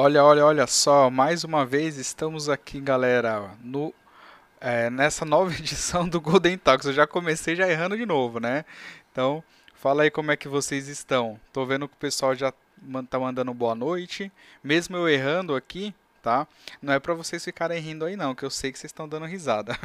Olha, 0.00 0.22
olha, 0.22 0.46
olha 0.46 0.64
só, 0.68 1.10
mais 1.10 1.42
uma 1.42 1.66
vez 1.66 1.96
estamos 1.96 2.48
aqui, 2.48 2.80
galera, 2.80 3.50
no 3.60 3.92
é, 4.60 4.88
nessa 4.88 5.24
nova 5.24 5.50
edição 5.58 6.08
do 6.08 6.20
Golden 6.20 6.56
Talks. 6.56 6.86
Eu 6.86 6.92
já 6.92 7.04
comecei 7.04 7.56
já 7.56 7.68
errando 7.68 7.96
de 7.96 8.06
novo, 8.06 8.38
né? 8.38 8.64
Então, 9.10 9.42
fala 9.74 10.04
aí 10.04 10.10
como 10.12 10.30
é 10.30 10.36
que 10.36 10.46
vocês 10.46 10.86
estão. 10.86 11.36
Tô 11.52 11.66
vendo 11.66 11.88
que 11.88 11.94
o 11.94 11.98
pessoal 11.98 12.32
já 12.36 12.52
tá 13.10 13.18
mandando 13.18 13.52
boa 13.52 13.74
noite, 13.74 14.30
mesmo 14.62 14.96
eu 14.96 15.08
errando 15.08 15.56
aqui, 15.56 15.92
tá? 16.22 16.46
Não 16.80 16.94
é 16.94 17.00
para 17.00 17.14
vocês 17.14 17.44
ficarem 17.44 17.82
rindo 17.82 18.04
aí 18.04 18.14
não, 18.14 18.36
que 18.36 18.44
eu 18.44 18.50
sei 18.50 18.70
que 18.70 18.78
vocês 18.78 18.90
estão 18.90 19.08
dando 19.08 19.26
risada. 19.26 19.76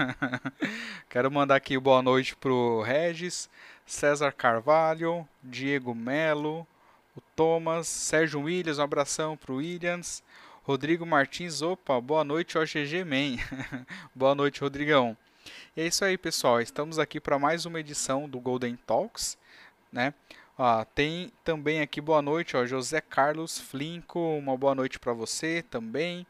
Quero 1.10 1.32
mandar 1.32 1.56
aqui 1.56 1.76
boa 1.80 2.04
noite 2.04 2.36
pro 2.36 2.84
Regis, 2.84 3.50
César 3.84 4.32
Carvalho, 4.32 5.28
Diego 5.42 5.96
Melo, 5.96 6.68
o 7.16 7.22
Thomas, 7.36 7.88
Sérgio 7.88 8.42
Williams, 8.42 8.80
um 8.80 8.84
abração 8.84 9.38
pro 9.38 9.56
Williams, 9.56 10.24
Rodrigo 10.64 11.06
Martins, 11.06 11.62
opa, 11.62 12.00
boa 12.02 12.24
noite, 12.24 12.58
OGG 12.58 13.04
Man. 13.04 13.38
boa 14.16 14.34
noite, 14.34 14.62
Rodrigão. 14.62 15.16
E 15.76 15.82
é 15.82 15.88
isso 15.88 16.04
aí, 16.04 16.18
pessoal. 16.18 16.62
Estamos 16.62 16.98
aqui 16.98 17.20
para 17.20 17.38
mais 17.38 17.66
uma 17.66 17.80
edição 17.80 18.28
do 18.28 18.40
Golden 18.40 18.76
Talks, 18.76 19.38
né? 19.92 20.14
Tem 20.96 21.32
também 21.44 21.82
aqui 21.82 22.00
boa 22.00 22.22
noite, 22.22 22.56
ó, 22.56 22.66
José 22.66 23.02
Carlos 23.02 23.60
Flinco, 23.60 24.20
uma 24.20 24.56
boa 24.56 24.74
noite 24.74 25.00
para 25.00 25.12
você 25.12 25.64
também. 25.64 26.26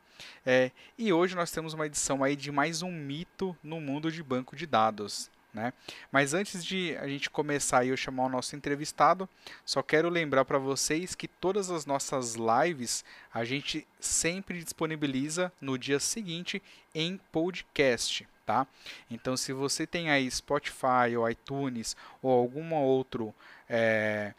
É, 0.45 0.71
e 0.97 1.11
hoje 1.11 1.35
nós 1.35 1.51
temos 1.51 1.73
uma 1.73 1.85
edição 1.85 2.23
aí 2.23 2.35
de 2.35 2.51
mais 2.51 2.81
um 2.81 2.91
mito 2.91 3.55
no 3.61 3.79
mundo 3.79 4.11
de 4.11 4.23
banco 4.23 4.55
de 4.55 4.65
dados. 4.65 5.29
Né? 5.53 5.71
Mas 6.11 6.33
antes 6.33 6.65
de 6.65 6.97
a 6.97 7.07
gente 7.07 7.29
começar 7.29 7.85
e 7.85 7.89
eu 7.89 7.97
chamar 7.97 8.25
o 8.25 8.29
nosso 8.29 8.55
entrevistado, 8.55 9.29
só 9.63 9.83
quero 9.83 10.09
lembrar 10.09 10.45
para 10.45 10.57
vocês 10.57 11.13
que 11.13 11.27
todas 11.27 11.69
as 11.69 11.85
nossas 11.85 12.35
lives 12.35 13.05
a 13.31 13.45
gente 13.45 13.87
sempre 13.99 14.63
disponibiliza 14.63 15.53
no 15.61 15.77
dia 15.77 15.99
seguinte 15.99 16.61
em 16.95 17.19
podcast, 17.31 18.27
tá? 18.45 18.65
Então, 19.11 19.37
se 19.37 19.53
você 19.53 19.85
tem 19.85 20.09
aí 20.09 20.29
Spotify 20.29 21.15
ou 21.15 21.29
iTunes 21.29 21.95
ou 22.19 22.31
algum 22.31 22.73
outro 22.73 23.33
é, 23.69 24.33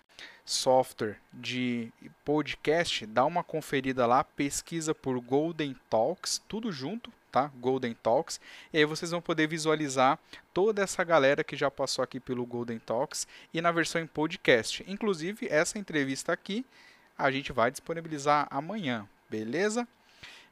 software 0.45 1.19
de 1.33 1.93
podcast, 2.25 3.07
dá 3.07 3.25
uma 3.25 3.45
conferida 3.45 4.05
lá, 4.05 4.25
pesquisa 4.25 4.93
por 4.93 5.21
Golden 5.21 5.77
Talks, 5.89 6.43
tudo 6.49 6.73
junto, 6.73 7.13
tá? 7.35 7.51
Golden 7.57 7.93
Talks. 7.95 8.41
E 8.73 8.79
aí 8.79 8.85
vocês 8.85 9.11
vão 9.11 9.21
poder 9.21 9.49
visualizar 9.49 10.21
toda 10.53 10.85
essa 10.85 11.03
galera 11.03 11.43
que 11.43 11.57
já 11.57 11.69
passou 11.69 12.05
aqui 12.05 12.21
pelo 12.21 12.47
Golden 12.47 12.79
Talks 12.79 13.27
e 13.53 13.61
na 13.61 13.73
versão 13.73 14.01
em 14.01 14.07
podcast. 14.07 14.85
Inclusive, 14.87 15.49
essa 15.51 15.77
entrevista 15.77 16.33
aqui 16.33 16.65
a 17.19 17.33
gente 17.33 17.53
vai 17.53 17.73
disponibilizar 17.73 18.47
amanhã, 18.53 19.09
beleza? 19.29 19.87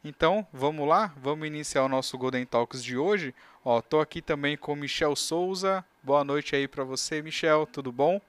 Então, 0.03 0.45
vamos 0.53 0.89
lá, 0.89 1.15
vamos 1.17 1.47
iniciar 1.47 1.85
o 1.85 1.89
nosso 1.89 2.19
Golden 2.19 2.45
Talks 2.45 2.83
de 2.83 2.97
hoje. 2.97 3.33
Ó, 3.65 3.81
tô 3.81 4.01
aqui 4.01 4.21
também 4.21 4.57
com 4.57 4.75
Michel 4.75 5.15
Souza. 5.15 5.85
Boa 6.03 6.25
noite 6.25 6.57
aí 6.57 6.67
para 6.67 6.83
você, 6.83 7.23
Michel, 7.23 7.65
tudo 7.65 7.93
bom? 7.93 8.21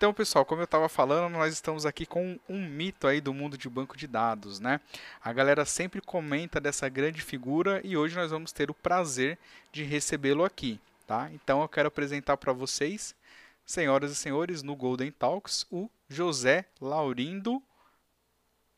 Então, 0.00 0.14
pessoal, 0.14 0.46
como 0.46 0.62
eu 0.62 0.64
estava 0.64 0.88
falando, 0.88 1.30
nós 1.30 1.52
estamos 1.52 1.84
aqui 1.84 2.06
com 2.06 2.40
um 2.48 2.66
mito 2.66 3.06
aí 3.06 3.20
do 3.20 3.34
mundo 3.34 3.58
de 3.58 3.68
banco 3.68 3.98
de 3.98 4.06
dados, 4.06 4.58
né? 4.58 4.80
A 5.22 5.30
galera 5.30 5.66
sempre 5.66 6.00
comenta 6.00 6.58
dessa 6.58 6.88
grande 6.88 7.20
figura 7.20 7.82
e 7.84 7.98
hoje 7.98 8.16
nós 8.16 8.30
vamos 8.30 8.50
ter 8.50 8.70
o 8.70 8.74
prazer 8.74 9.36
de 9.70 9.82
recebê-lo 9.82 10.42
aqui, 10.42 10.80
tá? 11.06 11.28
Então, 11.34 11.60
eu 11.60 11.68
quero 11.68 11.88
apresentar 11.88 12.38
para 12.38 12.50
vocês, 12.50 13.14
senhoras 13.62 14.10
e 14.10 14.14
senhores, 14.16 14.62
no 14.62 14.74
Golden 14.74 15.10
Talks, 15.10 15.66
o 15.70 15.86
José 16.08 16.64
Laurindo 16.80 17.62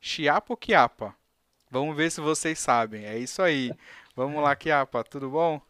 Chiapo 0.00 0.58
Chiapa. 0.60 1.14
Vamos 1.70 1.96
ver 1.96 2.10
se 2.10 2.20
vocês 2.20 2.58
sabem. 2.58 3.04
É 3.04 3.16
isso 3.16 3.40
aí. 3.42 3.72
Vamos 4.16 4.42
lá, 4.42 4.56
Chiapa, 4.60 5.04
tudo 5.04 5.30
bom? 5.30 5.62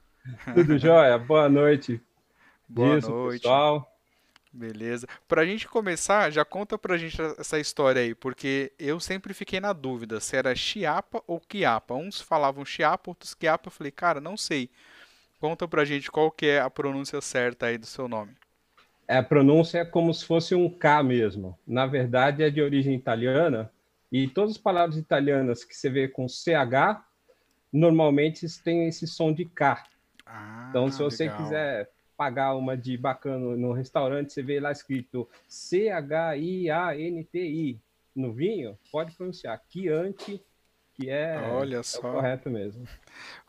Tudo 0.55 0.79
jóia. 0.79 1.19
Boa 1.19 1.51
noite. 1.51 2.01
Boa 2.67 2.97
isso, 2.97 3.11
noite. 3.11 3.43
pessoal. 3.43 3.92
Beleza. 4.53 5.07
Pra 5.27 5.47
gente 5.47 5.67
começar, 5.67 6.31
já 6.31 6.45
conta 6.45 6.77
pra 6.77 6.99
gente 6.99 7.17
essa 7.39 7.59
história 7.59 8.03
aí, 8.03 8.15
porque 8.15 8.71
eu 8.79 9.01
sempre 9.01 9.33
fiquei 9.33 9.59
na 9.61 9.73
dúvida 9.73 10.21
se 10.21 10.37
era 10.37 10.55
Chiapa 10.55 11.23
ou 11.27 11.41
Quiapa. 11.41 11.95
Uns 11.95 12.21
falavam 12.21 12.65
Chiapa, 12.65 13.11
outros 13.11 13.33
Quiapa. 13.33 13.69
Eu 13.69 13.73
falei, 13.73 13.91
cara, 13.91 14.21
não 14.21 14.37
sei. 14.37 14.69
Conta 15.41 15.67
pra 15.67 15.87
gente 15.87 16.11
qual 16.11 16.31
que 16.31 16.47
é 16.47 16.61
a 16.61 16.69
pronúncia 16.69 17.21
certa 17.23 17.67
aí 17.67 17.79
do 17.79 17.87
seu 17.87 18.07
nome. 18.07 18.33
É, 19.09 19.17
a 19.17 19.23
pronúncia 19.23 19.79
é 19.79 19.85
como 19.85 20.13
se 20.13 20.25
fosse 20.25 20.55
um 20.55 20.69
K 20.69 21.03
mesmo. 21.03 21.59
Na 21.67 21.87
verdade, 21.87 22.43
é 22.43 22.51
de 22.51 22.61
origem 22.61 22.95
italiana. 22.95 23.73
E 24.11 24.29
todas 24.29 24.53
as 24.53 24.59
palavras 24.59 24.99
italianas 24.99 25.65
que 25.65 25.75
você 25.75 25.89
vê 25.89 26.07
com 26.07 26.29
CH, 26.29 27.03
normalmente 27.73 28.47
têm 28.63 28.87
esse 28.87 29.07
som 29.07 29.33
de 29.33 29.47
K. 29.47 29.83
Ah, 30.27 30.67
então, 30.69 30.91
se 30.91 31.03
você 31.03 31.25
legal. 31.25 31.39
quiser 31.39 31.91
pagar 32.23 32.55
uma 32.55 32.77
de 32.77 32.97
bacana 32.97 33.57
no 33.57 33.73
restaurante, 33.73 34.33
você 34.33 34.45
vê 34.45 34.61
lá 34.61 34.71
escrito 34.71 35.29
C-H-I-A-N-T-I 35.49 36.21
no 38.15 38.33
vinho, 38.33 38.79
pode 38.93 39.13
pronunciar 39.17 39.61
Chianti, 39.69 40.41
que 40.95 41.11
é, 41.11 41.37
Olha 41.53 41.79
é 41.79 41.83
só. 41.83 42.01
correto 42.01 42.49
mesmo. 42.49 42.87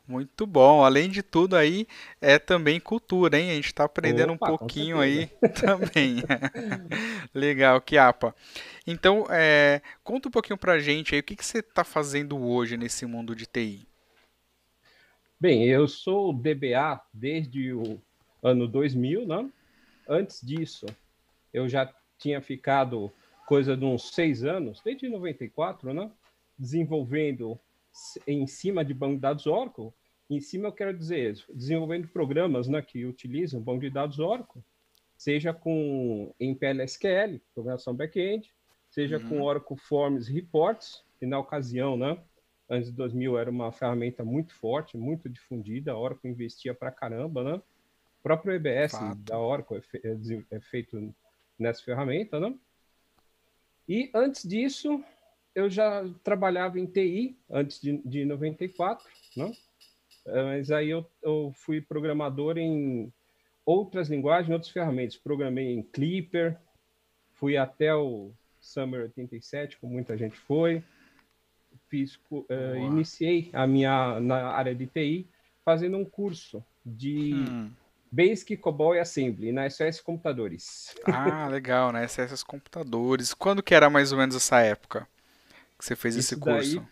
Muito 0.07 0.47
bom. 0.47 0.83
Além 0.83 1.07
de 1.07 1.22
tudo 1.22 1.56
aí, 1.56 1.85
é 2.19 2.39
também 2.39 2.79
cultura, 2.79 3.38
hein? 3.38 3.51
A 3.51 3.53
gente 3.53 3.67
está 3.67 3.83
aprendendo 3.83 4.33
Opa, 4.33 4.51
um 4.51 4.57
pouquinho 4.57 5.00
aí 5.00 5.28
também. 5.62 6.23
Legal, 7.31 7.79
Kiapa. 7.79 8.33
Então, 8.88 9.28
é, 9.29 9.83
conta 10.03 10.29
um 10.29 10.31
pouquinho 10.31 10.57
pra 10.57 10.79
gente 10.79 11.13
aí, 11.13 11.22
o 11.22 11.23
que, 11.23 11.35
que 11.35 11.45
você 11.45 11.59
está 11.59 11.83
fazendo 11.83 12.44
hoje 12.44 12.75
nesse 12.75 13.06
mundo 13.06 13.35
de 13.35 13.45
TI? 13.45 13.88
Bem, 15.39 15.63
eu 15.67 15.88
sou 15.88 16.33
DBA 16.33 17.00
desde 17.13 17.72
o 17.72 18.01
ano 18.43 18.67
2000, 18.67 19.25
né? 19.25 19.49
Antes 20.07 20.45
disso, 20.45 20.85
eu 21.53 21.69
já 21.69 21.91
tinha 22.17 22.41
ficado 22.41 23.11
coisa 23.47 23.75
de 23.75 23.85
uns 23.85 24.13
seis 24.13 24.43
anos, 24.43 24.81
desde 24.83 25.07
94, 25.07 25.93
né? 25.93 26.11
Desenvolvendo 26.57 27.59
em 28.27 28.45
cima 28.47 28.83
de 28.83 28.93
banco 28.93 29.15
de 29.15 29.21
dados 29.21 29.47
Oracle. 29.47 29.91
Em 30.29 30.39
cima, 30.39 30.67
eu 30.67 30.71
quero 30.71 30.97
dizer, 30.97 31.37
desenvolvendo 31.53 32.07
programas 32.07 32.67
né, 32.67 32.81
que 32.81 33.05
utilizam 33.05 33.61
banco 33.61 33.81
de 33.81 33.89
dados 33.89 34.19
Oracle, 34.19 34.63
seja 35.15 35.53
com 35.53 36.33
em 36.39 36.55
PLSQL, 36.55 37.39
programação 37.53 37.93
back-end, 37.93 38.51
seja 38.89 39.17
uhum. 39.17 39.29
com 39.29 39.41
Oracle 39.41 39.77
Forms 39.77 40.27
Reports, 40.27 41.03
que 41.19 41.25
na 41.25 41.39
ocasião, 41.39 41.95
né, 41.97 42.17
antes 42.69 42.89
de 42.89 42.95
2000, 42.95 43.37
era 43.37 43.49
uma 43.49 43.71
ferramenta 43.71 44.23
muito 44.23 44.55
forte, 44.55 44.97
muito 44.97 45.29
difundida, 45.29 45.91
a 45.91 45.97
Oracle 45.97 46.29
investia 46.29 46.73
para 46.73 46.91
caramba, 46.91 47.43
né? 47.43 47.61
O 48.23 48.29
próprio 48.29 48.53
EBS 48.56 48.94
Fato. 48.94 49.17
da 49.17 49.38
Oracle 49.38 49.81
é, 49.95 50.07
é, 50.07 50.44
é, 50.51 50.59
feito 50.61 51.13
nessa 51.59 51.84
ferramenta, 51.84 52.39
né? 52.39 52.56
E 53.88 54.09
antes 54.16 54.47
disso, 54.47 55.03
eu 55.53 55.69
já 55.69 56.06
trabalhava 56.23 56.79
em 56.79 56.85
TI, 56.85 57.38
antes 57.50 57.81
de, 57.81 57.97
de 57.97 58.23
94, 58.23 59.06
né? 59.35 59.51
Mas 60.25 60.72
aí 60.72 60.89
eu, 60.89 61.06
eu 61.22 61.51
fui 61.53 61.81
programador 61.81 62.57
em 62.57 63.12
outras 63.66 64.09
linguagens, 64.09 64.50
outras 64.50 64.72
ferramentas. 64.72 65.17
Programei 65.17 65.73
em 65.73 65.83
Clipper, 65.83 66.57
fui 67.33 67.57
até 67.57 67.94
o 67.94 68.31
Summer 68.57 69.01
87, 69.01 69.78
como 69.79 69.91
muita 69.91 70.17
gente 70.17 70.38
foi. 70.38 70.81
Fiz, 71.89 72.16
uh, 72.31 72.45
iniciei 72.78 73.50
a 73.51 73.67
minha 73.67 74.17
na 74.22 74.47
área 74.47 74.73
de 74.73 74.88
TI 74.88 75.27
fazendo 75.65 75.97
um 75.97 76.06
curso 76.06 76.63
de 76.86 77.33
hum. 77.33 77.71
Basic, 78.13 78.56
COBOL 78.57 78.95
e 78.95 79.00
Assembly 79.00 79.51
na 79.51 79.68
SS 79.68 80.00
Computadores. 80.04 80.94
Ah, 81.04 81.48
legal, 81.48 81.92
na 81.92 82.07
SS 82.07 82.45
Computadores. 82.45 83.33
Quando 83.33 83.63
que 83.63 83.74
era 83.74 83.89
mais 83.89 84.12
ou 84.12 84.19
menos 84.19 84.36
essa 84.36 84.60
época 84.60 85.07
que 85.80 85.83
você 85.83 85.95
fez 85.95 86.15
Isso 86.15 86.36
esse 86.36 86.39
curso? 86.39 86.88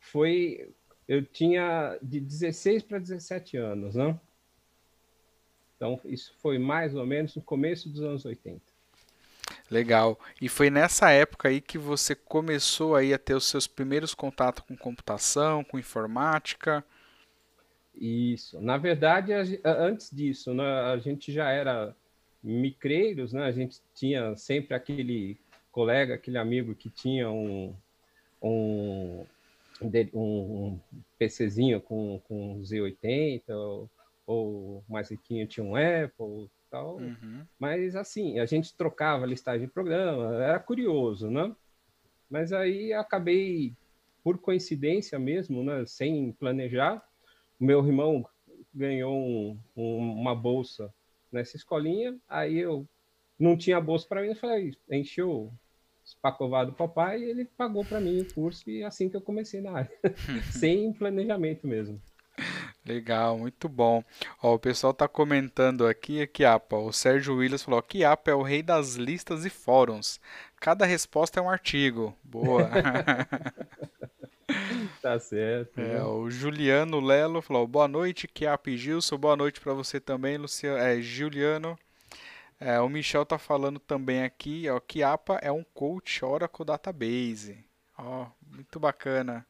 Foi, 0.00 0.68
eu 1.06 1.24
tinha 1.24 1.96
de 2.02 2.18
16 2.18 2.82
para 2.82 2.98
17 2.98 3.56
anos, 3.56 3.94
né? 3.94 4.18
Então, 5.76 6.00
isso 6.06 6.34
foi 6.40 6.58
mais 6.58 6.96
ou 6.96 7.06
menos 7.06 7.36
no 7.36 7.42
começo 7.42 7.88
dos 7.88 8.02
anos 8.02 8.24
80. 8.24 8.60
Legal. 9.70 10.18
E 10.40 10.48
foi 10.48 10.70
nessa 10.70 11.08
época 11.10 11.50
aí 11.50 11.60
que 11.60 11.78
você 11.78 12.16
começou 12.16 12.96
aí 12.96 13.14
a 13.14 13.18
ter 13.18 13.34
os 13.34 13.44
seus 13.44 13.68
primeiros 13.68 14.12
contatos 14.12 14.64
com 14.66 14.76
computação, 14.76 15.62
com 15.62 15.78
informática? 15.78 16.84
Isso. 17.94 18.60
Na 18.60 18.76
verdade, 18.76 19.32
antes 19.64 20.10
disso, 20.10 20.52
né, 20.52 20.64
a 20.64 20.98
gente 20.98 21.32
já 21.32 21.50
era 21.50 21.94
micreiros, 22.42 23.32
né? 23.32 23.44
A 23.44 23.52
gente 23.52 23.80
tinha 23.94 24.36
sempre 24.36 24.74
aquele 24.74 25.38
colega, 25.72 26.14
aquele 26.14 26.38
amigo 26.38 26.74
que 26.74 26.90
tinha 26.90 27.30
um, 27.30 27.74
um, 28.42 29.24
um 30.12 30.78
PCzinho 31.18 31.80
com, 31.80 32.20
com 32.28 32.60
Z80, 32.60 33.42
ou, 33.48 33.90
ou 34.26 34.84
mais 34.88 35.10
riquinho 35.10 35.46
tinha 35.46 35.64
um 35.64 35.74
Apple 35.74 36.50
tal. 36.70 36.96
Uhum. 36.96 37.46
Mas 37.58 37.96
assim, 37.96 38.38
a 38.38 38.46
gente 38.46 38.74
trocava 38.74 39.26
listagem 39.26 39.66
de 39.66 39.72
programa, 39.72 40.34
era 40.42 40.58
curioso, 40.58 41.30
né? 41.30 41.54
Mas 42.28 42.52
aí 42.52 42.92
acabei 42.92 43.72
por 44.22 44.38
coincidência 44.38 45.18
mesmo, 45.18 45.62
né, 45.62 45.84
sem 45.86 46.32
planejar, 46.32 47.02
meu 47.58 47.84
irmão 47.86 48.26
ganhou 48.74 49.16
um, 49.16 49.58
um, 49.76 50.12
uma 50.20 50.34
bolsa 50.34 50.92
nessa 51.30 51.56
escolinha, 51.56 52.18
aí 52.28 52.58
eu 52.58 52.86
não 53.38 53.56
tinha 53.56 53.80
bolsa 53.80 54.06
para 54.08 54.22
mim, 54.22 54.28
eu 54.28 54.36
falei, 54.36 54.72
encheu 54.90 55.52
espacovado 56.04 56.72
do 56.72 56.76
papai 56.76 57.20
e 57.20 57.30
ele 57.30 57.44
pagou 57.44 57.84
para 57.84 58.00
mim 58.00 58.20
o 58.20 58.34
curso 58.34 58.68
e 58.68 58.84
assim 58.84 59.08
que 59.08 59.16
eu 59.16 59.22
comecei 59.22 59.60
na 59.60 59.72
área, 59.72 59.92
sem 60.52 60.92
planejamento 60.92 61.66
mesmo. 61.66 62.00
Legal, 62.84 63.38
muito 63.38 63.66
bom. 63.66 64.04
Ó, 64.42 64.54
o 64.54 64.58
pessoal 64.58 64.90
está 64.90 65.08
comentando 65.08 65.86
aqui, 65.86 66.26
Kiapa. 66.26 66.76
O 66.76 66.92
Sérgio 66.92 67.36
Williams 67.36 67.62
falou: 67.62 67.80
Kiapa 67.80 68.30
é 68.30 68.34
o 68.34 68.42
rei 68.42 68.62
das 68.62 68.96
listas 68.96 69.46
e 69.46 69.50
fóruns. 69.50 70.20
Cada 70.60 70.84
resposta 70.84 71.40
é 71.40 71.42
um 71.42 71.48
artigo. 71.48 72.14
Boa. 72.22 72.68
tá 75.02 75.18
certo. 75.18 75.78
É, 75.80 75.94
né? 75.94 76.02
o 76.02 76.30
Juliano 76.30 77.00
Lelo 77.00 77.42
falou: 77.42 77.66
Boa 77.66 77.88
noite, 77.88 78.28
Kiapa 78.28 78.70
e 78.70 78.76
Gilson. 78.76 79.16
Boa 79.16 79.36
noite 79.36 79.60
para 79.60 79.72
você 79.72 80.00
também, 80.00 80.36
Luciano. 80.36 80.78
É, 80.78 81.00
Juliano. 81.00 81.78
É, 82.60 82.80
o 82.80 82.88
Michel 82.88 83.26
tá 83.26 83.36
falando 83.36 83.78
também 83.78 84.22
aqui, 84.22 84.68
ó, 84.70 84.78
Kiapa 84.80 85.38
é 85.42 85.50
um 85.50 85.64
coach 85.74 86.24
Oracle 86.24 86.64
Database. 86.64 87.64
Ó, 87.98 88.26
muito 88.50 88.78
bacana. 88.80 89.46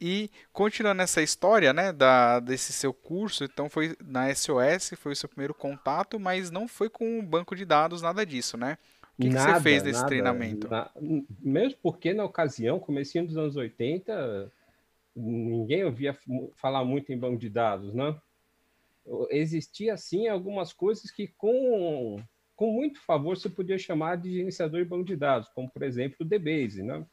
E 0.00 0.30
continuando 0.52 1.02
essa 1.02 1.20
história, 1.20 1.74
né, 1.74 1.92
da, 1.92 2.40
desse 2.40 2.72
seu 2.72 2.92
curso, 2.92 3.44
então 3.44 3.68
foi 3.68 3.94
na 4.02 4.34
SOS, 4.34 4.94
foi 4.96 5.12
o 5.12 5.16
seu 5.16 5.28
primeiro 5.28 5.52
contato, 5.52 6.18
mas 6.18 6.50
não 6.50 6.66
foi 6.66 6.88
com 6.88 7.18
um 7.18 7.24
banco 7.24 7.54
de 7.54 7.66
dados, 7.66 8.00
nada 8.00 8.24
disso, 8.24 8.56
né? 8.56 8.78
O 9.20 9.22
que, 9.22 9.28
nada, 9.28 9.52
que 9.52 9.58
você 9.58 9.62
fez 9.62 9.82
nesse 9.82 9.98
nada, 9.98 10.08
treinamento? 10.08 10.66
Na, 10.66 10.90
mesmo 11.40 11.78
porque 11.82 12.14
na 12.14 12.24
ocasião, 12.24 12.80
comecinho 12.80 13.26
dos 13.26 13.36
anos 13.36 13.54
80, 13.54 14.50
ninguém 15.14 15.84
ouvia 15.84 16.16
falar 16.54 16.82
muito 16.86 17.12
em 17.12 17.18
banco 17.18 17.36
de 17.36 17.50
dados, 17.50 17.92
né? 17.92 18.18
Existia, 19.28 19.94
sim, 19.98 20.26
algumas 20.26 20.72
coisas 20.72 21.10
que 21.10 21.26
com, 21.26 22.16
com 22.56 22.72
muito 22.72 22.98
favor 23.02 23.36
você 23.36 23.50
podia 23.50 23.76
chamar 23.76 24.16
de 24.16 24.32
gerenciador 24.32 24.82
de 24.82 24.88
banco 24.88 25.04
de 25.04 25.16
dados, 25.16 25.50
como, 25.50 25.70
por 25.70 25.82
exemplo, 25.82 26.16
o 26.20 26.24
DBase, 26.24 26.82
né? 26.82 27.04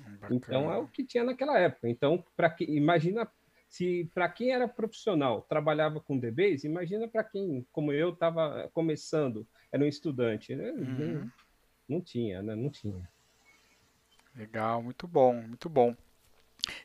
Bacana. 0.00 0.34
Então 0.34 0.72
é 0.72 0.78
o 0.78 0.88
que 0.88 1.04
tinha 1.04 1.22
naquela 1.22 1.58
época. 1.58 1.86
Então, 1.86 2.24
para 2.34 2.48
que 2.48 2.64
imagina 2.64 3.30
se 3.68 4.10
para 4.14 4.28
quem 4.28 4.52
era 4.52 4.66
profissional 4.66 5.42
trabalhava 5.42 6.00
com 6.00 6.18
DBase, 6.18 6.66
imagina 6.66 7.06
para 7.06 7.22
quem, 7.22 7.66
como 7.70 7.92
eu, 7.92 8.10
estava 8.14 8.70
começando, 8.72 9.46
era 9.76 9.84
um 9.84 9.88
estudante, 9.88 10.54
né? 10.54 10.70
Uhum. 10.72 11.14
Não, 11.14 11.32
não, 11.88 12.00
tinha, 12.00 12.42
né? 12.42 12.54
Não 12.54 12.70
tinha. 12.70 13.08
Legal, 14.34 14.82
muito 14.82 15.06
bom, 15.06 15.34
muito 15.34 15.68
bom. 15.68 15.94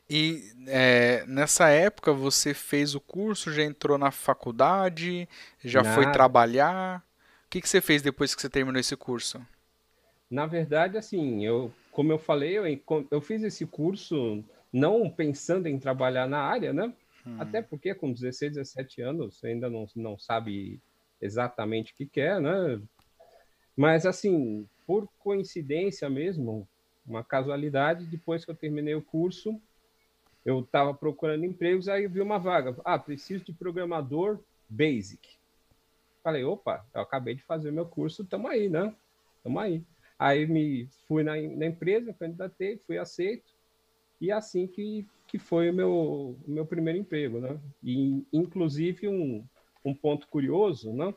E 0.08 0.52
é, 0.68 1.26
nessa 1.26 1.68
época 1.68 2.12
você 2.12 2.54
fez 2.54 2.94
o 2.94 3.00
curso, 3.00 3.52
já 3.52 3.62
entrou 3.64 3.98
na 3.98 4.10
faculdade, 4.10 5.28
já 5.62 5.82
Nada. 5.82 5.94
foi 5.94 6.12
trabalhar. 6.12 7.04
O 7.46 7.50
que, 7.50 7.60
que 7.60 7.68
você 7.68 7.80
fez 7.80 8.00
depois 8.00 8.34
que 8.34 8.40
você 8.40 8.48
terminou 8.48 8.80
esse 8.80 8.96
curso? 8.96 9.44
Na 10.30 10.46
verdade, 10.46 10.96
assim, 10.96 11.44
eu 11.44 11.72
como 11.92 12.10
eu 12.10 12.18
falei, 12.18 12.56
eu, 12.56 12.64
eu 13.10 13.20
fiz 13.20 13.42
esse 13.42 13.66
curso 13.66 14.42
não 14.72 15.08
pensando 15.10 15.66
em 15.66 15.78
trabalhar 15.78 16.26
na 16.26 16.40
área, 16.40 16.72
né? 16.72 16.92
Hum. 17.26 17.36
Até 17.38 17.60
porque 17.60 17.94
com 17.94 18.12
16, 18.12 18.54
17 18.54 19.02
anos 19.02 19.38
você 19.38 19.48
ainda 19.48 19.68
não, 19.68 19.86
não 19.94 20.18
sabe 20.18 20.80
exatamente 21.22 21.92
o 21.92 21.96
que 21.96 22.04
quer, 22.04 22.40
né? 22.40 22.82
Mas, 23.76 24.04
assim, 24.04 24.68
por 24.86 25.08
coincidência 25.18 26.10
mesmo, 26.10 26.68
uma 27.06 27.24
casualidade, 27.24 28.04
depois 28.06 28.44
que 28.44 28.50
eu 28.50 28.54
terminei 28.54 28.94
o 28.94 29.02
curso, 29.02 29.58
eu 30.44 30.60
estava 30.60 30.92
procurando 30.92 31.44
empregos, 31.44 31.88
aí 31.88 32.06
vi 32.06 32.20
uma 32.20 32.38
vaga. 32.38 32.76
Ah, 32.84 32.98
preciso 32.98 33.44
de 33.44 33.52
programador 33.52 34.40
basic. 34.68 35.36
Falei, 36.22 36.44
opa, 36.44 36.84
eu 36.94 37.00
acabei 37.00 37.34
de 37.34 37.42
fazer 37.42 37.70
meu 37.70 37.86
curso, 37.86 38.24
tamo 38.24 38.48
aí, 38.48 38.68
né? 38.68 38.94
Tamo 39.42 39.58
aí. 39.58 39.82
Aí 40.18 40.46
me 40.46 40.88
fui 41.08 41.22
na, 41.22 41.34
na 41.34 41.66
empresa, 41.66 42.12
candidatei, 42.12 42.76
fui 42.86 42.98
aceito, 42.98 43.52
e 44.20 44.30
é 44.30 44.34
assim 44.34 44.66
que, 44.66 45.04
que 45.26 45.38
foi 45.38 45.70
o 45.70 45.74
meu, 45.74 46.36
meu 46.46 46.64
primeiro 46.64 46.98
emprego, 46.98 47.40
né? 47.40 47.58
E, 47.82 48.24
inclusive, 48.32 49.08
um, 49.08 49.44
um 49.84 49.94
ponto 49.94 50.28
curioso, 50.28 50.92
né? 50.92 51.14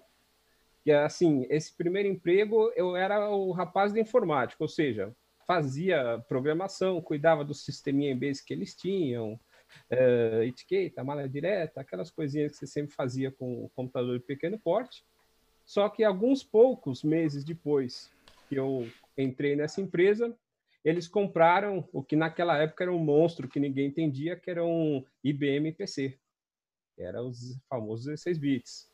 Que 0.84 0.92
é 0.92 1.04
assim, 1.04 1.46
esse 1.50 1.76
primeiro 1.76 2.08
emprego 2.08 2.72
eu 2.76 2.96
era 2.96 3.30
o 3.30 3.52
rapaz 3.52 3.92
da 3.92 4.00
informática, 4.00 4.64
ou 4.64 4.68
seja, 4.68 5.16
fazia 5.46 6.24
programação, 6.28 7.02
cuidava 7.02 7.44
do 7.44 7.54
sisteminha 7.54 8.12
em 8.12 8.18
base 8.18 8.44
que 8.44 8.54
eles 8.54 8.76
tinham, 8.76 9.40
uh, 9.92 10.44
etiqueta, 10.44 11.04
malha 11.04 11.28
direta, 11.28 11.82
aquelas 11.82 12.12
coisinhas 12.12 12.52
que 12.52 12.58
você 12.58 12.68
sempre 12.68 12.96
fazia 12.96 13.32
com 13.32 13.66
o 13.66 13.70
computador 13.70 14.18
de 14.20 14.26
pequeno 14.26 14.60
porte. 14.60 15.04
Só 15.66 15.90
que 15.90 16.04
alguns 16.04 16.44
poucos 16.44 17.04
meses 17.04 17.44
depois 17.44 18.12
que 18.48 18.56
eu 18.56 18.88
entrei 19.18 19.56
nessa 19.56 19.82
empresa, 19.82 20.36
eles 20.84 21.08
compraram 21.08 21.88
o 21.92 22.04
que 22.04 22.16
naquela 22.16 22.58
época 22.58 22.84
era 22.84 22.94
um 22.94 23.00
monstro 23.00 23.48
que 23.48 23.60
ninguém 23.60 23.88
entendia, 23.88 24.36
que 24.36 24.52
era 24.52 24.64
um 24.64 25.04
IBM 25.24 25.72
PC. 25.72 26.20
Era 26.98 27.22
os 27.22 27.58
famosos 27.70 28.06
16 28.06 28.38
bits. 28.38 28.92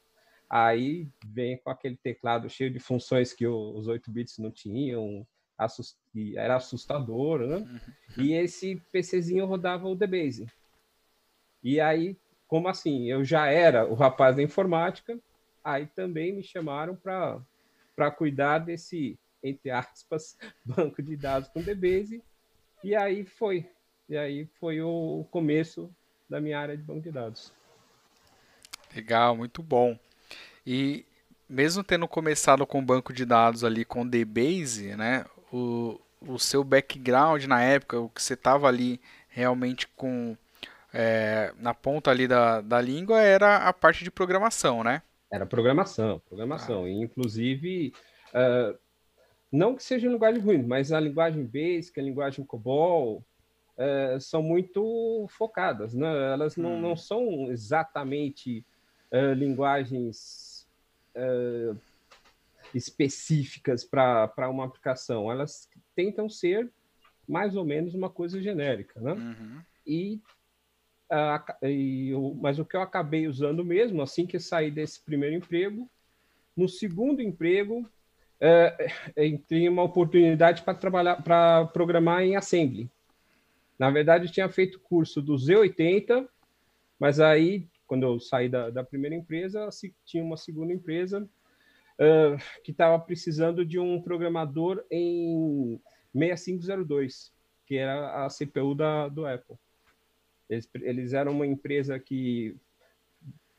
Aí 0.49 1.07
vem 1.25 1.57
com 1.57 1.69
aquele 1.69 1.95
teclado 1.97 2.49
cheio 2.49 2.71
de 2.71 2.79
funções 2.79 3.33
que 3.33 3.47
os 3.47 3.87
8 3.87 4.11
bits 4.11 4.37
não 4.37 4.51
tinham, 4.51 5.25
assust... 5.57 5.97
era 6.35 6.55
assustador, 6.55 7.39
né? 7.39 7.57
Uhum. 7.57 8.23
E 8.23 8.33
esse 8.33 8.75
PCzinho 8.91 9.45
rodava 9.45 9.87
o 9.87 9.95
DBase. 9.95 10.47
E 11.63 11.79
aí, 11.79 12.17
como 12.47 12.67
assim? 12.67 13.05
Eu 13.05 13.23
já 13.23 13.47
era 13.47 13.85
o 13.85 13.93
rapaz 13.93 14.35
da 14.35 14.43
informática, 14.43 15.17
aí 15.63 15.85
também 15.85 16.33
me 16.33 16.43
chamaram 16.43 16.95
para 16.95 18.11
cuidar 18.11 18.59
desse 18.59 19.17
entre 19.43 19.71
aspas, 19.71 20.37
banco 20.65 21.01
de 21.01 21.15
dados 21.17 21.49
com 21.49 21.61
DBase. 21.61 22.23
E 22.83 22.95
aí 22.95 23.25
foi. 23.25 23.69
E 24.07 24.17
aí 24.17 24.45
foi 24.59 24.81
o 24.81 25.25
começo 25.31 25.93
da 26.29 26.39
minha 26.39 26.59
área 26.59 26.77
de 26.77 26.83
banco 26.83 27.01
de 27.01 27.11
dados. 27.11 27.53
Legal, 28.95 29.35
muito 29.35 29.61
bom. 29.63 29.97
E 30.65 31.05
mesmo 31.49 31.83
tendo 31.83 32.07
começado 32.07 32.65
com 32.65 32.83
banco 32.83 33.11
de 33.11 33.25
dados 33.25 33.63
ali 33.63 33.83
com 33.83 34.07
DBase, 34.07 34.95
né, 34.95 35.25
o, 35.51 35.99
o 36.21 36.39
seu 36.39 36.63
background 36.63 37.45
na 37.45 37.61
época, 37.61 37.99
o 37.99 38.09
que 38.09 38.21
você 38.21 38.33
estava 38.33 38.67
ali 38.67 38.99
realmente 39.29 39.87
com 39.87 40.35
é, 40.93 41.53
na 41.57 41.73
ponta 41.73 42.11
ali 42.11 42.27
da, 42.27 42.61
da 42.61 42.81
língua 42.81 43.21
era 43.21 43.57
a 43.67 43.73
parte 43.73 44.03
de 44.03 44.11
programação, 44.11 44.83
né? 44.83 45.01
Era 45.31 45.45
programação, 45.45 46.21
programação. 46.27 46.83
Ah. 46.83 46.89
E, 46.89 46.93
inclusive, 46.93 47.93
uh, 48.33 48.77
não 49.51 49.75
que 49.75 49.83
seja 49.83 50.09
linguagem 50.09 50.41
ruim, 50.41 50.63
mas 50.63 50.91
a 50.91 50.99
linguagem 50.99 51.45
Basic, 51.45 51.97
a 51.97 52.03
linguagem 52.03 52.45
COBOL, 52.45 53.23
é, 53.77 54.17
são 54.19 54.43
muito 54.43 55.25
focadas, 55.29 55.93
né? 55.93 56.33
Elas 56.33 56.55
não, 56.55 56.73
hum. 56.75 56.81
não 56.81 56.95
são 56.95 57.49
exatamente 57.49 58.65
é, 59.11 59.33
linguagens 59.33 60.67
é, 61.13 61.73
específicas 62.73 63.83
para 63.83 64.49
uma 64.49 64.65
aplicação. 64.65 65.31
Elas 65.31 65.69
tentam 65.95 66.29
ser 66.29 66.71
mais 67.27 67.55
ou 67.55 67.65
menos 67.65 67.93
uma 67.93 68.09
coisa 68.09 68.41
genérica, 68.41 68.99
né? 68.99 69.13
Uhum. 69.13 69.61
E, 69.85 70.21
e 71.61 72.11
mas 72.41 72.59
o 72.59 72.65
que 72.65 72.75
eu 72.75 72.81
acabei 72.81 73.27
usando 73.27 73.63
mesmo, 73.63 74.01
assim 74.01 74.25
que 74.25 74.39
saí 74.39 74.71
desse 74.71 75.01
primeiro 75.01 75.35
emprego, 75.35 75.89
no 76.55 76.67
segundo 76.67 77.21
emprego 77.21 77.87
é, 78.39 78.87
tem 79.47 79.69
uma 79.69 79.83
oportunidade 79.83 80.63
para 80.63 80.73
trabalhar, 80.73 81.21
para 81.21 81.65
programar 81.67 82.23
em 82.23 82.35
Assembly. 82.35 82.89
Na 83.77 83.89
verdade, 83.89 84.25
eu 84.25 84.31
tinha 84.31 84.49
feito 84.49 84.79
curso 84.79 85.21
do 85.21 85.35
Z80, 85.35 86.27
mas 86.99 87.19
aí, 87.19 87.67
quando 87.91 88.03
eu 88.03 88.21
saí 88.21 88.47
da, 88.47 88.69
da 88.69 88.85
primeira 88.85 89.13
empresa, 89.13 89.67
tinha 90.05 90.23
uma 90.23 90.37
segunda 90.37 90.71
empresa 90.71 91.29
uh, 91.99 92.61
que 92.63 92.71
estava 92.71 92.97
precisando 92.97 93.65
de 93.65 93.77
um 93.77 94.01
programador 94.01 94.81
em 94.89 95.77
6502, 96.15 97.33
que 97.65 97.75
era 97.75 98.25
a 98.25 98.29
CPU 98.29 98.73
da, 98.73 99.09
do 99.09 99.27
Apple. 99.27 99.57
Eles, 100.49 100.69
eles 100.75 101.11
eram 101.11 101.33
uma 101.33 101.45
empresa 101.45 101.99
que 101.99 102.55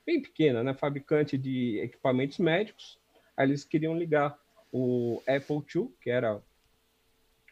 bem 0.07 0.23
pequena, 0.23 0.65
né? 0.65 0.73
fabricante 0.73 1.37
de 1.37 1.81
equipamentos 1.81 2.39
médicos. 2.39 2.99
Aí 3.37 3.47
eles 3.47 3.65
queriam 3.65 3.99
ligar 3.99 4.41
o 4.73 5.23
Apple 5.29 5.63
II, 5.77 5.95
que 6.01 6.09
era 6.09 6.43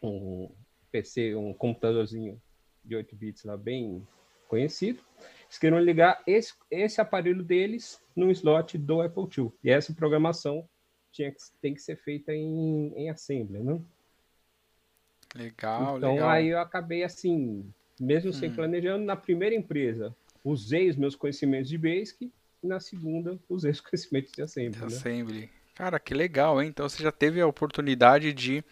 um 0.01 0.49
PC, 0.91 1.35
um 1.35 1.53
computadorzinho 1.53 2.41
de 2.83 2.95
8 2.95 3.15
bits 3.15 3.43
lá 3.43 3.55
bem 3.55 4.03
conhecido. 4.47 4.99
Eles 5.51 5.59
queriam 5.59 5.79
ligar 5.81 6.23
esse, 6.25 6.53
esse 6.71 7.01
aparelho 7.01 7.43
deles 7.43 8.01
no 8.15 8.31
slot 8.31 8.77
do 8.77 9.01
Apple 9.01 9.27
II. 9.37 9.51
E 9.61 9.69
essa 9.69 9.93
programação 9.93 10.65
tinha 11.11 11.29
que, 11.29 11.39
tem 11.61 11.73
que 11.73 11.81
ser 11.81 11.97
feita 11.97 12.33
em, 12.33 12.93
em 12.95 13.09
Assembly, 13.09 13.59
né? 13.59 13.81
Legal, 15.35 15.97
então 15.97 16.13
legal. 16.13 16.29
aí 16.29 16.47
eu 16.47 16.59
acabei 16.59 17.03
assim, 17.03 17.69
mesmo 17.99 18.31
sem 18.31 18.49
Hum. 18.49 18.53
planejando, 18.53 19.03
na 19.03 19.17
primeira 19.17 19.53
empresa 19.53 20.15
usei 20.41 20.89
os 20.89 20.95
meus 20.95 21.17
conhecimentos 21.17 21.69
de 21.69 21.77
Basic 21.77 22.31
e 22.63 22.67
na 22.67 22.79
segunda 22.79 23.37
usei 23.49 23.71
os 23.71 23.81
conhecimentos 23.81 24.31
de 24.31 24.41
Assembly, 24.41 24.79
né? 24.79 24.85
Assembly. 24.85 25.49
Cara, 25.75 25.99
que 25.99 26.13
legal, 26.13 26.61
hein? 26.61 26.69
Então 26.69 26.87
você 26.87 27.03
já 27.03 27.11
teve 27.11 27.41
a 27.41 27.47
oportunidade 27.47 28.31
de 28.31 28.63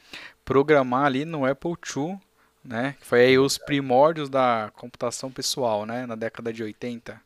programar 0.46 1.06
ali 1.06 1.26
no 1.26 1.46
Apple 1.46 1.72
II, 1.72 2.18
né? 2.70 2.96
Que 3.00 3.06
foi 3.06 3.22
aí 3.26 3.40
os 3.40 3.58
primórdios 3.58 4.30
da 4.30 4.72
computação 4.76 5.32
pessoal, 5.32 5.88
né? 5.88 6.06
Na 6.06 6.16
década 6.16 6.54
de 6.54 6.62
80. 6.62 7.20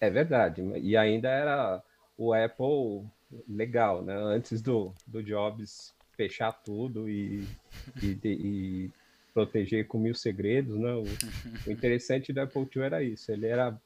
É 0.00 0.08
verdade. 0.10 0.62
E 0.78 0.96
ainda 0.96 1.28
era 1.28 1.82
o 2.16 2.32
Apple 2.32 3.06
legal, 3.46 4.02
né? 4.02 4.16
Antes 4.16 4.62
do, 4.62 4.94
do 5.06 5.22
Jobs 5.22 5.94
fechar 6.16 6.52
tudo 6.52 7.08
e, 7.08 7.46
e, 8.02 8.18
e 8.24 8.90
proteger 9.34 9.86
com 9.86 9.98
mil 9.98 10.14
segredos, 10.14 10.78
né? 10.78 10.92
O, 10.94 11.04
o 11.66 11.70
interessante 11.70 12.32
do 12.32 12.40
Apple 12.40 12.66
II 12.74 12.82
era 12.82 13.02
isso. 13.02 13.30
Ele 13.30 13.46
era 13.46 13.78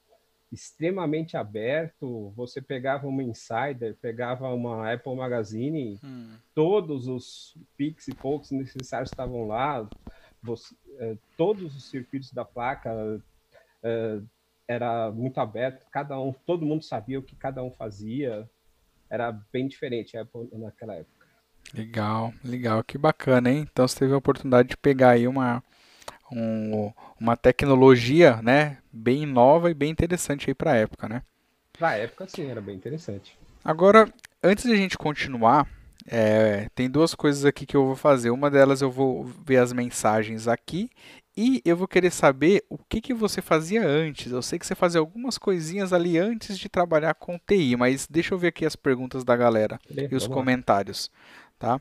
extremamente 0.52 1.36
aberto. 1.36 2.32
Você 2.36 2.62
pegava 2.62 3.08
uma 3.08 3.24
Insider, 3.24 3.96
pegava 4.00 4.48
uma 4.54 4.92
Apple 4.92 5.16
Magazine, 5.16 5.98
Hum, 6.02 6.34
todos 6.54 7.08
os 7.08 7.56
PIX 7.76 8.06
e 8.06 8.14
POCs 8.14 8.52
necessários 8.52 9.10
estavam 9.10 9.48
lá. 9.48 9.88
Você, 10.46 10.74
eh, 11.00 11.16
todos 11.36 11.76
os 11.76 11.90
circuitos 11.90 12.32
da 12.32 12.44
placa 12.44 13.20
eh, 13.82 14.20
era 14.68 15.10
muito 15.12 15.38
aberto. 15.40 15.86
Cada 15.90 16.18
um, 16.20 16.32
todo 16.32 16.66
mundo 16.66 16.84
sabia 16.84 17.18
o 17.18 17.22
que 17.22 17.36
cada 17.36 17.62
um 17.62 17.70
fazia. 17.72 18.48
Era 19.10 19.32
bem 19.52 19.68
diferente 19.68 20.16
naquela 20.52 20.94
época. 20.94 21.26
legal, 21.74 22.32
legal, 22.44 22.82
que 22.82 22.98
bacana, 22.98 23.50
hein? 23.50 23.66
Então 23.70 23.86
você 23.86 23.98
teve 24.00 24.12
a 24.14 24.16
oportunidade 24.16 24.68
de 24.70 24.76
pegar 24.76 25.10
aí 25.10 25.28
uma, 25.28 25.62
um- 26.32 26.92
uma 27.20 27.36
tecnologia, 27.36 28.40
né? 28.42 28.78
Bem 28.92 29.26
nova 29.26 29.70
e 29.70 29.74
bem 29.74 29.90
interessante 29.90 30.50
aí 30.50 30.54
para 30.54 30.72
a 30.72 30.76
época, 30.76 31.08
né? 31.08 31.22
Para 31.78 31.90
a 31.90 31.96
época, 31.98 32.26
sim, 32.28 32.46
era 32.50 32.60
bem 32.60 32.76
interessante. 32.76 33.38
Agora, 33.64 34.12
antes 34.42 34.64
de 34.64 34.72
a 34.72 34.76
gente 34.76 34.96
continuar, 34.96 35.66
é, 36.06 36.68
tem 36.75 36.88
duas 36.88 37.14
coisas 37.14 37.44
aqui 37.44 37.66
que 37.66 37.76
eu 37.76 37.84
vou 37.86 37.96
fazer. 37.96 38.30
Uma 38.30 38.50
delas 38.50 38.80
eu 38.82 38.90
vou 38.90 39.25
ver 39.25 39.58
as 39.58 39.72
mensagens 39.72 40.46
aqui 40.48 40.88
e 41.36 41.60
eu 41.64 41.76
vou 41.76 41.86
querer 41.88 42.10
saber 42.10 42.64
o 42.70 42.78
que 42.78 43.00
que 43.00 43.12
você 43.12 43.42
fazia 43.42 43.86
antes. 43.86 44.32
Eu 44.32 44.42
sei 44.42 44.58
que 44.58 44.66
você 44.66 44.75
fazia 44.75 45.00
algumas 45.00 45.36
coisinhas 45.36 45.92
ali 45.92 46.18
antes 46.18 46.58
de 46.58 46.68
trabalhar 46.68 47.14
com 47.14 47.38
TI, 47.38 47.76
mas 47.76 48.06
deixa 48.06 48.34
eu 48.34 48.38
ver 48.38 48.48
aqui 48.48 48.64
as 48.64 48.76
perguntas 48.76 49.25
da 49.25 49.36
galera 49.36 49.78
e 50.10 50.14
os 50.14 50.26
Vamos 50.26 50.28
lá. 50.28 50.34
comentários, 50.34 51.10
tá? 51.58 51.80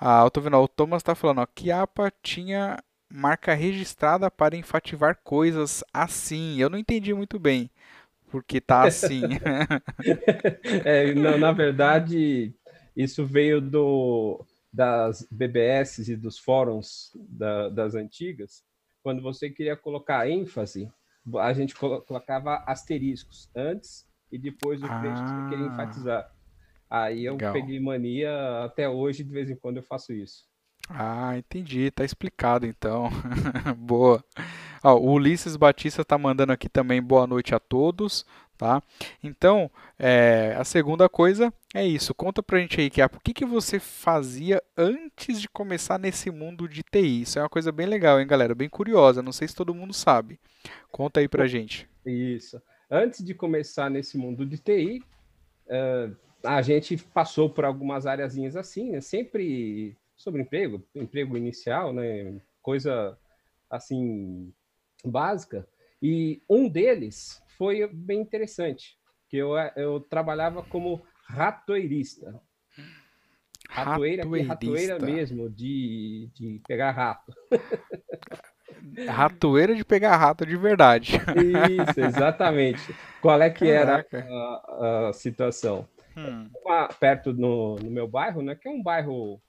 Ah, 0.00 0.22
eu 0.24 0.30
tô 0.30 0.40
vendo, 0.40 0.56
ó, 0.56 0.64
o 0.64 0.68
Thomas 0.68 1.02
tá 1.02 1.14
falando, 1.14 1.40
ó, 1.40 1.46
que 1.46 1.70
a 1.70 1.82
APA 1.82 2.12
tinha 2.22 2.78
marca 3.08 3.54
registrada 3.54 4.30
para 4.30 4.56
enfativar 4.56 5.18
coisas 5.22 5.84
assim. 5.92 6.56
Eu 6.58 6.68
não 6.70 6.78
entendi 6.78 7.14
muito 7.14 7.38
bem 7.38 7.70
porque 8.30 8.60
tá 8.60 8.84
assim. 8.84 9.22
É, 10.84 11.14
na, 11.14 11.36
na 11.38 11.52
verdade, 11.52 12.52
isso 12.96 13.24
veio 13.26 13.60
do, 13.60 14.44
das 14.72 15.26
BBS 15.30 16.08
e 16.10 16.16
dos 16.16 16.38
fóruns 16.38 17.10
da- 17.14 17.68
das 17.68 17.94
antigas. 17.94 18.64
Quando 19.02 19.22
você 19.22 19.50
queria 19.50 19.76
colocar 19.76 20.28
ênfase, 20.28 20.90
a 21.38 21.52
gente 21.52 21.74
colo- 21.74 22.00
colocava 22.02 22.56
asteriscos 22.66 23.48
antes 23.54 24.06
e 24.32 24.38
depois 24.38 24.80
do 24.80 24.86
trecho 24.88 25.22
que 25.24 25.30
você 25.30 25.48
queria 25.50 25.66
Ah. 25.66 25.72
enfatizar. 25.72 26.30
Aí 26.88 27.24
eu 27.24 27.32
Legal. 27.34 27.52
peguei 27.52 27.80
mania, 27.80 28.64
até 28.64 28.88
hoje, 28.88 29.22
de 29.24 29.30
vez 29.30 29.50
em 29.50 29.56
quando 29.56 29.76
eu 29.78 29.82
faço 29.82 30.12
isso. 30.12 30.44
Ah, 30.88 31.36
entendi, 31.36 31.90
tá 31.90 32.04
explicado 32.04 32.64
então. 32.64 33.08
Boa. 33.76 34.24
Ó, 34.84 34.94
o 34.94 35.12
Ulisses 35.14 35.56
Batista 35.56 36.04
tá 36.04 36.16
mandando 36.16 36.52
aqui 36.52 36.68
também 36.68 37.02
boa 37.02 37.26
noite 37.26 37.54
a 37.54 37.58
todos, 37.58 38.24
tá? 38.56 38.82
Então, 39.22 39.70
é, 39.98 40.54
a 40.58 40.64
segunda 40.64 41.08
coisa 41.08 41.52
é 41.74 41.84
isso. 41.84 42.14
Conta 42.14 42.42
pra 42.42 42.58
gente 42.58 42.80
aí, 42.80 42.90
Kiapo, 42.90 43.18
o 43.18 43.20
que 43.20 43.34
que 43.34 43.44
você 43.44 43.78
fazia 43.78 44.62
antes 44.76 45.40
de 45.40 45.48
começar 45.48 45.98
nesse 45.98 46.30
mundo 46.30 46.68
de 46.68 46.82
TI? 46.82 47.22
Isso 47.22 47.38
é 47.38 47.42
uma 47.42 47.48
coisa 47.48 47.70
bem 47.70 47.86
legal, 47.86 48.20
hein, 48.20 48.26
galera? 48.26 48.54
Bem 48.54 48.68
curiosa. 48.68 49.22
Não 49.22 49.32
sei 49.32 49.48
se 49.48 49.54
todo 49.54 49.74
mundo 49.74 49.92
sabe. 49.92 50.38
Conta 50.90 51.20
aí 51.20 51.28
pra 51.28 51.46
gente. 51.46 51.88
Isso. 52.04 52.60
Antes 52.90 53.24
de 53.24 53.34
começar 53.34 53.90
nesse 53.90 54.16
mundo 54.16 54.46
de 54.46 54.58
TI, 54.58 55.02
eh, 55.68 56.10
a 56.42 56.62
gente 56.62 56.96
passou 56.96 57.50
por 57.50 57.64
algumas 57.64 58.06
areazinhas 58.06 58.56
assim, 58.56 58.92
né? 58.92 59.00
sempre 59.00 59.96
sobre 60.16 60.40
emprego, 60.40 60.82
emprego 60.94 61.36
inicial, 61.36 61.92
né? 61.92 62.40
Coisa 62.62 63.18
assim 63.68 64.52
básica. 65.04 65.66
E 66.02 66.40
um 66.48 66.68
deles 66.68 67.42
foi 67.56 67.86
bem 67.92 68.20
interessante, 68.20 68.96
que 69.28 69.36
eu, 69.36 69.56
eu 69.76 70.00
trabalhava 70.00 70.62
como 70.62 71.04
ratoeirista. 71.28 72.40
Ratoeira, 73.68 74.22
é 74.22 74.24
ratoeira 74.24 74.48
Ratoeirista. 74.48 74.98
mesmo, 75.06 75.50
de, 75.50 76.30
de 76.34 76.60
pegar 76.66 76.92
rato. 76.92 77.32
Ratoeira 79.08 79.74
de 79.74 79.84
pegar 79.84 80.16
rato 80.16 80.46
de 80.46 80.56
verdade. 80.56 81.12
Isso, 81.36 82.00
exatamente. 82.00 82.80
Qual 83.20 83.40
é 83.40 83.50
que 83.50 83.66
era 83.68 84.02
Caraca. 84.02 84.26
a, 84.28 85.08
a 85.08 85.12
situação? 85.12 85.86
Hum, 86.16 86.48
Uma- 86.64 86.88
perto 86.88 87.32
no, 87.32 87.76
no 87.76 87.90
meu 87.90 88.08
bairro, 88.08 88.42
né, 88.42 88.54
que 88.54 88.68
é 88.68 88.70
um 88.70 88.82
bairro 88.82 89.40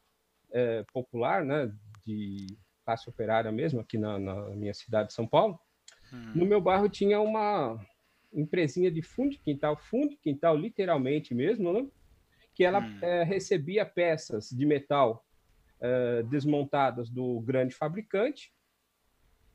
é, 0.52 0.84
popular, 0.94 1.44
né, 1.46 1.72
de 2.06 2.48
classe 2.86 3.10
operária 3.10 3.52
mesmo, 3.52 3.80
aqui 3.80 3.98
na, 3.98 4.18
na 4.18 4.36
minha 4.52 4.74
cidade 4.74 5.10
de 5.10 5.14
São 5.14 5.28
Paulo. 5.28 5.60
hum. 6.14 6.34
No 6.36 6.46
meu 6.46 6.60
bairro 6.62 6.90
tinha 6.90 7.20
uma 7.22 7.80
empresinha 8.34 8.92
de 8.92 9.02
fundo 9.02 9.32
de 9.32 9.40
quintal, 9.40 9.78
fundo 9.78 10.10
de 10.10 10.18
quintal 10.18 10.56
literalmente 10.58 11.34
mesmo, 11.34 11.72
né, 11.74 11.88
que 12.54 12.64
ela 12.64 12.80
Hum. 12.80 13.00
é, 13.02 13.24
recebia 13.24 13.86
peças 13.86 14.50
de 14.50 14.66
metal 14.66 15.26
é, 15.80 16.24
desmontadas 16.24 17.10
do 17.10 17.40
grande 17.42 17.74
fabricante, 17.76 18.54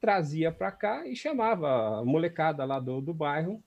trazia 0.00 0.50
para 0.52 0.72
cá 0.72 1.06
e 1.06 1.14
chamava 1.14 2.00
a 2.00 2.04
molecada 2.04 2.64
lá 2.64 2.80
do, 2.80 3.00
do 3.00 3.14
bairro 3.14 3.62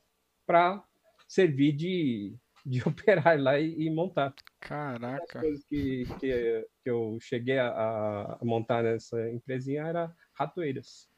para 0.45 0.83
servir 1.27 1.73
de, 1.73 2.35
de 2.65 2.81
operar 2.87 3.39
lá 3.39 3.59
e, 3.59 3.85
e 3.87 3.89
montar. 3.89 4.33
As 4.61 4.67
Caraca. 4.67 5.39
coisas 5.39 5.63
que, 5.65 6.05
que, 6.19 6.67
que 6.83 6.89
eu 6.89 7.17
cheguei 7.21 7.57
a, 7.57 8.37
a 8.39 8.39
montar 8.43 8.83
nessa 8.83 9.31
empresinha 9.31 9.83
era 9.83 10.15
ratoeiras. 10.33 11.09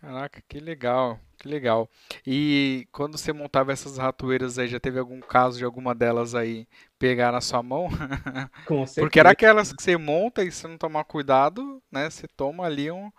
Caraca, 0.00 0.42
que 0.48 0.60
legal, 0.60 1.18
que 1.38 1.48
legal. 1.48 1.88
E 2.26 2.86
quando 2.92 3.16
você 3.16 3.32
montava 3.32 3.72
essas 3.72 3.96
ratoeiras 3.96 4.58
aí, 4.58 4.68
já 4.68 4.78
teve 4.78 4.98
algum 4.98 5.20
caso 5.20 5.58
de 5.58 5.64
alguma 5.64 5.94
delas 5.94 6.34
aí 6.34 6.66
pegar 6.98 7.32
na 7.32 7.40
sua 7.40 7.62
mão? 7.62 7.88
Com 8.64 8.86
Porque 8.98 9.18
era 9.18 9.30
certeza. 9.30 9.32
aquelas 9.32 9.72
que 9.72 9.82
você 9.82 9.96
monta 9.96 10.44
e 10.44 10.52
se 10.52 10.66
não 10.68 10.78
tomar 10.78 11.04
cuidado, 11.04 11.82
né, 11.90 12.08
você 12.10 12.26
toma 12.28 12.64
ali 12.64 12.90
um, 12.90 13.10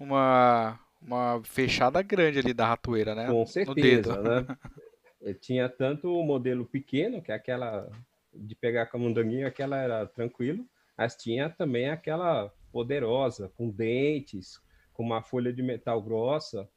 uma, 0.00 0.78
uma 1.02 1.42
fechada 1.44 2.02
grande 2.02 2.38
ali 2.40 2.54
da 2.54 2.66
ratoeira, 2.68 3.14
né, 3.14 3.36
Com 3.36 3.46
no 3.66 3.74
dedo. 3.74 4.10
certeza, 4.14 4.22
né? 4.22 4.46
Eu 5.20 5.34
tinha 5.34 5.68
tanto 5.68 6.08
o 6.12 6.24
modelo 6.24 6.64
pequeno, 6.64 7.22
que 7.22 7.32
é 7.32 7.34
aquela 7.34 7.88
de 8.32 8.54
pegar 8.54 8.86
com 8.86 8.96
a 8.96 9.00
mundanguinha, 9.00 9.48
aquela 9.48 9.76
era 9.78 10.06
tranquilo, 10.06 10.66
mas 10.96 11.16
tinha 11.16 11.50
também 11.50 11.90
aquela 11.90 12.52
poderosa, 12.72 13.50
com 13.56 13.68
dentes, 13.70 14.60
com 14.98 15.04
uma 15.04 15.22
folha 15.22 15.52
de 15.52 15.62
metal 15.62 16.02
grossa. 16.02 16.68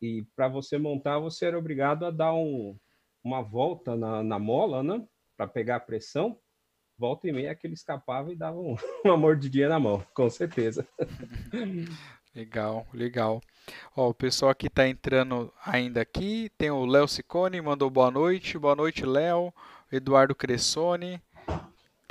E 0.00 0.26
para 0.34 0.48
você 0.48 0.78
montar, 0.78 1.18
você 1.18 1.44
era 1.44 1.58
obrigado 1.58 2.06
a 2.06 2.10
dar 2.10 2.32
um, 2.32 2.74
uma 3.22 3.42
volta 3.42 3.94
na, 3.94 4.22
na 4.22 4.38
mola, 4.38 4.82
né? 4.82 5.04
Para 5.36 5.46
pegar 5.46 5.76
a 5.76 5.80
pressão. 5.80 6.38
Volta 6.98 7.28
e 7.28 7.32
meia 7.32 7.54
que 7.54 7.66
ele 7.66 7.74
escapava 7.74 8.32
e 8.32 8.36
dava 8.36 8.58
um- 8.58 8.76
uma 9.04 9.16
mordidinha 9.18 9.68
na 9.68 9.78
mão, 9.78 10.02
com 10.14 10.30
certeza. 10.30 10.88
Legal, 12.34 12.86
legal. 12.94 13.42
Ó, 13.94 14.08
o 14.08 14.14
pessoal 14.14 14.50
aqui 14.50 14.70
tá 14.70 14.88
entrando 14.88 15.52
ainda 15.66 16.00
aqui. 16.00 16.50
Tem 16.56 16.70
o 16.70 16.86
Léo 16.86 17.06
Ciccone, 17.06 17.60
mandou 17.60 17.90
boa 17.90 18.10
noite. 18.10 18.58
Boa 18.58 18.74
noite, 18.74 19.04
Léo. 19.04 19.52
Eduardo 19.92 20.34
Cressoni 20.34 21.20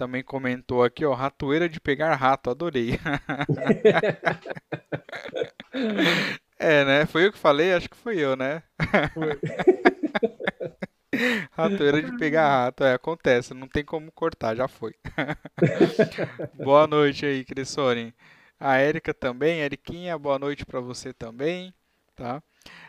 também 0.02 0.24
comentou 0.24 0.84
aqui, 0.84 1.06
ó, 1.06 1.14
ratoeira 1.14 1.70
de 1.70 1.80
pegar 1.80 2.16
rato, 2.16 2.50
adorei. 2.50 2.98
É, 6.64 6.86
né? 6.86 7.08
Foi 7.08 7.26
eu 7.26 7.32
que 7.32 7.40
falei? 7.40 7.74
Acho 7.74 7.90
que 7.90 7.98
foi 7.98 8.20
eu, 8.20 8.36
né? 8.36 8.62
Ratoeira 11.52 12.04
de 12.04 12.16
pegar 12.18 12.48
rato, 12.48 12.84
é, 12.84 12.94
acontece, 12.94 13.56
não 13.56 13.68
tem 13.68 13.84
como 13.84 14.12
cortar, 14.12 14.56
já 14.56 14.68
foi. 14.68 14.94
Boa 16.64 16.86
noite 16.86 17.26
aí, 17.26 17.44
Cressoni. 17.44 18.14
A 18.60 18.78
Érica 18.78 19.12
também, 19.12 19.62
Eriquinha, 19.62 20.20
boa 20.20 20.38
noite 20.38 20.64
pra 20.64 20.80
você 20.80 21.12
também, 21.12 21.74
tá? 22.16 22.44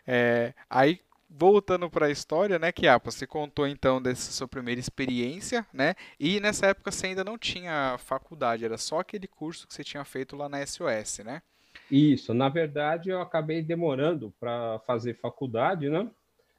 É, 0.07 0.53
aí 0.69 1.01
voltando 1.35 1.89
para 1.91 2.07
a 2.07 2.11
história, 2.11 2.59
né, 2.59 2.71
Kiapa, 2.71 3.11
você 3.11 3.27
contou 3.27 3.67
então 3.67 4.01
dessa 4.01 4.31
sua 4.31 4.47
primeira 4.47 4.81
experiência, 4.81 5.67
né? 5.73 5.95
E 6.21 6.39
nessa 6.41 6.67
época 6.67 6.91
você 6.91 7.09
ainda 7.09 7.25
não 7.25 7.39
tinha 7.39 7.97
faculdade, 7.99 8.65
era 8.65 8.77
só 8.77 9.01
aquele 9.01 9.27
curso 9.27 9.67
que 9.67 9.75
você 9.75 9.83
tinha 9.83 10.05
feito 10.05 10.37
lá 10.37 10.49
na 10.49 10.65
SOS, 10.65 11.21
né? 11.25 11.43
Isso, 11.91 12.35
na 12.35 12.49
verdade 12.49 13.11
eu 13.11 13.21
acabei 13.21 13.63
demorando 13.63 14.33
para 14.39 14.79
fazer 14.81 15.15
faculdade, 15.15 15.89
né? 15.89 16.09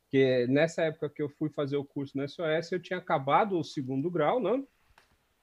Porque 0.03 0.45
nessa 0.47 0.83
época 0.83 1.09
que 1.09 1.21
eu 1.21 1.29
fui 1.29 1.49
fazer 1.49 1.77
o 1.77 1.85
curso 1.85 2.17
na 2.17 2.27
SOS, 2.27 2.71
eu 2.71 2.81
tinha 2.81 2.99
acabado 2.99 3.57
o 3.57 3.63
segundo 3.63 4.09
grau, 4.11 4.39
né? 4.39 4.63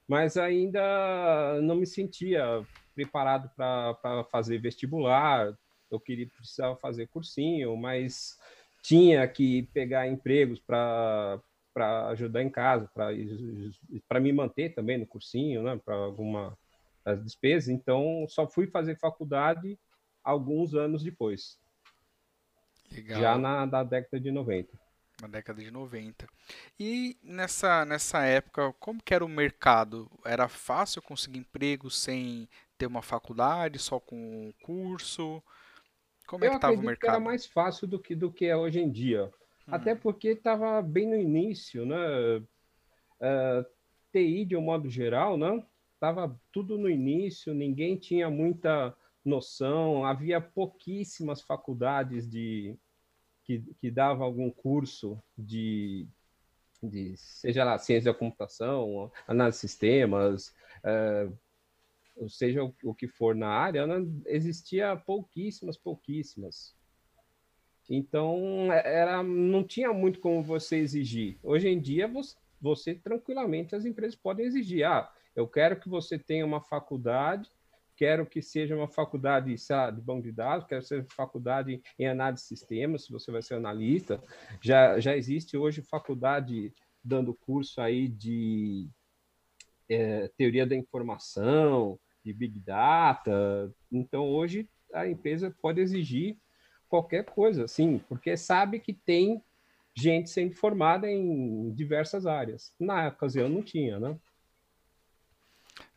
Mas 0.06 0.36
ainda 0.36 1.60
não 1.62 1.76
me 1.76 1.86
sentia 1.86 2.64
preparado 2.94 3.50
para 3.56 4.24
fazer 4.30 4.58
vestibular, 4.58 5.56
eu 5.90 5.98
queria 5.98 6.28
precisava 6.28 6.76
fazer 6.76 7.08
cursinho, 7.08 7.76
mas 7.76 8.38
tinha 8.82 9.26
que 9.28 9.62
pegar 9.72 10.08
empregos 10.08 10.58
para 10.58 11.40
para 11.72 12.08
ajudar 12.08 12.42
em 12.42 12.50
casa, 12.50 12.90
para 14.08 14.20
me 14.20 14.32
manter 14.32 14.74
também 14.74 14.98
no 14.98 15.06
cursinho, 15.06 15.62
né, 15.62 15.80
para 15.84 15.94
alguma 15.94 16.58
das 17.04 17.22
despesas. 17.22 17.68
Então, 17.68 18.26
só 18.28 18.46
fui 18.46 18.66
fazer 18.66 18.98
faculdade 18.98 19.78
alguns 20.22 20.74
anos 20.74 21.02
depois. 21.02 21.58
Legal. 22.92 23.20
Já 23.20 23.38
na 23.38 23.66
da 23.66 23.84
década 23.84 24.20
de 24.20 24.30
90. 24.30 24.78
Na 25.22 25.28
década 25.28 25.62
de 25.62 25.70
90. 25.70 26.26
E 26.78 27.16
nessa, 27.22 27.84
nessa 27.84 28.24
época, 28.24 28.72
como 28.78 29.02
que 29.02 29.14
era 29.14 29.24
o 29.24 29.28
mercado? 29.28 30.10
Era 30.24 30.48
fácil 30.48 31.00
conseguir 31.00 31.38
emprego 31.38 31.90
sem 31.90 32.48
ter 32.76 32.86
uma 32.86 33.02
faculdade, 33.02 33.78
só 33.78 34.00
com 34.00 34.16
um 34.16 34.52
curso? 34.64 35.42
Como 36.30 36.44
é 36.44 36.46
eu 36.46 36.50
é 36.50 36.52
que 36.52 36.56
estava 36.58 36.74
o 36.74 36.78
mercado? 36.78 37.00
Que 37.00 37.08
era 37.08 37.18
mais 37.18 37.44
fácil 37.44 37.88
do 37.88 37.98
que, 37.98 38.14
do 38.14 38.30
que 38.30 38.46
é 38.46 38.56
hoje 38.56 38.78
em 38.78 38.88
dia. 38.88 39.24
Hum. 39.66 39.74
Até 39.74 39.96
porque 39.96 40.28
estava 40.28 40.80
bem 40.80 41.08
no 41.08 41.16
início, 41.16 41.84
né? 41.84 41.96
Uh, 42.38 42.46
é, 43.20 43.66
TI, 44.12 44.44
de 44.44 44.56
um 44.56 44.62
modo 44.62 44.88
geral, 44.88 45.36
né? 45.36 45.60
Estava 45.94 46.40
tudo 46.52 46.78
no 46.78 46.88
início, 46.88 47.52
ninguém 47.52 47.96
tinha 47.96 48.30
muita 48.30 48.96
noção, 49.24 50.04
havia 50.04 50.40
pouquíssimas 50.40 51.42
faculdades 51.42 52.30
de 52.30 52.78
que, 53.44 53.64
que 53.80 53.90
davam 53.90 54.24
algum 54.24 54.50
curso 54.50 55.20
de, 55.36 56.06
de, 56.80 57.16
seja 57.16 57.64
lá, 57.64 57.76
ciência 57.76 58.12
da 58.12 58.18
computação, 58.18 59.10
análise 59.26 59.58
de 59.58 59.60
sistemas, 59.62 60.54
uh, 60.84 61.36
ou 62.20 62.28
seja 62.28 62.62
o, 62.62 62.94
que 62.94 63.08
for 63.08 63.34
na 63.34 63.48
área, 63.48 63.86
existia 64.26 64.94
pouquíssimas, 64.94 65.78
pouquíssimas. 65.78 66.76
Então, 67.88 68.70
é, 68.70 68.98
era, 69.00 69.22
não 69.22 69.64
tinha 69.64 69.92
muito 69.92 70.20
como 70.20 70.42
você 70.42 70.76
exigir. 70.76 71.38
Hoje 71.42 71.68
em 71.68 71.80
dia, 71.80 72.06
você, 72.06 72.36
você 72.60 72.94
tranquilamente, 72.94 73.74
as 73.74 73.86
empresas 73.86 74.14
podem 74.14 74.44
exigir. 74.44 74.84
Ah, 74.84 75.10
eu 75.34 75.48
quero 75.48 75.80
que 75.80 75.88
você 75.88 76.18
tenha 76.18 76.44
uma 76.44 76.60
faculdade, 76.60 77.50
quero 77.96 78.26
que 78.26 78.42
seja 78.42 78.76
uma 78.76 78.86
faculdade 78.86 79.54
de 79.54 80.00
banco 80.02 80.22
de 80.22 80.32
dados, 80.32 80.66
quero 80.66 80.82
que 80.82 80.88
seja 80.88 81.06
faculdade 81.16 81.82
em 81.98 82.06
análise 82.06 82.42
de 82.42 82.48
sistemas, 82.48 83.04
se 83.04 83.12
você 83.12 83.32
vai 83.32 83.40
ser 83.40 83.54
analista. 83.54 84.22
Já, 84.60 85.00
já 85.00 85.16
existe 85.16 85.56
hoje 85.56 85.80
faculdade 85.80 86.72
dando 87.02 87.32
curso 87.32 87.80
aí 87.80 88.08
de 88.08 88.90
é, 89.88 90.28
teoria 90.36 90.66
da 90.66 90.76
informação, 90.76 91.98
de 92.24 92.32
Big 92.32 92.58
Data. 92.60 93.72
Então, 93.90 94.28
hoje, 94.28 94.68
a 94.92 95.08
empresa 95.08 95.54
pode 95.62 95.80
exigir 95.80 96.36
qualquer 96.88 97.24
coisa, 97.24 97.68
sim, 97.68 98.00
porque 98.08 98.36
sabe 98.36 98.80
que 98.80 98.92
tem 98.92 99.42
gente 99.94 100.30
sendo 100.30 100.54
formada 100.54 101.08
em 101.08 101.72
diversas 101.72 102.26
áreas. 102.26 102.72
Na 102.78 103.08
ocasião 103.08 103.48
não 103.48 103.62
tinha, 103.62 103.98
né? 103.98 104.16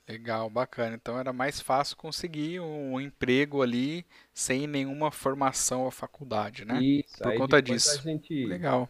Legal, 0.08 0.50
bacana. 0.50 0.96
Então 0.96 1.18
era 1.18 1.32
mais 1.32 1.62
fácil 1.62 1.96
conseguir 1.96 2.60
um 2.60 3.00
emprego 3.00 3.62
ali 3.62 4.06
sem 4.34 4.68
nenhuma 4.68 5.12
formação 5.12 5.88
à 5.88 5.92
faculdade, 5.92 6.66
né? 6.66 6.82
Isso, 6.82 7.18
Por 7.20 7.36
conta 7.36 7.62
disso. 7.62 8.02
Gente... 8.02 8.46
Legal. 8.46 8.90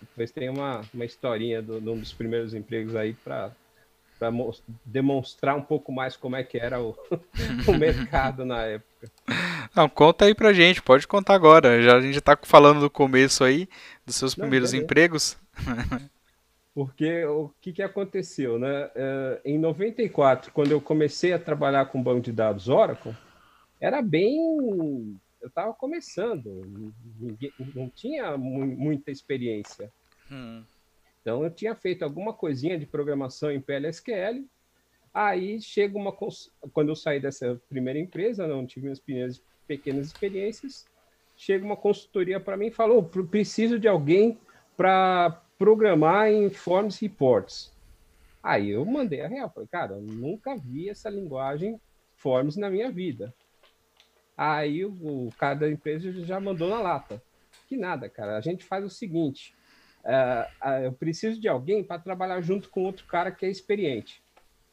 Depois 0.00 0.30
tem 0.30 0.48
uma, 0.48 0.82
uma 0.94 1.04
historinha 1.04 1.62
de 1.62 1.72
um 1.72 1.98
dos 1.98 2.12
primeiros 2.12 2.54
empregos 2.54 2.94
aí 2.94 3.14
para 3.14 3.52
para 4.22 4.32
demonstrar 4.84 5.56
um 5.56 5.62
pouco 5.62 5.90
mais 5.90 6.16
como 6.16 6.36
é 6.36 6.44
que 6.44 6.56
era 6.56 6.80
o, 6.80 6.96
o 7.66 7.72
mercado 7.72 8.44
na 8.44 8.62
época. 8.62 9.10
Não, 9.74 9.88
conta 9.88 10.26
aí 10.26 10.34
pra 10.34 10.52
gente, 10.52 10.80
pode 10.80 11.08
contar 11.08 11.34
agora. 11.34 11.82
Já 11.82 11.96
a 11.96 12.00
gente 12.00 12.18
está 12.18 12.38
falando 12.40 12.80
do 12.80 12.90
começo 12.90 13.42
aí, 13.42 13.68
dos 14.06 14.14
seus 14.14 14.34
primeiros 14.34 14.72
Não, 14.72 14.78
empregos. 14.78 15.36
Porque 16.72 17.24
o 17.24 17.50
que, 17.60 17.72
que 17.72 17.82
aconteceu, 17.82 18.58
né? 18.58 18.90
É, 18.94 19.40
em 19.44 19.58
94, 19.58 20.52
quando 20.52 20.70
eu 20.70 20.80
comecei 20.80 21.32
a 21.32 21.38
trabalhar 21.38 21.86
com 21.86 22.02
banco 22.02 22.20
de 22.20 22.32
dados 22.32 22.68
Oracle, 22.68 23.16
era 23.80 24.00
bem. 24.00 24.38
Eu 25.40 25.48
estava 25.48 25.74
começando, 25.74 26.62
não 27.74 27.90
tinha 27.90 28.36
muita 28.38 29.10
experiência. 29.10 29.90
Hum. 30.30 30.62
Então, 31.22 31.44
eu 31.44 31.50
tinha 31.50 31.74
feito 31.74 32.02
alguma 32.02 32.34
coisinha 32.34 32.76
de 32.76 32.84
programação 32.84 33.50
em 33.50 33.60
PLSQL. 33.60 34.44
Aí 35.14 35.60
chega 35.60 35.96
uma. 35.96 36.12
Quando 36.72 36.88
eu 36.88 36.96
saí 36.96 37.20
dessa 37.20 37.60
primeira 37.68 37.98
empresa, 37.98 38.46
não 38.46 38.66
tive 38.66 38.86
minhas 38.86 38.98
primeiras 38.98 39.42
pequenas 39.66 40.06
experiências. 40.06 40.84
Chega 41.36 41.64
uma 41.64 41.76
consultoria 41.76 42.40
para 42.40 42.56
mim 42.56 42.66
e 42.66 42.72
falou: 42.72 43.02
preciso 43.02 43.78
de 43.78 43.86
alguém 43.86 44.38
para 44.76 45.42
programar 45.58 46.28
em 46.28 46.50
Forms 46.50 46.98
Reports. 46.98 47.72
Aí 48.42 48.70
eu 48.70 48.84
mandei 48.84 49.20
a 49.20 49.28
real. 49.28 49.50
Falei, 49.50 49.68
cara, 49.68 49.92
eu 49.94 50.00
nunca 50.00 50.56
vi 50.56 50.88
essa 50.88 51.08
linguagem 51.08 51.80
Forms 52.16 52.56
na 52.56 52.68
minha 52.68 52.90
vida. 52.90 53.32
Aí 54.36 54.84
o, 54.84 54.90
o 54.90 55.32
cara 55.38 55.54
da 55.54 55.70
empresa 55.70 56.10
já 56.24 56.40
mandou 56.40 56.68
na 56.68 56.80
lata. 56.80 57.22
Que 57.68 57.76
nada, 57.76 58.08
cara. 58.08 58.36
A 58.36 58.40
gente 58.40 58.64
faz 58.64 58.84
o 58.84 58.90
seguinte: 58.90 59.54
uh, 60.04 60.68
eu 60.84 60.92
preciso 60.92 61.40
de 61.40 61.48
alguém 61.48 61.82
para 61.82 62.00
trabalhar 62.00 62.40
junto 62.40 62.68
com 62.68 62.84
outro 62.84 63.06
cara 63.06 63.30
que 63.30 63.46
é 63.46 63.50
experiente. 63.50 64.22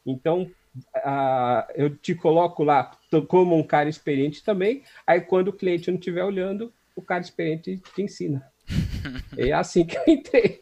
Então, 0.06 0.50
uh, 0.98 1.72
eu 1.76 1.96
te 1.96 2.15
coloco 2.15 2.63
lá 2.63 2.92
como 3.28 3.56
um 3.56 3.63
cara 3.63 3.89
experiente 3.89 4.44
também. 4.44 4.84
Aí, 5.06 5.22
quando 5.22 5.50
o 5.50 5.54
cliente 5.54 5.89
não 5.89 5.98
estiver 5.98 6.24
olhando, 6.24 6.74
o 6.96 7.02
cara 7.02 7.22
experiente 7.22 7.82
te 7.96 8.02
ensina. 8.02 8.46
é 9.38 9.52
assim 9.52 9.86
que 9.86 9.98
eu 9.98 10.04
entrei. 10.08 10.62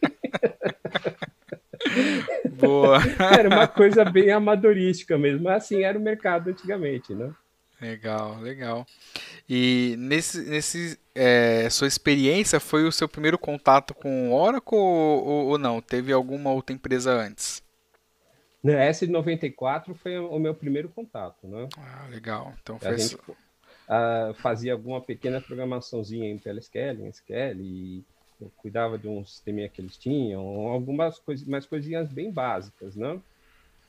Boa. 2.59 2.99
era 3.37 3.49
uma 3.49 3.67
coisa 3.67 4.03
bem 4.05 4.31
amadorística 4.31 5.17
mesmo, 5.17 5.43
mas 5.43 5.63
assim 5.63 5.83
era 5.83 5.97
o 5.97 6.01
mercado 6.01 6.49
antigamente, 6.49 7.13
né? 7.13 7.31
Legal, 7.79 8.39
legal. 8.39 8.85
E 9.47 9.95
nesse, 9.99 10.41
nesse 10.49 10.99
é, 11.13 11.69
sua 11.69 11.87
experiência 11.87 12.59
foi 12.59 12.85
o 12.85 12.91
seu 12.91 13.07
primeiro 13.07 13.37
contato 13.37 13.93
com 13.93 14.33
Oracle 14.33 14.77
ou, 14.77 15.47
ou 15.47 15.57
não? 15.57 15.79
Teve 15.79 16.11
alguma 16.11 16.51
outra 16.51 16.75
empresa 16.75 17.11
antes? 17.11 17.61
Na 18.63 18.73
S94 18.73 19.93
foi 19.93 20.17
o 20.17 20.39
meu 20.39 20.55
primeiro 20.55 20.89
contato, 20.89 21.47
né? 21.47 21.69
Ah, 21.77 22.07
legal. 22.09 22.53
Então 22.61 22.79
foi 22.79 22.89
a 22.89 22.97
gente 22.97 23.15
uh, 23.15 24.33
fazia 24.35 24.73
alguma 24.73 24.99
pequena 24.99 25.39
programaçãozinha 25.39 26.29
em 26.29 26.39
PLSQL, 26.39 27.05
em 27.05 27.09
SQL, 27.09 27.61
e 27.61 28.03
eu 28.41 28.51
cuidava 28.57 28.97
de 28.97 29.07
um 29.07 29.23
sisteminha 29.23 29.69
que 29.69 29.81
eles 29.81 29.97
tinham, 29.97 30.41
algumas 30.41 31.19
coisas, 31.19 31.47
mais 31.47 31.65
coisinhas 31.65 32.11
bem 32.11 32.31
básicas, 32.31 32.95
né? 32.95 33.19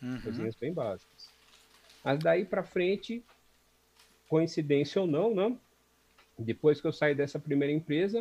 Uhum. 0.02 0.20
Coisinhas 0.20 0.54
bem 0.54 0.72
básicas. 0.72 1.28
Mas 2.04 2.18
daí 2.18 2.44
para 2.44 2.62
frente 2.62 3.24
coincidência 4.28 5.00
ou 5.00 5.06
não, 5.06 5.34
né? 5.34 5.56
Depois 6.38 6.80
que 6.80 6.86
eu 6.86 6.92
saí 6.92 7.14
dessa 7.14 7.38
primeira 7.38 7.72
empresa, 7.72 8.20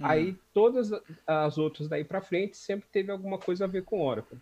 hum. 0.00 0.06
aí 0.06 0.36
todas 0.52 0.90
as 1.26 1.58
outras 1.58 1.88
daí 1.88 2.04
para 2.04 2.20
frente 2.20 2.56
sempre 2.56 2.88
teve 2.92 3.10
alguma 3.10 3.38
coisa 3.38 3.64
a 3.64 3.68
ver 3.68 3.82
com 3.82 4.00
Oracle. 4.06 4.38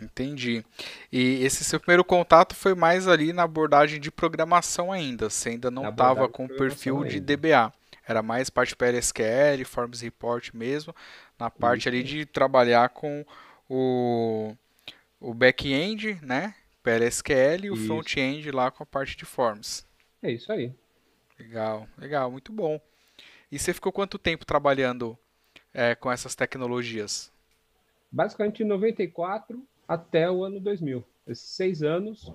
Entendi. 0.00 0.64
E 1.10 1.42
esse 1.44 1.64
seu 1.64 1.80
primeiro 1.80 2.04
contato 2.04 2.54
foi 2.54 2.74
mais 2.74 3.08
ali 3.08 3.32
na 3.32 3.42
abordagem 3.42 4.00
de 4.00 4.10
programação 4.10 4.92
ainda. 4.92 5.28
Você 5.28 5.50
ainda 5.50 5.70
não 5.70 5.88
estava 5.88 6.28
com 6.28 6.44
o 6.44 6.48
perfil 6.48 6.98
ainda. 6.98 7.08
de 7.08 7.20
DBA. 7.20 7.72
Era 8.06 8.22
mais 8.22 8.48
parte 8.48 8.74
PLSQL, 8.74 9.64
Forms 9.66 10.00
Report 10.00 10.50
mesmo, 10.54 10.94
na 11.38 11.50
parte 11.50 11.80
Isso. 11.80 11.88
ali 11.88 12.02
de 12.02 12.24
trabalhar 12.24 12.88
com 12.90 13.24
o, 13.68 14.54
o 15.20 15.34
back-end, 15.34 16.18
né? 16.22 16.54
PLSQL 16.88 17.66
e 17.66 17.70
o 17.70 17.76
front-end 17.76 18.50
lá 18.50 18.70
com 18.70 18.82
a 18.82 18.86
parte 18.86 19.14
de 19.14 19.26
forms. 19.26 19.86
É 20.22 20.30
isso 20.30 20.50
aí. 20.50 20.72
Legal, 21.38 21.86
legal, 21.98 22.30
muito 22.30 22.50
bom. 22.50 22.80
E 23.52 23.58
você 23.58 23.74
ficou 23.74 23.92
quanto 23.92 24.18
tempo 24.18 24.46
trabalhando 24.46 25.18
é, 25.72 25.94
com 25.94 26.10
essas 26.10 26.34
tecnologias? 26.34 27.30
Basicamente 28.10 28.58
de 28.58 28.64
94 28.64 29.62
até 29.86 30.30
o 30.30 30.42
ano 30.42 30.58
2000. 30.58 31.04
Esses 31.26 31.48
seis 31.50 31.82
anos 31.82 32.32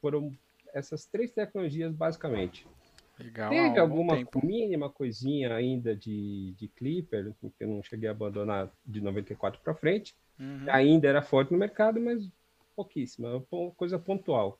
foram 0.00 0.32
essas 0.72 1.04
três 1.04 1.32
tecnologias 1.32 1.92
basicamente. 1.92 2.66
Legal, 3.18 3.50
Teve 3.50 3.78
alguma 3.78 4.16
tempo. 4.16 4.44
mínima 4.44 4.88
coisinha 4.88 5.54
ainda 5.54 5.94
de, 5.94 6.54
de 6.56 6.68
Clipper, 6.68 7.32
que 7.40 7.64
eu 7.64 7.68
não 7.68 7.82
cheguei 7.82 8.08
a 8.08 8.12
abandonar 8.12 8.70
de 8.86 9.00
94 9.00 9.60
para 9.62 9.74
frente. 9.74 10.14
Uhum. 10.38 10.66
Ainda 10.68 11.08
era 11.08 11.20
forte 11.20 11.52
no 11.52 11.58
mercado, 11.58 12.00
mas 12.00 12.28
pouquíssima, 12.74 13.44
coisa 13.76 13.98
pontual. 13.98 14.58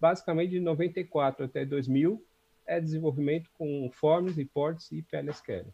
Basicamente, 0.00 0.50
de 0.50 0.60
94 0.60 1.44
até 1.44 1.64
2000 1.64 2.24
é 2.66 2.80
desenvolvimento 2.80 3.50
com 3.56 3.90
forms, 3.92 4.36
reports 4.36 4.92
e 4.92 5.02
PLSQL. 5.02 5.66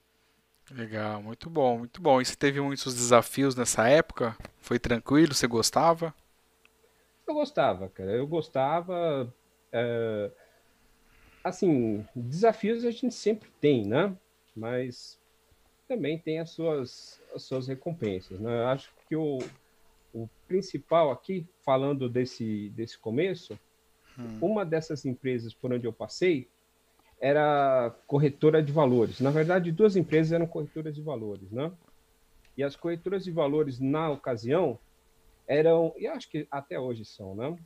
Legal, 0.70 1.22
muito 1.22 1.50
bom, 1.50 1.78
muito 1.78 2.00
bom. 2.00 2.20
E 2.20 2.24
você 2.24 2.34
teve 2.34 2.60
muitos 2.60 2.94
desafios 2.94 3.54
nessa 3.54 3.86
época? 3.88 4.36
Foi 4.60 4.78
tranquilo? 4.78 5.34
Você 5.34 5.46
gostava? 5.46 6.14
Eu 7.26 7.34
gostava, 7.34 7.88
cara. 7.88 8.12
Eu 8.12 8.26
gostava. 8.26 9.32
É... 9.72 10.30
Assim, 11.42 12.06
desafios 12.14 12.84
a 12.84 12.90
gente 12.90 13.14
sempre 13.14 13.50
tem, 13.60 13.84
né? 13.84 14.16
Mas 14.56 15.20
também 15.86 16.18
tem 16.18 16.38
as 16.38 16.50
suas, 16.50 17.20
as 17.34 17.42
suas 17.42 17.68
recompensas, 17.68 18.40
né? 18.40 18.62
Eu 18.62 18.66
acho 18.68 18.90
que 19.06 19.16
o, 19.16 19.38
o 19.38 19.44
principal 20.54 21.10
aqui, 21.10 21.48
falando 21.64 22.08
desse, 22.08 22.70
desse 22.70 22.96
começo, 22.96 23.58
hum. 24.16 24.38
uma 24.40 24.64
dessas 24.64 25.04
empresas 25.04 25.52
por 25.52 25.72
onde 25.72 25.84
eu 25.84 25.92
passei 25.92 26.48
era 27.20 27.92
corretora 28.06 28.62
de 28.62 28.70
valores. 28.70 29.18
Na 29.18 29.30
verdade, 29.30 29.72
duas 29.72 29.96
empresas 29.96 30.32
eram 30.32 30.46
corretoras 30.46 30.94
de 30.94 31.02
valores, 31.02 31.50
né? 31.50 31.72
E 32.56 32.62
as 32.62 32.76
corretoras 32.76 33.24
de 33.24 33.32
valores, 33.32 33.80
na 33.80 34.10
ocasião, 34.10 34.78
eram, 35.48 35.92
e 35.98 36.06
acho 36.06 36.30
que 36.30 36.46
até 36.50 36.78
hoje 36.78 37.04
são, 37.04 37.34
né? 37.34 37.48
Hum. 37.48 37.58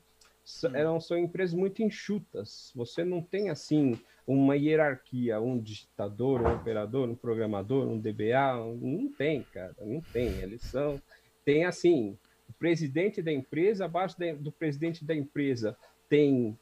Eram, 0.73 0.99
são 0.99 1.19
empresas 1.19 1.55
muito 1.55 1.83
enxutas. 1.83 2.73
Você 2.75 3.05
não 3.05 3.21
tem, 3.21 3.51
assim, 3.51 4.01
uma 4.27 4.57
hierarquia, 4.57 5.39
um 5.39 5.59
digitador, 5.59 6.41
um 6.41 6.55
operador, 6.55 7.07
um 7.07 7.15
programador, 7.15 7.87
um 7.87 7.99
DBA. 7.99 8.57
Não 8.81 9.13
tem, 9.13 9.43
cara, 9.53 9.75
não 9.79 10.01
tem. 10.01 10.29
Eles 10.41 10.63
são. 10.63 10.99
Tem, 11.45 11.67
assim, 11.67 12.19
presidente 12.59 13.23
da 13.23 13.33
empresa, 13.33 13.85
abaixo 13.85 14.17
do 14.39 14.53
presidente 14.53 15.05
da 15.05 15.15
empresa 15.15 15.77
tem, 16.09 16.59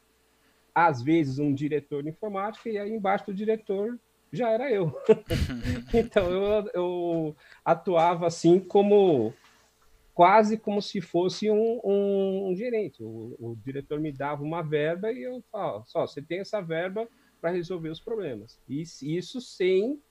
às 0.73 1.01
vezes, 1.01 1.39
um 1.39 1.53
diretor 1.53 2.03
de 2.03 2.09
informática, 2.09 2.69
e 2.69 2.77
aí 2.77 2.91
embaixo 2.91 3.27
do 3.27 3.33
diretor 3.33 3.99
já 4.31 4.49
era 4.49 4.71
eu. 4.71 4.93
então 5.93 6.29
eu, 6.29 6.69
eu, 6.73 7.35
atuava 7.63 8.27
assim 8.27 8.59
como 8.59 9.33
quase 10.13 10.57
como 10.57 10.81
se 10.81 10.99
fosse 10.99 11.49
um, 11.49 11.79
um, 11.83 12.49
um 12.49 12.55
gerente. 12.55 13.03
O, 13.03 13.35
o, 13.39 13.55
diretor 13.63 13.99
me 13.99 14.11
dava 14.11 14.43
uma 14.43 14.61
verba 14.61 15.11
e 15.11 15.23
eu 15.23 15.43
falava, 15.51 15.83
só, 15.85 16.05
você 16.05 16.21
tem 16.21 16.39
essa 16.39 16.61
verba 16.61 17.07
para 17.39 17.51
resolver 17.51 17.89
os 17.89 17.99
problemas. 17.99 18.59
E 18.67 18.81
isso 18.81 19.39
sem, 19.39 20.01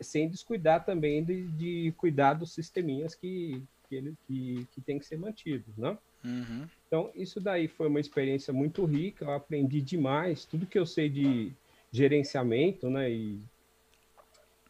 sem 0.00 0.28
descuidar 0.28 0.84
também 0.84 1.24
de, 1.24 1.46
de 1.52 1.94
cuidar 1.96 2.34
dos 2.34 2.52
sisteminhas 2.52 3.14
que, 3.14 3.62
que, 3.88 3.94
ele, 3.94 4.14
que, 4.26 4.66
que 4.72 4.80
tem 4.80 4.98
que 4.98 5.06
ser 5.06 5.16
mantidos, 5.16 5.76
né? 5.76 5.96
Uhum. 6.24 6.66
Então, 6.86 7.10
isso 7.14 7.40
daí 7.40 7.68
foi 7.68 7.88
uma 7.88 8.00
experiência 8.00 8.52
muito 8.52 8.84
rica, 8.84 9.24
eu 9.24 9.32
aprendi 9.32 9.80
demais, 9.80 10.44
tudo 10.44 10.66
que 10.66 10.78
eu 10.78 10.86
sei 10.86 11.08
de 11.08 11.52
gerenciamento, 11.92 12.88
né, 12.88 13.10
e, 13.10 13.38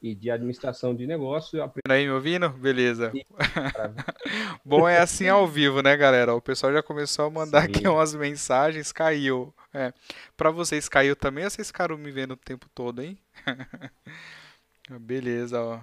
e 0.02 0.14
de 0.14 0.30
administração 0.30 0.94
de 0.94 1.06
negócio. 1.06 1.58
Eu 1.58 1.64
aprendi... 1.64 1.82
Aí, 1.88 2.04
me 2.04 2.10
ouvindo? 2.10 2.50
Beleza. 2.50 3.12
Bom, 4.64 4.88
é 4.88 4.98
assim 4.98 5.28
ao 5.28 5.46
vivo, 5.46 5.80
né, 5.80 5.96
galera? 5.96 6.34
O 6.34 6.42
pessoal 6.42 6.72
já 6.72 6.82
começou 6.82 7.26
a 7.26 7.30
mandar 7.30 7.62
Sim. 7.62 7.68
aqui 7.68 7.88
umas 7.88 8.14
mensagens, 8.14 8.92
caiu. 8.92 9.54
É. 9.72 9.92
Pra 10.36 10.50
vocês 10.50 10.88
caiu 10.88 11.14
também 11.14 11.44
ou 11.44 11.50
vocês 11.50 11.68
ficaram 11.68 11.96
me 11.96 12.10
vendo 12.10 12.32
o 12.32 12.36
tempo 12.36 12.68
todo, 12.74 13.02
hein? 13.02 13.18
beleza, 15.00 15.60
ó. 15.60 15.80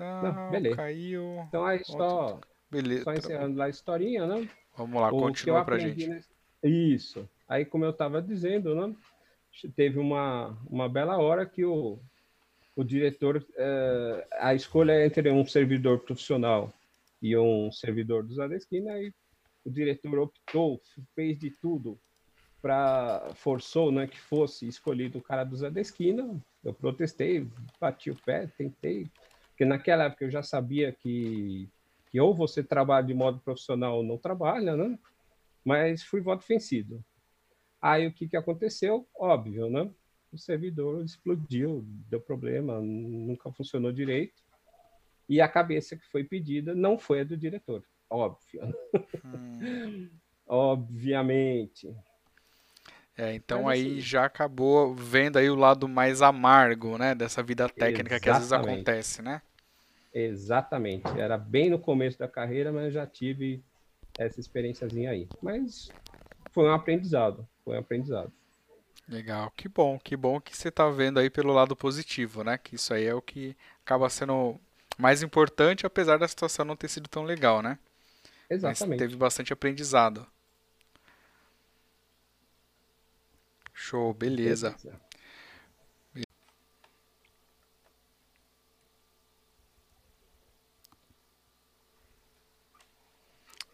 Tá, 0.00 0.22
Não, 0.22 0.50
beleza. 0.50 0.76
Caiu. 0.76 1.44
Então 1.46 1.62
aí 1.62 1.84
só, 1.84 2.40
beleza. 2.70 3.04
só 3.04 3.12
encerrando 3.12 3.58
lá 3.58 3.66
a 3.66 3.68
historinha, 3.68 4.26
né? 4.26 4.48
Vamos 4.74 4.98
lá, 4.98 5.08
o 5.08 5.18
continua 5.18 5.62
pra 5.62 5.78
gente. 5.78 6.06
Nesse... 6.08 6.30
Isso. 6.64 7.28
Aí, 7.46 7.66
como 7.66 7.84
eu 7.84 7.90
estava 7.90 8.22
dizendo, 8.22 8.74
né? 8.74 8.96
Teve 9.76 9.98
uma, 9.98 10.56
uma 10.66 10.88
bela 10.88 11.18
hora 11.18 11.44
que 11.44 11.66
o, 11.66 11.98
o 12.74 12.82
diretor, 12.82 13.46
é, 13.54 14.26
a 14.38 14.54
escolha 14.54 14.92
é 14.92 15.04
entre 15.04 15.30
um 15.30 15.44
servidor 15.44 15.98
profissional 15.98 16.72
e 17.20 17.36
um 17.36 17.70
servidor 17.70 18.22
dos 18.22 18.38
Adesquina, 18.38 18.92
aí 18.92 19.12
o 19.66 19.70
diretor 19.70 20.18
optou, 20.18 20.80
fez 21.14 21.38
de 21.38 21.50
tudo 21.50 22.00
para 22.62 23.32
forçou, 23.34 23.92
né, 23.92 24.06
que 24.06 24.18
fosse 24.18 24.66
escolhido 24.66 25.18
o 25.18 25.22
cara 25.22 25.44
do 25.44 25.56
Zé 25.56 25.70
da 25.70 25.80
Esquina. 25.80 26.40
Eu 26.64 26.72
protestei, 26.72 27.46
bati 27.78 28.10
o 28.10 28.16
pé, 28.16 28.46
tentei, 28.46 29.10
porque 29.60 29.66
naquela 29.66 30.04
época 30.04 30.24
eu 30.24 30.30
já 30.30 30.42
sabia 30.42 30.90
que 30.90 31.68
que 32.10 32.18
ou 32.18 32.34
você 32.34 32.64
trabalha 32.64 33.06
de 33.06 33.12
modo 33.12 33.40
profissional 33.40 33.98
ou 33.98 34.02
não 34.02 34.16
trabalha, 34.16 34.74
né? 34.74 34.98
Mas 35.62 36.02
fui 36.02 36.22
voto 36.22 36.46
vencido. 36.48 37.04
Aí 37.80 38.06
o 38.06 38.12
que 38.12 38.26
que 38.26 38.38
aconteceu? 38.38 39.06
Óbvio, 39.14 39.68
né? 39.68 39.88
O 40.32 40.38
servidor 40.38 41.04
explodiu, 41.04 41.84
deu 42.08 42.22
problema, 42.22 42.80
nunca 42.80 43.52
funcionou 43.52 43.92
direito. 43.92 44.42
E 45.28 45.42
a 45.42 45.48
cabeça 45.48 45.94
que 45.94 46.06
foi 46.10 46.24
pedida 46.24 46.74
não 46.74 46.98
foi 46.98 47.20
a 47.20 47.24
do 47.24 47.36
diretor, 47.36 47.84
óbvio. 48.08 48.62
Hum. 49.22 50.08
Obviamente. 50.48 51.94
É, 53.16 53.34
então 53.34 53.64
Mas, 53.64 53.78
aí 53.78 53.86
assim, 53.86 54.00
já 54.00 54.24
acabou 54.24 54.94
vendo 54.94 55.36
aí 55.36 55.50
o 55.50 55.54
lado 55.54 55.86
mais 55.86 56.22
amargo, 56.22 56.96
né, 56.96 57.14
dessa 57.14 57.42
vida 57.42 57.68
técnica 57.68 58.16
exatamente. 58.16 58.22
que 58.22 58.30
às 58.30 58.38
vezes 58.38 58.52
acontece, 58.52 59.20
né? 59.20 59.42
Exatamente. 60.12 61.06
Era 61.18 61.38
bem 61.38 61.70
no 61.70 61.78
começo 61.78 62.18
da 62.18 62.28
carreira, 62.28 62.72
mas 62.72 62.92
já 62.92 63.06
tive 63.06 63.62
essa 64.18 64.40
experiênciazinha 64.40 65.10
aí. 65.10 65.28
Mas 65.40 65.88
foi 66.50 66.68
um 66.68 66.74
aprendizado, 66.74 67.48
foi 67.64 67.76
um 67.76 67.80
aprendizado. 67.80 68.32
Legal, 69.08 69.50
que 69.56 69.68
bom, 69.68 69.98
que 69.98 70.16
bom 70.16 70.40
que 70.40 70.56
você 70.56 70.68
está 70.68 70.88
vendo 70.88 71.18
aí 71.18 71.28
pelo 71.28 71.52
lado 71.52 71.74
positivo, 71.74 72.44
né? 72.44 72.58
Que 72.58 72.76
isso 72.76 72.94
aí 72.94 73.06
é 73.06 73.14
o 73.14 73.22
que 73.22 73.56
acaba 73.84 74.08
sendo 74.08 74.60
mais 74.96 75.22
importante, 75.22 75.86
apesar 75.86 76.18
da 76.18 76.28
situação 76.28 76.64
não 76.64 76.76
ter 76.76 76.88
sido 76.88 77.08
tão 77.08 77.24
legal, 77.24 77.62
né? 77.62 77.78
Exatamente. 78.48 78.88
Mas 78.88 78.98
teve 78.98 79.16
bastante 79.16 79.52
aprendizado. 79.52 80.26
Show, 83.72 84.12
beleza. 84.12 84.76
beleza. 84.82 85.00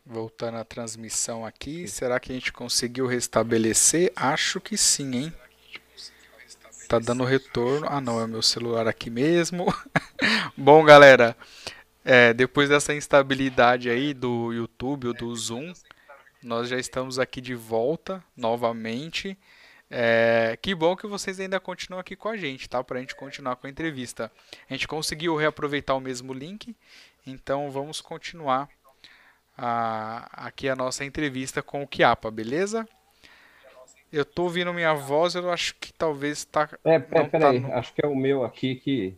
Voltando 0.09 0.59
à 0.59 0.64
transmissão 0.64 1.45
aqui, 1.45 1.88
será 1.88 2.21
que 2.21 2.31
a 2.31 2.35
gente 2.35 2.53
conseguiu 2.53 3.09
restabelecer? 3.09 4.12
Acho 4.14 4.61
que 4.61 4.77
sim, 4.77 5.16
hein? 5.16 5.33
Tá 6.88 7.01
dando 7.01 7.25
retorno. 7.25 7.88
Ah, 7.90 8.01
não, 8.01 8.21
é 8.21 8.27
meu 8.29 8.40
celular 8.40 8.87
aqui 8.87 9.11
mesmo. 9.11 9.66
Bom, 10.57 10.85
galera, 10.85 11.37
é, 12.05 12.33
depois 12.33 12.69
dessa 12.69 12.95
instabilidade 12.95 13.90
aí 13.90 14.14
do 14.14 14.53
YouTube 14.53 15.09
ou 15.09 15.12
do 15.12 15.35
Zoom, 15.35 15.73
nós 16.40 16.69
já 16.69 16.79
estamos 16.79 17.19
aqui 17.19 17.40
de 17.40 17.57
volta 17.57 18.23
novamente. 18.37 19.37
É, 19.90 20.57
que 20.62 20.75
bom 20.75 20.97
que 20.97 21.07
vocês 21.07 21.38
ainda 21.40 21.59
continuam 21.59 22.01
aqui 22.01 22.14
com 22.14 22.29
a 22.29 22.37
gente, 22.37 22.69
tá? 22.69 22.83
Para 22.83 22.99
a 22.99 23.01
gente 23.01 23.16
continuar 23.16 23.57
com 23.57 23.66
a 23.66 23.71
entrevista. 23.71 24.31
A 24.71 24.73
gente 24.73 24.87
conseguiu 24.87 25.35
reaproveitar 25.35 25.95
o 25.97 26.01
mesmo 26.01 26.33
link, 26.33 26.77
então 27.27 27.71
vamos 27.73 28.01
continuar 28.01 28.69
a, 29.57 30.47
aqui 30.47 30.69
a 30.69 30.77
nossa 30.77 31.05
entrevista 31.05 31.62
com 31.62 31.83
o 31.83 31.87
Kiapa, 31.87 32.31
beleza? 32.31 32.87
Eu 34.12 34.25
tô 34.25 34.45
ouvindo 34.45 34.73
minha 34.73 34.95
voz, 34.95 35.35
eu 35.35 35.51
acho 35.51 35.75
que 35.77 35.92
talvez 35.92 36.45
tá. 36.45 36.69
É, 36.85 36.99
peraí, 36.99 37.29
tá 37.29 37.53
no... 37.53 37.73
acho 37.75 37.92
que 37.92 38.05
é 38.05 38.09
o 38.09 38.14
meu 38.14 38.45
aqui 38.45 38.77
que, 38.77 39.16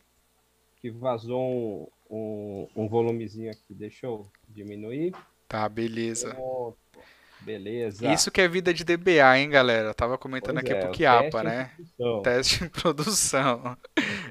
que 0.81 0.90
vazou 0.90 1.40
um, 1.40 1.87
um, 2.11 2.68
um 2.74 2.88
volumezinho 2.88 3.51
aqui. 3.51 3.74
Deixa 3.74 4.07
eu 4.07 4.27
diminuir. 4.48 5.14
Tá, 5.46 5.68
beleza. 5.68 6.35
Pronto. 6.35 6.77
Beleza. 7.40 8.12
Isso 8.12 8.31
que 8.31 8.40
é 8.40 8.48
vida 8.48 8.72
de 8.74 8.85
DBA, 8.85 9.38
hein, 9.38 9.48
galera? 9.48 9.88
Eu 9.88 9.94
tava 9.94 10.18
comentando 10.18 10.57
pois 10.57 10.64
aqui 10.64 10.72
é, 10.72 10.81
pro 10.81 10.92
Kiapa, 10.92 11.42
né? 11.42 11.70
Teste 12.22 12.64
em 12.64 12.68
produção. 12.68 13.77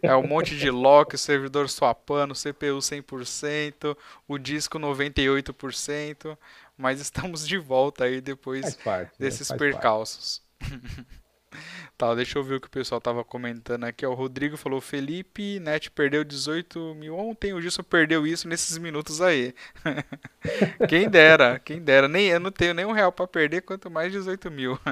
é 0.01 0.15
um 0.15 0.27
monte 0.27 0.57
de 0.57 0.69
lock, 0.69 1.15
o 1.15 1.17
servidor 1.17 1.69
swapando, 1.69 2.33
CPU 2.33 2.79
100%, 2.79 3.97
o 4.27 4.37
disco 4.37 4.77
98%, 4.77 6.37
mas 6.77 6.99
estamos 6.99 7.47
de 7.47 7.57
volta 7.57 8.05
aí 8.05 8.21
depois 8.21 8.75
parte, 8.75 9.09
né? 9.09 9.15
desses 9.19 9.49
né? 9.49 9.57
percalços. 9.57 10.41
Tá, 11.97 12.13
deixa 12.13 12.37
eu 12.37 12.43
ver 12.43 12.55
o 12.55 12.61
que 12.61 12.67
o 12.67 12.69
pessoal 12.69 13.01
tava 13.01 13.23
comentando 13.23 13.83
aqui. 13.85 14.05
Ó, 14.05 14.11
o 14.11 14.13
Rodrigo 14.13 14.55
falou: 14.55 14.79
Felipe, 14.79 15.59
Net 15.59 15.89
perdeu 15.89 16.23
18 16.23 16.93
mil 16.93 17.17
ontem, 17.17 17.53
o 17.53 17.61
Gilson 17.61 17.81
perdeu 17.81 18.27
isso 18.27 18.47
nesses 18.47 18.77
minutos 18.77 19.19
aí. 19.19 19.55
quem 20.87 21.09
dera, 21.09 21.57
quem 21.57 21.81
dera. 21.81 22.07
Nem, 22.07 22.27
eu 22.27 22.39
não 22.39 22.51
tenho 22.51 22.75
nem 22.75 22.85
um 22.85 22.91
real 22.91 23.11
para 23.11 23.25
perder, 23.25 23.61
quanto 23.61 23.89
mais 23.89 24.11
18 24.11 24.51
mil. 24.51 24.79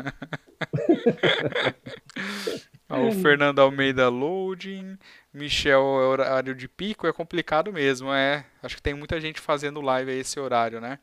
O 2.88 3.12
Fernando 3.12 3.60
Almeida 3.60 4.10
loading, 4.10 4.98
Michel 5.34 5.82
é 5.82 6.06
horário 6.06 6.54
de 6.54 6.68
pico, 6.68 7.08
é 7.08 7.12
complicado 7.12 7.74
mesmo, 7.74 8.13
é. 8.13 8.46
Acho 8.62 8.76
que 8.76 8.82
tem 8.82 8.94
muita 8.94 9.20
gente 9.20 9.41
fazendo 9.41 9.82
live 9.82 10.12
a 10.12 10.15
esse 10.15 10.39
horário, 10.39 10.80
né? 10.80 11.00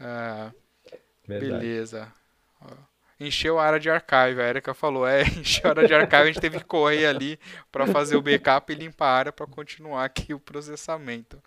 Ah, 0.00 0.50
beleza. 1.26 2.10
Encheu 3.20 3.58
a 3.58 3.64
área 3.64 3.80
de 3.80 3.90
archive, 3.90 4.40
a 4.40 4.48
Erika 4.48 4.72
falou, 4.72 5.06
é, 5.06 5.22
encheu 5.38 5.66
a 5.66 5.70
área 5.70 5.86
de 5.88 5.94
archive, 5.94 6.22
a 6.22 6.26
gente 6.26 6.40
teve 6.40 6.58
que 6.58 6.64
correr 6.64 7.06
ali 7.06 7.38
para 7.72 7.86
fazer 7.86 8.16
o 8.16 8.22
backup 8.22 8.72
e 8.72 8.76
limpar 8.76 9.06
a 9.06 9.18
área 9.18 9.32
para 9.32 9.46
continuar 9.46 10.04
aqui 10.04 10.32
o 10.32 10.40
processamento. 10.40 11.42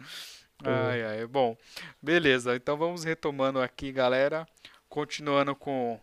Ai, 0.63 1.03
ai, 1.03 1.25
bom, 1.25 1.57
beleza, 2.01 2.55
então 2.55 2.77
vamos 2.77 3.03
retomando 3.03 3.59
aqui, 3.59 3.91
galera, 3.91 4.45
continuando 4.87 5.55
com 5.55 5.99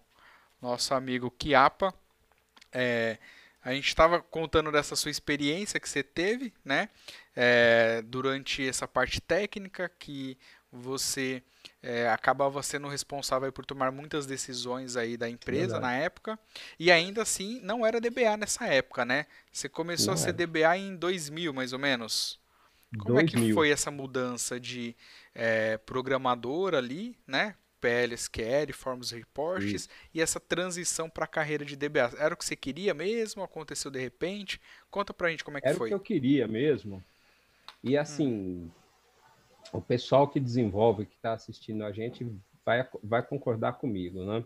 nosso 0.60 0.94
amigo 0.94 1.30
Kiapa. 1.30 1.94
É, 2.72 3.18
a 3.62 3.72
gente 3.72 3.88
estava 3.88 4.20
contando 4.20 4.72
dessa 4.72 4.96
sua 4.96 5.10
experiência 5.10 5.78
que 5.78 5.88
você 5.88 6.02
teve, 6.02 6.52
né? 6.64 6.88
É, 7.36 8.02
durante 8.06 8.66
essa 8.66 8.88
parte 8.88 9.20
técnica, 9.20 9.90
que 9.98 10.36
você 10.72 11.42
é, 11.82 12.08
acabava 12.08 12.62
sendo 12.62 12.88
responsável 12.88 13.50
por 13.52 13.64
tomar 13.64 13.90
muitas 13.90 14.26
decisões 14.26 14.96
aí 14.96 15.16
da 15.16 15.28
empresa 15.28 15.74
Verdade. 15.74 15.82
na 15.82 15.92
época. 15.94 16.38
E 16.78 16.90
ainda 16.90 17.22
assim, 17.22 17.60
não 17.62 17.86
era 17.86 18.00
DBA 18.00 18.36
nessa 18.36 18.66
época, 18.66 19.04
né? 19.04 19.26
Você 19.52 19.68
começou 19.68 20.08
não 20.08 20.14
a 20.14 20.16
ser 20.16 20.28
era. 20.28 20.46
DBA 20.46 20.76
em 20.76 20.96
2000, 20.96 21.52
mais 21.52 21.72
ou 21.72 21.78
menos. 21.78 22.38
Como 22.98 23.14
2000. 23.14 23.20
é 23.20 23.46
que 23.46 23.54
foi 23.54 23.70
essa 23.70 23.90
mudança 23.90 24.58
de 24.58 24.96
é, 25.34 25.76
programador 25.78 26.74
ali, 26.74 27.16
né? 27.26 27.54
PLSQL, 27.80 28.72
Forms 28.72 29.12
Reports 29.12 29.88
e 30.12 30.20
essa 30.20 30.40
transição 30.40 31.08
para 31.08 31.24
a 31.24 31.28
carreira 31.28 31.64
de 31.64 31.76
DBA. 31.76 32.12
Era 32.18 32.34
o 32.34 32.36
que 32.36 32.44
você 32.44 32.56
queria 32.56 32.92
mesmo? 32.92 33.42
Aconteceu 33.42 33.88
de 33.88 34.00
repente? 34.00 34.60
Conta 34.90 35.14
pra 35.14 35.30
gente 35.30 35.44
como 35.44 35.58
é 35.58 35.60
que 35.60 35.68
Era 35.68 35.76
foi. 35.76 35.88
Era 35.88 35.96
o 35.96 36.00
que 36.00 36.12
eu 36.12 36.16
queria 36.16 36.48
mesmo. 36.48 37.02
E 37.82 37.96
assim, 37.96 38.26
hum. 38.26 38.70
O 39.72 39.80
pessoal 39.80 40.28
que 40.28 40.40
desenvolve, 40.40 41.06
que 41.06 41.14
está 41.14 41.32
assistindo 41.32 41.84
a 41.84 41.92
gente, 41.92 42.26
vai, 42.64 42.88
vai 43.02 43.22
concordar 43.22 43.74
comigo, 43.74 44.24
né? 44.24 44.44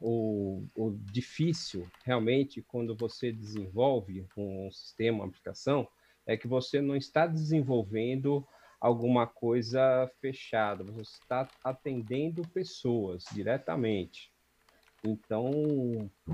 O, 0.00 0.66
o 0.74 0.90
difícil, 1.12 1.86
realmente, 2.04 2.62
quando 2.62 2.96
você 2.96 3.30
desenvolve 3.30 4.26
um 4.36 4.70
sistema, 4.70 5.18
uma 5.18 5.26
aplicação, 5.26 5.86
é 6.26 6.36
que 6.36 6.48
você 6.48 6.80
não 6.80 6.96
está 6.96 7.26
desenvolvendo 7.26 8.46
alguma 8.80 9.26
coisa 9.26 10.10
fechada, 10.20 10.82
você 10.84 11.18
está 11.22 11.46
atendendo 11.62 12.42
pessoas 12.48 13.24
diretamente. 13.32 14.32
Então, 15.04 15.50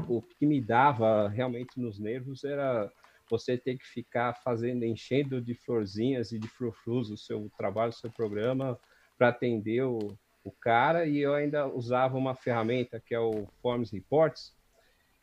o 0.09 0.23
que 0.23 0.47
me 0.47 0.61
dava 0.61 1.29
realmente 1.29 1.79
nos 1.79 1.99
nervos 1.99 2.45
era 2.45 2.93
você 3.31 3.57
ter 3.57 3.77
que 3.79 3.87
ficar 3.87 4.35
fazendo, 4.35 4.85
enchendo 4.85 5.41
de 5.41 5.55
florzinhas 5.55 6.33
e 6.33 6.39
de 6.39 6.49
frufrus 6.49 7.11
o 7.11 7.17
seu 7.17 7.51
trabalho, 7.57 7.91
o 7.91 7.95
seu 7.95 8.11
programa, 8.11 8.79
para 9.19 9.29
atender 9.29 9.83
o, 9.83 10.17
o 10.45 10.51
cara. 10.51 11.07
E 11.07 11.19
eu 11.19 11.35
ainda 11.35 11.67
usava 11.67 12.17
uma 12.17 12.35
ferramenta 12.35 13.01
que 13.01 13.15
é 13.15 13.21
o 13.21 13.47
Forms 13.61 13.93
Reports. 13.93 14.55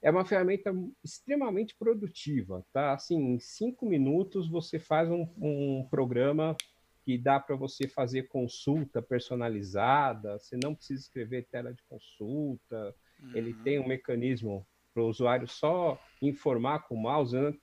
É 0.02 0.12
uma 0.12 0.26
ferramenta 0.26 0.74
extremamente 1.04 1.76
produtiva, 1.76 2.66
tá? 2.74 2.94
Assim, 2.94 3.16
em 3.16 3.40
cinco 3.40 3.86
minutos 3.86 4.50
você 4.50 4.78
faz 4.78 5.10
um, 5.10 5.28
um 5.38 5.88
programa 5.90 6.58
que 7.04 7.18
dá 7.18 7.40
para 7.40 7.56
você 7.56 7.88
fazer 7.88 8.24
consulta 8.24 9.02
personalizada, 9.02 10.40
você 10.40 10.58
não 10.62 10.74
precisa 10.74 11.02
escrever 11.02 11.48
tela 11.52 11.74
de 11.74 11.82
consulta, 11.84 12.96
uhum. 13.22 13.32
ele 13.36 13.54
tem 13.54 13.80
um 13.80 13.88
mecanismo 13.88 14.66
para 14.94 15.04
o 15.04 15.08
usuário 15.08 15.48
só 15.48 16.00
informar 16.22 16.88
com 16.88 16.96
o 16.96 17.02
mouse, 17.02 17.36
né? 17.36 17.54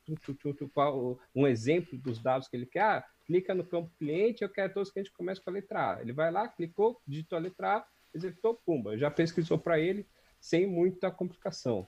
um 1.34 1.46
exemplo 1.46 1.96
dos 1.98 2.20
dados 2.20 2.48
que 2.48 2.56
ele 2.56 2.66
quer, 2.66 2.82
ah, 2.82 3.04
clica 3.24 3.54
no 3.54 3.64
campo 3.64 3.90
cliente, 3.98 4.42
eu 4.42 4.48
quero 4.48 4.74
todos 4.74 4.90
que 4.90 4.98
a 4.98 5.02
gente 5.02 5.14
comece 5.14 5.40
com 5.40 5.50
a 5.50 5.52
letra 5.52 5.94
A. 5.94 6.02
Ele 6.02 6.12
vai 6.12 6.30
lá, 6.30 6.48
clicou, 6.48 7.00
digitou 7.06 7.38
a 7.38 7.40
letra 7.40 7.76
A, 7.76 7.86
executou, 8.12 8.60
pumba, 8.66 8.98
já 8.98 9.10
pesquisou 9.10 9.58
para 9.58 9.78
ele 9.78 10.06
sem 10.40 10.66
muita 10.66 11.10
complicação. 11.10 11.86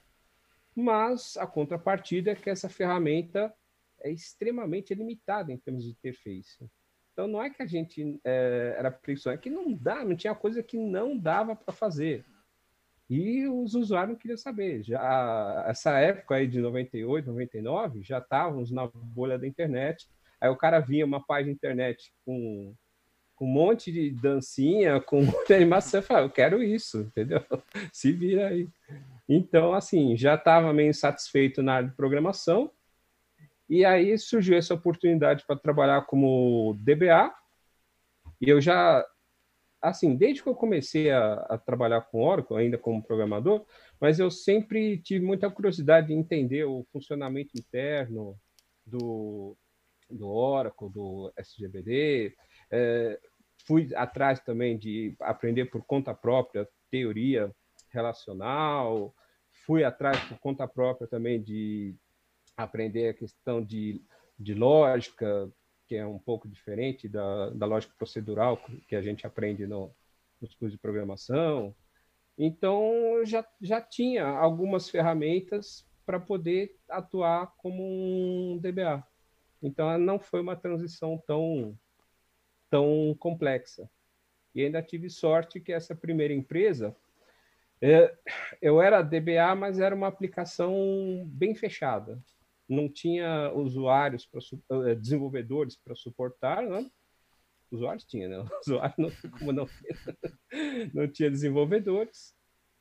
Mas 0.74 1.36
a 1.36 1.46
contrapartida 1.46 2.30
é 2.30 2.34
que 2.34 2.48
essa 2.48 2.68
ferramenta 2.68 3.52
é 4.00 4.10
extremamente 4.10 4.94
limitada 4.94 5.52
em 5.52 5.58
termos 5.58 5.84
de 5.84 5.90
interface. 5.90 6.70
Então 7.12 7.26
não 7.26 7.42
é 7.42 7.50
que 7.50 7.62
a 7.62 7.66
gente 7.66 8.20
é, 8.24 8.74
era 8.78 8.90
preguiçoso, 8.90 9.34
é 9.34 9.38
que 9.38 9.50
não 9.50 9.72
dá, 9.72 10.04
não 10.04 10.16
tinha 10.16 10.34
coisa 10.34 10.62
que 10.62 10.78
não 10.78 11.16
dava 11.16 11.54
para 11.54 11.72
fazer. 11.72 12.24
E 13.14 13.46
os 13.46 13.74
usuários 13.74 14.16
queriam 14.16 14.38
saber. 14.38 14.82
Já 14.82 15.66
essa 15.68 15.98
época 15.98 16.36
aí 16.36 16.46
de 16.46 16.62
98, 16.62 17.26
99, 17.26 18.02
já 18.02 18.16
estávamos 18.16 18.70
na 18.70 18.86
bolha 18.86 19.38
da 19.38 19.46
internet. 19.46 20.08
Aí 20.40 20.48
o 20.48 20.56
cara 20.56 20.80
vinha 20.80 21.04
uma 21.04 21.22
página 21.22 21.52
de 21.52 21.56
internet 21.56 22.10
com, 22.24 22.74
com 23.36 23.44
um 23.44 23.52
monte 23.52 23.92
de 23.92 24.12
dancinha, 24.12 24.98
com 24.98 25.20
muita 25.20 25.54
animação, 25.54 26.00
eu 26.00 26.04
falava, 26.04 26.26
eu 26.26 26.30
quero 26.30 26.62
isso, 26.62 27.00
entendeu? 27.00 27.44
Se 27.92 28.12
vira 28.12 28.48
aí. 28.48 28.66
Então, 29.28 29.74
assim, 29.74 30.16
já 30.16 30.34
estava 30.34 30.72
meio 30.72 30.88
insatisfeito 30.88 31.62
na 31.62 31.74
área 31.74 31.88
de 31.90 31.94
programação, 31.94 32.70
e 33.68 33.84
aí 33.84 34.16
surgiu 34.16 34.56
essa 34.56 34.72
oportunidade 34.72 35.44
para 35.46 35.54
trabalhar 35.54 36.00
como 36.06 36.74
DBA. 36.80 37.30
E 38.40 38.48
eu 38.48 38.58
já, 38.58 39.04
assim, 39.82 40.14
desde 40.14 40.42
que 40.42 40.48
eu 40.48 40.54
comecei 40.54 41.10
a, 41.10 41.34
a, 41.48 41.58
trabalhar 41.58 42.02
com 42.02 42.22
Oracle, 42.22 42.56
ainda 42.56 42.78
como 42.78 43.02
programador, 43.02 43.66
mas 44.00 44.20
eu 44.20 44.30
sempre 44.30 44.96
tive 44.98 45.24
muita 45.24 45.50
curiosidade 45.50 46.06
de 46.06 46.14
entender 46.14 46.64
o 46.64 46.86
funcionamento 46.92 47.50
interno 47.58 48.38
do, 48.86 49.56
do 50.08 50.28
Oracle, 50.28 50.88
do 50.88 51.32
SGBD. 51.36 52.34
É, 52.70 53.18
fui 53.66 53.90
atrás 53.96 54.38
também 54.40 54.78
de 54.78 55.16
aprender 55.20 55.66
por 55.66 55.84
conta 55.84 56.14
própria 56.14 56.68
teoria 56.88 57.52
relacional. 57.90 59.12
Fui 59.66 59.82
atrás 59.82 60.18
por 60.24 60.38
conta 60.38 60.66
própria 60.68 61.08
também 61.08 61.42
de 61.42 61.94
aprender 62.56 63.08
a 63.08 63.14
questão 63.14 63.62
de, 63.62 64.00
de 64.38 64.54
lógica, 64.54 65.50
que 65.92 65.96
é 65.98 66.06
um 66.06 66.18
pouco 66.18 66.48
diferente 66.48 67.06
da, 67.06 67.50
da 67.50 67.66
lógica 67.66 67.92
procedural 67.98 68.58
que 68.88 68.96
a 68.96 69.02
gente 69.02 69.26
aprende 69.26 69.66
no, 69.66 69.94
nos 70.40 70.54
cursos 70.54 70.72
de 70.72 70.78
programação. 70.78 71.76
Então, 72.38 72.94
eu 73.18 73.26
já, 73.26 73.46
já 73.60 73.78
tinha 73.78 74.24
algumas 74.24 74.88
ferramentas 74.88 75.86
para 76.06 76.18
poder 76.18 76.78
atuar 76.88 77.52
como 77.58 77.82
um 77.82 78.58
DBA. 78.58 79.06
Então, 79.62 79.98
não 79.98 80.18
foi 80.18 80.40
uma 80.40 80.56
transição 80.56 81.22
tão, 81.26 81.78
tão 82.70 83.14
complexa. 83.18 83.86
E 84.54 84.64
ainda 84.64 84.80
tive 84.80 85.10
sorte 85.10 85.60
que 85.60 85.74
essa 85.74 85.94
primeira 85.94 86.32
empresa, 86.32 86.96
é, 87.82 88.16
eu 88.62 88.80
era 88.80 89.02
DBA, 89.02 89.54
mas 89.54 89.78
era 89.78 89.94
uma 89.94 90.08
aplicação 90.08 91.22
bem 91.26 91.54
fechada 91.54 92.18
não 92.72 92.88
tinha 92.88 93.52
usuários, 93.52 94.26
pra, 94.26 94.40
eh, 94.88 94.94
desenvolvedores 94.94 95.76
para 95.76 95.94
suportar, 95.94 96.62
né? 96.62 96.90
Usuários 97.70 98.04
tinha, 98.04 98.28
né? 98.28 98.36
Não, 98.98 99.10
como 99.38 99.52
não, 99.52 99.66
não 100.92 101.08
tinha 101.08 101.30
desenvolvedores. 101.30 102.34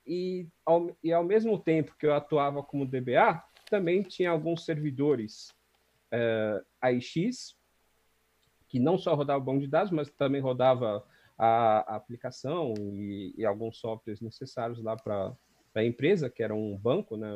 E 0.05 0.47
ao, 0.65 0.97
e 1.03 1.13
ao 1.13 1.23
mesmo 1.23 1.57
tempo 1.59 1.95
que 1.97 2.05
eu 2.05 2.13
atuava 2.13 2.63
como 2.63 2.85
DBA, 2.85 3.41
também 3.69 4.03
tinha 4.03 4.31
alguns 4.31 4.65
servidores 4.65 5.49
uh, 6.11 6.57
eh, 6.61 6.63
AIX, 6.81 7.55
que 8.67 8.79
não 8.79 8.97
só 8.97 9.13
rodava 9.13 9.39
o 9.39 9.45
banco 9.45 9.61
de 9.61 9.67
dados, 9.67 9.91
mas 9.91 10.09
também 10.09 10.41
rodava 10.41 11.05
a, 11.37 11.93
a 11.93 11.95
aplicação 11.95 12.73
e, 12.77 13.33
e, 13.37 13.45
alguns 13.45 13.79
softwares 13.79 14.21
necessários 14.21 14.81
lá 14.83 14.95
para 14.95 15.35
a 15.75 15.83
empresa, 15.83 16.29
que 16.29 16.43
era 16.43 16.53
um 16.53 16.77
banco, 16.77 17.15
né, 17.15 17.31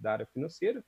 da 0.00 0.12
área 0.12 0.26
financeira. 0.26 0.84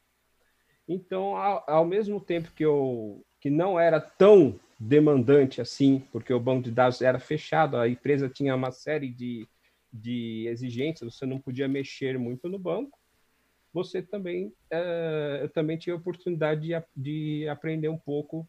Então, 0.92 1.36
ao, 1.36 1.62
ao, 1.70 1.84
mesmo 1.86 2.20
tempo 2.20 2.50
que 2.50 2.64
eu 2.64 3.24
que 3.40 3.48
não 3.48 3.78
era 3.78 4.00
tão 4.00 4.58
demandante 4.78 5.60
assim, 5.60 6.00
porque 6.10 6.32
o 6.32 6.40
banco 6.40 6.64
de 6.64 6.72
dados 6.72 7.00
era 7.00 7.20
fechado, 7.20 7.76
a 7.76 7.88
empresa 7.88 8.28
tinha 8.28 8.56
uma 8.56 8.72
série 8.72 9.08
de, 9.08 9.46
de 9.92 10.48
exigências, 10.48 11.14
você 11.14 11.24
não 11.24 11.38
podia 11.40 11.68
mexer 11.68 12.18
muito 12.18 12.48
no 12.48 12.58
banco. 12.58 12.98
Você 13.72 14.02
também, 14.02 14.48
uh, 14.72 15.42
eu 15.42 15.48
também 15.50 15.78
tive 15.78 15.92
a 15.92 16.00
oportunidade 16.00 16.62
de, 16.66 16.74
de 16.96 17.48
aprender 17.48 17.88
um 17.88 17.96
pouco 17.96 18.46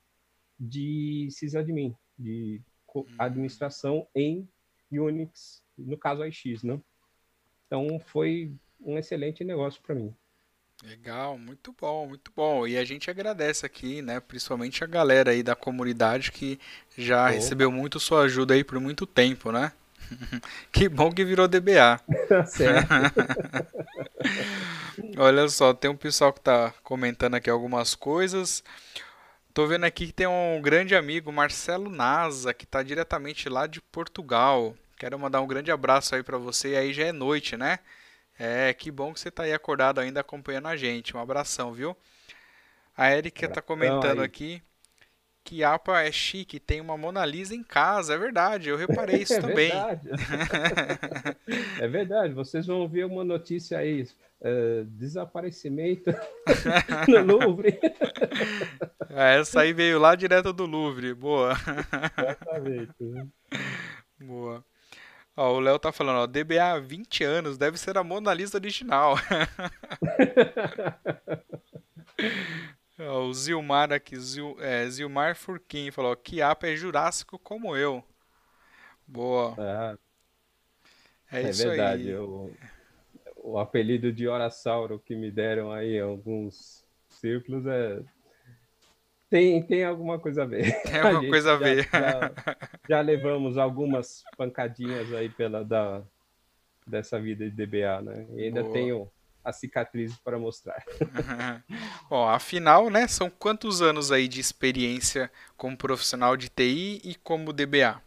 de 0.59 1.27
sysadmin, 1.29 1.95
de 2.17 2.59
hum. 2.95 3.05
administração 3.19 4.07
em 4.15 4.49
Unix, 4.91 5.63
no 5.77 5.95
caso 5.95 6.23
AIX, 6.23 6.63
né? 6.63 6.81
Então 7.67 7.99
foi 7.99 8.51
um 8.79 8.97
excelente 8.97 9.43
negócio 9.43 9.79
para 9.83 9.93
mim. 9.93 10.13
Legal, 10.83 11.37
muito 11.37 11.73
bom, 11.79 12.07
muito 12.07 12.31
bom. 12.35 12.65
E 12.65 12.77
a 12.77 12.83
gente 12.83 13.09
agradece 13.09 13.65
aqui, 13.65 14.01
né, 14.01 14.19
principalmente 14.19 14.83
a 14.83 14.87
galera 14.87 15.31
aí 15.31 15.43
da 15.43 15.55
comunidade 15.55 16.31
que 16.31 16.59
já 16.97 17.25
Opa. 17.25 17.31
recebeu 17.31 17.71
muito 17.71 17.99
sua 17.99 18.23
ajuda 18.23 18.55
aí 18.55 18.63
por 18.63 18.79
muito 18.79 19.05
tempo, 19.05 19.51
né? 19.51 19.71
que 20.71 20.89
bom 20.89 21.11
que 21.11 21.23
virou 21.23 21.47
DBA. 21.47 22.01
certo. 22.47 23.15
Olha 25.17 25.47
só, 25.47 25.73
tem 25.73 25.89
um 25.89 25.95
pessoal 25.95 26.33
que 26.33 26.41
tá 26.41 26.73
comentando 26.83 27.35
aqui 27.35 27.49
algumas 27.49 27.95
coisas. 27.95 28.63
Tô 29.53 29.67
vendo 29.67 29.83
aqui 29.83 30.07
que 30.07 30.13
tem 30.13 30.27
um 30.27 30.61
grande 30.61 30.95
amigo, 30.95 31.31
Marcelo 31.31 31.89
Naza, 31.89 32.53
que 32.53 32.65
tá 32.65 32.81
diretamente 32.81 33.49
lá 33.49 33.67
de 33.67 33.81
Portugal. 33.81 34.75
Quero 34.97 35.19
mandar 35.19 35.41
um 35.41 35.47
grande 35.47 35.71
abraço 35.71 36.15
aí 36.15 36.23
para 36.23 36.37
você. 36.37 36.75
Aí 36.75 36.93
já 36.93 37.05
é 37.05 37.11
noite, 37.11 37.57
né? 37.57 37.79
É, 38.43 38.73
que 38.73 38.89
bom 38.89 39.13
que 39.13 39.19
você 39.19 39.29
tá 39.29 39.43
aí 39.43 39.53
acordado 39.53 39.99
ainda 39.99 40.19
acompanhando 40.19 40.67
a 40.67 40.75
gente. 40.75 41.15
Um 41.15 41.19
abração, 41.19 41.71
viu? 41.71 41.95
A 42.97 43.15
Erika 43.15 43.47
tá 43.47 43.61
comentando 43.61 44.19
aqui 44.19 44.63
que 45.43 45.63
APA 45.63 46.01
é 46.01 46.11
chique, 46.11 46.59
tem 46.59 46.81
uma 46.81 46.97
Mona 46.97 47.23
Lisa 47.23 47.53
em 47.53 47.61
casa. 47.61 48.15
É 48.15 48.17
verdade, 48.17 48.69
eu 48.69 48.77
reparei 48.77 49.17
isso 49.21 49.35
é 49.35 49.41
também. 49.41 49.69
Verdade. 49.69 50.09
é 51.79 51.87
verdade, 51.87 52.33
vocês 52.33 52.65
vão 52.65 52.87
ver 52.87 53.05
uma 53.05 53.23
notícia 53.23 53.77
aí. 53.77 54.07
Uh, 54.41 54.85
desaparecimento 54.85 56.09
no 57.07 57.23
Louvre. 57.23 57.79
É, 59.11 59.37
essa 59.39 59.61
aí 59.61 59.71
veio 59.71 59.99
lá 59.99 60.15
direto 60.15 60.51
do 60.51 60.65
Louvre. 60.65 61.13
Boa. 61.13 61.53
Exatamente. 62.17 63.29
Boa. 64.19 64.65
Ó, 65.35 65.53
o 65.53 65.59
Léo 65.59 65.79
tá 65.79 65.91
falando, 65.91 66.17
ó, 66.17 66.27
DBA 66.27 66.79
20 66.81 67.23
anos, 67.23 67.57
deve 67.57 67.77
ser 67.77 67.97
a 67.97 68.03
Mona 68.03 68.33
Lisa 68.33 68.57
original. 68.57 69.15
ó, 72.99 73.23
o 73.23 73.33
Zilmar 73.33 73.93
aqui, 73.93 74.19
Zil, 74.19 74.57
é, 74.59 74.87
Zilmar 74.89 75.35
Furquim 75.35 75.91
falou, 75.91 76.15
que 76.15 76.41
apa 76.41 76.67
é 76.67 76.75
jurássico 76.75 77.39
como 77.39 77.75
eu. 77.75 78.03
Boa. 79.07 79.55
Ah, 79.57 79.97
é, 81.31 81.43
é 81.43 81.49
isso 81.49 81.67
verdade. 81.67 82.03
aí. 82.03 82.09
Eu, 82.09 82.53
o 83.37 83.57
apelido 83.57 84.11
de 84.11 84.27
Orasauro 84.27 84.99
que 84.99 85.15
me 85.15 85.31
deram 85.31 85.71
aí 85.71 85.99
alguns 85.99 86.85
círculos 87.09 87.65
é 87.65 88.01
tem, 89.31 89.63
tem 89.63 89.85
alguma 89.85 90.19
coisa 90.19 90.43
a 90.43 90.45
ver. 90.45 90.79
Tem 90.83 90.99
alguma 90.99 91.29
coisa 91.29 91.53
a 91.53 91.57
já, 91.57 91.65
ver. 91.65 91.89
Já, 91.89 92.31
já, 92.89 93.01
levamos 93.01 93.57
algumas 93.57 94.25
pancadinhas 94.35 95.11
aí 95.13 95.29
pela 95.29 95.63
da, 95.63 96.01
dessa 96.85 97.17
vida 97.17 97.49
de 97.49 97.51
DBA, 97.51 98.01
né? 98.01 98.27
E 98.35 98.43
ainda 98.43 98.61
Boa. 98.61 98.73
tenho 98.73 99.11
as 99.41 99.55
cicatrizes 99.55 100.17
para 100.17 100.37
mostrar. 100.37 100.83
Bom, 102.09 102.27
afinal, 102.27 102.89
né, 102.89 103.07
são 103.07 103.29
quantos 103.29 103.81
anos 103.81 104.11
aí 104.11 104.27
de 104.27 104.41
experiência 104.41 105.31
como 105.55 105.77
profissional 105.77 106.35
de 106.35 106.49
TI 106.49 107.01
e 107.03 107.15
como 107.15 107.53
DBA? 107.53 108.01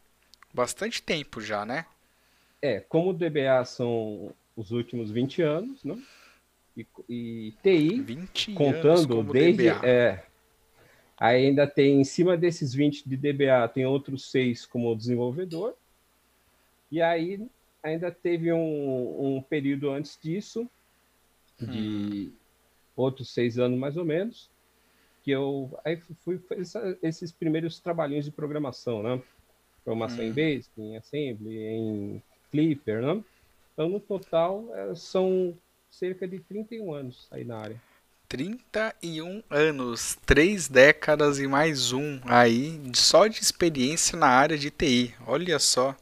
Bastante 0.53 1.03
tempo 1.03 1.41
já, 1.41 1.65
né? 1.65 1.87
É, 2.61 2.81
como 2.81 3.15
DBA 3.15 3.65
são 3.65 4.33
os 4.55 4.71
últimos 4.71 5.11
20 5.11 5.41
anos, 5.41 5.83
né? 5.83 5.99
E, 6.77 6.87
e 7.09 7.55
TI, 7.63 8.55
contando 8.55 9.25
desde. 9.25 9.71
DBA. 9.71 9.87
É, 9.87 10.25
ainda 11.17 11.67
tem, 11.67 12.01
em 12.01 12.05
cima 12.05 12.37
desses 12.37 12.75
20 12.75 13.09
de 13.09 13.17
DBA, 13.17 13.69
tem 13.69 13.87
outros 13.87 14.31
seis 14.31 14.67
como 14.67 14.95
desenvolvedor. 14.95 15.75
E 16.91 17.01
aí 17.01 17.47
ainda 17.83 18.11
teve 18.11 18.53
um, 18.53 19.37
um 19.37 19.43
período 19.43 19.91
antes 19.91 20.19
disso, 20.21 20.69
de 21.59 22.31
hum. 22.31 22.33
outros 22.97 23.33
seis 23.33 23.59
anos 23.59 23.79
mais 23.79 23.97
ou 23.97 24.05
menos, 24.05 24.51
que 25.23 25.31
eu 25.31 25.77
aí 25.85 25.97
fui 26.25 26.41
essa, 26.51 26.99
esses 27.03 27.33
primeiros 27.33 27.79
trabalhinhos 27.79 28.25
de 28.25 28.31
programação, 28.31 29.03
né? 29.03 29.23
Programação 29.85 30.25
hum. 30.25 30.29
em 30.29 30.33
Basic, 30.33 30.71
em 30.81 30.97
Assembly, 30.97 31.59
em 31.59 32.23
Clipper, 32.51 33.03
né? 33.03 33.23
Então, 33.73 33.89
no 33.89 33.99
total, 33.99 34.65
é, 34.75 34.95
são 34.95 35.57
cerca 35.91 36.27
de 36.27 36.39
31 36.39 36.93
anos 36.93 37.27
aí 37.31 37.45
na 37.45 37.59
área. 37.59 37.81
31 38.35 39.45
anos, 39.49 40.19
três 40.27 40.67
décadas 40.67 41.39
e 41.39 41.47
mais 41.47 41.93
um 41.93 42.19
aí, 42.25 42.81
só 42.93 43.29
de 43.29 43.41
experiência 43.41 44.19
na 44.19 44.27
área 44.27 44.59
de 44.59 44.73
TI. 44.73 45.15
Olha 45.25 45.57
só. 45.61 45.95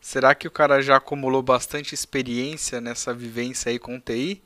Será 0.00 0.34
que 0.34 0.48
o 0.48 0.50
cara 0.50 0.80
já 0.80 0.96
acumulou 0.96 1.42
bastante 1.42 1.94
experiência 1.94 2.80
nessa 2.80 3.12
vivência 3.12 3.68
aí 3.68 3.78
com 3.78 4.00
TI? 4.00 4.42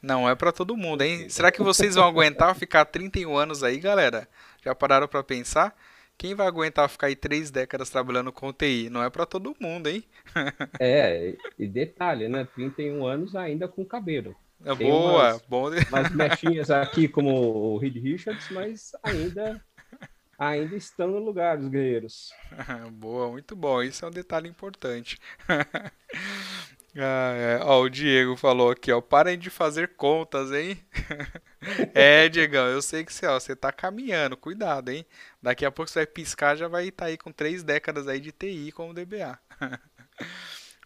Não 0.00 0.26
é 0.26 0.34
para 0.34 0.50
todo 0.50 0.74
mundo, 0.74 1.02
hein? 1.02 1.28
Será 1.28 1.52
que 1.52 1.62
vocês 1.62 1.96
vão 1.96 2.08
aguentar 2.08 2.54
ficar 2.54 2.86
31 2.86 3.36
anos 3.36 3.62
aí, 3.62 3.78
galera? 3.78 4.26
Já 4.64 4.74
pararam 4.74 5.06
para 5.06 5.22
pensar? 5.22 5.76
Quem 6.16 6.34
vai 6.34 6.46
aguentar 6.46 6.88
ficar 6.88 7.08
aí 7.08 7.14
três 7.14 7.50
décadas 7.50 7.90
trabalhando 7.90 8.32
com 8.32 8.54
TI? 8.54 8.88
Não 8.88 9.04
é 9.04 9.10
para 9.10 9.26
todo 9.26 9.54
mundo, 9.60 9.88
hein? 9.88 10.02
é, 10.80 11.34
e 11.58 11.68
detalhe, 11.68 12.26
né? 12.26 12.48
31 12.54 13.06
anos 13.06 13.36
ainda 13.36 13.68
com 13.68 13.84
cabelo. 13.84 14.34
É 14.64 14.74
boa, 14.74 15.32
umas, 15.32 15.42
bom. 15.42 15.70
Umas 15.88 16.10
mechinhas 16.14 16.70
aqui 16.70 17.06
como 17.08 17.30
o 17.30 17.78
Reed 17.78 17.96
Richards, 17.96 18.48
mas 18.50 18.92
ainda 19.02 19.62
ainda 20.38 20.76
estão 20.76 21.08
no 21.08 21.18
lugar 21.18 21.58
dos 21.58 21.68
guerreiros. 21.68 22.30
boa, 22.92 23.30
muito 23.30 23.56
bom. 23.56 23.82
Isso 23.82 24.04
é 24.04 24.08
um 24.08 24.12
detalhe 24.12 24.48
importante. 24.48 25.18
Ah, 27.00 27.32
é. 27.36 27.60
Ó, 27.62 27.82
o 27.82 27.88
Diego 27.88 28.34
falou 28.34 28.70
aqui, 28.70 28.90
ó, 28.90 29.00
parem 29.00 29.38
de 29.38 29.50
fazer 29.50 29.94
contas, 29.94 30.50
hein? 30.50 30.82
é, 31.94 32.28
Diegão, 32.28 32.66
eu 32.66 32.82
sei 32.82 33.04
que 33.04 33.12
você, 33.12 33.24
ó, 33.26 33.38
você 33.38 33.54
tá 33.54 33.70
caminhando, 33.70 34.36
cuidado, 34.36 34.90
hein? 34.90 35.06
Daqui 35.40 35.64
a 35.64 35.70
pouco 35.70 35.88
você 35.88 36.00
vai 36.00 36.06
piscar, 36.06 36.56
já 36.56 36.66
vai 36.66 36.88
estar 36.88 37.04
tá 37.04 37.10
aí 37.10 37.16
com 37.16 37.30
três 37.30 37.62
décadas 37.62 38.08
aí 38.08 38.18
de 38.18 38.32
TI 38.32 38.72
como 38.72 38.94
DBA. 38.94 39.38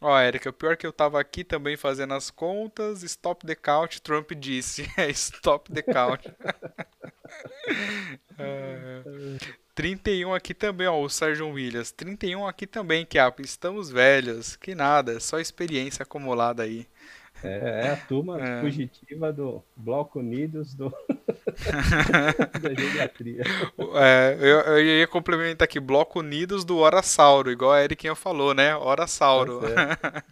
Ó, 0.04 0.18
Érica, 0.18 0.50
o 0.50 0.52
pior 0.52 0.72
é 0.72 0.76
que 0.76 0.84
eu 0.84 0.92
tava 0.92 1.20
aqui 1.20 1.44
também 1.44 1.76
fazendo 1.76 2.14
as 2.14 2.28
contas, 2.28 3.04
stop 3.04 3.46
the 3.46 3.54
count, 3.54 4.02
Trump 4.02 4.32
disse. 4.32 4.82
É, 4.98 5.08
stop 5.10 5.72
the 5.72 5.80
count. 5.80 6.26
é, 8.36 9.02
31 9.76 10.34
aqui 10.34 10.54
também, 10.54 10.88
ó, 10.88 11.00
o 11.00 11.08
Sérgio 11.08 11.48
Williams. 11.48 11.92
31 11.92 12.48
aqui 12.48 12.66
também, 12.66 13.06
que 13.06 13.16
estamos 13.42 13.90
velhos. 13.90 14.56
Que 14.56 14.74
nada, 14.74 15.20
só 15.20 15.38
experiência 15.38 16.02
acumulada 16.02 16.64
aí. 16.64 16.88
É, 17.42 17.86
é 17.86 17.90
a 17.90 17.96
turma 17.96 18.40
é. 18.40 18.60
fugitiva 18.60 19.32
do 19.32 19.62
Bloco 19.76 20.20
Unidos 20.20 20.74
do... 20.74 20.90
da 22.60 22.74
geriatria. 22.74 23.42
É, 23.94 24.36
eu, 24.40 24.60
eu, 24.60 24.80
ia 24.80 25.06
complementar 25.06 25.64
aqui, 25.64 25.80
Bloco 25.80 26.20
Unidos 26.20 26.64
do 26.64 26.78
Orasauro, 26.78 27.50
igual 27.50 27.72
a 27.72 27.82
Eriquinha 27.82 28.14
falou, 28.14 28.54
né? 28.54 28.76
Orasauro. 28.76 29.60
Tá 29.60 30.24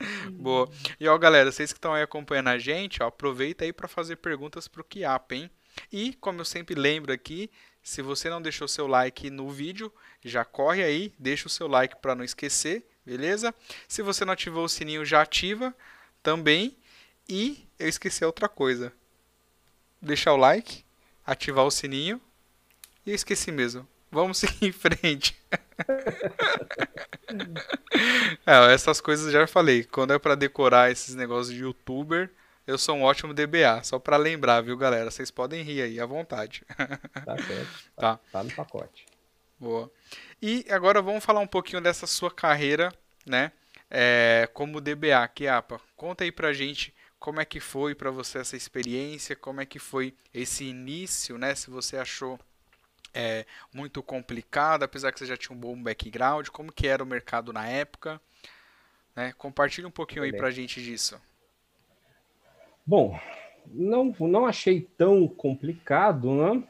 Boa. 0.32 0.68
E 0.98 1.06
ó, 1.06 1.16
galera, 1.18 1.52
vocês 1.52 1.72
que 1.72 1.78
estão 1.78 1.94
aí 1.94 2.02
acompanhando 2.02 2.48
a 2.48 2.58
gente, 2.58 3.02
ó, 3.02 3.06
aproveita 3.06 3.64
aí 3.64 3.72
para 3.72 3.86
fazer 3.88 4.16
perguntas 4.16 4.66
pro 4.66 4.84
Kiap, 4.84 5.34
hein? 5.34 5.50
E, 5.90 6.14
como 6.14 6.40
eu 6.40 6.44
sempre 6.44 6.74
lembro 6.74 7.12
aqui, 7.12 7.50
se 7.82 8.02
você 8.02 8.30
não 8.30 8.40
deixou 8.40 8.68
seu 8.68 8.86
like 8.86 9.30
no 9.30 9.50
vídeo, 9.50 9.92
já 10.24 10.44
corre 10.44 10.82
aí, 10.82 11.12
deixa 11.18 11.46
o 11.46 11.50
seu 11.50 11.66
like 11.66 11.96
para 12.00 12.14
não 12.14 12.24
esquecer, 12.24 12.86
beleza? 13.04 13.54
Se 13.88 14.02
você 14.02 14.24
não 14.24 14.32
ativou 14.32 14.64
o 14.64 14.68
sininho, 14.68 15.04
já 15.04 15.22
ativa 15.22 15.74
também. 16.22 16.76
E 17.28 17.66
eu 17.78 17.88
esqueci 17.88 18.24
outra 18.24 18.48
coisa. 18.48 18.92
Deixar 20.00 20.32
o 20.32 20.36
like, 20.36 20.84
ativar 21.24 21.64
o 21.64 21.70
sininho. 21.70 22.20
E 23.06 23.10
eu 23.10 23.14
esqueci 23.14 23.52
mesmo. 23.52 23.86
Vamos 24.10 24.38
seguir 24.38 24.66
em 24.66 24.72
frente. 24.72 25.40
é, 28.46 28.74
essas 28.74 29.00
coisas 29.00 29.32
já 29.32 29.46
falei. 29.46 29.84
Quando 29.84 30.12
é 30.12 30.18
para 30.18 30.34
decorar 30.34 30.90
esses 30.90 31.14
negócios 31.14 31.54
de 31.54 31.62
youtuber, 31.62 32.30
eu 32.66 32.78
sou 32.78 32.96
um 32.96 33.02
ótimo 33.02 33.34
DBA, 33.34 33.82
só 33.82 33.98
para 33.98 34.16
lembrar, 34.16 34.60
viu, 34.60 34.76
galera? 34.76 35.10
Vocês 35.10 35.30
podem 35.30 35.62
rir 35.62 35.82
aí 35.82 35.98
à 35.98 36.06
vontade. 36.06 36.62
Tá 37.24 37.36
certo. 37.38 37.82
Tá, 37.96 38.18
tá 38.32 38.42
no 38.42 38.52
pacote. 38.52 39.06
Boa. 39.62 39.88
E 40.42 40.66
agora 40.70 41.00
vamos 41.00 41.24
falar 41.24 41.38
um 41.38 41.46
pouquinho 41.46 41.80
dessa 41.80 42.04
sua 42.04 42.32
carreira, 42.32 42.92
né? 43.24 43.52
É, 43.88 44.48
como 44.52 44.80
DBA, 44.80 45.28
Kiapa. 45.28 45.80
Conta 45.94 46.24
aí 46.24 46.32
pra 46.32 46.52
gente 46.52 46.92
como 47.16 47.40
é 47.40 47.44
que 47.44 47.60
foi 47.60 47.94
para 47.94 48.10
você 48.10 48.38
essa 48.38 48.56
experiência, 48.56 49.36
como 49.36 49.60
é 49.60 49.64
que 49.64 49.78
foi 49.78 50.16
esse 50.34 50.64
início, 50.64 51.38
né? 51.38 51.54
Se 51.54 51.70
você 51.70 51.96
achou 51.96 52.40
é, 53.14 53.46
muito 53.72 54.02
complicado, 54.02 54.82
apesar 54.82 55.12
que 55.12 55.20
você 55.20 55.26
já 55.26 55.36
tinha 55.36 55.56
um 55.56 55.60
bom 55.60 55.80
background, 55.80 56.48
como 56.48 56.72
que 56.72 56.88
era 56.88 57.04
o 57.04 57.06
mercado 57.06 57.52
na 57.52 57.64
época, 57.68 58.20
né? 59.14 59.32
Compartilhe 59.38 59.86
um 59.86 59.92
pouquinho 59.92 60.24
aí 60.24 60.32
pra 60.32 60.50
gente 60.50 60.82
disso. 60.82 61.22
Bom, 62.84 63.16
não, 63.64 64.12
não 64.18 64.44
achei 64.44 64.80
tão 64.80 65.28
complicado, 65.28 66.34
né? 66.34 66.64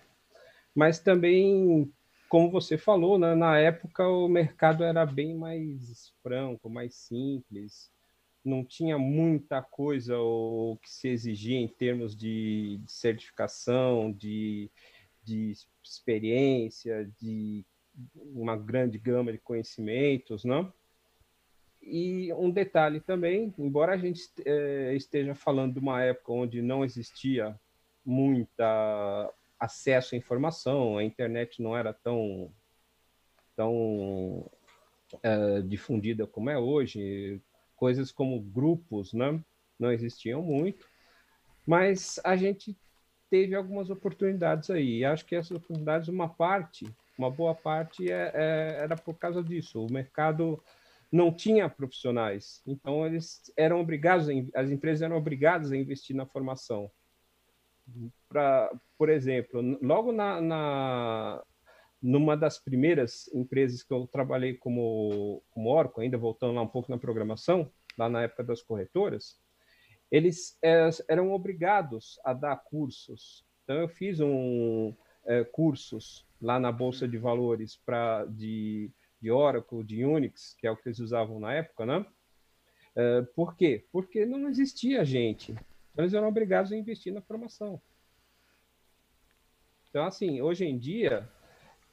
mas 0.74 0.98
também, 0.98 1.92
como 2.32 2.50
você 2.50 2.78
falou, 2.78 3.18
né? 3.18 3.34
na 3.34 3.58
época 3.58 4.08
o 4.08 4.26
mercado 4.26 4.82
era 4.82 5.04
bem 5.04 5.34
mais 5.36 6.14
franco, 6.22 6.70
mais 6.70 6.94
simples, 6.94 7.92
não 8.42 8.64
tinha 8.64 8.96
muita 8.96 9.60
coisa 9.60 10.18
o 10.18 10.78
que 10.80 10.88
se 10.88 11.08
exigia 11.08 11.58
em 11.58 11.68
termos 11.68 12.16
de, 12.16 12.80
de 12.82 12.90
certificação, 12.90 14.10
de, 14.10 14.70
de 15.22 15.52
experiência, 15.84 17.04
de 17.20 17.66
uma 18.14 18.56
grande 18.56 18.96
gama 18.96 19.30
de 19.30 19.36
conhecimentos, 19.36 20.42
não? 20.42 20.72
E 21.82 22.32
um 22.32 22.50
detalhe 22.50 23.02
também, 23.02 23.52
embora 23.58 23.92
a 23.92 23.98
gente 23.98 24.22
é, 24.46 24.94
esteja 24.94 25.34
falando 25.34 25.74
de 25.74 25.80
uma 25.80 26.02
época 26.02 26.32
onde 26.32 26.62
não 26.62 26.82
existia 26.82 27.54
muita 28.02 29.30
acesso 29.62 30.14
à 30.14 30.18
informação, 30.18 30.98
a 30.98 31.04
internet 31.04 31.62
não 31.62 31.76
era 31.76 31.92
tão 31.92 32.52
tão 33.54 34.50
é, 35.22 35.60
difundida 35.62 36.26
como 36.26 36.50
é 36.50 36.58
hoje, 36.58 37.40
coisas 37.76 38.10
como 38.10 38.40
grupos, 38.40 39.12
né, 39.12 39.40
não 39.78 39.92
existiam 39.92 40.42
muito, 40.42 40.88
mas 41.64 42.18
a 42.24 42.34
gente 42.34 42.76
teve 43.30 43.54
algumas 43.54 43.88
oportunidades 43.88 44.68
aí. 44.68 44.98
E 44.98 45.04
acho 45.04 45.24
que 45.24 45.36
essas 45.36 45.52
oportunidades, 45.52 46.08
uma 46.08 46.28
parte, 46.28 46.86
uma 47.16 47.30
boa 47.30 47.54
parte, 47.54 48.10
é, 48.10 48.32
é, 48.34 48.76
era 48.82 48.96
por 48.96 49.14
causa 49.14 49.42
disso. 49.42 49.84
O 49.84 49.92
mercado 49.92 50.62
não 51.10 51.32
tinha 51.32 51.68
profissionais, 51.68 52.62
então 52.66 53.06
eles 53.06 53.52
eram 53.56 53.80
obrigados, 53.80 54.26
as 54.54 54.70
empresas 54.70 55.02
eram 55.02 55.16
obrigadas 55.16 55.70
a 55.70 55.76
investir 55.76 56.16
na 56.16 56.26
formação. 56.26 56.90
Por 58.96 59.08
exemplo, 59.08 59.60
logo 59.82 60.12
na, 60.12 60.40
na 60.40 61.42
numa 62.00 62.36
das 62.36 62.58
primeiras 62.58 63.28
empresas 63.32 63.82
que 63.82 63.92
eu 63.92 64.06
trabalhei 64.06 64.54
como, 64.54 65.42
como 65.50 65.70
Oracle, 65.70 66.02
ainda 66.02 66.18
voltando 66.18 66.54
lá 66.54 66.62
um 66.62 66.68
pouco 66.68 66.90
na 66.90 66.98
programação, 66.98 67.70
lá 67.96 68.08
na 68.08 68.22
época 68.22 68.42
das 68.42 68.62
corretoras, 68.62 69.38
eles 70.10 70.58
é, 70.62 70.88
eram 71.08 71.32
obrigados 71.32 72.18
a 72.24 72.32
dar 72.32 72.56
cursos. 72.56 73.44
Então, 73.62 73.76
eu 73.76 73.88
fiz 73.88 74.20
um 74.20 74.94
é, 75.24 75.44
cursos 75.44 76.26
lá 76.40 76.58
na 76.58 76.72
Bolsa 76.72 77.06
de 77.06 77.18
Valores 77.18 77.76
para 77.76 78.24
de 78.24 78.90
de 79.22 79.30
Oracle, 79.30 79.84
de 79.84 80.04
Unix, 80.04 80.54
que 80.58 80.66
é 80.66 80.70
o 80.70 80.76
que 80.76 80.88
eles 80.88 80.98
usavam 80.98 81.38
na 81.38 81.54
época, 81.54 81.86
né? 81.86 82.04
Uh, 82.96 83.24
por 83.36 83.56
quê? 83.56 83.86
Porque 83.92 84.26
não 84.26 84.48
existia 84.48 85.04
gente. 85.04 85.54
Então, 85.92 86.04
eles 86.04 86.14
eram 86.14 86.28
obrigados 86.28 86.72
a 86.72 86.76
investir 86.76 87.12
na 87.12 87.20
formação. 87.20 87.80
Então, 89.90 90.06
assim, 90.06 90.40
hoje 90.40 90.64
em 90.64 90.78
dia 90.78 91.28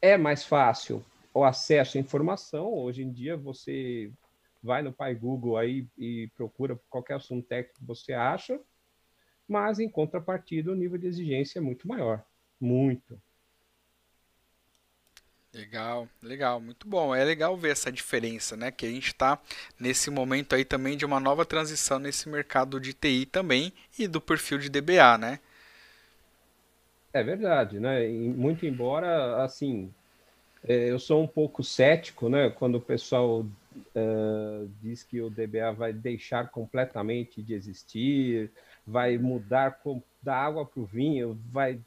é 0.02 0.18
mais 0.18 0.45
fácil 0.45 1.06
o 1.34 1.43
acesso 1.43 1.97
à 1.97 2.02
informação. 2.02 2.74
Hoje 2.74 3.04
em 3.04 3.12
dia 3.12 3.36
você 3.36 4.12
vai 4.64 4.82
no 4.82 4.93
pai 4.93 5.16
Google 5.16 5.58
aí 5.58 5.88
e 5.97 6.30
procura 6.36 6.80
qualquer 6.89 7.16
assunto 7.16 7.47
técnico 7.47 7.80
que 7.80 7.86
você 7.86 8.14
acha, 8.14 8.60
mas 9.47 9.80
em 9.80 9.89
contrapartida 9.89 10.72
o 10.72 10.76
nível 10.76 10.97
de 10.97 11.08
exigência 11.08 11.60
é 11.60 11.62
muito 11.62 11.88
maior, 11.88 12.26
muito. 12.60 13.22
Legal, 15.60 16.07
legal, 16.24 16.62
muito 16.62 16.88
bom. 16.88 17.14
É 17.14 17.22
legal 17.26 17.57
ver 17.57 17.72
essa 17.72 17.91
diferença, 17.91 18.55
né? 18.55 18.72
Que 18.72 18.86
a 18.86 18.89
gente 18.89 19.07
está 19.07 19.38
nesse 19.78 20.10
momento 20.10 20.55
aí 20.55 20.64
também 20.64 20.95
de 20.95 21.05
uma 21.05 21.20
nova 21.20 21.45
transição 21.45 21.99
nesse 21.99 22.30
mercado 22.30 22.80
de 22.80 22.93
TI 22.93 23.26
também 23.26 23.74
e 23.97 24.07
do 24.07 24.22
perfil 24.22 24.57
de 24.57 24.70
DBA, 24.70 25.18
né? 25.18 25.39
É 27.12 27.22
verdade, 27.22 27.78
né? 27.78 28.07
muito 28.07 28.66
embora, 28.66 29.43
assim, 29.43 29.91
é, 30.64 30.91
eu 30.91 30.97
sou 30.97 31.22
um 31.22 31.28
pouco 31.28 31.62
cético, 31.62 32.30
né? 32.30 32.49
Quando 32.51 32.76
o 32.76 32.82
pessoal 32.82 33.41
uh, 33.41 34.72
diz 34.82 35.03
que 35.03 35.20
o 35.20 35.30
DBA 35.30 35.74
vai 35.74 35.91
deixar 35.91 36.49
completamente 36.49 37.41
de 37.41 37.53
existir, 37.53 38.49
vai 38.86 39.18
mudar 39.18 39.80
com, 39.80 40.02
da 40.22 40.36
água 40.36 40.66
para 40.66 40.82
o 40.82 40.86
vinho, 40.86 41.40
vai 41.52 41.80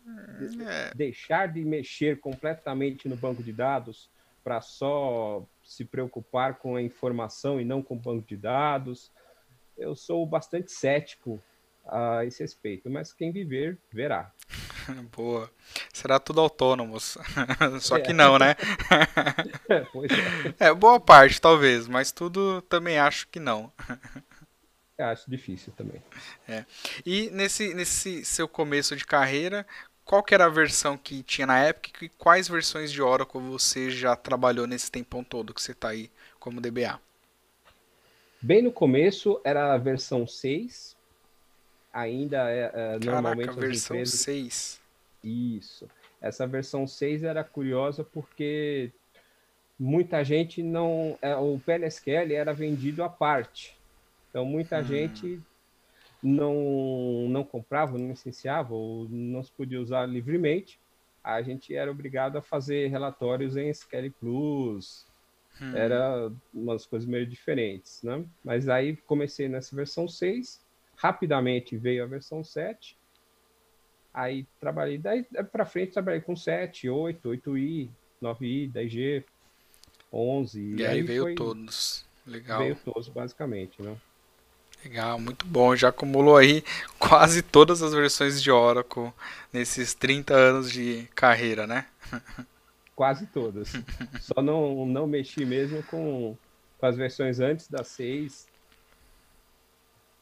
é. 0.66 0.94
deixar 0.94 1.48
de 1.48 1.64
mexer 1.64 2.20
completamente 2.20 3.08
no 3.08 3.16
banco 3.16 3.42
de 3.42 3.52
dados 3.52 4.08
para 4.42 4.60
só 4.60 5.44
se 5.62 5.84
preocupar 5.84 6.56
com 6.56 6.76
a 6.76 6.82
informação 6.82 7.60
e 7.60 7.64
não 7.64 7.82
com 7.82 7.94
o 7.94 7.98
banco 7.98 8.26
de 8.26 8.36
dados. 8.36 9.10
Eu 9.76 9.94
sou 9.94 10.26
bastante 10.26 10.72
cético 10.72 11.40
a 11.86 12.24
esse 12.24 12.42
respeito, 12.42 12.90
mas 12.90 13.12
quem 13.12 13.32
viver, 13.32 13.78
verá. 13.90 14.32
Boa. 15.14 15.50
Será 15.92 16.18
tudo 16.18 16.40
autônomos. 16.40 17.16
Só 17.80 17.98
que 17.98 18.10
é. 18.10 18.14
não, 18.14 18.38
né? 18.38 18.56
pois 19.92 20.10
é. 20.58 20.68
é, 20.68 20.74
boa 20.74 21.00
parte, 21.00 21.40
talvez, 21.40 21.86
mas 21.86 22.12
tudo 22.12 22.62
também 22.62 22.98
acho 22.98 23.28
que 23.28 23.40
não. 23.40 23.72
Acho 24.98 25.30
difícil 25.30 25.72
também. 25.76 26.02
É. 26.48 26.64
E 27.04 27.30
nesse, 27.30 27.74
nesse 27.74 28.24
seu 28.24 28.46
começo 28.46 28.94
de 28.94 29.04
carreira, 29.04 29.66
qual 30.04 30.22
que 30.22 30.34
era 30.34 30.46
a 30.46 30.50
versão 30.50 30.96
que 30.96 31.22
tinha 31.22 31.46
na 31.46 31.58
época 31.58 32.04
e 32.04 32.08
quais 32.08 32.48
versões 32.48 32.90
de 32.92 33.00
Oracle 33.00 33.40
você 33.40 33.90
já 33.90 34.14
trabalhou 34.16 34.66
nesse 34.66 34.90
tempão 34.90 35.22
todo 35.22 35.54
que 35.54 35.62
você 35.62 35.72
está 35.72 35.88
aí 35.88 36.10
como 36.38 36.60
DBA? 36.60 37.00
Bem 38.40 38.62
no 38.62 38.72
começo 38.72 39.40
era 39.44 39.72
a 39.72 39.78
versão 39.78 40.26
6, 40.26 40.96
ainda 41.92 42.50
é, 42.50 42.72
é 42.74 42.98
normalmente 42.98 43.46
Caraca, 43.46 43.66
versão 43.66 43.96
empresas... 43.96 44.20
6. 44.20 44.80
Isso. 45.22 45.88
Essa 46.20 46.46
versão 46.46 46.86
6 46.86 47.22
era 47.22 47.44
curiosa 47.44 48.02
porque 48.02 48.90
muita 49.78 50.24
gente 50.24 50.62
não. 50.62 51.16
É, 51.22 51.36
o 51.36 51.60
PLSQL 51.64 52.32
era 52.32 52.52
vendido 52.52 53.02
à 53.02 53.08
parte. 53.08 53.76
Então, 54.32 54.46
muita 54.46 54.80
hum. 54.80 54.82
gente 54.82 55.42
não, 56.22 57.28
não 57.28 57.44
comprava, 57.44 57.98
não 57.98 58.08
licenciava 58.08 58.72
ou 58.72 59.06
não 59.10 59.44
se 59.44 59.52
podia 59.52 59.78
usar 59.78 60.06
livremente. 60.06 60.80
A 61.22 61.42
gente 61.42 61.76
era 61.76 61.90
obrigado 61.90 62.38
a 62.38 62.42
fazer 62.42 62.88
relatórios 62.88 63.58
em 63.58 63.68
SQL 63.68 64.10
Plus. 64.18 65.04
Hum. 65.60 65.76
Era 65.76 66.32
umas 66.52 66.86
coisas 66.86 67.06
meio 67.06 67.26
diferentes, 67.26 68.02
né? 68.02 68.24
Mas 68.42 68.70
aí 68.70 68.96
comecei 68.96 69.50
nessa 69.50 69.76
versão 69.76 70.08
6, 70.08 70.64
rapidamente 70.96 71.76
veio 71.76 72.02
a 72.02 72.06
versão 72.06 72.42
7. 72.42 72.96
Aí 74.14 74.46
trabalhei, 74.58 74.96
daí 74.96 75.24
para 75.52 75.66
frente 75.66 75.92
trabalhei 75.92 76.22
com 76.22 76.34
7, 76.34 76.88
8, 76.88 77.28
8i, 77.28 77.90
9i, 78.22 78.72
10G, 78.72 79.24
11. 80.10 80.60
E, 80.60 80.76
e 80.76 80.86
aí, 80.86 80.92
aí 80.94 81.02
veio 81.02 81.22
foi, 81.24 81.34
todos. 81.34 82.06
Legal. 82.26 82.60
Veio 82.60 82.76
todos, 82.76 83.08
basicamente, 83.08 83.82
né? 83.82 83.94
Legal, 84.84 85.18
muito 85.18 85.46
bom. 85.46 85.76
Já 85.76 85.88
acumulou 85.88 86.36
aí 86.36 86.64
quase 86.98 87.42
todas 87.42 87.82
as 87.82 87.92
versões 87.92 88.42
de 88.42 88.50
Oracle 88.50 89.12
nesses 89.52 89.94
30 89.94 90.34
anos 90.34 90.72
de 90.72 91.08
carreira, 91.14 91.66
né? 91.66 91.86
Quase 92.94 93.26
todas. 93.26 93.72
Só 94.20 94.42
não, 94.42 94.84
não 94.84 95.06
mexi 95.06 95.44
mesmo 95.44 95.82
com, 95.84 96.36
com 96.78 96.86
as 96.86 96.96
versões 96.96 97.38
antes 97.38 97.68
da 97.68 97.84
6. 97.84 98.48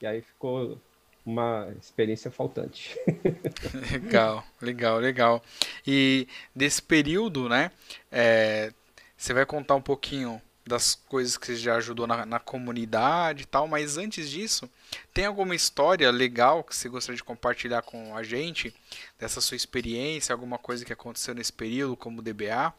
E 0.03 0.07
aí 0.07 0.21
ficou 0.21 0.79
uma 1.25 1.69
experiência 1.81 2.31
faltante. 2.31 2.99
legal, 3.93 4.45
legal, 4.61 4.99
legal. 4.99 5.43
E 5.87 6.29
desse 6.55 6.83
período, 6.83 7.49
né? 7.49 7.71
É, 8.11 8.73
você 9.17 9.33
vai 9.33 9.47
contar 9.47 9.75
um 9.75 9.83
pouquinho 9.83 10.41
das 10.71 10.95
coisas 10.95 11.37
que 11.37 11.47
você 11.47 11.57
já 11.57 11.77
ajudou 11.77 12.07
na, 12.07 12.25
na, 12.25 12.39
comunidade 12.39 13.43
e 13.43 13.47
tal, 13.47 13.67
mas 13.67 13.99
antes 13.99 14.31
disso, 14.31 14.71
tem 15.13 15.27
alguma 15.27 15.55
história 15.55 16.11
legal 16.11 16.63
que 16.63 16.75
você 16.75 16.89
gostaria 16.89 17.17
de 17.17 17.25
compartilhar 17.25 17.83
com 17.83 18.17
a 18.17 18.23
gente, 18.23 18.73
dessa 19.19 19.41
sua 19.41 19.57
experiência, 19.57 20.33
alguma 20.33 20.59
coisa 20.59 20.85
que 20.85 20.93
aconteceu 20.93 21.35
nesse 21.35 21.53
período 21.53 21.97
como 21.97 22.23
DBA? 22.23 22.73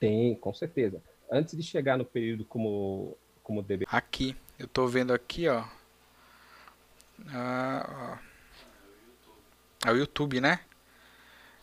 Tem, 0.00 0.34
com 0.34 0.52
certeza. 0.52 1.00
Antes 1.30 1.56
de 1.56 1.62
chegar 1.62 1.96
no 1.96 2.04
período 2.04 2.44
como, 2.44 3.16
como 3.42 3.62
DBA. 3.62 3.86
Aqui, 3.86 4.36
eu 4.58 4.66
estou 4.66 4.88
vendo 4.88 5.12
aqui, 5.12 5.48
ó. 5.48 5.64
Ah, 7.28 8.18
ó. 8.26 9.88
É 9.88 9.92
o 9.92 9.96
YouTube, 9.96 10.40
né? 10.40 10.60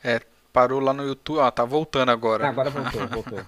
É, 0.03 0.21
parou 0.57 0.79
lá 0.79 0.91
no 0.91 1.05
YouTube. 1.05 1.39
Ah, 1.39 1.51
tá 1.51 1.63
voltando 1.63 2.09
agora. 2.09 2.47
Ah, 2.47 2.49
agora 2.49 2.71
voltou, 2.71 3.07
voltou. 3.07 3.47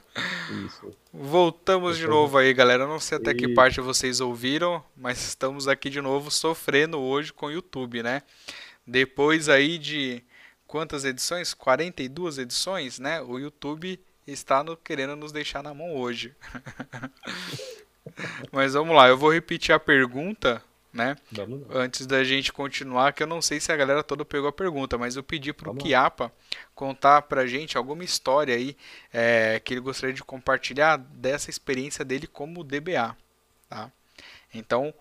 Isso. 0.64 0.95
Voltamos 1.12 1.97
de 1.97 2.05
novo 2.05 2.38
aí, 2.38 2.53
galera. 2.53 2.86
Não 2.86 2.99
sei 2.99 3.18
até 3.18 3.34
que 3.34 3.47
parte 3.55 3.82
vocês 3.82 4.22
ouviram, 4.22 4.84
mas 4.95 5.18
estamos 5.24 5.68
aqui 5.68 5.89
de 5.89 6.01
novo 6.01 6.30
sofrendo 6.30 6.99
hoje 6.99 7.34
com 7.34 7.47
o 7.47 7.51
YouTube, 7.51 8.03
né? 8.03 8.22
Depois 8.86 9.49
aí 9.49 9.80
de 9.80 10.24
quantas 10.68 11.03
edições? 11.03 11.51
42 11.55 12.38
edições, 12.38 12.99
né? 12.99 13.20
O 13.24 13.39
YouTube 13.39 13.99
está 14.28 14.64
no, 14.64 14.78
querendo 14.78 15.16
nos 15.16 15.32
deixar 15.32 15.64
na 15.64 15.74
mão 15.74 15.95
hoje. 15.95 16.36
mas 18.53 18.76
vamos 18.76 18.95
lá, 18.95 19.07
eu 19.07 19.18
vou 19.18 19.34
repetir 19.34 19.74
a 19.74 19.80
pergunta 19.80 20.64
né? 20.92 21.16
Antes 21.70 22.06
da 22.06 22.24
gente 22.24 22.52
continuar, 22.52 23.14
que 23.14 23.22
eu 23.22 23.28
não 23.28 23.42
sei 23.42 23.60
se 23.60 23.72
a 23.72 23.76
galera 23.76 24.04
toda 24.04 24.26
pegou 24.26 24.50
a 24.50 24.54
pergunta, 24.54 24.98
mas 24.98 25.16
eu 25.16 25.24
pedi 25.24 25.54
para 25.54 25.72
o 25.72 25.76
Kiapa 25.76 26.32
contar 26.74 27.24
para 27.24 27.46
gente 27.46 27.78
alguma 27.78 28.04
história 28.04 28.56
aí 28.56 28.76
é, 29.14 29.60
que 29.60 29.74
ele 29.74 29.82
gostaria 29.82 30.14
de 30.14 30.24
compartilhar 30.24 30.98
dessa 30.98 31.50
experiência 31.50 32.04
dele 32.04 32.28
como 32.28 32.64
DBA, 32.64 33.16
tá? 33.70 33.92
Então, 34.54 34.94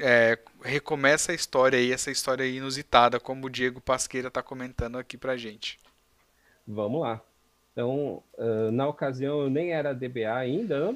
é, 0.00 0.38
recomeça 0.62 1.32
a 1.32 1.34
história 1.34 1.78
aí, 1.78 1.92
essa 1.92 2.10
história 2.10 2.44
inusitada, 2.44 3.20
como 3.20 3.46
o 3.46 3.50
Diego 3.50 3.80
Pasqueira 3.80 4.28
está 4.28 4.42
comentando 4.42 4.98
aqui 4.98 5.16
para 5.16 5.36
gente. 5.36 5.78
Vamos 6.66 7.02
lá. 7.02 7.20
Então, 7.72 8.22
na 8.72 8.86
ocasião 8.86 9.40
eu 9.40 9.50
nem 9.50 9.72
era 9.72 9.92
DBA 9.92 10.32
ainda, 10.32 10.94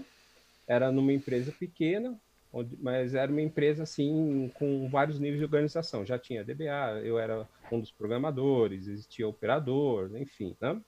era 0.67 0.93
numa 0.93 1.13
empresa 1.13 1.51
pequena, 1.51 2.17
onde, 2.59 2.77
mas 2.81 3.15
era 3.15 3.31
uma 3.31 3.41
empresa 3.41 3.83
assim 3.83 4.51
com 4.55 4.89
vários 4.89 5.19
níveis 5.19 5.39
de 5.39 5.45
organização. 5.45 6.05
Já 6.05 6.19
tinha 6.19 6.45
DBA, 6.45 7.01
eu 7.05 7.19
era 7.19 7.49
um 7.71 7.81
dos 7.81 7.91
programadores, 7.91 8.87
existia 8.87 9.27
operador, 9.27 10.11
enfim, 10.17 10.57
né? 10.61 10.81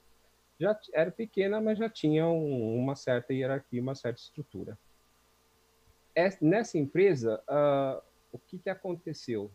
Já 0.58 0.78
era 0.92 1.10
pequena, 1.10 1.60
mas 1.60 1.78
já 1.78 1.88
tinha 1.88 2.26
um, 2.26 2.76
uma 2.76 2.94
certa 2.94 3.32
hierarquia, 3.32 3.80
uma 3.80 3.94
certa 3.94 4.20
estrutura. 4.20 4.78
Nessa 6.40 6.76
empresa, 6.76 7.42
uh, 7.48 8.02
o 8.30 8.38
que, 8.38 8.58
que 8.58 8.68
aconteceu? 8.68 9.50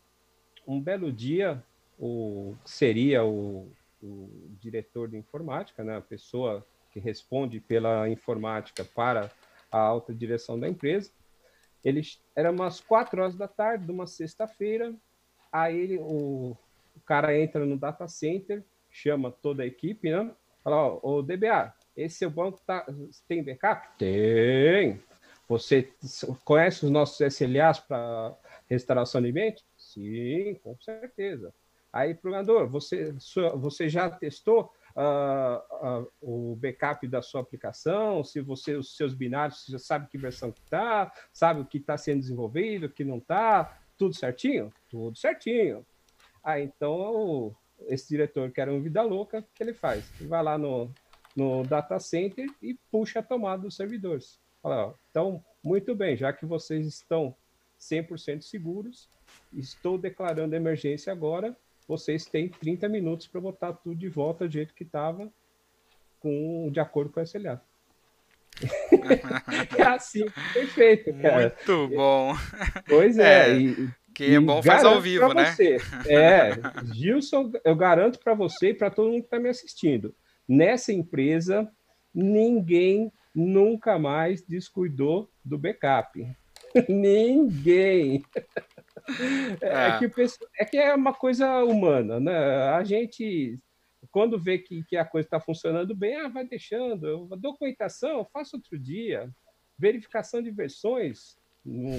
Um 0.66 0.82
belo 0.82 1.12
dia, 1.12 1.64
o 2.00 2.56
seria 2.66 3.24
o, 3.24 3.70
o 4.02 4.30
diretor 4.60 5.08
de 5.08 5.18
informática, 5.18 5.84
né, 5.84 5.96
a 5.98 6.02
pessoa 6.02 6.66
que 6.92 7.00
responde 7.00 7.60
pela 7.60 8.10
informática 8.10 8.84
para 8.84 9.30
a 9.72 9.78
alta 9.78 10.14
direção 10.14 10.60
da 10.60 10.68
empresa, 10.68 11.12
ele 11.86 12.02
era 12.36 12.52
umas 12.52 12.82
quatro 12.82 13.22
horas 13.22 13.36
da 13.36 13.48
tarde 13.48 13.86
de 13.86 13.92
uma 13.92 14.08
sexta-feira. 14.08 14.94
Aí 15.52 15.80
ele, 15.80 15.98
o, 16.00 16.58
o, 16.96 17.00
cara 17.06 17.38
entra 17.38 17.64
no 17.64 17.78
data 17.78 18.08
center, 18.08 18.64
chama 18.90 19.32
toda 19.32 19.62
a 19.62 19.68
equipe, 19.68 20.10
né? 20.10 20.32
Fala, 20.64 21.00
ô 21.04 21.22
DBA, 21.22 21.72
esse 21.96 22.18
seu 22.18 22.30
banco 22.32 22.60
tá, 22.66 22.88
tem 23.28 23.44
backup? 23.44 23.88
Tem. 24.00 25.00
Você 25.48 25.94
conhece 26.44 26.86
os 26.86 26.92
nossos 26.92 27.22
SLAs 27.22 27.80
para 27.80 28.36
restauração 28.68 29.22
de 29.22 29.30
ambiente? 29.30 29.64
Sim, 29.78 30.60
com 30.64 30.76
certeza. 30.82 31.54
Aí, 31.94 32.16
programador, 32.16 32.68
você, 32.68 33.14
você 33.58 33.88
já 33.88 34.10
testou 34.10 34.74
uh, 34.96 36.02
uh, 36.02 36.12
o 36.22 36.56
backup 36.56 37.08
da 37.08 37.22
sua 37.22 37.42
aplicação, 37.42 38.24
se 38.24 38.42
você, 38.42 38.76
os 38.76 38.96
seus 38.96 39.14
binários, 39.14 39.64
você 39.64 39.74
já 39.74 39.80
sabe 39.80 40.08
que 40.08 40.18
versão 40.18 40.52
que 40.52 40.62
está, 40.62 41.12
sabe 41.34 41.62
o 41.62 41.66
que 41.66 41.78
está 41.78 41.98
sendo 41.98 42.22
desenvolvido, 42.22 42.86
o 42.86 42.90
que 42.90 43.04
não 43.04 43.18
está, 43.18 43.80
tudo 43.98 44.16
certinho? 44.16 44.74
Tudo 44.90 45.18
certinho. 45.18 45.86
Ah, 46.44 46.60
então 46.60 47.56
esse 47.88 48.08
diretor 48.08 48.52
que 48.52 48.62
era 48.62 48.74
um 48.74 48.82
vida 48.82 49.02
louca, 49.02 49.40
o 49.40 49.44
que 49.54 49.64
ele 49.64 49.74
faz? 49.74 50.10
Ele 50.20 50.30
vai 50.30 50.44
lá 50.44 50.58
no, 50.58 50.90
no 51.36 51.64
data 51.64 52.00
center 52.00 52.48
e 52.62 52.74
puxa 52.92 53.20
a 53.20 53.24
tomada 53.24 53.64
dos 53.64 53.76
servidores. 53.76 54.40
Fala, 54.62 54.88
ó, 54.88 54.94
então, 55.10 55.44
muito 55.64 55.94
bem, 55.96 56.16
já 56.16 56.32
que 56.32 56.46
vocês 56.46 56.88
estão 56.88 57.36
100% 57.80 58.42
seguros, 58.42 59.10
estou 59.54 59.98
declarando 59.98 60.56
emergência 60.56 61.12
agora, 61.12 61.56
vocês 61.88 62.26
têm 62.26 62.50
30 62.50 62.90
minutos 62.90 63.28
para 63.28 63.42
botar 63.42 63.74
tudo 63.74 63.96
de 63.96 64.10
volta 64.10 64.48
do 64.48 64.52
jeito 64.52 64.74
que 64.74 64.84
estava, 64.84 65.32
com, 66.20 66.70
de 66.72 66.80
acordo 66.80 67.12
com 67.12 67.20
o 67.20 67.24
SLA. 67.24 67.62
é 69.78 69.84
assim, 69.84 70.26
perfeito, 70.54 71.14
cara. 71.22 71.56
Muito 71.68 71.96
bom. 71.96 72.34
Pois 72.88 73.18
é. 73.18 73.52
é 73.52 73.60
e, 73.60 73.90
quem 74.14 74.36
é 74.36 74.40
bom 74.40 74.64
faz 74.64 74.84
ao 74.86 75.02
vivo, 75.02 75.34
né? 75.34 75.52
Você, 75.52 75.78
é, 76.08 76.52
Gilson, 76.94 77.52
eu 77.66 77.76
garanto 77.76 78.18
para 78.20 78.34
você 78.34 78.70
e 78.70 78.74
para 78.74 78.90
todo 78.90 79.10
mundo 79.10 79.20
que 79.20 79.28
está 79.28 79.40
me 79.40 79.50
assistindo. 79.50 80.16
Nessa 80.48 80.94
empresa, 80.94 81.70
ninguém 82.14 83.12
nunca 83.36 84.00
mais 84.00 84.42
descuidou 84.42 85.30
do 85.44 85.58
backup. 85.58 86.26
ninguém. 86.90 88.24
É, 89.62 89.68
é, 89.68 90.00
que, 90.00 90.12
é 90.60 90.66
que 90.66 90.78
é 90.78 90.94
uma 90.94 91.14
coisa 91.14 91.64
humana, 91.64 92.20
né? 92.20 92.38
A 92.70 92.84
gente, 92.84 93.60
quando 94.12 94.40
vê 94.40 94.58
que, 94.58 94.84
que 94.84 94.98
a 94.98 95.06
coisa 95.06 95.28
está 95.28 95.40
funcionando 95.40 95.96
bem, 95.96 96.16
ah, 96.18 96.28
vai 96.28 96.46
deixando. 96.46 97.28
Documentação, 97.38 98.26
faça 98.26 98.58
outro 98.58 98.78
dia. 98.78 99.30
Verificação 99.78 100.42
de 100.42 100.52
versões 100.52 101.38
no, 101.64 101.92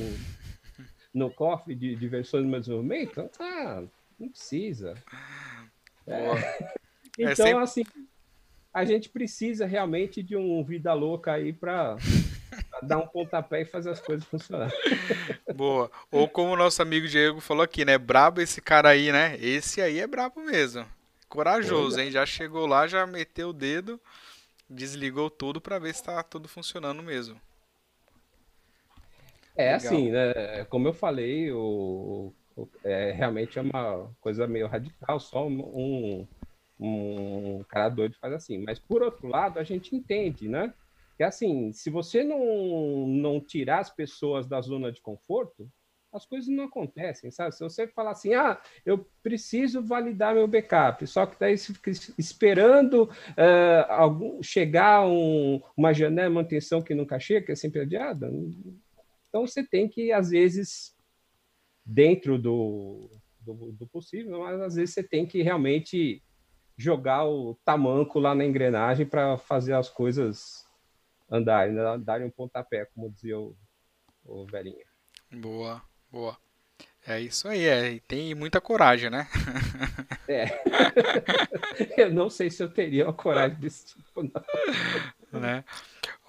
no 1.12 1.31
cofre 1.31 1.74
de, 1.74 1.97
de 1.97 2.09
versões 2.09 2.45
de 2.45 2.51
desenvolvimento, 2.51 3.31
ah, 3.41 3.85
não 4.18 4.29
precisa. 4.29 4.95
É. 6.07 6.77
Então, 7.18 7.31
é 7.31 7.35
sempre... 7.35 7.62
assim, 7.62 7.85
a 8.74 8.85
gente 8.85 9.09
precisa 9.09 9.64
realmente 9.64 10.22
de 10.22 10.37
um 10.37 10.62
vida 10.62 10.93
louca 10.93 11.33
aí 11.33 11.51
para 11.51 11.97
dar 12.83 12.99
um 12.99 13.07
pontapé 13.07 13.62
e 13.62 13.64
fazer 13.64 13.91
as 13.91 14.01
coisas 14.01 14.24
funcionarem. 14.27 14.77
Boa. 15.55 15.91
Ou 16.11 16.29
como 16.29 16.53
o 16.53 16.57
nosso 16.57 16.83
amigo 16.83 17.09
Diego 17.09 17.41
falou 17.41 17.62
aqui, 17.62 17.85
né? 17.85 17.97
Brabo 17.99 18.41
esse 18.41 18.61
cara 18.61 18.91
aí, 18.91 19.11
né? 19.12 19.37
Esse 19.41 19.81
aí 19.81 19.99
é 19.99 20.07
brabo 20.07 20.41
mesmo. 20.41 20.87
Corajoso, 21.29 22.01
hein? 22.01 22.11
Já 22.11 22.24
chegou 22.24 22.66
lá, 22.66 22.87
já 22.87 23.07
meteu 23.07 23.49
o 23.49 23.53
dedo, 23.53 24.01
desligou 24.68 25.29
tudo 25.29 25.61
para 25.61 25.79
ver 25.79 25.95
se 25.95 26.05
tá 26.05 26.22
tudo 26.22 26.49
funcionando 26.49 27.03
mesmo. 27.03 27.41
É 29.57 29.72
Legal. 29.72 29.77
assim, 29.77 30.11
né? 30.11 30.64
Como 30.68 30.87
eu 30.87 30.93
falei, 30.93 31.51
o, 31.51 32.33
o, 32.57 32.68
é, 32.85 33.12
realmente 33.12 33.59
é 33.59 33.62
uma 33.62 34.11
coisa 34.20 34.47
meio 34.47 34.66
radical, 34.66 35.18
só 35.18 35.47
um, 35.47 36.27
um 36.79 37.64
cara 37.68 37.89
doido 37.89 38.16
faz 38.20 38.35
assim. 38.35 38.59
Mas 38.59 38.79
por 38.79 39.03
outro 39.03 39.27
lado, 39.27 39.59
a 39.59 39.64
gente 39.64 39.97
entende, 39.97 40.49
né? 40.49 40.72
Que 41.16 41.22
assim, 41.22 41.72
se 41.72 41.88
você 41.88 42.22
não, 42.22 43.06
não 43.08 43.40
tirar 43.40 43.80
as 43.80 43.90
pessoas 43.90 44.46
da 44.46 44.60
zona 44.60 44.92
de 44.92 45.00
conforto, 45.00 45.70
as 46.12 46.24
coisas 46.24 46.48
não 46.48 46.64
acontecem, 46.64 47.30
sabe? 47.30 47.54
Se 47.54 47.62
você 47.62 47.86
falar 47.86 48.12
assim, 48.12 48.34
ah, 48.34 48.60
eu 48.84 49.06
preciso 49.22 49.82
validar 49.82 50.34
meu 50.34 50.48
backup, 50.48 51.06
só 51.06 51.26
que 51.26 51.38
daí 51.38 51.56
fica 51.58 51.90
esperando 52.18 53.04
uh, 53.04 53.90
algum, 53.90 54.42
chegar 54.42 55.06
um, 55.06 55.60
uma 55.76 55.92
janela 55.92 56.28
de 56.28 56.34
manutenção 56.34 56.82
que 56.82 56.94
nunca 56.94 57.20
chega, 57.20 57.46
que 57.46 57.52
é 57.52 57.56
sempre 57.56 57.80
adiada. 57.80 58.30
Então 59.28 59.46
você 59.46 59.62
tem 59.62 59.88
que, 59.88 60.10
às 60.12 60.30
vezes, 60.30 60.96
dentro 61.84 62.38
do, 62.38 63.10
do, 63.40 63.72
do 63.72 63.86
possível, 63.86 64.40
mas 64.40 64.60
às 64.60 64.74
vezes 64.74 64.94
você 64.94 65.02
tem 65.02 65.26
que 65.26 65.42
realmente 65.42 66.22
jogar 66.78 67.26
o 67.26 67.54
tamanco 67.64 68.18
lá 68.18 68.34
na 68.34 68.44
engrenagem 68.44 69.06
para 69.06 69.38
fazer 69.38 69.74
as 69.74 69.88
coisas 69.88 70.65
andar, 71.31 71.68
né? 71.68 71.83
darem 71.99 72.27
um 72.27 72.31
pontapé, 72.31 72.87
como 72.95 73.11
dizia 73.11 73.39
o, 73.39 73.57
o 74.24 74.47
velhinho. 74.47 74.85
Boa, 75.33 75.83
boa. 76.11 76.37
É 77.07 77.20
isso 77.20 77.47
aí, 77.47 77.64
é. 77.64 77.93
E 77.93 78.01
tem 78.01 78.35
muita 78.35 78.61
coragem, 78.61 79.11
né? 79.11 79.29
É. 80.29 80.47
eu 81.97 82.12
não 82.12 82.29
sei 82.29 82.51
se 82.51 82.61
eu 82.61 82.68
teria 82.68 83.05
uma 83.05 83.12
coragem 83.12 83.57
desse 83.61 83.95
tipo, 83.95 84.24
não. 84.24 84.43
Né? 85.41 85.64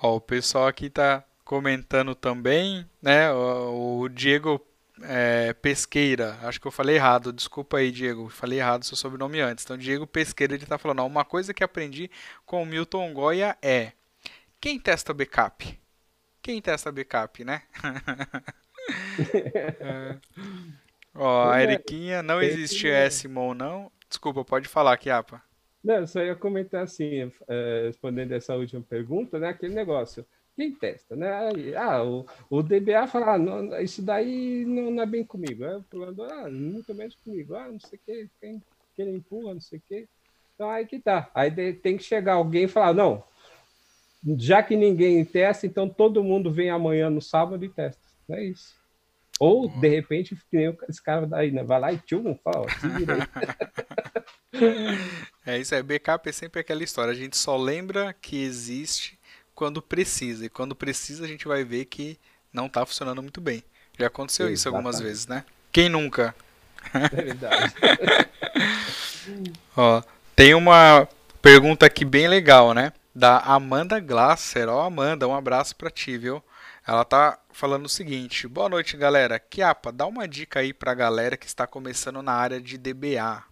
Ó, 0.02 0.18
o 0.18 0.22
pessoal 0.22 0.68
aqui 0.68 0.88
tá 0.88 1.24
comentando 1.44 2.14
também, 2.14 2.88
né? 3.02 3.32
O, 3.32 4.02
o 4.02 4.10
Diego 4.10 4.62
é, 5.02 5.54
Pesqueira, 5.54 6.38
acho 6.44 6.60
que 6.60 6.68
eu 6.68 6.72
falei 6.72 6.96
errado, 6.96 7.34
desculpa 7.34 7.78
aí, 7.78 7.92
Diego, 7.92 8.30
falei 8.30 8.60
errado 8.60 8.86
seu 8.86 8.98
sobrenome 8.98 9.40
antes. 9.40 9.64
Então, 9.64 9.78
Diego 9.78 10.06
Pesqueira, 10.06 10.54
ele 10.54 10.66
tá 10.66 10.78
falando, 10.78 11.00
ó, 11.00 11.08
uma 11.08 11.26
coisa 11.26 11.54
que 11.54 11.64
aprendi 11.64 12.12
com 12.46 12.62
o 12.62 12.66
Milton 12.66 13.14
Goya 13.14 13.58
é 13.62 13.94
quem 14.60 14.80
testa 14.80 15.14
backup? 15.14 15.80
Quem 16.42 16.62
testa 16.62 16.92
backup, 16.92 17.44
né? 17.44 17.64
é. 19.80 20.18
Ó, 21.14 21.50
a 21.50 21.64
Eriquinha, 21.64 22.22
não 22.22 22.42
existe 22.42 22.88
SMON, 23.10 23.54
não. 23.56 23.92
Desculpa, 24.08 24.46
pode 24.46 24.68
falar, 24.68 24.96
Kiapa. 24.98 25.42
Não, 25.84 26.06
só 26.06 26.22
ia 26.22 26.36
comentar 26.36 26.84
assim, 26.84 27.32
é, 27.48 27.84
respondendo 27.88 28.32
essa 28.34 28.56
última 28.56 28.82
pergunta, 28.82 29.40
né? 29.40 29.50
Aquele 29.50 29.74
negócio. 29.74 30.26
Quem 30.56 30.74
testa, 30.74 31.16
né? 31.16 31.30
Ah, 31.76 32.04
o, 32.04 32.26
o 32.50 32.64
DBA 32.64 33.08
fala, 33.08 33.34
ah, 33.34 33.38
não, 33.38 33.80
isso 33.80 34.02
daí 34.02 34.66
não, 34.66 34.92
não, 34.92 35.04
é 35.04 35.06
bem 35.06 35.24
comigo. 35.24 35.64
É 35.64 35.78
o 35.78 35.84
programador, 35.84 36.32
ah, 36.32 36.50
muito 36.50 36.94
menos 36.94 37.16
comigo. 37.16 37.56
Ah, 37.56 37.68
não 37.68 37.80
sei 37.80 38.00
o 38.00 38.02
que, 38.06 38.30
quem, 38.40 38.64
quem 38.96 39.16
empurra, 39.16 39.54
não 39.54 39.62
sei 39.62 39.80
o 39.80 39.82
que. 39.88 40.08
Então 40.56 40.70
aí 40.70 40.86
que 40.86 41.00
tá. 41.00 41.30
Aí 41.34 41.52
tem 41.74 41.98
que 41.98 42.04
chegar 42.04 42.34
alguém 42.34 42.64
e 42.64 42.68
falar, 42.68 42.94
não, 42.94 43.24
já 44.38 44.62
que 44.64 44.76
ninguém 44.76 45.24
testa, 45.24 45.66
então 45.66 45.88
todo 45.88 46.24
mundo 46.24 46.52
vem 46.52 46.70
amanhã 46.70 47.10
no 47.10 47.22
sábado 47.22 47.64
e 47.64 47.70
testa. 47.70 48.02
É 48.30 48.44
isso. 48.44 48.76
Ou, 49.40 49.70
de 49.70 49.88
repente, 49.88 50.36
esse 50.90 51.02
cara 51.02 51.28
daí, 51.28 51.52
né? 51.52 51.64
Vai 51.64 51.80
lá 51.80 51.94
e 51.94 52.00
tchum, 52.00 52.36
fala, 52.44 52.66
É 55.46 55.60
isso, 55.60 55.76
é 55.76 55.84
backup 55.84 56.28
é 56.28 56.32
sempre 56.32 56.60
aquela 56.60 56.84
história. 56.84 57.12
A 57.12 57.16
gente 57.16 57.38
só 57.38 57.56
lembra 57.56 58.14
que 58.20 58.42
existe 58.42 59.18
quando 59.54 59.82
precisa. 59.82 60.46
E 60.46 60.50
quando 60.50 60.76
precisa, 60.76 61.24
a 61.24 61.28
gente 61.28 61.48
vai 61.48 61.64
ver 61.64 61.86
que 61.86 62.18
não 62.52 62.66
está 62.66 62.86
funcionando 62.86 63.22
muito 63.22 63.40
bem. 63.40 63.64
Já 63.98 64.08
aconteceu 64.08 64.52
isso 64.52 64.68
algumas 64.68 65.00
vezes, 65.00 65.28
né? 65.28 65.46
Quem 65.72 65.88
nunca? 65.90 66.36
É 66.94 67.08
verdade. 67.24 67.74
Ó, 69.78 70.02
tem 70.36 70.54
uma 70.54 71.08
pergunta 71.42 71.86
aqui 71.86 72.04
bem 72.04 72.28
legal, 72.28 72.74
né? 72.74 72.92
Da 73.18 73.40
Amanda 73.40 74.00
Glasser. 74.00 74.70
Ó, 74.70 74.80
Amanda, 74.84 75.28
um 75.28 75.34
abraço 75.34 75.76
para 75.76 75.90
ti, 75.90 76.20
viu? 76.20 76.44
Ela 76.88 77.04
tá 77.04 77.42
falando 77.50 77.88
o 77.88 77.90
seguinte: 77.90 78.48
Boa 78.48 78.70
noite, 78.70 78.96
galera. 78.96 79.40
Kiapa, 79.40 79.92
dá 79.92 80.06
uma 80.06 80.28
dica 80.28 80.60
aí 80.60 80.72
pra 80.72 80.94
galera 80.94 81.36
que 81.36 81.48
está 81.48 81.66
começando 81.66 82.22
na 82.22 82.34
área 82.34 82.62
de 82.62 82.78
DBA. 82.78 83.44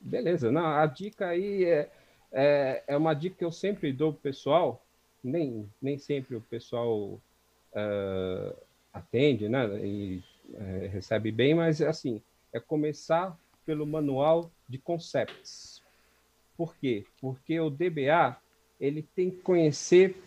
Beleza, 0.00 0.50
não, 0.50 0.64
a 0.64 0.86
dica 0.86 1.26
aí 1.26 1.64
é, 1.64 1.90
é, 2.32 2.82
é 2.86 2.96
uma 2.96 3.12
dica 3.12 3.36
que 3.36 3.44
eu 3.44 3.52
sempre 3.52 3.92
dou 3.92 4.12
pro 4.12 4.22
pessoal, 4.22 4.82
nem, 5.22 5.68
nem 5.82 5.98
sempre 5.98 6.34
o 6.34 6.40
pessoal 6.40 7.20
uh, 7.72 8.56
atende, 8.90 9.50
né? 9.50 9.66
E 9.84 10.22
uh, 10.48 10.88
recebe 10.88 11.30
bem, 11.30 11.54
mas 11.54 11.82
assim, 11.82 12.22
é 12.54 12.58
começar 12.60 13.36
pelo 13.66 13.86
manual 13.86 14.50
de 14.66 14.78
concepts. 14.78 15.77
Por 16.58 16.76
quê? 16.76 17.06
Porque 17.20 17.60
o 17.60 17.70
DBA 17.70 18.36
ele 18.80 19.00
tem 19.14 19.30
que 19.30 19.38
conhecer 19.42 20.20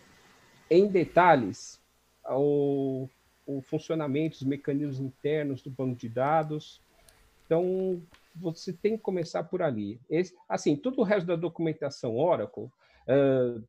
em 0.70 0.88
detalhes 0.88 1.78
o, 2.24 3.06
o 3.46 3.60
funcionamento, 3.60 4.36
os 4.36 4.42
mecanismos 4.42 4.98
internos 4.98 5.60
do 5.60 5.70
banco 5.70 5.94
de 5.94 6.08
dados. 6.08 6.80
Então, 7.44 8.02
você 8.34 8.72
tem 8.72 8.96
que 8.96 9.02
começar 9.02 9.44
por 9.44 9.60
ali. 9.60 10.00
Esse, 10.08 10.34
assim, 10.48 10.74
todo 10.74 11.00
o 11.00 11.04
resto 11.04 11.26
da 11.26 11.36
documentação 11.36 12.16
Oracle, 12.16 12.64
uh, 12.64 13.62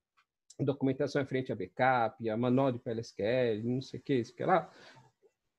documentação 0.58 1.22
em 1.22 1.26
frente 1.26 1.52
a 1.52 1.56
backup, 1.56 2.30
a 2.30 2.38
manual 2.38 2.72
de 2.72 2.80
PLSQL, 2.80 3.62
não 3.66 3.82
sei 3.82 4.00
o 4.00 4.04
que, 4.04 4.16
isso 4.16 4.34
que 4.34 4.46
lá, 4.46 4.72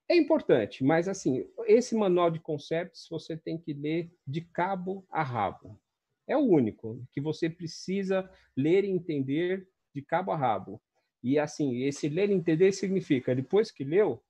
é 0.08 0.16
importante, 0.16 0.82
mas 0.82 1.06
assim, 1.06 1.46
esse 1.66 1.94
manual 1.94 2.30
de 2.30 2.38
conceitos 2.38 3.06
você 3.10 3.36
tem 3.36 3.58
que 3.58 3.74
ler 3.74 4.10
de 4.26 4.40
cabo 4.40 5.04
a 5.10 5.22
rabo. 5.22 5.78
É 6.26 6.36
o 6.36 6.40
único 6.40 7.02
que 7.12 7.20
você 7.20 7.50
precisa 7.50 8.28
ler 8.56 8.84
e 8.84 8.90
entender 8.90 9.66
de 9.94 10.02
cabo 10.02 10.32
a 10.32 10.36
rabo. 10.36 10.80
E 11.22 11.38
assim, 11.38 11.82
esse 11.84 12.08
ler 12.08 12.30
e 12.30 12.34
entender 12.34 12.72
significa, 12.72 13.34
depois 13.34 13.70
que 13.70 13.84
leu, 13.84 14.22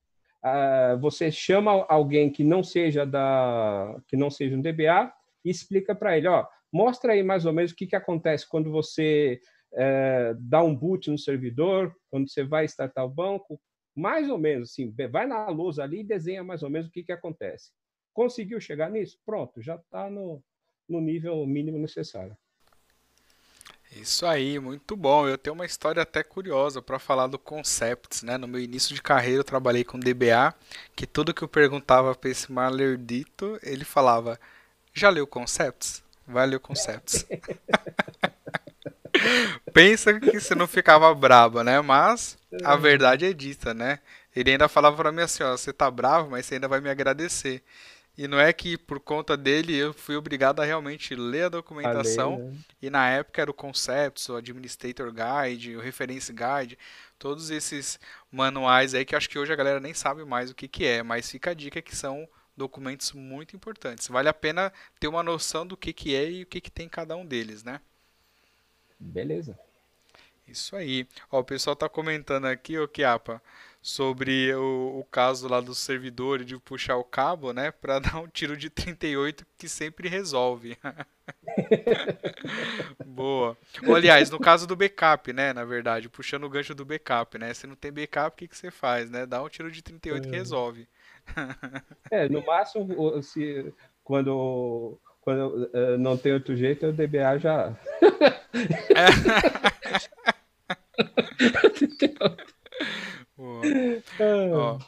uh, 0.43 0.97
você 0.99 1.31
chama 1.31 1.85
alguém 1.89 2.29
que 2.29 2.43
não 2.43 2.63
seja 2.63 3.05
da 3.05 4.01
que 4.07 4.15
não 4.15 4.29
seja 4.29 4.55
um 4.55 4.61
DBA 4.61 5.11
e 5.43 5.49
explica 5.49 5.93
para 5.93 6.17
ele, 6.17 6.27
ó, 6.27 6.45
mostra 6.71 7.13
aí 7.13 7.23
mais 7.23 7.45
ou 7.45 7.53
menos 7.53 7.71
o 7.71 7.75
que, 7.75 7.87
que 7.87 7.95
acontece 7.95 8.47
quando 8.47 8.71
você 8.71 9.39
é, 9.73 10.33
dá 10.39 10.63
um 10.63 10.75
boot 10.75 11.09
no 11.11 11.17
servidor, 11.17 11.95
quando 12.09 12.29
você 12.29 12.43
vai 12.43 12.65
startar 12.65 13.05
o 13.05 13.09
banco, 13.09 13.59
mais 13.95 14.29
ou 14.29 14.37
menos 14.37 14.71
assim, 14.71 14.93
vai 15.11 15.25
na 15.25 15.47
lousa 15.49 15.83
ali 15.83 15.99
e 15.99 16.03
desenha 16.03 16.43
mais 16.43 16.63
ou 16.63 16.69
menos 16.69 16.87
o 16.87 16.91
que, 16.91 17.03
que 17.03 17.11
acontece. 17.11 17.71
Conseguiu 18.13 18.59
chegar 18.59 18.89
nisso? 18.89 19.19
Pronto, 19.25 19.61
já 19.61 19.75
está 19.75 20.09
no, 20.09 20.41
no 20.87 21.01
nível 21.01 21.45
mínimo 21.45 21.77
necessário. 21.77 22.35
Isso 23.91 24.25
aí, 24.25 24.59
muito 24.59 24.95
bom. 24.95 25.27
Eu 25.27 25.37
tenho 25.37 25.53
uma 25.53 25.65
história 25.65 26.01
até 26.01 26.21
curiosa 26.21 26.81
para 26.81 26.99
falar 26.99 27.27
do 27.27 27.39
Concepts, 27.39 28.23
né? 28.23 28.37
No 28.37 28.47
meu 28.47 28.59
início 28.59 28.93
de 28.93 29.01
carreira 29.01 29.39
eu 29.39 29.43
trabalhei 29.43 29.85
com 29.85 29.97
DBA, 29.97 30.53
que 30.95 31.07
tudo 31.07 31.33
que 31.33 31.41
eu 31.41 31.47
perguntava 31.47 32.13
para 32.13 32.29
esse 32.29 32.51
malerdito, 32.51 33.57
ele 33.63 33.85
falava: 33.85 34.39
"Já 34.93 35.09
leu 35.09 35.25
Concepts? 35.25 36.03
Vai 36.27 36.45
ler 36.45 36.59
Concepts". 36.59 37.25
Pensa 39.73 40.19
que 40.19 40.39
você 40.39 40.53
não 40.53 40.67
ficava 40.67 41.13
brabo, 41.15 41.63
né? 41.63 41.79
Mas 41.79 42.37
a 42.63 42.75
verdade 42.75 43.25
é 43.25 43.33
dita, 43.33 43.73
né? 43.73 43.99
Ele 44.35 44.51
ainda 44.51 44.67
falava 44.67 44.97
para 44.97 45.11
mim 45.11 45.21
assim, 45.21 45.43
ó, 45.43 45.55
você 45.55 45.71
tá 45.71 45.89
bravo, 45.89 46.29
mas 46.29 46.45
você 46.45 46.55
ainda 46.55 46.67
vai 46.67 46.81
me 46.81 46.89
agradecer. 46.89 47.63
E 48.17 48.27
não 48.27 48.39
é 48.39 48.53
que 48.53 48.77
por 48.77 48.99
conta 48.99 49.35
dele 49.35 49.75
eu 49.75 49.93
fui 49.93 50.15
obrigado 50.15 50.61
a 50.61 50.65
realmente 50.65 51.15
ler 51.15 51.43
a 51.43 51.49
documentação. 51.49 52.35
A 52.35 52.37
ler, 52.37 52.45
né? 52.45 52.57
E 52.81 52.89
na 52.89 53.09
época 53.09 53.41
era 53.41 53.51
o 53.51 53.53
Concepts, 53.53 54.29
o 54.29 54.37
Administrator 54.37 55.11
Guide, 55.11 55.75
o 55.75 55.81
Reference 55.81 56.31
Guide, 56.31 56.77
todos 57.19 57.49
esses 57.49 57.99
manuais 58.31 58.93
aí 58.93 59.03
que 59.03 59.15
acho 59.15 59.29
que 59.29 59.37
hoje 59.37 59.51
a 59.51 59.55
galera 59.55 59.79
nem 59.79 59.93
sabe 59.93 60.23
mais 60.23 60.49
o 60.49 60.55
que, 60.55 60.67
que 60.67 60.85
é, 60.85 61.03
mas 61.03 61.29
fica 61.29 61.51
a 61.51 61.53
dica 61.53 61.81
que 61.81 61.95
são 61.95 62.27
documentos 62.55 63.11
muito 63.11 63.55
importantes. 63.55 64.07
Vale 64.07 64.29
a 64.29 64.33
pena 64.33 64.71
ter 64.99 65.07
uma 65.07 65.21
noção 65.21 65.67
do 65.67 65.75
que, 65.75 65.91
que 65.91 66.15
é 66.15 66.29
e 66.29 66.43
o 66.43 66.45
que, 66.45 66.61
que 66.61 66.71
tem 66.71 66.87
cada 66.87 67.15
um 67.15 67.25
deles, 67.25 67.63
né? 67.63 67.81
Beleza. 68.97 69.59
Isso 70.47 70.75
aí. 70.75 71.07
Ó, 71.31 71.39
o 71.39 71.43
pessoal 71.43 71.75
tá 71.75 71.89
comentando 71.89 72.45
aqui, 72.45 72.77
o 72.77 72.87
Kiapa, 72.87 73.41
sobre 73.85 74.51
o, 74.55 74.97
o 74.99 75.03
caso 75.11 75.47
lá 75.47 75.61
do 75.61 75.75
servidor 75.75 76.43
de 76.43 76.57
puxar 76.57 76.97
o 76.97 77.03
cabo, 77.03 77.53
né, 77.53 77.69
para 77.69 77.99
dar 78.01 78.17
um 78.17 78.27
tiro 78.27 78.57
de 78.57 78.67
38 78.67 79.45
que 79.59 79.69
sempre 79.69 80.09
resolve. 80.09 80.75
Boa. 83.05 83.55
Ou, 83.85 83.93
aliás, 83.93 84.31
no 84.31 84.39
caso 84.39 84.65
do 84.65 84.75
backup, 84.75 85.31
né, 85.31 85.53
na 85.53 85.63
verdade, 85.63 86.09
puxando 86.09 86.45
o 86.45 86.49
gancho 86.49 86.73
do 86.73 86.83
backup, 86.83 87.37
né? 87.37 87.53
Se 87.53 87.67
não 87.67 87.75
tem 87.75 87.91
backup, 87.91 88.33
o 88.33 88.37
que, 88.37 88.47
que 88.47 88.57
você 88.57 88.71
faz, 88.71 89.11
né? 89.11 89.23
Dá 89.27 89.43
um 89.43 89.49
tiro 89.49 89.71
de 89.71 89.83
38 89.83 90.27
é. 90.27 90.29
que 90.31 90.35
resolve. 90.35 90.87
é, 92.09 92.27
no 92.27 92.43
máximo, 92.43 93.21
se, 93.21 93.71
quando 94.03 94.97
quando 95.21 95.69
uh, 95.73 95.97
não 95.99 96.17
tem 96.17 96.33
outro 96.33 96.55
jeito, 96.55 96.87
o 96.87 96.91
DBA 96.91 97.37
já. 97.37 97.75
Ó, 104.53 104.79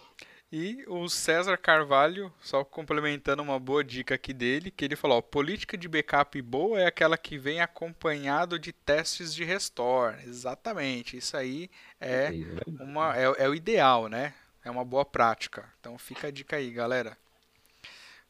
e 0.49 0.86
o 0.88 1.09
César 1.09 1.57
Carvalho, 1.57 2.32
só 2.39 2.63
complementando 2.63 3.43
uma 3.43 3.59
boa 3.59 3.84
dica 3.84 4.15
aqui 4.15 4.32
dele, 4.34 4.71
que 4.71 4.86
ele 4.86 4.95
falou: 4.95 5.17
ó, 5.17 5.21
política 5.21 5.78
de 5.78 5.89
backup 5.89 6.41
boa 6.41 6.80
é 6.80 6.86
aquela 6.86 7.17
que 7.17 7.38
vem 7.38 7.59
acompanhado 7.59 8.57
de 8.57 8.71
testes 8.71 9.36
de 9.36 9.43
restore. 9.43 10.23
Exatamente, 10.25 11.17
isso 11.17 11.36
aí 11.36 11.69
é, 11.99 12.32
uma, 12.80 13.17
é, 13.17 13.23
é 13.39 13.49
o 13.49 13.53
ideal, 13.53 14.07
né? 14.07 14.34
É 14.63 14.71
uma 14.71 14.86
boa 14.86 15.03
prática. 15.03 15.65
Então 15.80 15.97
fica 15.97 16.28
a 16.28 16.32
dica 16.32 16.55
aí, 16.55 16.71
galera. 16.71 17.17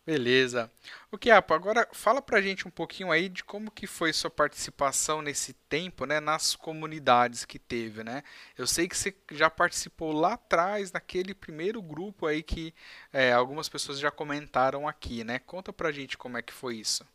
Beleza. 0.08 0.72
O 1.12 1.18
Kiapo, 1.18 1.53
agora 1.53 1.86
fala 1.91 2.22
pra 2.22 2.39
gente 2.39 2.66
um 2.66 2.72
pouquinho 2.72 3.12
aí 3.12 3.28
de 3.28 3.43
como 3.43 3.70
que 3.70 3.86
foi 3.86 4.14
sua 4.14 4.30
participação 4.32 5.22
nesse 5.22 5.51
tempo, 5.51 6.05
né, 6.05 6.22
nas 6.22 6.55
comunidades 6.55 7.43
que 7.43 7.60
teve, 7.60 8.05
né? 8.05 8.24
Eu 8.58 8.66
sei 8.66 8.88
que 8.88 8.95
você 8.95 9.14
já 9.34 9.49
participou 9.49 10.14
lá 10.14 10.36
atrás, 10.36 10.93
naquele 10.93 11.34
primeiro 11.34 11.82
grupo 11.82 12.26
aí 12.26 12.41
que 12.41 12.74
é, 13.12 13.34
algumas 13.34 13.68
pessoas 13.68 13.99
já 13.99 14.10
comentaram 14.10 14.88
aqui, 14.88 15.26
né? 15.26 15.39
Conta 15.39 15.74
pra 15.74 15.91
gente 15.91 16.18
como 16.18 16.38
é 16.38 16.41
que 16.41 16.53
foi 16.53 16.78
isso. 16.78 17.05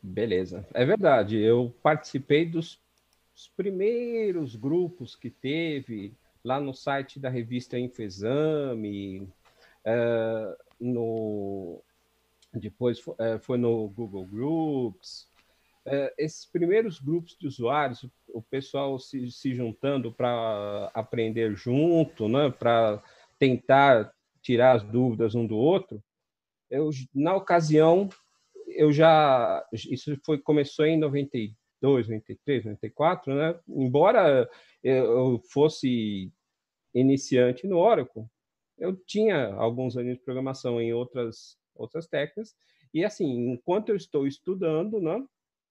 Beleza. 0.00 0.64
É 0.72 0.84
verdade, 0.84 1.38
eu 1.38 1.74
participei 1.82 2.46
dos 2.46 2.78
primeiros 3.56 4.54
grupos 4.54 5.16
que 5.16 5.28
teve 5.28 6.14
lá 6.44 6.60
no 6.60 6.72
site 6.72 7.18
da 7.18 7.28
revista 7.28 7.76
Infexame, 7.76 9.28
uh, 9.84 10.69
no 10.80 11.82
depois 12.52 12.98
foi, 12.98 13.14
é, 13.18 13.38
foi 13.38 13.58
no 13.58 13.88
Google 13.88 14.26
Groups. 14.26 15.28
É, 15.86 16.12
esses 16.18 16.44
primeiros 16.44 17.00
grupos 17.00 17.36
de 17.38 17.46
usuários, 17.46 18.04
o 18.28 18.42
pessoal 18.42 18.98
se, 18.98 19.30
se 19.30 19.54
juntando 19.54 20.12
para 20.12 20.90
aprender 20.92 21.54
junto, 21.54 22.28
né, 22.28 22.50
para 22.50 23.02
tentar 23.38 24.12
tirar 24.42 24.76
as 24.76 24.82
dúvidas 24.82 25.34
um 25.34 25.46
do 25.46 25.56
outro. 25.56 26.02
Eu, 26.68 26.90
na 27.14 27.34
ocasião, 27.34 28.08
eu 28.68 28.92
já 28.92 29.66
isso 29.72 30.16
foi 30.24 30.38
começou 30.38 30.86
em 30.86 30.98
92, 30.98 32.08
93, 32.08 32.64
94, 32.64 33.34
né? 33.34 33.58
Embora 33.68 34.48
eu 34.82 35.40
fosse 35.50 36.32
iniciante 36.94 37.66
no 37.66 37.78
Oracle, 37.78 38.24
eu 38.80 38.96
tinha 38.96 39.54
alguns 39.54 39.96
anos 39.96 40.14
de 40.14 40.24
programação 40.24 40.80
em 40.80 40.92
outras 40.92 41.58
outras 41.74 42.06
técnicas. 42.06 42.54
E 42.92 43.04
assim 43.04 43.50
enquanto 43.50 43.90
eu 43.90 43.96
estou 43.96 44.26
estudando 44.26 45.00
né 45.00 45.24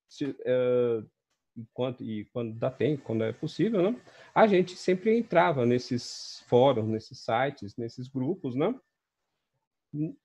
se, 0.07 0.26
uh, 0.26 1.10
enquanto 1.57 2.03
e 2.03 2.26
quando 2.26 2.53
dá 2.57 2.72
tempo 2.72 3.03
quando 3.03 3.24
é 3.24 3.34
possível 3.34 3.91
né 3.91 4.01
a 4.34 4.47
gente 4.47 4.76
sempre 4.76 5.18
entrava 5.18 5.66
nesses 5.66 6.43
fóruns 6.47 6.88
nesses 6.88 7.20
sites 7.20 7.76
nesses 7.76 8.07
grupos 8.07 8.55
né 8.55 8.74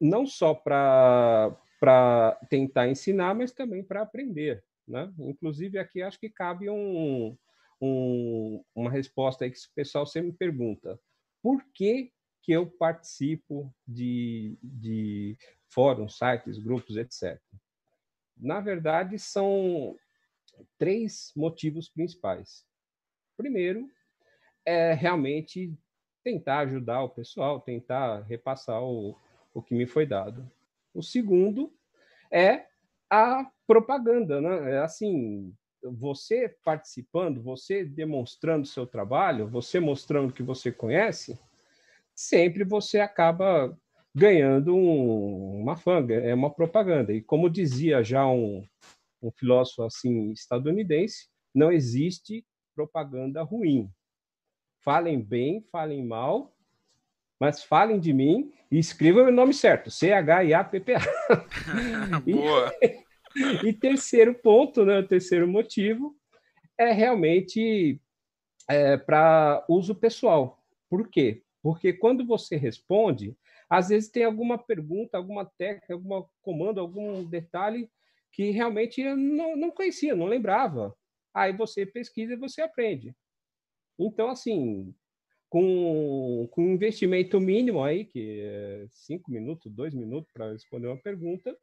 não 0.01 0.27
só 0.27 0.55
para 0.55 2.39
tentar 2.49 2.89
ensinar 2.89 3.35
mas 3.35 3.53
também 3.53 3.83
para 3.83 4.03
aprender 4.03 4.63
né. 4.87 5.13
Inclusive 5.19 5.79
aqui 5.79 6.03
acho 6.03 6.19
que 6.19 6.29
cabe 6.29 6.69
um, 6.71 7.37
um 7.81 8.63
uma 8.75 8.91
resposta 8.91 9.45
aí 9.45 9.51
que 9.51 9.59
o 9.59 9.75
pessoal 9.75 10.07
sempre 10.07 10.31
me 10.31 10.37
pergunta. 10.37 10.99
Por 11.43 11.63
que 11.73 12.13
que 12.45 12.53
eu 12.53 12.67
participo 12.67 13.75
de, 13.89 14.59
de 14.63 15.37
fóruns, 15.67 16.19
sites, 16.19 16.59
grupos, 16.59 16.97
etc. 16.99 17.41
Na 18.37 18.61
verdade, 18.61 19.19
são 19.19 19.97
três 20.77 21.33
motivos 21.35 21.89
principais. 21.89 22.67
Primeiro, 23.35 23.89
é 24.65 24.93
realmente 24.93 25.75
tentar 26.23 26.61
ajudar 26.61 27.03
o 27.03 27.09
pessoal, 27.09 27.61
tentar 27.61 28.21
repassar 28.23 28.83
o, 28.83 29.19
o 29.55 29.63
que 29.63 29.75
me 29.75 29.87
foi 29.87 30.05
dado. 30.05 30.51
O 30.93 31.03
segundo 31.03 31.75
é 32.31 32.67
a 33.09 33.51
propaganda, 33.67 34.39
né? 34.41 34.73
É 34.75 34.79
assim, 34.81 35.55
você 35.83 36.55
participando, 36.63 37.43
você 37.43 37.85
demonstrando 37.85 38.67
seu 38.67 38.87
trabalho, 38.87 39.49
você 39.49 39.81
mostrando 39.81 40.33
que 40.33 40.43
você 40.43 40.71
conhece, 40.71 41.39
sempre 42.15 42.65
você 42.65 43.01
acaba 43.01 43.77
ganhando 44.15 44.75
um, 44.75 45.61
uma 45.61 45.77
fã, 45.77 46.07
é 46.09 46.33
uma 46.33 46.51
propaganda. 46.51 47.13
E 47.13 47.21
como 47.21 47.51
dizia 47.51 48.03
já 48.03 48.27
um, 48.27 48.65
um 49.21 49.31
filósofo 49.33 49.83
assim 49.83 50.31
estadunidense, 50.31 51.29
não 51.55 51.73
existe 51.73 52.45
propaganda 52.75 53.43
ruim. 53.43 53.91
Falem 54.81 55.21
bem, 55.21 55.65
falem 55.73 56.05
mal, 56.05 56.55
mas 57.41 57.65
falem 57.65 57.99
de 57.99 58.13
mim 58.13 58.53
e 58.71 58.79
escrevam 58.79 59.27
o 59.27 59.33
nome 59.33 59.55
certo, 59.55 59.91
C-H-I-A-P-P-A. 59.91 61.01
Boa! 62.25 62.73
E, 62.83 63.69
e 63.69 63.73
terceiro 63.73 64.35
ponto, 64.35 64.85
né, 64.85 65.03
terceiro 65.03 65.49
motivo, 65.49 66.17
é 66.79 66.93
realmente 66.93 68.01
é, 68.69 68.97
para 68.97 69.65
uso 69.69 69.95
pessoal. 69.95 70.63
Por 70.89 71.09
quê? 71.09 71.44
Porque 71.65 71.95
quando 71.95 72.27
você 72.27 72.57
responde, 72.57 73.35
às 73.71 73.89
vezes 73.89 74.11
tem 74.11 74.23
alguma 74.23 74.59
pergunta, 74.59 75.17
alguma 75.17 75.47
técnica, 75.47 75.95
algum 75.95 76.23
comando, 76.43 76.79
algum 76.79 77.25
detalhe 77.25 77.91
que 78.31 78.51
realmente 78.51 79.01
eu 79.01 79.17
não, 79.17 79.57
não 79.57 79.71
conhecia, 79.71 80.15
não 80.15 80.27
lembrava. 80.27 80.95
Aí 81.33 81.55
você 81.55 81.87
pesquisa 81.87 82.35
e 82.35 82.37
você 82.37 82.61
aprende. 82.61 83.17
Então, 83.99 84.29
assim, 84.29 84.95
com, 85.49 86.47
com 86.51 86.65
um 86.65 86.75
investimento 86.75 87.41
mínimo 87.41 87.83
aí, 87.83 88.05
que 88.05 88.43
é 88.43 88.87
cinco 88.91 89.31
minutos, 89.31 89.73
dois 89.73 89.95
minutos 89.95 90.31
para 90.35 90.53
responder 90.53 90.89
uma 90.89 91.01
pergunta, 91.01 91.57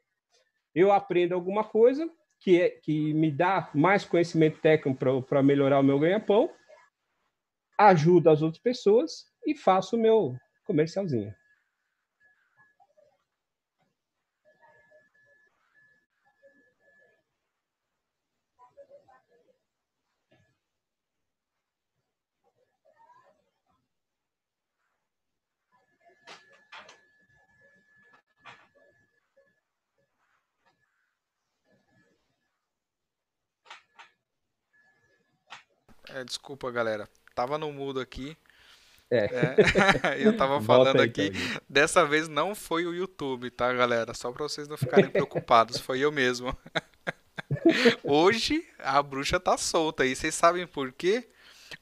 eu 0.73 0.91
aprendo 0.91 1.35
alguma 1.35 1.63
coisa 1.63 2.11
que, 2.39 2.59
é, 2.59 2.71
que 2.71 3.13
me 3.13 3.29
dá 3.29 3.69
mais 3.75 4.03
conhecimento 4.03 4.59
técnico 4.61 5.21
para 5.21 5.43
melhorar 5.43 5.79
o 5.79 5.83
meu 5.83 5.99
ganha-pão, 5.99 6.49
ajudo 7.77 8.31
as 8.31 8.41
outras 8.41 8.63
pessoas 8.63 9.29
e 9.45 9.55
faço 9.55 9.95
o 9.95 9.99
meu 9.99 10.35
comercialzinho. 10.65 11.33
É, 36.09 36.23
desculpa, 36.23 36.69
galera. 36.69 37.07
Tava 37.33 37.57
no 37.57 37.71
mudo 37.71 37.99
aqui. 37.99 38.37
É. 39.11 39.25
É, 39.25 40.15
eu 40.25 40.37
tava 40.37 40.61
falando 40.61 41.01
aí, 41.01 41.09
aqui. 41.09 41.31
então, 41.35 41.61
Dessa 41.69 42.05
vez 42.05 42.29
não 42.29 42.55
foi 42.55 42.85
o 42.85 42.93
YouTube, 42.93 43.51
tá, 43.51 43.71
galera? 43.73 44.13
Só 44.13 44.31
pra 44.31 44.43
vocês 44.43 44.69
não 44.69 44.77
ficarem 44.77 45.09
preocupados. 45.11 45.77
Foi 45.77 45.99
eu 45.99 46.11
mesmo. 46.11 46.57
Hoje 48.03 48.65
a 48.79 49.03
bruxa 49.03 49.37
tá 49.39 49.57
solta. 49.57 50.05
E 50.05 50.15
vocês 50.15 50.33
sabem 50.33 50.65
por 50.65 50.93
quê? 50.93 51.27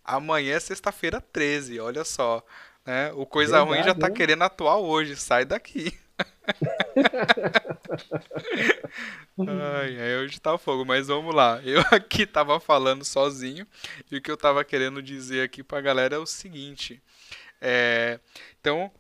Amanhã 0.04 0.56
é 0.56 0.60
sexta-feira 0.60 1.22
13, 1.22 1.80
olha 1.80 2.04
só. 2.04 2.44
Né? 2.84 3.12
O 3.14 3.26
Coisa 3.28 3.60
Ruim 3.62 3.78
já 3.78 3.84
Verdade, 3.84 4.00
tá 4.00 4.08
hein? 4.08 4.14
querendo 4.14 4.44
atuar 4.44 4.78
hoje. 4.78 5.16
Sai 5.16 5.46
daqui. 5.46 5.94
Ai, 9.38 10.00
ai, 10.02 10.18
hoje 10.18 10.40
tá 10.40 10.58
fogo, 10.58 10.84
mas 10.84 11.08
vamos 11.08 11.34
lá. 11.34 11.62
Eu 11.64 11.82
aqui 11.92 12.26
tava 12.26 12.60
falando 12.60 13.06
sozinho 13.06 13.66
e 14.12 14.18
o 14.18 14.22
que 14.22 14.32
eu 14.32 14.38
tava 14.38 14.64
querendo 14.66 15.02
dizer 15.02 15.44
aqui 15.44 15.64
pra 15.64 15.80
galera 15.80 16.16
é 16.16 16.20
o 16.20 16.26
seguinte. 16.26 17.02
É, 17.62 18.20
então, 18.60 18.92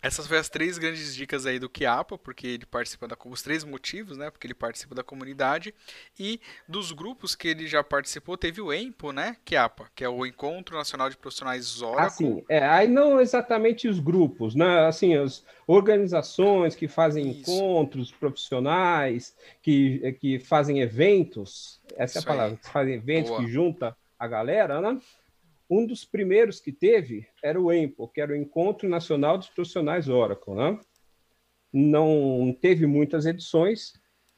essas 0.00 0.26
foram 0.26 0.40
as 0.40 0.48
três 0.48 0.78
grandes 0.78 1.14
dicas 1.14 1.44
aí 1.44 1.58
do 1.58 1.68
Kiapa, 1.68 2.16
porque 2.16 2.46
ele 2.46 2.66
participa 2.66 3.08
da, 3.08 3.16
os 3.26 3.42
três 3.42 3.64
motivos, 3.64 4.16
né? 4.16 4.30
Porque 4.30 4.46
ele 4.46 4.54
participa 4.54 4.94
da 4.94 5.02
comunidade 5.02 5.74
e 6.18 6.40
dos 6.68 6.92
grupos 6.92 7.34
que 7.34 7.48
ele 7.48 7.66
já 7.66 7.82
participou, 7.82 8.36
teve 8.36 8.60
o 8.60 8.72
EMPO, 8.72 9.12
né? 9.12 9.36
Kiapa, 9.44 9.90
que 9.94 10.04
é 10.04 10.08
o 10.08 10.24
Encontro 10.24 10.76
Nacional 10.76 11.10
de 11.10 11.16
Profissionais 11.16 11.82
Oracle. 11.82 12.06
Assim, 12.06 12.44
é, 12.48 12.64
aí 12.64 12.86
não 12.86 13.20
exatamente 13.20 13.88
os 13.88 13.98
grupos, 13.98 14.54
né? 14.54 14.86
Assim, 14.86 15.16
as 15.16 15.44
organizações 15.66 16.76
que 16.76 16.86
fazem 16.86 17.28
Isso. 17.30 17.50
encontros 17.50 18.12
profissionais, 18.12 19.34
que, 19.60 20.16
que 20.20 20.38
fazem 20.38 20.80
eventos, 20.80 21.80
essa 21.96 22.00
é 22.00 22.02
a 22.02 22.06
Isso 22.06 22.18
aí. 22.18 22.24
palavra, 22.24 22.56
que 22.56 22.68
fazem 22.68 22.94
eventos 22.94 23.30
Boa. 23.30 23.42
que 23.42 23.50
junta 23.50 23.96
a 24.16 24.26
galera, 24.28 24.80
né? 24.80 25.00
Um 25.70 25.86
dos 25.86 26.04
primeiros 26.04 26.60
que 26.60 26.72
teve 26.72 27.26
era 27.42 27.60
o 27.60 27.70
EMPO, 27.72 28.08
que 28.08 28.20
era 28.20 28.32
o 28.32 28.36
Encontro 28.36 28.88
Nacional 28.88 29.36
dos 29.36 29.48
Profissionais 29.50 30.08
Oracle, 30.08 30.54
né? 30.54 30.80
Não 31.72 32.56
teve 32.60 32.86
muitas 32.86 33.26
edições, 33.26 33.92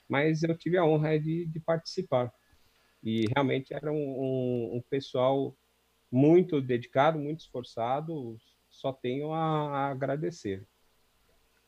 mas 0.09 0.43
eu 0.43 0.57
tive 0.57 0.77
a 0.77 0.85
honra 0.85 1.19
de, 1.19 1.47
de 1.47 1.61
participar. 1.61 2.33
E 3.03 3.27
realmente 3.35 3.73
era 3.73 3.93
um, 3.93 3.97
um- 3.97 4.77
um 4.77 4.83
pessoal 4.91 5.57
muito 6.11 6.61
dedicado, 6.61 7.19
muito 7.19 7.41
esforçado, 7.41 8.37
só 8.69 8.93
tenho 8.93 9.33
a, 9.33 9.39
a 9.71 9.91
agradecer. 9.91 10.67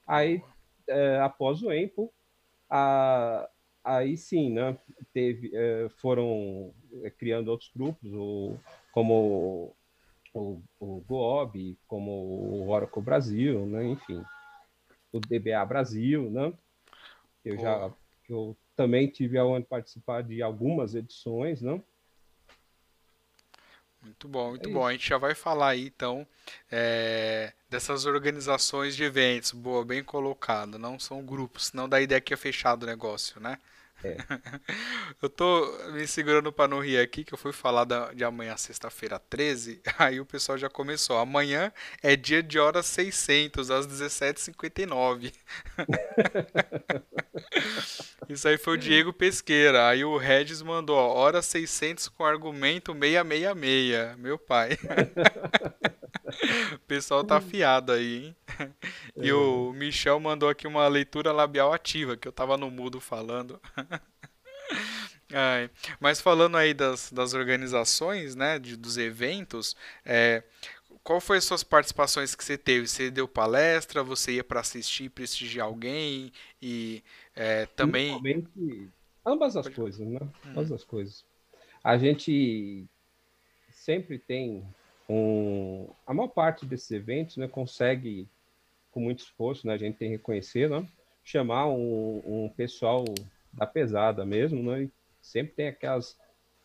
Aí, 0.07 0.43
eh, 0.89 1.19
após 1.21 1.63
o 1.63 1.73
EMPO, 1.73 2.13
a- 2.69 3.49
aí 3.85 4.17
sim, 4.17 4.51
né, 4.53 4.77
teve, 5.13 5.51
eh, 5.55 5.89
foram 5.99 6.75
eh, 7.05 7.11
criando 7.11 7.49
outros 7.49 7.71
grupos, 7.75 8.13
o, 8.13 8.57
como 8.93 9.75
o, 10.33 10.63
o 10.79 11.01
GOB, 11.01 11.77
como 11.89 12.11
o 12.13 12.71
Oracle 12.71 13.03
Brasil, 13.03 13.67
né, 13.67 13.85
enfim, 13.85 14.23
o 15.13 15.19
DBA 15.19 15.65
Brasil, 15.67 16.31
né, 16.31 16.53
eu 17.45 17.59
já 17.59 17.93
eu 18.29 18.57
também 18.77 19.09
tive 19.09 19.37
a 19.37 19.45
honra 19.45 19.61
de 19.61 19.67
participar 19.67 20.23
de 20.23 20.41
algumas 20.41 20.95
edições, 20.95 21.61
né, 21.61 21.83
Muito 24.03 24.27
bom, 24.27 24.51
muito 24.51 24.69
É 24.69 24.73
bom. 24.73 24.85
A 24.85 24.93
gente 24.93 25.09
já 25.09 25.17
vai 25.17 25.35
falar 25.35 25.69
aí, 25.71 25.87
então, 25.87 26.27
é, 26.71 27.53
dessas 27.71 28.05
organizações 28.05 28.97
de 28.97 29.05
eventos. 29.05 29.53
Boa, 29.53 29.85
bem 29.85 30.03
colocado. 30.03 30.77
Não 30.77 30.99
são 30.99 31.25
grupos, 31.25 31.67
senão 31.67 31.89
dá 31.89 32.01
ideia 32.01 32.21
que 32.21 32.35
é 32.35 32.37
fechado 32.37 32.83
o 32.83 32.87
negócio, 32.87 33.41
né? 33.41 33.59
É. 34.05 34.17
Eu 35.23 35.29
tô 35.31 35.67
me 35.93 36.07
segurando 36.07 36.53
para 36.53 36.69
não 36.69 36.81
rir 36.81 36.99
aqui, 36.99 37.25
que 37.25 37.33
eu 37.33 37.39
fui 37.39 37.53
falar 37.53 37.85
da- 37.85 38.13
de 38.13 38.25
amanhã, 38.25 38.57
sexta-feira 38.57 39.19
13, 39.19 39.81
aí 39.99 40.21
o 40.21 40.27
pessoal 40.27 40.59
já 40.59 40.69
começou. 40.69 41.17
Amanhã 41.19 41.73
é 42.03 42.17
dia 42.17 42.43
de 42.43 42.59
hora 42.59 42.83
600, 42.83 43.71
às 43.71 43.87
17h59. 43.87 45.33
Isso 48.29 48.49
aí 48.49 48.57
foi 48.59 48.75
o 48.75 48.79
Diego 48.79 49.13
Pesqueira. 49.13 49.89
Aí 49.89 50.05
o 50.05 50.17
Regis 50.17 50.63
mandou, 50.63 50.97
ó, 50.97 51.13
hora 51.15 51.43
600 51.43 52.09
com 52.09 52.25
argumento 52.25 52.93
666. 52.93 54.19
Meu 54.19 54.39
pai. 54.39 54.79
O 56.75 56.79
pessoal 56.81 57.23
tá 57.25 57.37
afiado 57.37 57.93
aí, 57.93 58.27
hein? 58.27 58.37
E 59.17 59.33
o 59.33 59.73
Michel 59.73 60.19
mandou 60.21 60.49
aqui 60.49 60.67
uma 60.67 60.87
leitura 60.89 61.33
labial 61.33 61.73
ativa, 61.73 62.17
que 62.17 62.27
eu 62.27 62.33
tava 62.33 62.57
no 62.57 62.71
mudo 62.71 63.01
falando. 63.01 63.61
Ai, 65.35 65.71
mas 65.99 66.21
falando 66.21 66.57
aí 66.57 66.75
das, 66.75 67.11
das 67.11 67.33
organizações, 67.35 68.35
né, 68.35 68.59
de- 68.59 68.77
dos 68.77 68.99
eventos, 68.99 69.75
é, 70.05 70.43
qual 71.03 71.21
foi 71.21 71.39
as 71.39 71.45
suas 71.45 71.63
participações 71.65 72.35
que 72.35 72.45
você 72.45 72.59
teve? 72.59 72.87
Você 72.87 73.11
deu 73.11 73.27
palestra, 73.27 74.03
você 74.03 74.33
ia 74.33 74.45
para 74.45 74.61
assistir, 74.61 75.09
prestigiar 75.11 75.67
alguém 75.67 76.33
e 76.61 77.03
é, 77.35 77.67
também... 77.67 78.21
Ambas 79.25 79.57
as 79.57 79.65
Pode- 79.67 79.77
coisas, 79.77 80.07
né? 80.07 80.19
Hum. 80.21 80.51
Ambas 80.51 80.73
as 80.73 80.85
coisas. 80.85 81.25
A 81.83 81.97
gente 81.97 82.85
sempre 83.71 84.19
tem 84.19 84.65
um... 85.13 85.95
A 86.07 86.15
maior 86.15 86.29
parte 86.29 86.67
desses 86.67 86.91
eventos, 86.91 87.37
né, 87.37 87.49
consegue, 87.49 88.29
com 88.91 89.01
muito 89.01 89.21
esforço, 89.21 89.67
né, 89.67 89.75
a 89.75 89.79
gente 89.79 89.99
tem 89.99 90.11
que 90.11 90.17
reconhecer, 90.17 90.69
né, 90.71 90.87
chamar 91.25 91.69
um, 91.69 92.45
um 92.47 92.49
pessoal 92.51 93.05
da 93.53 93.67
pesada 93.67 94.25
mesmo, 94.25 94.63
né, 94.63 94.85
e 94.85 94.93
sempre 95.21 95.55
tem 95.55 95.69
aquelas 95.69 96.17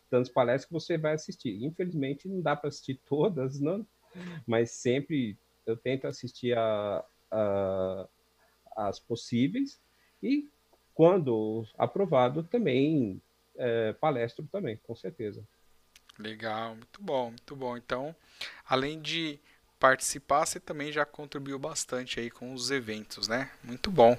tantas 0.09 0.29
palestras 0.29 0.65
que 0.65 0.73
você 0.73 0.97
vai 0.97 1.13
assistir. 1.13 1.63
Infelizmente, 1.63 2.27
não 2.27 2.41
dá 2.41 2.55
para 2.55 2.69
assistir 2.69 2.99
todas, 3.07 3.59
né? 3.59 3.85
Mas 4.47 4.71
sempre 4.71 5.37
eu 5.65 5.77
tento 5.77 6.07
assistir 6.07 6.57
a, 6.57 7.03
a- 7.31 8.07
as 8.75 8.99
possíveis 8.99 9.81
e 10.21 10.49
quando 10.93 11.65
aprovado 11.77 12.43
também 12.43 13.21
é, 13.57 13.93
palestro 13.93 14.47
também, 14.51 14.77
com 14.77 14.95
certeza. 14.95 15.43
Legal, 16.19 16.75
muito 16.75 17.01
bom, 17.01 17.29
muito 17.29 17.55
bom. 17.55 17.77
Então, 17.77 18.15
além 18.67 18.99
de 19.01 19.39
participar, 19.79 20.45
você 20.45 20.59
também 20.59 20.91
já 20.91 21.05
contribuiu 21.05 21.59
bastante 21.59 22.19
aí 22.19 22.31
com 22.31 22.53
os 22.53 22.71
eventos, 22.71 23.27
né? 23.27 23.51
Muito 23.63 23.91
bom. 23.91 24.17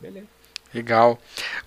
Beleza. 0.00 0.26
Legal. 0.72 1.18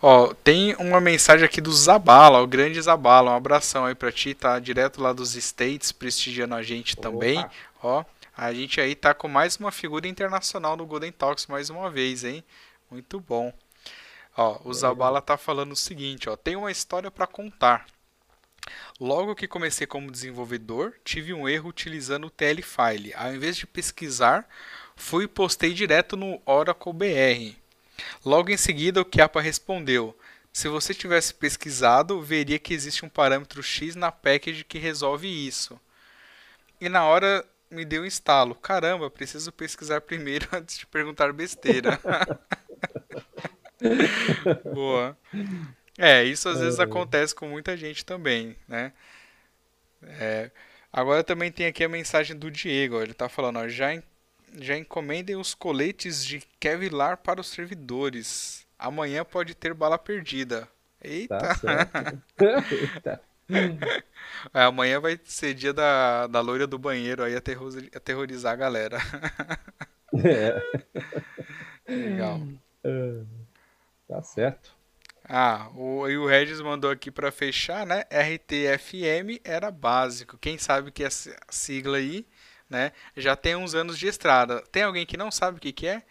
Ó, 0.02 0.34
tem 0.34 0.76
uma 0.76 1.02
mensagem 1.02 1.46
aqui 1.46 1.60
do 1.60 1.72
Zabala, 1.72 2.42
o 2.42 2.48
grande 2.48 2.82
Zabala. 2.82 3.32
Um 3.32 3.36
abração 3.36 3.86
aí 3.86 3.96
pra 3.96 4.12
ti, 4.12 4.34
tá 4.34 4.58
direto 4.60 5.02
lá 5.02 5.12
dos 5.12 5.36
States, 5.36 5.92
prestigiando 5.92 6.56
a 6.56 6.64
gente 6.64 6.96
também. 6.96 7.40
Opa. 7.40 7.52
Ó, 7.84 8.06
a 8.36 8.54
gente 8.54 8.80
aí 8.80 8.96
tá 8.96 9.14
com 9.14 9.28
mais 9.28 9.58
uma 9.58 9.72
figura 9.72 10.08
internacional 10.08 10.78
no 10.78 10.86
Golden 10.86 11.12
Talks 11.12 11.48
mais 11.48 11.70
uma 11.70 11.90
vez, 11.90 12.24
hein? 12.24 12.44
Muito 12.90 13.20
bom. 13.20 13.54
Ó, 14.38 14.60
o 14.64 14.74
Zabala 14.74 15.22
tá 15.22 15.38
falando 15.38 15.74
o 15.74 15.76
seguinte, 15.76 16.30
ó, 16.30 16.36
tem 16.36 16.56
uma 16.56 16.72
história 16.72 17.12
pra 17.12 17.28
contar. 17.28 17.86
Logo 19.00 19.36
que 19.36 19.48
comecei 19.48 19.86
como 19.86 20.12
desenvolvedor, 20.12 20.94
tive 21.04 21.34
um 21.34 21.48
erro 21.48 21.70
utilizando 21.70 22.28
o 22.28 22.30
TLFile. 22.30 23.14
Ao 23.16 23.34
invés 23.34 23.58
de 23.58 23.68
pesquisar, 23.68 24.48
fui 24.96 25.26
e 25.26 25.28
postei 25.28 25.74
direto 25.74 26.16
no 26.16 26.42
Oracle 26.46 26.94
BR. 26.94 27.56
Logo 28.26 28.50
em 28.50 28.58
seguida, 28.58 29.02
o 29.02 29.08
Chiapa 29.10 29.42
respondeu: 29.42 30.18
Se 30.52 30.68
você 30.68 30.94
tivesse 30.94 31.34
pesquisado, 31.34 32.22
veria 32.22 32.60
que 32.60 32.74
existe 32.74 33.06
um 33.06 33.10
parâmetro 33.10 33.62
X 33.62 33.96
na 33.96 34.12
package 34.12 34.64
que 34.64 34.78
resolve 34.78 35.28
isso. 35.28 35.80
E 36.80 36.90
na 36.90 37.06
hora 37.06 37.46
me 37.70 37.84
deu 37.84 38.04
um 38.04 38.06
instalo. 38.06 38.56
Caramba, 38.56 39.10
preciso 39.10 39.52
pesquisar 39.52 40.00
primeiro 40.02 40.48
antes 40.52 40.78
de 40.78 40.86
perguntar 40.86 41.34
besteira. 41.34 42.00
Boa. 44.74 45.18
É, 45.98 46.24
isso 46.24 46.50
às 46.50 46.60
vezes 46.60 46.80
acontece 46.80 47.36
com 47.36 47.48
muita 47.48 47.78
gente 47.78 48.04
também, 48.04 48.56
né? 48.68 48.92
É, 50.02 50.52
agora 50.92 51.24
também 51.24 51.52
tem 51.52 51.68
aqui 51.68 51.84
a 51.84 51.90
mensagem 51.90 52.36
do 52.36 52.50
Diego. 52.50 53.02
Ele 53.02 53.12
está 53.12 53.30
falando, 53.30 53.60
ó, 53.60 53.68
já, 53.68 54.02
já 54.60 54.78
encomendem 54.78 55.36
os 55.36 55.54
coletes 55.54 56.26
de 56.26 56.40
Kevlar 56.60 57.18
para 57.18 57.42
os 57.42 57.48
servidores. 57.48 58.66
Amanhã 58.78 59.24
pode 59.24 59.56
ter 59.56 59.74
bala 59.74 59.98
perdida. 59.98 60.68
Eita! 61.02 61.38
Tá 61.38 62.14
Eita. 62.72 63.22
É, 64.54 64.64
amanhã 64.64 65.00
vai 65.00 65.20
ser 65.24 65.54
dia 65.54 65.74
da, 65.74 66.28
da 66.28 66.40
loira 66.40 66.66
do 66.66 66.80
banheiro 66.80 67.24
aí 67.24 67.36
aterrorizar 67.36 68.54
a 68.54 68.58
galera. 68.58 68.98
É. 70.24 70.62
Legal. 71.88 72.40
Uh, 72.86 73.26
tá 74.08 74.22
certo. 74.22 74.72
Ah, 75.26 75.70
o, 75.76 76.08
e 76.08 76.18
o 76.18 76.28
Regis 76.28 76.60
mandou 76.60 76.92
aqui 76.92 77.10
para 77.10 77.32
fechar, 77.32 77.86
né? 77.86 78.04
RTFM 78.12 79.40
era 79.44 79.72
básico. 79.72 80.38
Quem 80.38 80.58
sabe 80.58 80.92
que 80.92 81.04
é 81.04 81.08
a 81.08 81.12
sigla 81.50 81.98
aí, 81.98 82.26
né? 82.70 82.92
Já 83.16 83.36
tem 83.36 83.56
uns 83.56 83.74
anos 83.74 83.98
de 83.98 84.08
estrada. 84.08 84.62
Tem 84.72 84.84
alguém 84.84 85.06
que 85.06 85.18
não 85.18 85.32
sabe 85.32 85.58
o 85.58 85.62
que, 85.62 85.72
que 85.72 85.88
é? 85.88 86.04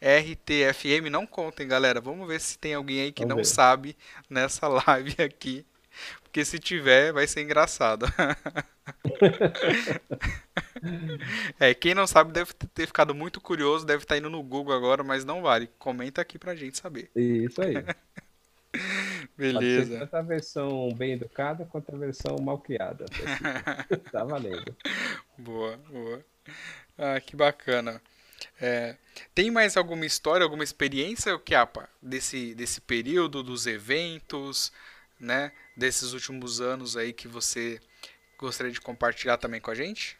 RTFM 0.00 1.08
não 1.10 1.26
contem, 1.26 1.66
galera. 1.66 2.00
Vamos 2.00 2.28
ver 2.28 2.40
se 2.40 2.58
tem 2.58 2.74
alguém 2.74 3.00
aí 3.00 3.12
que 3.12 3.22
Vamos 3.22 3.30
não 3.30 3.36
ver. 3.38 3.44
sabe 3.44 3.96
nessa 4.28 4.68
live 4.86 5.22
aqui. 5.22 5.66
Porque 6.22 6.44
se 6.44 6.58
tiver, 6.58 7.12
vai 7.12 7.26
ser 7.26 7.42
engraçado. 7.42 8.06
é, 11.58 11.74
quem 11.74 11.94
não 11.94 12.06
sabe 12.06 12.32
deve 12.32 12.52
ter 12.52 12.86
ficado 12.86 13.14
muito 13.14 13.40
curioso, 13.40 13.84
deve 13.84 14.04
estar 14.04 14.16
indo 14.16 14.30
no 14.30 14.42
Google 14.42 14.76
agora, 14.76 15.02
mas 15.02 15.24
não 15.24 15.42
vale. 15.42 15.68
Comenta 15.78 16.20
aqui 16.20 16.38
pra 16.38 16.54
gente 16.54 16.78
saber. 16.78 17.10
Isso 17.16 17.60
aí. 17.62 17.74
Beleza. 19.36 19.98
Tanto 20.00 20.14
a 20.16 20.22
versão 20.22 20.92
bem 20.94 21.12
educada 21.12 21.64
quanto 21.64 21.94
a 21.94 21.98
versão 21.98 22.36
mal 22.38 22.58
criada. 22.58 23.04
tá 24.12 24.24
valendo. 24.24 24.76
Boa, 25.36 25.76
boa. 25.88 26.24
Ah, 26.96 27.20
que 27.20 27.36
bacana. 27.36 28.00
É, 28.60 28.96
tem 29.34 29.50
mais 29.50 29.76
alguma 29.76 30.06
história, 30.06 30.44
alguma 30.44 30.64
experiência, 30.64 31.38
Kiapa, 31.38 31.88
desse, 32.02 32.54
desse 32.54 32.80
período, 32.80 33.42
dos 33.42 33.66
eventos, 33.66 34.72
né? 35.18 35.52
Desses 35.76 36.12
últimos 36.12 36.60
anos 36.60 36.96
aí 36.96 37.12
que 37.12 37.28
você 37.28 37.80
gostaria 38.38 38.72
de 38.72 38.80
compartilhar 38.80 39.36
também 39.36 39.60
com 39.60 39.70
a 39.70 39.74
gente? 39.74 40.16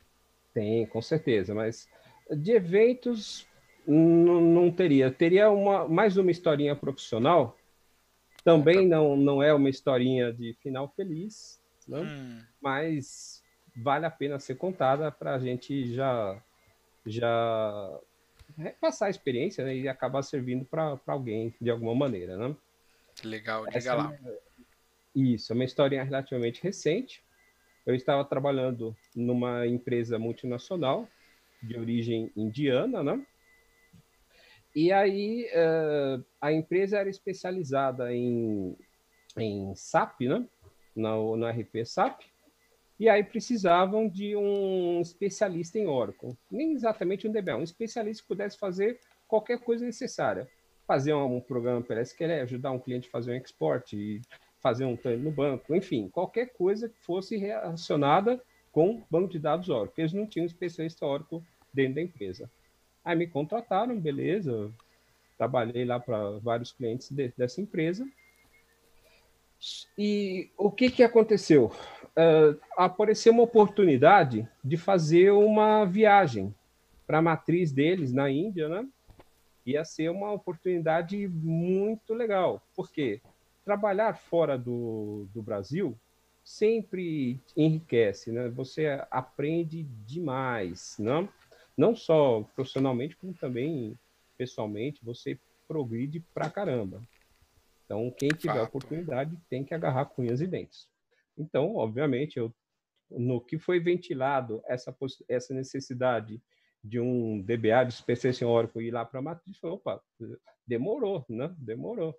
Tem, 0.52 0.86
com 0.86 1.02
certeza, 1.02 1.54
mas 1.54 1.88
de 2.30 2.52
eventos 2.52 3.46
não 3.86 4.70
teria. 4.70 5.10
Teria 5.10 5.50
uma, 5.50 5.88
mais 5.88 6.16
uma 6.16 6.30
historinha 6.30 6.76
profissional 6.76 7.57
também 8.44 8.86
não, 8.86 9.16
não 9.16 9.42
é 9.42 9.52
uma 9.52 9.68
historinha 9.68 10.32
de 10.32 10.54
final 10.62 10.88
feliz, 10.96 11.60
né? 11.86 12.00
hum. 12.00 12.42
mas 12.60 13.42
vale 13.76 14.06
a 14.06 14.10
pena 14.10 14.38
ser 14.38 14.56
contada 14.56 15.10
para 15.10 15.34
a 15.34 15.38
gente 15.38 15.92
já, 15.94 16.40
já 17.06 18.00
passar 18.80 19.06
a 19.06 19.10
experiência 19.10 19.64
né? 19.64 19.76
e 19.76 19.88
acabar 19.88 20.22
servindo 20.22 20.64
para 20.64 20.98
alguém 21.06 21.54
de 21.60 21.70
alguma 21.70 21.94
maneira. 21.94 22.36
Né? 22.36 22.56
Legal, 23.24 23.64
diga 23.66 23.78
Essa 23.78 23.94
lá. 23.94 24.12
É, 24.24 24.38
isso, 25.14 25.52
é 25.52 25.54
uma 25.54 25.64
historinha 25.64 26.04
relativamente 26.04 26.62
recente. 26.62 27.22
Eu 27.84 27.94
estava 27.94 28.24
trabalhando 28.24 28.94
numa 29.14 29.66
empresa 29.66 30.18
multinacional 30.18 31.08
de 31.62 31.78
origem 31.78 32.30
indiana, 32.36 33.02
né? 33.02 33.24
E 34.74 34.92
aí 34.92 35.48
uh, 35.52 36.24
a 36.40 36.52
empresa 36.52 36.98
era 36.98 37.08
especializada 37.08 38.12
em, 38.14 38.76
em 39.36 39.74
SAP, 39.74 40.22
né? 40.22 40.46
No, 40.94 41.36
no 41.36 41.48
RP 41.48 41.84
SAP. 41.84 42.22
E 42.98 43.08
aí 43.08 43.22
precisavam 43.22 44.08
de 44.08 44.34
um 44.34 45.00
especialista 45.00 45.78
em 45.78 45.86
Oracle. 45.86 46.36
Nem 46.50 46.72
exatamente 46.72 47.28
um 47.28 47.32
DBA, 47.32 47.56
um 47.56 47.62
especialista 47.62 48.22
que 48.22 48.28
pudesse 48.28 48.58
fazer 48.58 48.98
qualquer 49.26 49.60
coisa 49.60 49.84
necessária. 49.84 50.48
Fazer 50.86 51.14
um, 51.14 51.36
um 51.36 51.40
programa 51.40 51.82
pela 51.82 52.00
SQL, 52.00 52.42
ajudar 52.42 52.72
um 52.72 52.78
cliente 52.78 53.08
a 53.08 53.10
fazer 53.10 53.32
um 53.32 53.36
export, 53.36 53.94
fazer 54.60 54.84
um 54.84 54.96
treino 54.96 55.24
no 55.24 55.30
banco, 55.30 55.74
enfim, 55.74 56.08
qualquer 56.08 56.46
coisa 56.52 56.88
que 56.88 56.98
fosse 57.00 57.36
relacionada 57.36 58.42
com 58.72 59.02
banco 59.10 59.30
de 59.30 59.38
dados 59.38 59.68
Oracle. 59.68 60.02
Eles 60.02 60.12
não 60.12 60.26
tinham 60.26 60.46
especialista 60.46 61.06
Oracle 61.06 61.42
dentro 61.72 61.96
da 61.96 62.02
empresa. 62.02 62.50
Aí 63.08 63.16
me 63.16 63.26
contrataram, 63.26 63.98
beleza. 63.98 64.70
Trabalhei 65.38 65.82
lá 65.82 65.98
para 65.98 66.32
vários 66.40 66.72
clientes 66.72 67.10
de, 67.10 67.32
dessa 67.38 67.58
empresa. 67.58 68.06
E 69.96 70.50
o 70.58 70.70
que, 70.70 70.90
que 70.90 71.02
aconteceu? 71.02 71.72
Uh, 72.08 72.60
apareceu 72.76 73.32
uma 73.32 73.44
oportunidade 73.44 74.46
de 74.62 74.76
fazer 74.76 75.30
uma 75.30 75.86
viagem 75.86 76.54
para 77.06 77.16
a 77.16 77.22
matriz 77.22 77.72
deles 77.72 78.12
na 78.12 78.30
Índia, 78.30 78.68
né? 78.68 78.86
Ia 79.64 79.86
ser 79.86 80.10
uma 80.10 80.30
oportunidade 80.30 81.26
muito 81.28 82.12
legal. 82.12 82.60
Por 82.76 82.92
quê? 82.92 83.22
Trabalhar 83.64 84.18
fora 84.18 84.58
do, 84.58 85.26
do 85.32 85.40
Brasil 85.40 85.96
sempre 86.44 87.40
enriquece, 87.56 88.30
né? 88.30 88.50
Você 88.50 89.02
aprende 89.10 89.84
demais, 90.04 90.94
não? 90.98 91.26
Não 91.78 91.94
só 91.94 92.42
profissionalmente, 92.56 93.16
como 93.16 93.32
também 93.32 93.96
pessoalmente, 94.36 95.04
você 95.04 95.38
progride 95.68 96.18
pra 96.34 96.50
caramba. 96.50 97.00
Então, 97.84 98.10
quem 98.10 98.28
tiver 98.30 98.54
Fato. 98.54 98.68
oportunidade 98.68 99.38
tem 99.48 99.64
que 99.64 99.72
agarrar 99.72 100.06
com 100.06 100.22
unhas 100.22 100.40
e 100.40 100.46
dentes. 100.46 100.88
Então, 101.36 101.76
obviamente, 101.76 102.36
eu, 102.36 102.52
no 103.08 103.40
que 103.40 103.58
foi 103.58 103.78
ventilado 103.78 104.60
essa, 104.66 104.94
essa 105.28 105.54
necessidade 105.54 106.42
de 106.82 106.98
um 106.98 107.40
DBA 107.40 107.84
de 107.84 107.94
especialista 107.94 108.44
em 108.44 108.48
Oracle 108.48 108.84
ir 108.84 108.90
lá 108.90 109.04
para 109.04 109.20
a 109.20 109.22
matriz, 109.22 109.56
falou, 109.58 109.76
opa, 109.76 110.02
demorou, 110.66 111.24
né? 111.28 111.54
Demorou. 111.58 112.18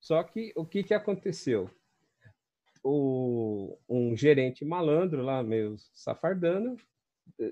Só 0.00 0.22
que 0.22 0.52
o 0.56 0.64
que, 0.64 0.82
que 0.82 0.94
aconteceu? 0.94 1.70
O, 2.82 3.76
um 3.86 4.16
gerente 4.16 4.64
malandro 4.64 5.22
lá, 5.22 5.42
meio 5.42 5.76
safardano, 5.92 6.76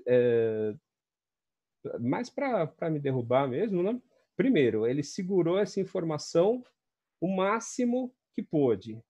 é, 0.07 0.73
mais 1.99 2.29
para 2.29 2.89
me 2.89 2.99
derrubar 2.99 3.47
mesmo, 3.47 3.81
né? 3.83 3.99
Primeiro, 4.35 4.87
ele 4.87 5.03
segurou 5.03 5.59
essa 5.59 5.79
informação 5.79 6.63
o 7.19 7.27
máximo 7.27 8.13
que 8.33 8.41
pôde. 8.41 9.01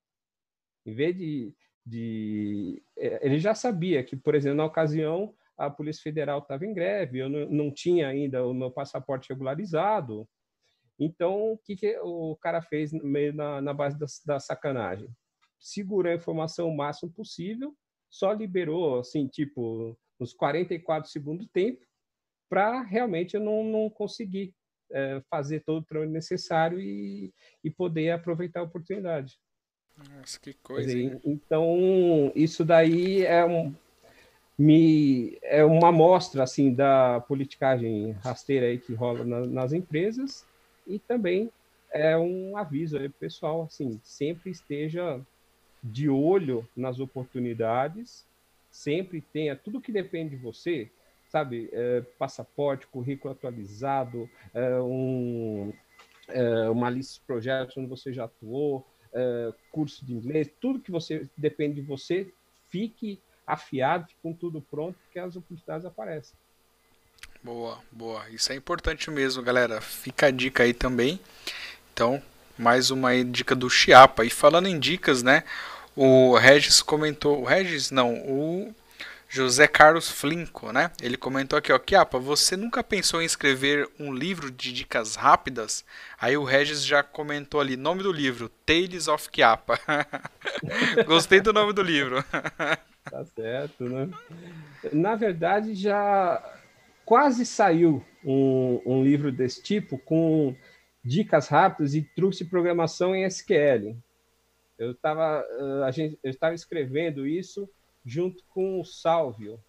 Em 0.86 0.94
vez 0.94 1.16
de, 1.16 1.54
de. 1.86 2.84
É, 2.98 3.26
ele 3.26 3.40
já 3.40 3.54
sabia 3.54 4.04
que, 4.04 4.16
por 4.16 4.34
exemplo, 4.34 4.58
na 4.58 4.66
ocasião, 4.66 5.36
a 5.58 5.70
Polícia 5.70 6.02
Federal 6.02 6.40
estava 6.40 6.66
em 6.66 6.74
greve, 6.74 7.20
eu 7.20 7.30
não, 7.30 7.50
não, 7.50 7.74
tinha 7.74 8.08
ainda 8.08 8.46
o 8.46 8.54
meu 8.54 8.72
passaporte 8.72 9.30
regularizado. 9.30 10.28
Então, 10.98 11.54
o 11.54 11.58
que, 11.58 11.76
que 11.76 11.98
o 12.00 12.36
cara 12.38 12.62
fez 12.62 12.92
meio 12.92 13.34
na, 13.34 13.62
na 13.62 13.74
base 13.74 14.00
da, 14.00 14.06
da 14.26 14.40
sacanagem? 14.40 15.10
Segurou 15.60 16.12
a 16.12 16.16
informação 16.16 16.70
o 16.70 16.76
máximo 16.76 17.12
possível, 17.12 17.76
só 18.10 18.32
liberou, 18.34 19.00
assim, 19.00 19.28
tipo, 19.28 19.98
nos 20.20 20.34
44 20.34 21.10
segundos 21.10 21.46
do 21.46 21.52
tempo, 21.52 21.86
para 22.50 22.82
realmente 22.82 23.36
eu 23.36 23.42
não, 23.42 23.64
não 23.64 23.90
conseguir 23.90 24.54
é, 24.92 25.22
fazer 25.30 25.62
todo 25.62 25.82
o 25.82 25.86
trabalho 25.86 26.12
necessário 26.12 26.80
e, 26.80 27.32
e 27.64 27.70
poder 27.70 28.12
aproveitar 28.12 28.62
a 28.62 28.64
oportunidade. 28.64 29.38
Nossa, 29.98 30.40
que 30.40 30.54
coisa. 30.54 30.88
Dizer, 30.88 31.20
então, 31.26 32.32
isso 32.36 32.64
daí 32.64 33.26
é, 33.26 33.46
um, 33.46 33.74
me, 34.58 35.38
é 35.44 35.64
uma 35.64 35.90
amostra 35.90 36.44
assim, 36.44 36.74
da 36.74 37.22
politicagem 37.22 38.12
rasteira 38.24 38.68
aí 38.68 38.78
que 38.78 38.94
rola 38.94 39.24
na, 39.24 39.46
nas 39.46 39.74
empresas 39.74 40.46
e 40.88 41.00
também 41.00 41.52
é 41.92 42.18
um 42.18 42.56
aviso 42.56 42.98
aí 42.98 43.10
pessoal, 43.10 43.64
assim, 43.64 44.00
sempre 44.04 44.52
esteja 44.52 45.20
de 45.84 46.10
olho 46.10 46.68
nas 46.76 47.00
oportunidades, 47.00 48.26
sempre 48.70 49.22
tenha 49.22 49.56
tudo 49.56 49.82
que 49.82 49.92
depende 49.92 50.36
de 50.36 50.42
você, 50.42 50.90
sabe, 51.30 51.70
é, 51.72 52.02
passaporte, 52.18 52.88
currículo 52.88 53.34
atualizado, 53.34 54.30
é, 54.54 54.80
um, 54.82 55.72
é, 56.28 56.70
uma 56.70 56.90
lista 56.90 57.16
de 57.16 57.22
projetos 57.22 57.78
onde 57.78 57.88
você 57.88 58.12
já 58.12 58.26
atuou, 58.26 58.86
uh, 59.14 59.54
curso 59.72 60.06
de 60.06 60.14
inglês, 60.14 60.50
tudo 60.60 60.80
que 60.80 60.92
você 60.92 61.28
depende 61.38 61.76
de 61.76 61.82
você, 61.82 62.32
fique 62.70 63.20
afiado, 63.46 64.08
com 64.22 64.34
tudo 64.34 64.62
pronto, 64.62 64.98
que 65.12 65.20
as 65.20 65.36
oportunidades 65.36 65.86
aparecem. 65.86 66.36
Boa, 67.44 67.80
boa. 67.92 68.30
Isso 68.30 68.52
é 68.52 68.56
importante 68.56 69.10
mesmo, 69.10 69.42
galera. 69.42 69.82
Fica 69.82 70.28
a 70.28 70.32
dica 70.32 70.64
aí 70.64 70.74
também. 70.74 71.20
Então, 71.94 72.22
mais 72.58 72.92
uma 72.92 73.12
dica 73.24 73.56
do 73.56 73.70
Chiapa. 73.70 74.26
E 74.26 74.30
falando 74.30 74.68
em 74.68 74.78
dicas, 74.78 75.24
né? 75.24 75.44
O 75.96 76.36
Regis 76.38 76.82
comentou. 76.82 77.42
O 77.42 77.46
Regis, 77.46 77.92
não, 77.92 78.14
o 78.14 78.76
José 79.32 79.68
Carlos 79.68 80.10
Flinco, 80.10 80.72
né? 80.72 80.92
Ele 81.00 81.16
comentou 81.16 81.60
aqui, 81.60 81.72
ó, 81.72 81.80
Chiapa, 81.80 82.18
você 82.18 82.58
nunca 82.58 82.84
pensou 82.84 83.22
em 83.22 83.26
escrever 83.26 83.88
um 84.00 84.12
livro 84.12 84.50
de 84.50 84.74
dicas 84.74 85.16
rápidas? 85.16 85.86
Aí 86.20 86.36
o 86.36 86.44
Regis 86.44 86.84
já 86.84 87.04
comentou 87.04 87.62
ali, 87.62 87.78
nome 87.78 88.02
do 88.02 88.12
livro, 88.12 88.50
Tales 88.66 89.08
of 89.08 89.30
Chiapa. 89.32 89.80
Gostei 91.06 91.42
do 91.42 91.54
nome 91.54 91.74
do 91.74 91.84
livro. 91.84 92.24
tá 93.06 93.24
certo, 93.36 93.84
né? 93.84 94.10
Na 94.92 95.14
verdade, 95.14 95.76
já 95.76 96.44
quase 97.06 97.46
saiu 97.46 98.04
um, 98.26 98.82
um 98.84 99.04
livro 99.04 99.32
desse 99.32 99.62
tipo 99.62 100.00
com 100.00 100.56
dicas 101.06 101.48
rápidas 101.48 101.94
e 101.94 102.02
truques 102.02 102.40
de 102.40 102.46
programação 102.46 103.16
em 103.16 103.26
SQL. 103.26 103.96
Eu 104.76 104.92
estava 104.92 105.46
a 105.86 105.92
gente 105.92 106.18
eu 106.24 106.32
estava 106.32 106.56
escrevendo 106.56 107.28
isso 107.28 107.70
junto 108.10 108.44
com 108.50 108.82
o 108.82 108.86
Salvio, 108.86 109.60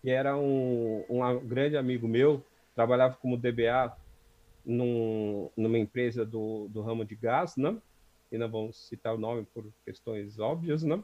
que 0.00 0.10
era 0.10 0.36
um, 0.36 1.04
um 1.08 1.46
grande 1.46 1.76
amigo 1.76 2.08
meu, 2.08 2.44
trabalhava 2.74 3.16
como 3.20 3.36
DBA 3.36 3.96
num, 4.64 5.48
numa 5.56 5.78
empresa 5.78 6.24
do, 6.24 6.68
do 6.68 6.82
ramo 6.82 7.04
de 7.04 7.14
gás, 7.14 7.56
né? 7.56 7.76
E 8.30 8.36
não 8.36 8.50
vamos 8.50 8.88
citar 8.88 9.14
o 9.14 9.18
nome 9.18 9.46
por 9.54 9.64
questões 9.84 10.38
óbvias, 10.38 10.82
né? 10.82 10.96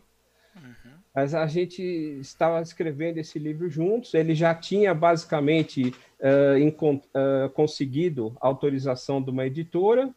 Uhum. 0.56 0.92
Mas 1.14 1.34
a 1.34 1.46
gente 1.46 1.82
estava 2.20 2.60
escrevendo 2.60 3.18
esse 3.18 3.38
livro 3.38 3.70
juntos. 3.70 4.14
Ele 4.14 4.34
já 4.34 4.54
tinha 4.54 4.92
basicamente 4.94 5.94
uh, 6.20 6.96
uh, 6.96 7.50
conseguido 7.50 8.36
autorização 8.40 9.22
de 9.22 9.30
uma 9.30 9.46
editora, 9.46 10.12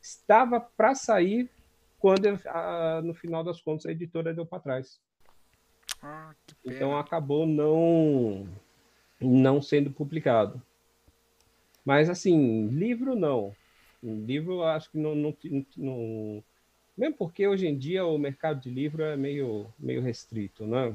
estava 0.00 0.58
para 0.58 0.94
sair 0.94 1.48
quando, 1.98 2.26
uh, 2.26 3.02
no 3.02 3.14
final 3.14 3.44
das 3.44 3.60
contas, 3.60 3.86
a 3.86 3.92
editora 3.92 4.34
deu 4.34 4.44
para 4.44 4.58
trás. 4.58 5.00
Ah, 6.06 6.34
então 6.64 6.98
acabou 6.98 7.46
não 7.46 8.46
não 9.20 9.62
sendo 9.62 9.90
publicado. 9.90 10.60
Mas 11.84 12.10
assim, 12.10 12.68
livro 12.68 13.16
não. 13.16 13.56
Livro 14.02 14.62
acho 14.62 14.90
que 14.90 14.98
não, 14.98 15.14
não, 15.14 15.34
não 15.76 16.44
mesmo 16.96 17.16
porque 17.16 17.46
hoje 17.46 17.66
em 17.66 17.76
dia 17.76 18.04
o 18.04 18.18
mercado 18.18 18.60
de 18.60 18.70
livro 18.70 19.02
é 19.02 19.16
meio, 19.16 19.66
meio 19.78 20.00
restrito, 20.00 20.66
né? 20.66 20.94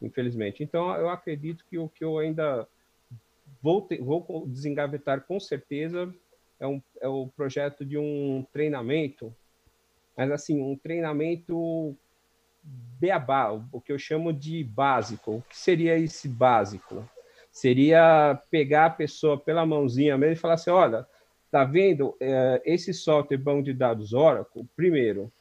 Infelizmente. 0.00 0.62
Então, 0.62 0.94
eu 0.96 1.08
acredito 1.08 1.64
que 1.70 1.78
o 1.78 1.88
que 1.88 2.04
eu 2.04 2.18
ainda 2.18 2.68
vou, 3.62 3.80
ter, 3.80 4.02
vou 4.02 4.44
desengavetar 4.46 5.22
com 5.22 5.40
certeza 5.40 6.14
é, 6.60 6.66
um, 6.66 6.82
é 7.00 7.08
o 7.08 7.28
projeto 7.28 7.84
de 7.84 7.96
um 7.96 8.44
treinamento, 8.52 9.34
mas 10.14 10.30
assim, 10.30 10.60
um 10.60 10.76
treinamento 10.76 11.96
beabá, 12.98 13.52
o 13.52 13.80
que 13.80 13.92
eu 13.92 13.98
chamo 13.98 14.32
de 14.32 14.62
básico. 14.64 15.36
O 15.36 15.42
que 15.42 15.56
seria 15.56 15.98
esse 15.98 16.28
básico? 16.28 17.08
Seria 17.50 18.40
pegar 18.50 18.86
a 18.86 18.90
pessoa 18.90 19.38
pela 19.38 19.64
mãozinha 19.64 20.18
mesmo 20.18 20.34
e 20.34 20.36
falar 20.36 20.54
assim: 20.54 20.70
olha, 20.70 21.06
Está 21.46 21.64
vendo? 21.64 22.16
É, 22.20 22.60
esse 22.66 22.92
software 22.92 23.38
banco 23.38 23.62
de 23.62 23.72
dados 23.72 24.12
Oracle, 24.12 24.68
primeiro, 24.74 25.32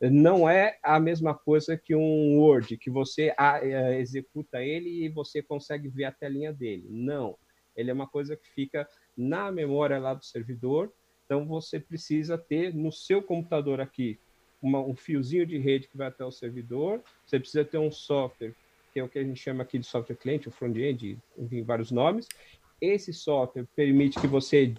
não 0.00 0.48
é 0.48 0.78
a 0.82 1.00
mesma 1.00 1.34
coisa 1.34 1.76
que 1.76 1.94
um 1.94 2.38
Word, 2.38 2.78
que 2.78 2.88
você 2.88 3.34
é, 3.38 3.98
executa 3.98 4.62
ele 4.62 5.04
e 5.04 5.08
você 5.08 5.42
consegue 5.42 5.88
ver 5.88 6.04
a 6.04 6.12
telinha 6.12 6.52
dele. 6.52 6.86
Não. 6.88 7.36
Ele 7.76 7.90
é 7.90 7.92
uma 7.92 8.08
coisa 8.08 8.36
que 8.36 8.48
fica 8.48 8.88
na 9.16 9.50
memória 9.50 9.98
lá 9.98 10.14
do 10.14 10.24
servidor. 10.24 10.92
Então, 11.26 11.46
você 11.46 11.78
precisa 11.78 12.38
ter 12.38 12.72
no 12.72 12.90
seu 12.90 13.20
computador 13.22 13.80
aqui 13.80 14.18
uma, 14.60 14.80
um 14.80 14.94
fiozinho 14.94 15.46
de 15.46 15.58
rede 15.58 15.88
que 15.88 15.96
vai 15.96 16.08
até 16.08 16.24
o 16.24 16.30
servidor. 16.30 17.02
Você 17.24 17.38
precisa 17.38 17.64
ter 17.64 17.78
um 17.78 17.90
software, 17.90 18.54
que 18.92 19.00
é 19.00 19.04
o 19.04 19.08
que 19.08 19.18
a 19.18 19.24
gente 19.24 19.40
chama 19.40 19.62
aqui 19.62 19.78
de 19.78 19.86
software 19.86 20.16
cliente, 20.16 20.48
o 20.48 20.50
front-end, 20.50 21.18
enfim, 21.36 21.62
vários 21.62 21.90
nomes. 21.90 22.28
Esse 22.80 23.12
software 23.12 23.66
permite 23.74 24.20
que 24.20 24.26
você 24.26 24.72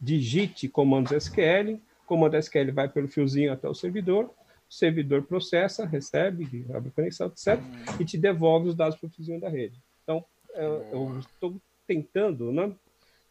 digite 0.00 0.68
comandos 0.68 1.12
SQL, 1.12 1.78
comando 2.06 2.36
SQL 2.36 2.72
vai 2.72 2.88
pelo 2.88 3.08
fiozinho 3.08 3.52
até 3.52 3.68
o 3.68 3.74
servidor, 3.74 4.26
o 4.26 4.74
servidor 4.74 5.22
processa, 5.22 5.84
recebe, 5.84 6.66
abre 6.72 6.90
conexão, 6.90 7.26
etc., 7.26 7.60
e 8.00 8.04
te 8.04 8.16
devolve 8.16 8.68
os 8.68 8.74
dados 8.74 8.98
para 8.98 9.06
o 9.06 9.10
fiozinho 9.10 9.40
da 9.40 9.48
rede. 9.48 9.78
Então, 10.02 10.24
eu 10.54 11.18
estou 11.18 11.60
tentando 11.86 12.50
né, 12.52 12.74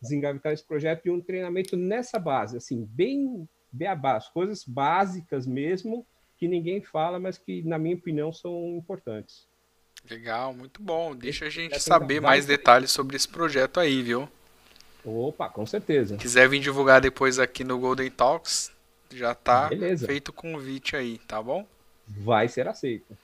desengavetar 0.02 0.54
esse 0.54 0.64
projeto 0.64 1.04
de 1.04 1.10
um 1.10 1.20
treinamento 1.20 1.76
nessa 1.76 2.20
base, 2.20 2.58
assim, 2.58 2.84
bem 2.84 3.48
beabá, 3.72 4.18
as 4.18 4.30
coisas 4.30 4.64
básicas 4.66 5.48
mesmo, 5.48 6.06
que 6.38 6.48
ninguém 6.48 6.82
fala, 6.82 7.20
mas 7.20 7.38
que, 7.38 7.62
na 7.64 7.78
minha 7.78 7.96
opinião, 7.96 8.34
são 8.34 8.76
importantes. 8.78 9.48
Legal, 10.10 10.54
muito 10.54 10.82
bom. 10.82 11.16
Deixa 11.16 11.46
a 11.46 11.50
gente 11.50 11.80
saber 11.80 12.20
mais 12.20 12.46
detalhes 12.46 12.92
sobre 12.92 13.16
esse 13.16 13.28
projeto 13.28 13.80
aí, 13.80 14.02
viu? 14.02 14.28
Opa, 15.04 15.50
com 15.50 15.66
certeza. 15.66 16.18
Quiser 16.18 16.48
vir 16.50 16.60
divulgar 16.60 17.02
depois 17.02 17.40
aqui 17.40 17.64
no 17.64 17.78
Golden 17.80 18.10
Talks, 18.10 18.72
já 19.12 19.34
tá 19.34 19.70
Beleza. 19.70 20.06
feito 20.06 20.30
o 20.30 20.34
convite 20.34 20.96
aí, 20.96 21.18
tá 21.20 21.42
bom? 21.42 21.68
Vai 22.08 22.48
ser 22.48 22.68
aceito. 22.68 23.18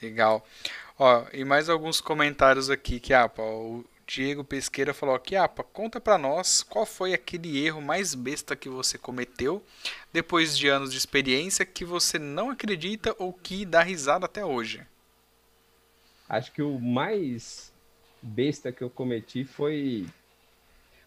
Legal. 0.00 0.44
Ó, 0.98 1.24
e 1.32 1.44
mais 1.44 1.68
alguns 1.68 2.00
comentários 2.00 2.70
aqui 2.70 3.00
que 3.00 3.12
apa, 3.14 3.42
o 3.42 3.84
Diego 4.12 4.42
Pesqueira 4.42 4.92
falou 4.92 5.14
aqui, 5.14 5.36
apa, 5.36 5.62
conta 5.62 6.00
para 6.00 6.18
nós 6.18 6.64
qual 6.64 6.84
foi 6.84 7.14
aquele 7.14 7.64
erro 7.64 7.80
mais 7.80 8.12
besta 8.12 8.56
que 8.56 8.68
você 8.68 8.98
cometeu 8.98 9.62
depois 10.12 10.58
de 10.58 10.66
anos 10.66 10.90
de 10.90 10.98
experiência 10.98 11.64
que 11.64 11.84
você 11.84 12.18
não 12.18 12.50
acredita 12.50 13.14
ou 13.20 13.32
que 13.32 13.64
dá 13.64 13.84
risada 13.84 14.26
até 14.26 14.44
hoje. 14.44 14.84
Acho 16.28 16.50
que 16.50 16.60
o 16.60 16.80
mais 16.80 17.72
besta 18.20 18.72
que 18.72 18.82
eu 18.82 18.90
cometi 18.90 19.44
foi 19.44 20.08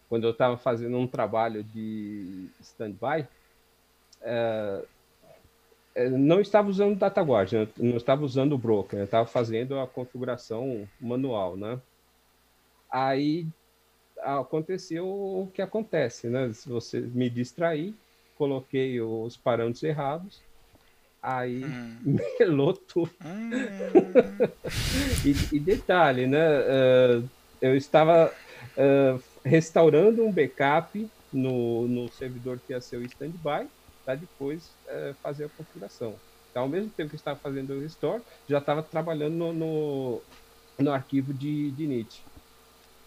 quando 0.08 0.24
eu 0.24 0.30
estava 0.30 0.56
fazendo 0.56 0.96
um 0.96 1.06
trabalho 1.06 1.62
de 1.62 2.48
stand-by, 2.62 3.28
é 4.22 4.82
não 6.10 6.40
estava 6.40 6.68
usando 6.70 6.98
DataGuard, 6.98 7.54
né? 7.54 7.68
não 7.76 7.96
estava 7.98 8.24
usando 8.24 8.54
o 8.54 8.58
broker, 8.58 9.00
estava 9.00 9.26
fazendo 9.26 9.78
a 9.78 9.86
configuração 9.86 10.88
manual, 10.98 11.56
né? 11.56 11.78
Aí 12.94 13.48
aconteceu 14.20 15.04
o 15.04 15.50
que 15.52 15.60
acontece, 15.60 16.28
né? 16.28 16.52
Se 16.52 16.68
você 16.68 17.00
me 17.00 17.28
distrair, 17.28 17.92
coloquei 18.36 19.00
os 19.00 19.36
parâmetros 19.36 19.82
errados, 19.82 20.40
aí 21.20 21.64
hum. 21.64 22.16
melou 22.38 22.72
tudo. 22.72 23.10
Hum. 23.24 23.50
e, 25.26 25.56
e, 25.56 25.58
detalhe, 25.58 26.28
né? 26.28 26.60
Uh, 26.60 27.28
eu 27.60 27.76
estava 27.76 28.30
uh, 28.30 29.22
restaurando 29.44 30.24
um 30.24 30.30
backup 30.30 31.10
no, 31.32 31.88
no 31.88 32.08
servidor 32.12 32.60
que 32.60 32.72
ia 32.72 32.80
ser 32.80 32.98
o 32.98 33.02
standby, 33.02 33.66
para 34.04 34.14
depois 34.14 34.70
é, 34.86 35.14
fazer 35.20 35.46
a 35.46 35.48
configuração. 35.48 36.14
Então, 36.50 36.62
ao 36.62 36.68
mesmo 36.68 36.90
tempo 36.90 37.10
que 37.10 37.16
estava 37.16 37.40
fazendo 37.40 37.72
o 37.72 37.80
restore, 37.80 38.22
já 38.48 38.58
estava 38.58 38.84
trabalhando 38.84 39.34
no, 39.34 39.52
no, 39.52 40.22
no, 40.78 40.92
arquivo 40.92 41.34
de, 41.34 41.72
de 41.72 41.84
init. 41.84 42.22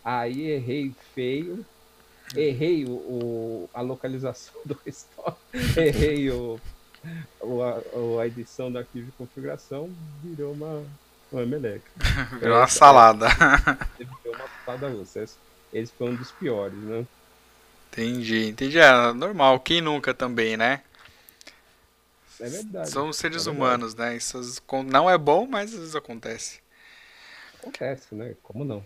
Aí 0.10 0.52
errei 0.52 0.96
feio, 1.14 1.66
errei 2.34 2.86
o, 2.86 2.92
o, 2.92 3.70
a 3.74 3.82
localização 3.82 4.54
do 4.64 4.80
restore, 4.86 5.36
errei 5.76 6.32
o, 6.32 6.58
o, 7.42 7.62
a, 7.62 8.22
a, 8.22 8.26
edição 8.26 8.72
do 8.72 8.78
arquivo 8.78 9.08
de 9.08 9.12
configuração, 9.12 9.94
virou 10.24 10.54
uma, 10.54 10.82
uma 11.30 11.46
meleca. 11.46 11.92
virou 12.40 12.56
uma 12.56 12.70
salada. 12.70 13.28
Virou 14.00 14.34
uma 14.34 14.48
salada 14.66 14.88
russa 14.88 15.26
esse 15.74 15.92
foi 15.92 16.10
um 16.10 16.16
dos 16.16 16.32
piores, 16.32 16.80
né? 16.80 17.06
Entendi, 17.92 18.48
entendi. 18.48 18.80
É 18.80 19.12
normal, 19.12 19.60
quem 19.60 19.82
nunca 19.82 20.14
também, 20.14 20.56
né? 20.56 20.84
É 22.40 22.48
verdade. 22.48 22.92
Somos 22.92 23.18
seres 23.18 23.46
é 23.46 23.50
humanos, 23.50 23.94
né? 23.94 24.16
Isso 24.16 24.40
não 24.86 25.10
é 25.10 25.18
bom, 25.18 25.46
mas 25.46 25.74
às 25.74 25.80
vezes 25.80 25.96
acontece. 25.98 26.62
Acontece, 27.60 28.16
né? 28.16 28.36
Como 28.42 28.64
não? 28.64 28.82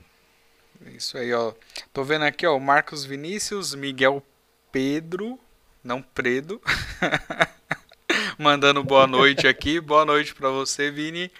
Isso 0.88 1.18
aí, 1.18 1.34
ó. 1.34 1.54
Tô 1.94 2.04
vendo 2.04 2.26
aqui, 2.26 2.46
ó, 2.46 2.58
Marcos 2.60 3.06
Vinícius, 3.06 3.76
Miguel 3.76 4.24
Pedro, 4.72 5.40
não 5.84 6.02
Predo, 6.02 6.62
mandando 8.38 8.84
boa 8.84 9.06
noite 9.06 9.48
aqui. 9.48 9.80
Boa 9.80 10.06
noite 10.06 10.34
para 10.34 10.50
você, 10.50 10.90
Vini 10.90 11.32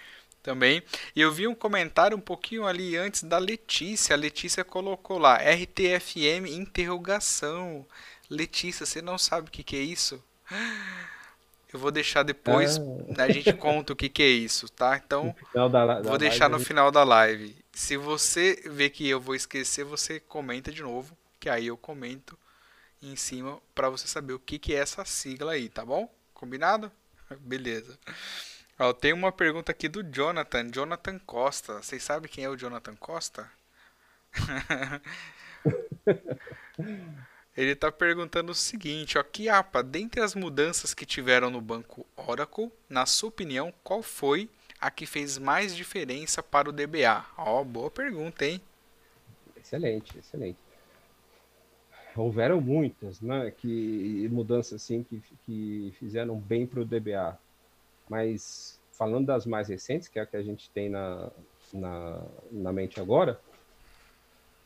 também. 0.42 0.82
E 1.14 1.20
eu 1.20 1.32
vi 1.32 1.46
um 1.46 1.54
comentário 1.54 2.16
um 2.16 2.20
pouquinho 2.20 2.66
ali 2.66 2.96
antes 2.96 3.22
da 3.22 3.38
Letícia. 3.38 4.14
A 4.14 4.18
Letícia 4.18 4.64
colocou 4.64 5.18
lá 5.18 5.36
RTFM 5.36 6.48
interrogação. 6.48 7.86
Letícia, 8.28 8.84
você 8.84 9.00
não 9.00 9.16
sabe 9.16 9.48
o 9.48 9.50
que, 9.50 9.62
que 9.62 9.76
é 9.76 9.80
isso? 9.80 10.22
Eu 11.72 11.78
vou 11.78 11.90
deixar 11.90 12.22
depois, 12.22 12.78
ah. 12.78 13.22
a 13.22 13.30
gente 13.30 13.52
conta 13.54 13.92
o 13.92 13.96
que, 13.96 14.08
que 14.08 14.22
é 14.22 14.28
isso, 14.28 14.68
tá? 14.68 15.00
Então, 15.02 15.34
da, 15.54 15.68
da 15.68 16.02
vou 16.02 16.18
deixar 16.18 16.50
no 16.50 16.60
final 16.60 16.90
da 16.90 17.02
live. 17.02 17.56
Se 17.72 17.96
você 17.96 18.62
ver 18.66 18.90
que 18.90 19.08
eu 19.08 19.18
vou 19.18 19.34
esquecer, 19.34 19.84
você 19.84 20.20
comenta 20.20 20.70
de 20.70 20.82
novo, 20.82 21.16
que 21.40 21.48
aí 21.48 21.68
eu 21.68 21.76
comento 21.76 22.38
em 23.00 23.16
cima 23.16 23.58
para 23.74 23.88
você 23.88 24.06
saber 24.06 24.34
o 24.34 24.38
que, 24.38 24.58
que 24.58 24.74
é 24.74 24.78
essa 24.78 25.04
sigla 25.04 25.52
aí, 25.52 25.68
tá 25.68 25.84
bom? 25.84 26.12
Combinado? 26.34 26.92
Beleza. 27.40 27.98
Ó, 28.78 28.92
tem 28.92 29.12
uma 29.12 29.32
pergunta 29.32 29.72
aqui 29.72 29.88
do 29.88 30.02
Jonathan, 30.02 30.68
Jonathan 30.70 31.18
Costa. 31.20 31.82
Vocês 31.82 32.02
sabem 32.02 32.30
quem 32.30 32.44
é 32.44 32.48
o 32.48 32.56
Jonathan 32.56 32.96
Costa? 32.96 33.50
Ele 37.54 37.72
está 37.72 37.92
perguntando 37.92 38.52
o 38.52 38.54
seguinte, 38.54 39.18
ó, 39.18 39.22
Kiapa, 39.22 39.82
dentre 39.82 40.22
as 40.22 40.34
mudanças 40.34 40.94
que 40.94 41.04
tiveram 41.04 41.50
no 41.50 41.60
banco 41.60 42.06
Oracle, 42.16 42.72
na 42.88 43.04
sua 43.04 43.28
opinião, 43.28 43.72
qual 43.84 44.02
foi 44.02 44.48
a 44.80 44.90
que 44.90 45.04
fez 45.04 45.36
mais 45.36 45.76
diferença 45.76 46.42
para 46.42 46.70
o 46.70 46.72
DBA? 46.72 47.24
Ó, 47.36 47.62
boa 47.62 47.90
pergunta, 47.90 48.46
hein? 48.46 48.60
Excelente, 49.54 50.18
excelente. 50.18 50.58
Houveram 52.16 52.60
muitas, 52.60 53.20
né, 53.20 53.50
que 53.50 54.28
mudanças 54.30 54.82
assim 54.82 55.02
que, 55.02 55.22
que 55.46 55.94
fizeram 55.98 56.36
bem 56.36 56.66
para 56.66 56.80
o 56.80 56.84
DBA, 56.84 57.38
mas 58.08 58.78
falando 58.92 59.26
das 59.26 59.46
mais 59.46 59.68
recentes, 59.68 60.08
que 60.08 60.18
é 60.18 60.22
a 60.22 60.26
que 60.26 60.36
a 60.36 60.42
gente 60.42 60.68
tem 60.70 60.88
na, 60.88 61.30
na, 61.72 62.22
na 62.50 62.72
mente 62.72 63.00
agora, 63.00 63.40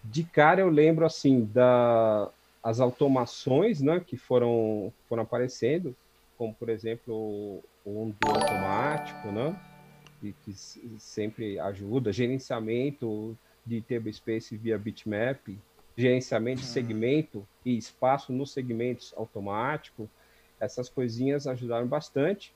de 0.05 0.25
cara 0.25 0.61
eu 0.61 0.69
lembro 0.69 1.05
assim 1.05 1.45
da 1.45 2.29
as 2.67 2.81
automações 2.81 3.81
né, 3.81 4.01
que 4.05 4.17
foram, 4.17 4.93
foram 5.09 5.23
aparecendo, 5.23 5.95
como 6.37 6.53
por 6.53 6.69
exemplo 6.69 7.63
o 7.85 8.03
undo 8.03 8.17
automático, 8.25 9.29
né, 9.29 9.57
que, 10.21 10.33
que 10.33 10.53
sempre 10.99 11.61
ajuda, 11.61 12.13
gerenciamento 12.13 13.39
de 13.65 13.81
tablespace 13.83 14.57
via 14.57 14.77
bitmap, 14.77 15.57
gerenciamento 15.97 16.63
de 16.63 16.67
uhum. 16.67 16.73
segmento 16.73 17.49
e 17.65 17.79
espaço 17.79 18.33
nos 18.33 18.51
segmentos 18.51 19.15
automático, 19.17 20.11
essas 20.59 20.89
coisinhas 20.89 21.47
ajudaram 21.47 21.87
bastante. 21.87 22.53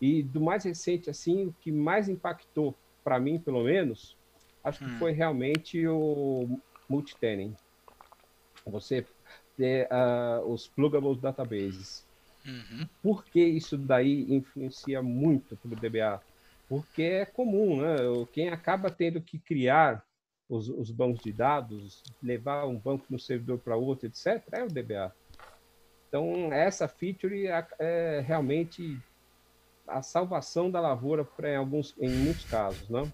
E 0.00 0.22
do 0.22 0.40
mais 0.40 0.62
recente, 0.62 1.10
assim, 1.10 1.46
o 1.46 1.54
que 1.60 1.72
mais 1.72 2.08
impactou, 2.08 2.76
para 3.02 3.18
mim 3.18 3.40
pelo 3.40 3.64
menos, 3.64 4.16
acho 4.62 4.78
que 4.78 4.84
hum. 4.84 4.98
foi 5.00 5.10
realmente 5.10 5.84
o 5.88 6.60
multitenant. 6.88 7.56
Você 8.64 9.04
ter 9.56 9.88
uh, 9.88 10.50
os 10.50 10.66
pluggable 10.66 11.16
databases. 11.16 12.04
Uhum. 12.44 12.86
Por 13.02 13.24
que 13.24 13.40
isso 13.40 13.76
daí 13.76 14.26
influencia 14.32 15.02
muito 15.02 15.56
para 15.56 15.72
o 15.72 15.76
DBA? 15.76 16.20
Porque 16.68 17.02
é 17.02 17.26
comum, 17.26 17.80
né? 17.80 17.96
Quem 18.32 18.48
acaba 18.48 18.90
tendo 18.90 19.20
que 19.20 19.38
criar 19.38 20.04
os, 20.48 20.68
os 20.68 20.90
bancos 20.90 21.22
de 21.22 21.32
dados, 21.32 22.02
levar 22.22 22.66
um 22.66 22.78
banco 22.78 23.04
no 23.10 23.18
servidor 23.18 23.58
para 23.58 23.76
outro, 23.76 24.06
etc., 24.06 24.42
é 24.52 24.64
o 24.64 24.68
DBA. 24.68 25.14
Então, 26.08 26.52
essa 26.52 26.86
feature 26.86 27.46
é, 27.46 27.66
é 27.78 28.20
realmente 28.20 29.00
a 29.86 30.02
salvação 30.02 30.70
da 30.70 30.80
lavoura 30.80 31.26
em 31.44 31.56
alguns, 31.56 31.94
em 31.98 32.10
muitos 32.10 32.44
casos, 32.44 32.88
né? 32.88 33.10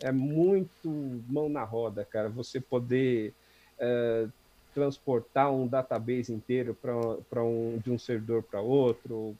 É 0.00 0.10
muito 0.10 0.88
mão 1.28 1.48
na 1.48 1.62
roda, 1.62 2.04
cara. 2.04 2.28
Você 2.30 2.60
poder 2.60 3.34
é, 3.78 4.26
transportar 4.74 5.52
um 5.52 5.66
database 5.66 6.32
inteiro 6.32 6.74
para 6.74 7.44
um, 7.44 7.78
de 7.78 7.90
um 7.90 7.98
servidor 7.98 8.42
para 8.42 8.60
outro 8.60 9.36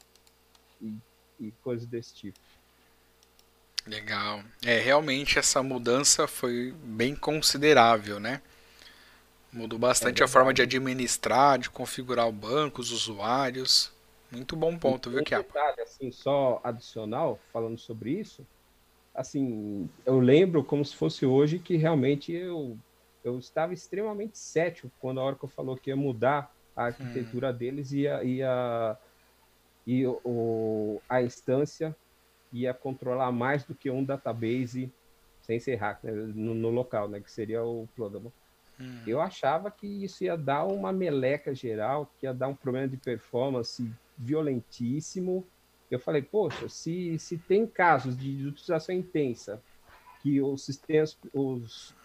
e, 0.81 0.93
e 1.39 1.51
coisas 1.63 1.85
desse 1.85 2.13
tipo. 2.13 2.39
Legal. 3.85 4.43
É, 4.63 4.77
realmente 4.79 5.39
essa 5.39 5.63
mudança 5.63 6.27
foi 6.27 6.73
bem 6.83 7.15
considerável, 7.15 8.19
né? 8.19 8.41
Mudou 9.51 9.77
bastante 9.77 10.21
é 10.21 10.25
a 10.25 10.27
forma 10.27 10.53
de 10.53 10.61
administrar, 10.61 11.57
de 11.57 11.69
configurar 11.69 12.27
o 12.27 12.31
banco, 12.31 12.79
os 12.79 12.91
usuários. 12.91 13.91
Muito 14.31 14.55
bom 14.55 14.77
ponto, 14.77 15.09
um 15.09 15.13
viu, 15.13 15.23
Kiapo? 15.23 15.49
Um 15.49 15.53
detalhe, 15.53 15.81
assim, 15.81 16.11
só 16.11 16.61
adicional, 16.63 17.37
falando 17.51 17.77
sobre 17.77 18.11
isso, 18.11 18.45
assim, 19.13 19.89
eu 20.05 20.19
lembro 20.19 20.63
como 20.63 20.85
se 20.85 20.95
fosse 20.95 21.25
hoje 21.25 21.59
que 21.59 21.75
realmente 21.75 22.31
eu 22.31 22.77
eu 23.23 23.37
estava 23.37 23.73
extremamente 23.73 24.37
cético 24.37 24.91
quando 24.99 25.19
a 25.19 25.23
Oracle 25.23 25.49
falou 25.49 25.77
que 25.77 25.89
ia 25.89 25.95
mudar 25.95 26.53
a 26.75 26.85
arquitetura 26.85 27.51
hum. 27.51 27.57
deles 27.57 27.91
e, 27.91 28.07
a, 28.07 28.23
e, 28.23 28.43
a, 28.43 28.97
e 29.85 30.05
o, 30.05 31.01
a 31.07 31.21
instância 31.21 31.95
ia 32.51 32.73
controlar 32.73 33.31
mais 33.31 33.63
do 33.63 33.75
que 33.75 33.89
um 33.89 34.03
database 34.03 34.91
sem 35.41 35.59
ser 35.59 35.75
hack 35.75 36.03
né, 36.03 36.11
no, 36.11 36.53
no, 36.53 36.69
local, 36.69 37.07
né, 37.07 37.19
que 37.19 37.31
seria 37.31 37.63
o 37.63 37.87
Plugable. 37.95 38.31
Hum. 38.79 39.01
Eu 39.05 39.21
achava 39.21 39.69
que 39.71 39.87
isso 39.87 40.23
ia 40.23 40.37
dar 40.37 40.65
uma 40.65 40.91
meleca 40.91 41.53
geral, 41.53 42.11
que 42.19 42.25
ia 42.25 42.33
dar 42.33 42.47
um 42.47 42.55
problema 42.55 42.87
de 42.87 42.97
performance 42.97 43.91
violentíssimo. 44.17 45.45
Eu 45.89 45.99
falei, 45.99 46.21
poxa, 46.21 46.69
se, 46.69 47.17
se 47.19 47.37
tem 47.37 47.65
casos 47.65 48.15
de 48.15 48.45
utilização 48.47 48.95
intensa 48.95 49.61
que 50.21 50.39
os 50.41 50.63
sistemas, 50.63 51.17
os 51.33 51.95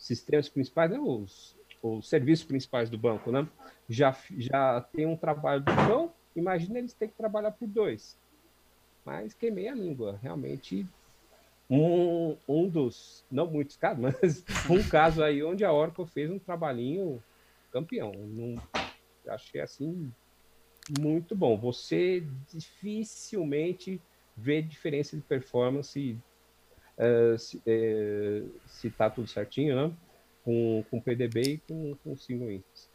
sistemas 0.00 0.48
principais, 0.48 0.90
né, 0.90 0.98
os, 0.98 1.56
os 1.82 2.08
serviços 2.08 2.44
principais 2.44 2.88
do 2.88 2.96
banco, 2.96 3.30
né, 3.30 3.46
já, 3.88 4.16
já 4.36 4.80
tem 4.80 5.06
um 5.06 5.16
trabalho 5.16 5.62
do 5.62 5.74
cão, 5.74 6.12
imagina 6.34 6.78
eles 6.78 6.94
terem 6.94 7.12
que 7.12 7.18
trabalhar 7.18 7.52
por 7.52 7.68
dois. 7.68 8.18
Mas 9.04 9.34
queimei 9.34 9.68
a 9.68 9.74
língua, 9.74 10.18
realmente 10.22 10.86
um, 11.68 12.36
um 12.48 12.68
dos, 12.68 13.24
não 13.30 13.46
muitos 13.46 13.76
casos, 13.76 14.00
mas 14.02 14.44
um 14.68 14.82
caso 14.88 15.22
aí 15.22 15.42
onde 15.44 15.64
a 15.64 15.72
Oracle 15.72 16.06
fez 16.06 16.30
um 16.30 16.38
trabalhinho 16.38 17.22
campeão. 17.70 18.12
Num, 18.12 18.56
achei 19.28 19.60
assim 19.60 20.10
muito 20.98 21.36
bom. 21.36 21.58
Você 21.58 22.26
dificilmente 22.52 24.00
vê 24.36 24.62
diferença 24.62 25.16
de 25.16 25.22
performance 25.22 26.18
uh, 27.00 27.38
se, 27.38 27.56
uh, 27.56 28.50
se 28.66 28.90
tá 28.90 29.08
tudo 29.08 29.28
certinho, 29.28 29.74
né? 29.74 29.92
Com, 30.44 30.84
com 30.90 31.00
PDB 31.00 31.40
e 31.42 31.58
com, 31.58 31.96
com 32.04 32.16
single 32.16 32.50
instance. 32.50 32.90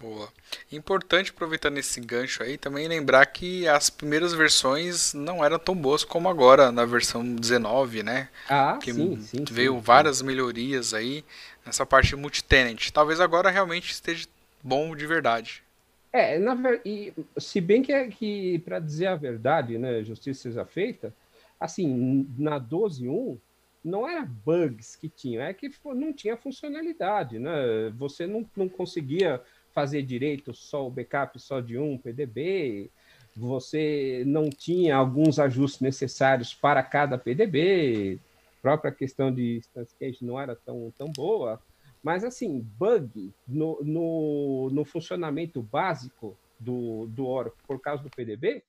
Boa. 0.00 0.28
Importante, 0.70 1.32
aproveitando 1.32 1.76
esse 1.76 2.00
gancho 2.00 2.42
aí, 2.42 2.56
também 2.56 2.86
lembrar 2.86 3.26
que 3.26 3.66
as 3.66 3.90
primeiras 3.90 4.32
versões 4.32 5.12
não 5.12 5.44
eram 5.44 5.58
tão 5.58 5.74
boas 5.74 6.04
como 6.04 6.28
agora, 6.28 6.70
na 6.70 6.84
versão 6.84 7.24
19, 7.34 8.04
né? 8.04 8.28
Ah, 8.48 8.78
que 8.80 8.92
sim, 8.92 9.20
sim. 9.20 9.44
Veio 9.50 9.74
sim, 9.74 9.80
várias 9.80 10.22
melhorias 10.22 10.94
aí 10.94 11.24
nessa 11.66 11.84
parte 11.84 12.14
multi-tenant. 12.14 12.90
Talvez 12.92 13.18
agora 13.18 13.50
realmente 13.50 13.90
esteja 13.90 14.28
bom 14.62 14.94
de 14.94 15.04
verdade. 15.04 15.64
É, 16.12 16.38
na 16.38 16.54
ver... 16.54 16.80
e, 16.84 17.12
se 17.36 17.60
bem 17.60 17.82
que, 17.82 17.92
é, 17.92 18.06
que 18.06 18.60
para 18.60 18.78
dizer 18.78 19.06
a 19.06 19.16
verdade, 19.16 19.78
né, 19.78 20.02
justiça 20.04 20.42
seja 20.42 20.64
feita, 20.64 21.12
assim, 21.58 22.26
na 22.36 22.60
12.1 22.60 23.38
não 23.84 24.08
era 24.08 24.24
bugs 24.24 24.96
que 24.96 25.08
tinham, 25.08 25.42
é 25.42 25.54
que 25.54 25.70
não 25.84 26.12
tinha 26.12 26.36
funcionalidade, 26.36 27.38
né? 27.38 27.90
Você 27.96 28.26
não, 28.26 28.44
não 28.56 28.68
conseguia 28.68 29.42
fazer 29.72 30.02
direito 30.02 30.52
só 30.52 30.86
o 30.86 30.90
backup 30.90 31.38
só 31.40 31.60
de 31.60 31.78
um 31.78 31.96
PDB, 31.96 32.90
você 33.36 34.24
não 34.26 34.50
tinha 34.50 34.96
alguns 34.96 35.38
ajustes 35.38 35.80
necessários 35.80 36.52
para 36.52 36.82
cada 36.82 37.16
PDB, 37.16 38.18
própria 38.60 38.92
questão 38.92 39.32
de 39.32 39.58
instance 39.58 40.24
não 40.24 40.38
era 40.38 40.56
tão, 40.56 40.92
tão 40.98 41.10
boa, 41.12 41.62
mas 42.02 42.24
assim, 42.24 42.60
bug 42.60 43.32
no, 43.46 43.80
no, 43.82 44.70
no 44.72 44.84
funcionamento 44.84 45.62
básico 45.62 46.36
do, 46.58 47.06
do 47.06 47.26
Oracle 47.26 47.62
por 47.66 47.80
causa 47.80 48.02
do 48.02 48.10
PDB, 48.10 48.62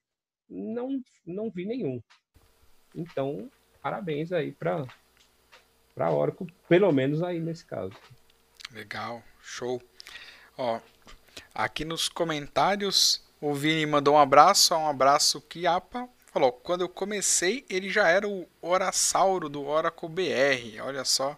não, 0.50 1.02
não 1.26 1.50
vi 1.50 1.66
nenhum. 1.66 2.02
Então, 2.96 3.50
parabéns 3.82 4.32
aí 4.32 4.52
para 4.52 4.86
para 5.96 6.12
Oracle, 6.12 6.48
pelo 6.70 6.92
menos 6.94 7.22
aí 7.22 7.40
nesse 7.40 7.66
caso. 7.66 7.94
Legal, 8.72 9.22
show. 9.42 9.82
Ó, 10.58 10.80
aqui 11.54 11.84
nos 11.84 12.08
comentários 12.08 13.22
o 13.42 13.54
Vini 13.54 13.86
mandou 13.86 14.16
um 14.16 14.18
abraço, 14.18 14.76
um 14.76 14.88
abraço 14.88 15.42
Kiapa. 15.42 16.10
Falou, 16.28 16.52
quando 16.52 16.82
eu 16.82 16.90
comecei, 16.90 17.66
ele 17.70 17.90
já 17.90 18.08
era 18.08 18.28
o 18.28 18.46
Orasauro 18.62 19.50
do 19.50 19.66
Oracle 19.66 20.10
BR, 20.10 20.82
olha 20.84 21.06
só. 21.06 21.38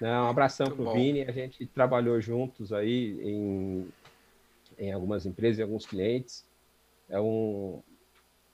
Não, 0.00 0.26
um 0.26 0.30
abração 0.30 0.66
Muito 0.66 0.76
pro 0.76 0.84
bom. 0.86 0.94
Vini, 0.94 1.22
a 1.22 1.32
gente 1.32 1.66
trabalhou 1.66 2.20
juntos 2.20 2.72
aí 2.72 3.18
em, 3.22 3.88
em 4.78 4.92
algumas 4.92 5.26
empresas, 5.26 5.58
em 5.58 5.62
alguns 5.62 5.84
clientes. 5.84 6.44
É 7.08 7.20
um, 7.20 7.82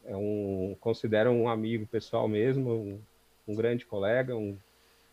é 0.04 0.16
um 0.16 0.76
considero 0.80 1.30
um 1.30 1.48
amigo 1.48 1.86
pessoal 1.86 2.28
mesmo, 2.28 2.70
um, 2.72 3.00
um 3.48 3.54
grande 3.54 3.84
colega, 3.84 4.36
um 4.36 4.56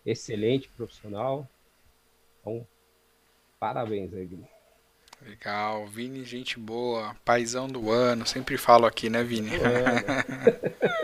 excelente 0.05 0.69
profissional. 0.69 1.47
Então, 2.41 2.65
parabéns 3.59 4.14
aí, 4.14 4.26
Guilherme. 4.26 4.57
Legal, 5.26 5.88
Vini, 5.88 6.23
gente 6.23 6.59
boa, 6.59 7.15
paizão 7.26 7.68
do 7.68 7.89
ano, 7.89 8.26
sempre 8.26 8.55
falo 8.55 8.85
aqui, 8.85 9.09
né, 9.09 9.23
Vini? 9.23 9.49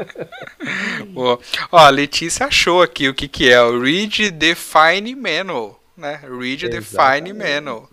boa. 1.12 1.40
Ó, 1.72 1.78
a 1.78 1.90
Letícia 1.90 2.46
achou 2.46 2.84
aqui 2.84 3.10
o 3.10 3.14
que 3.14 3.28
que 3.28 3.52
é 3.52 3.60
o 3.60 3.82
Read 3.82 4.30
Define 4.30 5.16
Manual, 5.16 5.82
né? 5.98 6.22
Read 6.22 6.70
Define 6.70 7.34
Manual. 7.34 7.90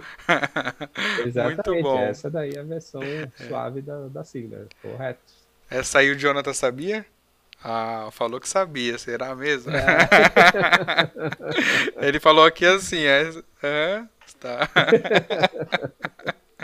Exatamente, 1.25 1.71
Muito 1.71 1.83
bom. 1.83 1.99
essa 1.99 2.31
daí 2.31 2.53
é 2.53 2.61
a 2.61 2.65
versão 2.65 3.01
suave 3.49 3.81
da, 3.81 4.09
da 4.09 4.23
sigla, 4.23 4.69
correto. 4.83 5.40
Essa 5.71 6.01
aí 6.01 6.11
o 6.11 6.19
Jonathan 6.19 6.53
sabia? 6.53 7.07
Ah, 7.63 8.09
falou 8.11 8.41
que 8.41 8.49
sabia, 8.49 8.99
será 8.99 9.37
mesmo? 9.37 9.71
É. 9.71 10.09
Ele 12.07 12.19
falou 12.19 12.45
aqui 12.45 12.65
assim, 12.65 13.05
é, 13.05 13.31
é 13.63 14.03
tá. 14.41 14.69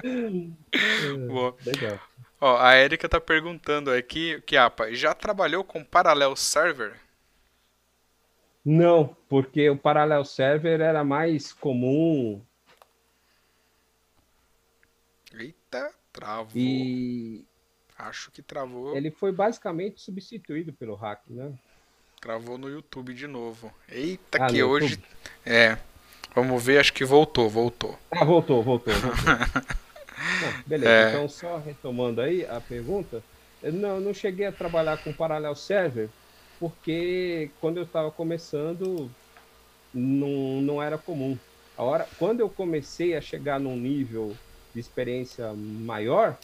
Boa. 1.29 1.55
Legal. 1.65 2.01
Ó, 2.41 2.59
a 2.59 2.77
Erika 2.77 3.09
tá 3.09 3.21
perguntando 3.21 3.91
aqui, 3.93 4.41
que 4.43 4.57
apa, 4.57 4.93
já 4.93 5.15
trabalhou 5.15 5.63
com 5.63 5.85
Parallel 5.85 6.35
Server? 6.35 6.95
Não, 8.65 9.17
porque 9.29 9.71
o 9.71 9.79
Parallel 9.79 10.25
Server 10.25 10.81
era 10.81 11.05
mais 11.05 11.53
comum. 11.53 12.43
Eita, 15.33 15.93
travou. 16.13 16.51
E 16.57 17.45
Acho 17.99 18.31
que 18.31 18.43
travou. 18.43 18.97
Ele 18.97 19.11
foi 19.11 19.33
basicamente 19.33 20.01
substituído 20.01 20.73
pelo 20.73 20.95
hack, 20.95 21.21
né? 21.29 21.53
Travou 22.21 22.59
no 22.59 22.69
YouTube 22.69 23.15
de 23.15 23.27
novo. 23.27 23.73
Eita, 23.89 24.45
ah, 24.45 24.47
que 24.47 24.63
hoje. 24.63 24.95
YouTube? 24.95 25.07
É. 25.45 25.79
Vamos 26.35 26.63
ver, 26.63 26.79
acho 26.79 26.93
que 26.93 27.05
voltou, 27.05 27.49
voltou. 27.49 27.99
Ah, 28.11 28.25
voltou, 28.25 28.63
voltou, 28.63 28.93
voltou. 28.93 29.77
beleza, 30.67 30.91
é... 30.91 31.09
então 31.11 31.29
só 31.29 31.57
retomando 31.57 32.21
aí 32.21 32.45
a 32.45 32.61
pergunta. 32.61 33.23
Eu 33.63 33.73
não, 33.73 34.01
não 34.01 34.13
cheguei 34.13 34.47
a 34.47 34.53
trabalhar 34.53 35.03
com 35.03 35.13
Parallel 35.13 35.55
Server, 35.55 36.11
porque 36.61 37.51
quando 37.59 37.79
eu 37.79 37.85
estava 37.85 38.11
começando, 38.11 39.11
não, 39.95 40.61
não 40.61 40.83
era 40.83 40.99
comum. 40.99 41.39
A 41.77 41.83
hora, 41.83 42.07
quando 42.19 42.41
eu 42.41 42.51
comecei 42.51 43.17
a 43.17 43.21
chegar 43.21 43.59
num 43.59 43.77
nível 43.77 44.37
de 44.75 44.81
experiência 44.81 45.53
maior, 45.55 46.37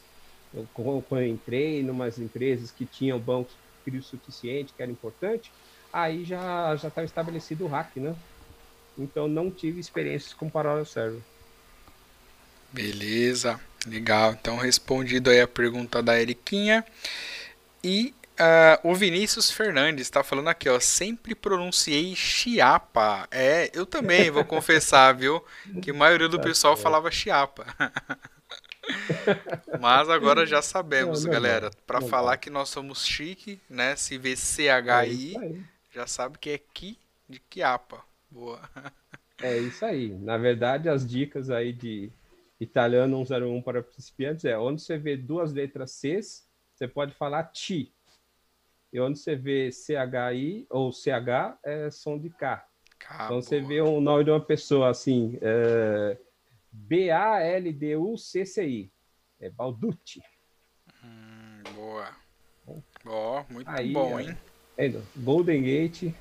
eu, 0.54 0.66
quando 0.74 1.22
eu 1.22 1.26
entrei 1.26 1.80
em 1.80 1.90
umas 1.90 2.18
empresas 2.18 2.70
que 2.70 2.84
tinham 2.84 3.18
bancos 3.18 3.54
frio 3.84 4.02
suficiente, 4.02 4.72
que 4.76 4.82
era 4.82 4.90
importante, 4.90 5.50
aí 5.92 6.24
já 6.24 6.76
já 6.76 6.88
estava 6.88 7.04
estabelecido 7.04 7.64
o 7.64 7.68
hack, 7.68 7.96
né? 7.96 8.14
Então 8.96 9.26
não 9.26 9.50
tive 9.50 9.80
experiências 9.80 10.32
com 10.34 10.48
parallel 10.48 10.84
server. 10.84 11.20
Beleza, 12.72 13.60
legal. 13.86 14.32
Então 14.32 14.56
respondido 14.56 15.30
aí 15.30 15.40
a 15.40 15.48
pergunta 15.48 16.02
da 16.02 16.20
Eriquinha. 16.20 16.84
E 17.82 18.14
uh, 18.32 18.88
o 18.88 18.94
Vinícius 18.94 19.50
Fernandes 19.50 20.06
está 20.06 20.22
falando 20.22 20.48
aqui, 20.48 20.68
ó. 20.68 20.78
Sempre 20.80 21.34
pronunciei 21.34 22.14
chiapa. 22.14 23.26
É, 23.30 23.70
eu 23.74 23.84
também 23.84 24.30
vou 24.30 24.44
confessar, 24.44 25.12
viu? 25.14 25.44
Que 25.82 25.90
a 25.90 25.94
maioria 25.94 26.28
do 26.28 26.38
tá 26.38 26.44
pessoal 26.44 26.76
falava 26.76 27.10
chiapa. 27.10 27.66
Mas 29.80 30.08
agora 30.08 30.44
já 30.46 30.60
sabemos, 30.60 31.24
não, 31.24 31.26
não 31.26 31.32
galera. 31.32 31.70
Para 31.86 32.00
falar 32.00 32.36
que 32.36 32.50
nós 32.50 32.68
somos 32.68 33.06
chique, 33.06 33.60
né? 33.68 33.96
Se 33.96 34.18
vê 34.18 34.36
CHI, 34.36 35.36
é 35.36 35.60
já 35.92 36.06
sabe 36.06 36.38
que 36.38 36.50
é 36.50 36.58
Ki 36.58 36.98
de 37.28 37.40
Chiapa. 37.50 38.04
Boa. 38.30 38.60
É 39.40 39.58
isso 39.58 39.84
aí. 39.84 40.10
Na 40.10 40.36
verdade, 40.36 40.88
as 40.88 41.06
dicas 41.06 41.50
aí 41.50 41.72
de 41.72 42.10
italiano 42.60 43.24
101 43.24 43.60
para 43.62 43.82
principiantes 43.82 44.44
é 44.44 44.56
onde 44.56 44.80
você 44.80 44.96
vê 44.96 45.16
duas 45.16 45.52
letras 45.52 45.92
Cs, 45.92 46.46
você 46.74 46.86
pode 46.86 47.12
falar 47.14 47.44
ti. 47.44 47.92
E 48.92 49.00
onde 49.00 49.18
você 49.18 49.34
vê 49.34 49.70
CHI 49.70 50.66
ou 50.70 50.92
CH, 50.92 51.58
é 51.64 51.90
som 51.90 52.18
de 52.18 52.30
K. 52.30 52.64
então 53.24 53.40
você 53.40 53.60
vê 53.60 53.80
o 53.80 54.00
nome 54.00 54.24
de 54.24 54.30
uma 54.30 54.40
pessoa 54.40 54.90
assim. 54.90 55.38
É 55.40 56.16
B-A-L-D-U-C-C-I. 56.72 57.70
É 59.40 59.50
Balducci. 59.50 60.22
Hum, 61.04 61.62
boa. 61.74 62.08
Ó, 63.04 63.40
oh, 63.40 63.44
muito 63.52 63.68
Aí, 63.68 63.92
bom, 63.92 64.18
hein? 64.18 64.36
É, 64.76 64.90
Golden 65.16 65.62
Gate, 65.62 66.14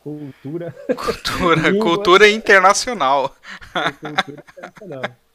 cultura. 0.00 0.72
Cultura, 0.94 1.74
cultura 1.80 2.28
internacional. 2.28 3.34
cultura 4.00 4.44
internacional. 4.56 5.02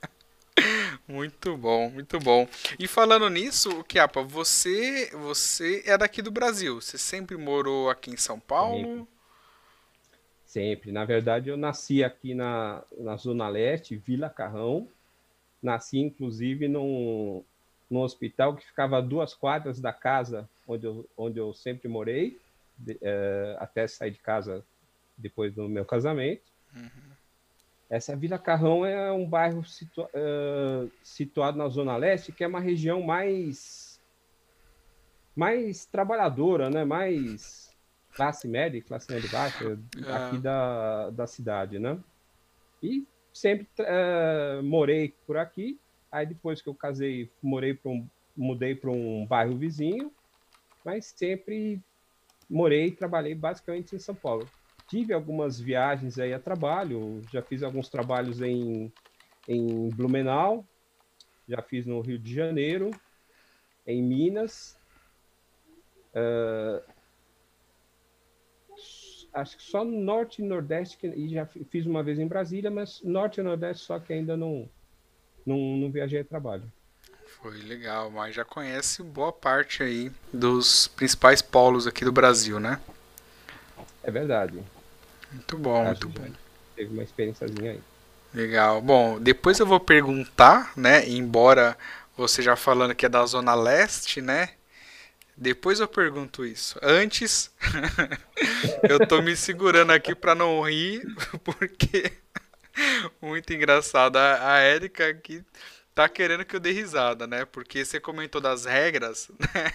Muito 1.07 1.55
bom, 1.55 1.89
muito 1.89 2.17
bom. 2.17 2.47
E 2.79 2.87
falando 2.87 3.29
nisso, 3.29 3.83
Kiapa, 3.83 4.23
você, 4.23 5.11
você 5.13 5.83
é 5.85 5.97
daqui 5.97 6.21
do 6.21 6.31
Brasil. 6.31 6.81
Você 6.81 6.97
sempre 6.97 7.37
morou 7.37 7.89
aqui 7.89 8.09
em 8.09 8.17
São 8.17 8.39
Paulo? 8.39 9.07
Sempre. 10.55 10.89
Na 10.89 11.03
verdade, 11.03 11.49
eu 11.49 11.57
nasci 11.57 12.01
aqui 12.01 12.33
na, 12.33 12.81
na 12.97 13.17
Zona 13.17 13.49
Leste, 13.49 13.97
Vila 13.97 14.29
Carrão. 14.29 14.87
Nasci, 15.61 15.99
inclusive, 15.99 16.69
num, 16.69 17.43
num 17.89 17.99
hospital 17.99 18.55
que 18.55 18.65
ficava 18.65 18.99
a 18.99 19.01
duas 19.01 19.33
quadras 19.33 19.81
da 19.81 19.91
casa 19.91 20.47
onde 20.65 20.87
eu, 20.87 21.09
onde 21.17 21.39
eu 21.39 21.53
sempre 21.53 21.89
morei, 21.89 22.39
de, 22.77 22.97
é, 23.01 23.57
até 23.59 23.85
sair 23.85 24.11
de 24.11 24.19
casa 24.19 24.63
depois 25.17 25.53
do 25.53 25.67
meu 25.67 25.83
casamento. 25.83 26.43
Uhum. 26.73 26.89
Essa 27.89 28.15
Vila 28.15 28.39
Carrão 28.39 28.85
é 28.85 29.11
um 29.11 29.27
bairro 29.27 29.59
uh, 29.59 30.91
situado 31.03 31.57
na 31.57 31.67
Zona 31.67 31.97
Leste, 31.97 32.31
que 32.31 32.45
é 32.45 32.47
uma 32.47 32.61
região 32.61 33.01
mais 33.01 33.99
mais 35.35 35.85
trabalhadora, 35.85 36.69
né? 36.69 36.85
mais 36.85 37.64
classe 38.15 38.47
média 38.47 38.81
classe 38.81 39.11
média 39.11 39.29
baixa 39.29 39.79
aqui 40.07 40.37
é. 40.37 40.39
da, 40.39 41.09
da 41.11 41.27
cidade, 41.27 41.77
né? 41.77 41.99
E 42.81 43.05
sempre 43.33 43.67
uh, 43.81 44.63
morei 44.63 45.13
por 45.27 45.37
aqui. 45.37 45.79
Aí 46.11 46.25
depois 46.25 46.61
que 46.61 46.69
eu 46.69 46.73
casei, 46.73 47.29
morei 47.43 47.73
para 47.73 47.91
um, 47.91 48.07
mudei 48.35 48.73
para 48.73 48.89
um 48.89 49.25
bairro 49.25 49.57
vizinho, 49.57 50.11
mas 50.83 51.13
sempre 51.15 51.81
morei 52.49 52.87
e 52.87 52.91
trabalhei 52.91 53.35
basicamente 53.35 53.95
em 53.95 53.99
São 53.99 54.15
Paulo. 54.15 54.47
Tive 54.87 55.13
algumas 55.13 55.59
viagens 55.59 56.17
aí 56.17 56.33
a 56.33 56.39
trabalho, 56.39 57.21
já 57.31 57.41
fiz 57.41 57.63
alguns 57.63 57.89
trabalhos 57.89 58.41
em, 58.41 58.93
em 59.47 59.89
Blumenau, 59.89 60.65
já 61.47 61.61
fiz 61.61 61.85
no 61.85 61.99
Rio 62.01 62.19
de 62.19 62.33
Janeiro, 62.33 62.91
em 63.85 64.01
Minas, 64.01 64.79
uh, 66.13 66.94
acho 69.35 69.57
que 69.57 69.63
só 69.63 69.83
norte 69.83 70.41
e 70.41 70.45
nordeste, 70.45 70.97
que, 70.97 71.07
e 71.07 71.29
já 71.29 71.45
fiz 71.45 71.85
uma 71.85 72.01
vez 72.01 72.17
em 72.17 72.27
Brasília, 72.27 72.71
mas 72.71 73.01
norte 73.03 73.39
e 73.39 73.43
nordeste 73.43 73.85
só 73.85 73.99
que 73.99 74.13
ainda 74.13 74.37
não, 74.37 74.67
não, 75.45 75.57
não 75.57 75.91
viajei 75.91 76.21
a 76.21 76.25
trabalho. 76.25 76.63
Foi 77.41 77.61
legal, 77.61 78.09
mas 78.09 78.33
já 78.33 78.45
conhece 78.45 79.03
boa 79.03 79.31
parte 79.31 79.83
aí 79.83 80.11
dos 80.31 80.87
principais 80.87 81.41
polos 81.41 81.85
aqui 81.85 82.05
do 82.05 82.11
Brasil, 82.11 82.59
né? 82.59 82.79
É 84.01 84.09
verdade. 84.09 84.63
Muito 85.31 85.57
bom, 85.57 85.81
acho 85.81 86.07
muito 86.07 86.09
bom. 86.09 86.27
Teve 86.75 86.93
uma 86.93 87.03
experiênciazinha 87.03 87.71
aí. 87.71 87.81
Legal. 88.33 88.81
Bom, 88.81 89.19
depois 89.19 89.59
eu 89.59 89.65
vou 89.65 89.79
perguntar, 89.79 90.71
né? 90.77 91.07
Embora 91.07 91.77
você 92.17 92.41
já 92.41 92.55
falando 92.55 92.95
que 92.95 93.05
é 93.05 93.09
da 93.09 93.25
Zona 93.25 93.53
Leste, 93.53 94.21
né? 94.21 94.51
Depois 95.37 95.79
eu 95.79 95.87
pergunto 95.87 96.45
isso. 96.45 96.79
Antes, 96.81 97.51
eu 98.89 99.05
tô 99.05 99.21
me 99.21 99.35
segurando 99.35 99.91
aqui 99.91 100.15
para 100.15 100.33
não 100.33 100.61
rir, 100.61 101.03
porque 101.43 102.11
muito 103.21 103.53
engraçado. 103.53 104.17
A, 104.17 104.53
a 104.53 104.63
Erika 104.63 105.07
aqui 105.07 105.43
tá 105.93 106.07
querendo 106.09 106.45
que 106.45 106.55
eu 106.55 106.59
dê 106.59 106.71
risada, 106.71 107.25
né? 107.27 107.45
Porque 107.45 107.83
você 107.83 107.99
comentou 107.99 108.41
das 108.41 108.65
regras, 108.65 109.29
né? 109.39 109.71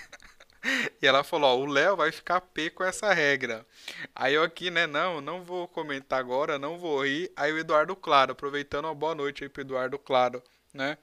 E 1.00 1.06
ela 1.06 1.24
falou, 1.24 1.50
ó, 1.50 1.62
o 1.62 1.66
Léo 1.66 1.96
vai 1.96 2.12
ficar 2.12 2.40
P 2.40 2.68
com 2.68 2.84
essa 2.84 3.12
regra. 3.14 3.66
Aí 4.14 4.34
eu 4.34 4.42
aqui, 4.42 4.70
né, 4.70 4.86
não, 4.86 5.18
não 5.20 5.42
vou 5.42 5.66
comentar 5.66 6.18
agora, 6.18 6.58
não 6.58 6.78
vou 6.78 7.02
rir. 7.04 7.32
Aí 7.34 7.50
o 7.50 7.58
Eduardo 7.58 7.96
Claro, 7.96 8.32
aproveitando 8.32 8.84
uma 8.84 8.94
boa 8.94 9.14
noite 9.14 9.42
aí 9.42 9.48
pro 9.48 9.62
Eduardo 9.62 9.98
Claro, 9.98 10.42
né? 10.74 10.98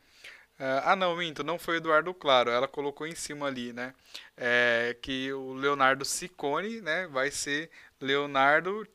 Uh, 0.59 0.81
ah, 0.85 0.95
não, 0.95 1.15
minto, 1.15 1.43
não 1.43 1.59
foi 1.59 1.77
Eduardo 1.77 2.13
Claro, 2.15 2.49
ela 2.49 2.67
colocou 2.67 3.05
em 3.05 3.13
cima 3.13 3.45
ali, 3.45 3.71
né? 3.73 3.93
É, 4.35 4.97
que 5.01 5.31
o 5.31 5.53
Leonardo 5.53 6.03
Ciccone, 6.03 6.81
né, 6.81 7.07
vai 7.07 7.29
ser 7.29 7.69
Leonardo 8.01 8.87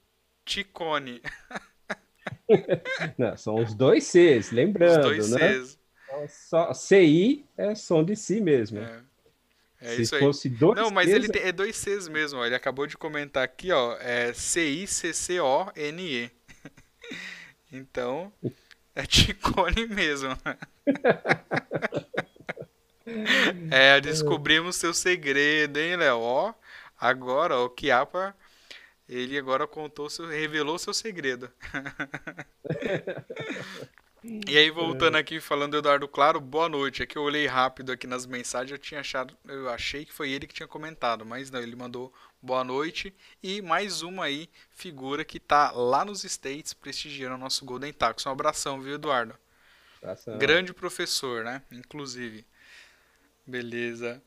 Ticone. 0.45 1.23
não, 3.17 3.37
são 3.37 3.55
os 3.57 3.75
dois 3.75 4.05
Cs, 4.05 4.51
lembrando, 4.51 5.07
os 5.07 5.29
dois 5.29 5.31
né? 5.31 5.39
Cs. 5.39 5.79
Só, 6.29 6.75
CI 6.75 7.47
é 7.57 7.75
som 7.75 8.05
de 8.05 8.17
si 8.17 8.41
mesmo. 8.41 8.81
É. 8.81 9.03
É 9.81 9.97
Se 9.97 10.03
isso 10.03 10.19
fosse 10.19 10.49
aí. 10.49 10.55
dois 10.55 10.79
Não, 10.79 10.91
mas 10.91 11.07
Cs, 11.07 11.15
ele 11.15 11.29
tem, 11.29 11.43
é 11.43 11.53
dois 11.53 11.77
Cs 11.77 12.09
mesmo, 12.09 12.39
ó. 12.39 12.47
Ele 12.47 12.55
acabou 12.55 12.87
de 12.87 12.97
comentar 12.97 13.43
aqui, 13.43 13.73
ó. 13.73 13.97
É 13.99 14.33
C-I-C-C-O-N-E. 14.33 16.31
então, 17.73 18.33
É 18.95 19.07
Ticone 19.07 19.87
mesmo. 19.89 20.37
é, 23.71 24.01
descobrimos 24.01 24.77
seu 24.77 24.93
segredo, 24.93 25.79
hein, 25.79 25.97
Léo? 25.97 26.21
Ó, 26.21 26.55
agora, 26.99 27.59
o 27.59 27.71
Kiapa, 27.71 28.37
ele 29.09 29.39
agora 29.39 29.67
contou, 29.67 30.11
seu, 30.11 30.27
revelou 30.27 30.79
seu 30.79 30.95
segredo. 30.95 31.51
E 34.47 34.57
aí, 34.57 34.71
voltando 34.71 35.17
aqui, 35.17 35.41
falando 35.41 35.73
do 35.73 35.79
Eduardo 35.79 36.07
Claro, 36.07 36.41
boa 36.41 36.69
noite. 36.69 37.03
É 37.03 37.07
que 37.07 37.19
eu 37.19 37.23
olhei 37.23 37.47
rápido 37.47 37.91
aqui 37.91 38.07
nas 38.07 38.25
mensagens, 38.25 38.71
eu 38.71 38.79
tinha 38.79 39.01
achado, 39.01 39.37
eu 39.49 39.69
achei 39.69 40.05
que 40.05 40.13
foi 40.13 40.31
ele 40.31 40.47
que 40.47 40.55
tinha 40.55 40.69
comentado, 40.69 41.27
mas 41.27 41.51
não, 41.51 41.61
ele 41.61 41.75
mandou 41.75 42.13
boa 42.43 42.65
noite. 42.65 43.15
E 43.43 43.63
mais 43.63 44.03
uma 44.03 44.25
aí, 44.25 44.51
figura 44.71 45.25
que 45.25 45.39
tá 45.39 45.71
lá 45.71 46.05
nos 46.05 46.25
States 46.25 46.75
prestigiando 46.75 47.37
o 47.37 47.39
nosso 47.39 47.65
Golden 47.65 47.93
Tacos. 47.93 48.27
Um 48.27 48.31
abração, 48.31 48.81
viu, 48.81 48.95
Eduardo? 48.95 49.39
Abração. 50.03 50.37
Grande 50.39 50.75
professor, 50.75 51.45
né? 51.45 51.63
Inclusive. 51.71 52.45
Beleza. 53.47 54.21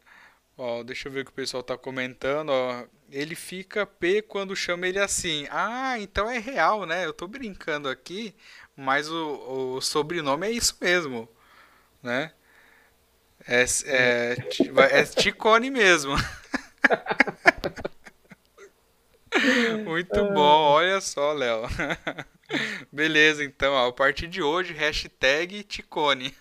Ó, 0.57 0.83
deixa 0.83 1.09
eu 1.09 1.11
ver 1.11 1.21
o 1.21 1.25
que 1.25 1.31
o 1.31 1.35
pessoal 1.35 1.61
tá 1.61 1.77
comentando, 1.77 2.49
ó. 2.49 2.85
Ele 3.11 3.35
fica 3.35 3.85
P 3.85 4.21
quando 4.21 4.55
chama 4.55 4.87
ele 4.87 4.99
assim. 4.99 5.45
Ah, 5.51 5.99
então 5.99 6.29
é 6.29 6.39
real, 6.39 6.85
né? 6.85 7.05
Eu 7.05 7.13
tô 7.13 7.27
brincando 7.27 7.89
aqui, 7.89 8.33
mas 8.75 9.09
o, 9.09 9.75
o 9.75 9.81
sobrenome 9.81 10.47
é 10.47 10.51
isso 10.51 10.77
mesmo, 10.79 11.29
né? 12.01 12.31
É, 13.45 13.65
é, 13.85 14.37
é 14.91 15.03
Ticone 15.03 15.69
mesmo. 15.69 16.15
Muito 19.83 20.23
bom, 20.33 20.71
olha 20.71 21.01
só, 21.01 21.33
Léo. 21.33 21.63
Beleza, 22.91 23.43
então, 23.43 23.73
ó, 23.73 23.87
a 23.87 23.93
partir 23.93 24.27
de 24.27 24.41
hoje, 24.41 24.73
hashtag 24.73 25.63
Ticone. 25.63 26.33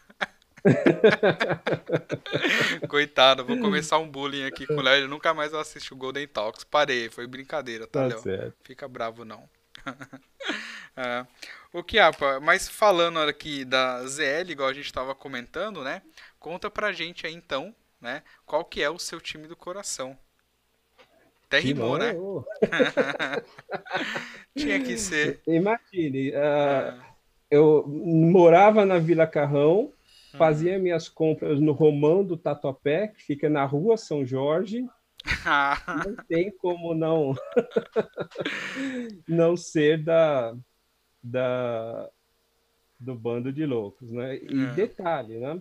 Coitado, 2.89 3.45
vou 3.45 3.59
começar 3.59 3.99
um 3.99 4.09
bullying 4.09 4.45
aqui 4.45 4.67
com 4.67 4.77
o 4.77 4.81
Léo. 4.81 4.97
Ele 4.97 5.07
nunca 5.07 5.35
mais 5.35 5.53
vai 5.53 5.61
assistir 5.61 5.93
o 5.93 5.97
Golden 5.97 6.27
Talks. 6.27 6.65
Parei, 6.65 7.11
foi 7.11 7.27
brincadeira, 7.27 7.87
tá, 7.87 8.09
tá 8.09 8.21
Léo? 8.25 8.55
Fica 8.63 8.89
bravo, 8.89 9.25
não. 9.25 9.49
é. 10.97 11.27
O 11.73 11.83
Kiapa, 11.83 12.41
mas 12.41 12.69
falando 12.69 13.19
aqui 13.19 13.65
da 13.65 14.07
ZL, 14.07 14.51
igual 14.51 14.69
a 14.69 14.73
gente 14.73 14.87
estava 14.87 15.15
comentando, 15.15 15.83
né? 15.83 16.03
Conta 16.39 16.71
pra 16.71 16.93
gente 16.93 17.27
aí 17.27 17.35
então, 17.35 17.75
né? 18.01 18.23
Qual 18.47 18.65
que 18.65 18.83
é 18.83 18.89
o 18.89 18.99
seu 18.99 19.21
time 19.21 19.49
do 19.49 19.57
coração? 19.57 20.17
Até 21.59 21.67
rimou, 21.67 21.99
né? 21.99 22.15
Tinha 24.57 24.81
que 24.81 24.97
ser. 24.97 25.41
Imagine, 25.47 26.31
uh, 26.31 27.01
eu 27.51 27.87
morava 27.87 28.85
na 28.85 28.99
Vila 28.99 29.27
Carrão, 29.27 29.85
hum. 29.85 29.93
fazia 30.37 30.79
minhas 30.79 31.09
compras 31.09 31.61
no 31.61 31.73
Romão 31.73 32.25
do 32.25 32.37
Tatuapé, 32.37 33.09
que 33.09 33.23
fica 33.23 33.49
na 33.49 33.65
rua 33.65 33.97
São 33.97 34.27
Jorge. 34.27 34.85
não 36.05 36.17
tem 36.29 36.51
como 36.51 36.95
não 36.95 37.35
não 39.27 39.57
ser 39.57 40.03
da 40.03 40.55
da, 41.23 42.11
do 43.01 43.15
bando 43.15 43.51
de 43.51 43.65
loucos, 43.65 44.11
né? 44.13 44.37
E 44.37 44.65
é. 44.65 44.75
detalhe, 44.75 45.39
né? 45.39 45.59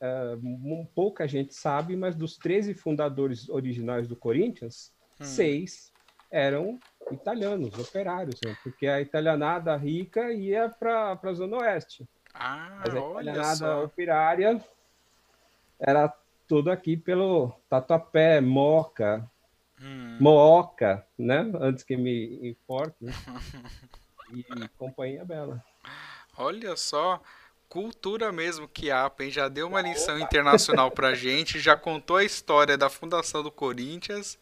Uh, 0.00 0.86
pouca 0.94 1.28
gente 1.28 1.54
sabe, 1.54 1.94
mas 1.94 2.14
dos 2.14 2.38
13 2.38 2.72
fundadores 2.74 3.48
originais 3.50 4.08
do 4.08 4.16
Corinthians, 4.16 4.92
hum. 5.24 5.28
seis 5.28 5.92
eram 6.30 6.78
italianos, 7.10 7.78
operários, 7.78 8.40
né? 8.44 8.56
porque 8.62 8.86
a 8.86 9.00
italianada 9.00 9.76
rica 9.76 10.32
ia 10.32 10.68
para 10.68 11.18
a 11.22 11.32
Zona 11.32 11.58
Oeste. 11.58 12.06
Ah, 12.32 12.82
mas 12.84 12.94
a 12.94 13.10
italianada 13.10 13.56
só. 13.56 13.84
operária 13.84 14.64
era 15.78 16.12
tudo 16.48 16.70
aqui 16.70 16.96
pelo 16.96 17.52
Tatuapé, 17.68 18.40
Moca, 18.40 19.28
hum. 19.80 20.18
Mooca, 20.20 21.06
né? 21.18 21.50
Antes 21.60 21.84
que 21.84 21.96
me 21.96 22.48
importe. 22.48 22.96
Né? 23.00 23.12
e 24.32 24.44
Companhia 24.76 25.24
Bela. 25.24 25.62
Olha 26.36 26.76
só, 26.76 27.22
cultura 27.68 28.32
mesmo 28.32 28.66
que 28.66 28.90
a 28.90 29.10
hein? 29.20 29.30
Já 29.30 29.48
deu 29.48 29.68
uma 29.68 29.80
lição 29.80 30.18
internacional 30.18 30.90
pra 30.90 31.14
gente, 31.14 31.60
já 31.60 31.76
contou 31.76 32.16
a 32.16 32.24
história 32.24 32.76
da 32.76 32.90
fundação 32.90 33.42
do 33.42 33.50
Corinthians. 33.50 34.38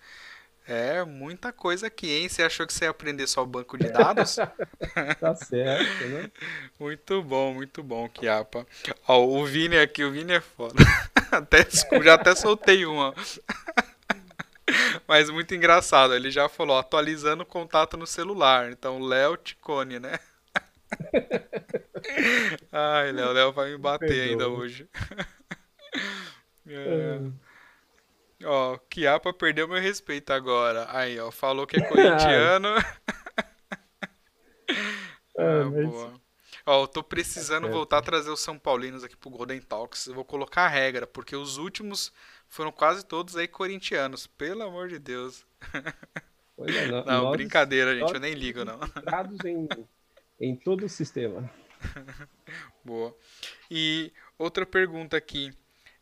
É, 0.67 1.05
muita 1.05 1.53
coisa 1.53 1.89
aqui, 1.89 2.09
hein? 2.09 2.29
Você 2.29 2.43
achou 2.43 2.67
que 2.67 2.73
você 2.73 2.85
ia 2.85 2.91
aprender 2.91 3.27
só 3.27 3.43
o 3.43 3.47
banco 3.47 3.77
de 3.77 3.89
dados? 3.89 4.37
tá 5.21 5.35
certo, 5.35 6.05
né? 6.05 6.31
Muito 6.79 7.23
bom, 7.23 7.55
muito 7.55 7.83
bom, 7.83 8.09
Kiapa. 8.09 8.67
Ó, 9.09 9.25
o 9.25 9.45
Vini 9.45 9.77
aqui, 9.77 10.05
o 10.05 10.13
Vini 10.13 10.35
é 10.35 10.41
foda. 10.41 10.75
Até, 11.33 11.67
já 12.03 12.15
até 12.15 12.35
soltei 12.35 12.85
uma. 12.85 13.15
Mas 15.09 15.31
muito 15.31 15.55
engraçado, 15.55 16.15
ele 16.15 16.31
já 16.31 16.47
falou, 16.47 16.77
atualizando 16.79 17.43
o 17.43 17.47
contato 17.47 17.97
no 17.97 18.07
celular. 18.07 18.71
Então, 18.71 19.01
Léo 19.01 19.39
Ticone, 19.39 19.99
né? 19.99 20.19
Ai, 22.71 23.13
Léo, 23.13 23.33
Léo 23.33 23.53
vai 23.53 23.71
me 23.71 23.79
bater 23.79 24.09
Perdoa. 24.09 24.25
ainda 24.27 24.49
hoje. 24.49 24.87
é. 26.67 27.19
Ó, 28.45 28.79
Kiapa 28.91 29.33
perdeu 29.33 29.69
meu 29.69 29.81
respeito 29.81 30.33
agora. 30.33 30.87
Aí, 30.91 31.19
ó, 31.19 31.31
falou 31.31 31.67
que 31.67 31.77
é 31.77 31.83
corintiano. 31.89 32.69
ah, 35.39 35.65
mas... 35.71 35.91
boa. 35.91 36.21
Ó, 36.65 36.85
eu 36.85 36.87
tô 36.87 37.03
precisando 37.03 37.67
é 37.67 37.71
voltar 37.71 37.99
a 37.99 38.03
trazer 38.03 38.31
os 38.31 38.41
São 38.41 38.59
Paulinos 38.59 39.03
aqui 39.03 39.17
pro 39.17 39.31
Golden 39.31 39.61
Talks. 39.61 40.07
Eu 40.07 40.15
vou 40.15 40.25
colocar 40.25 40.63
a 40.63 40.69
regra, 40.69 41.07
porque 41.07 41.35
os 41.35 41.57
últimos 41.57 42.13
foram 42.49 42.71
quase 42.71 43.05
todos 43.05 43.37
aí 43.37 43.49
corintianos, 43.49 44.27
pelo 44.27 44.63
amor 44.63 44.89
de 44.89 44.99
Deus. 44.99 45.45
É, 46.69 46.87
não, 46.87 47.05
não 47.05 47.23
nós, 47.25 47.33
brincadeira, 47.33 47.93
gente, 47.99 48.13
eu 48.15 48.21
nem 48.21 48.35
ligo, 48.35 48.65
não. 48.65 48.79
em, 49.45 49.67
em 50.39 50.55
todo 50.55 50.85
o 50.85 50.89
sistema. 50.89 51.51
Boa. 52.85 53.17
E 53.71 54.13
outra 54.39 54.65
pergunta 54.65 55.17
aqui. 55.17 55.53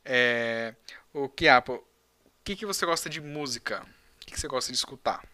É, 0.05 0.75
o 1.15 1.29
Kiapo, 1.29 1.75
o 1.75 1.90
que, 2.45 2.57
que 2.57 2.67
você 2.67 2.85
gosta 2.85 3.09
de 3.09 3.21
música? 3.21 3.83
O 3.83 3.87
que, 4.21 4.33
que 4.33 4.41
você 4.41 4.49
gosta 4.49 4.73
de 4.73 4.79
escutar? 4.79 5.25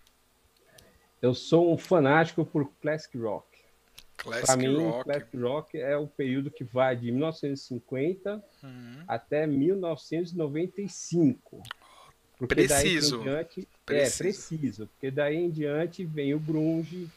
Eu 1.21 1.35
sou 1.35 1.73
um 1.73 1.79
fanático 1.79 2.45
por 2.45 2.71
classic 2.81 3.17
rock. 3.19 3.57
Para 4.17 4.57
mim, 4.57 4.77
rock. 4.77 5.05
classic 5.05 5.37
rock 5.37 5.79
é 5.79 5.97
o 5.97 6.07
período 6.07 6.51
que 6.51 6.65
vai 6.65 6.97
de 6.97 7.13
1950 7.13 8.43
uhum. 8.63 9.05
até 9.07 9.47
1995. 9.47 11.63
Porque 12.39 12.55
preciso. 12.55 13.23
Diante, 13.23 13.69
preciso. 13.85 14.15
É, 14.15 14.19
preciso. 14.19 14.87
Porque 14.89 15.11
daí 15.11 15.37
em 15.37 15.51
diante 15.51 16.03
vem 16.05 16.35
o 16.35 16.39
grunge, 16.39 17.09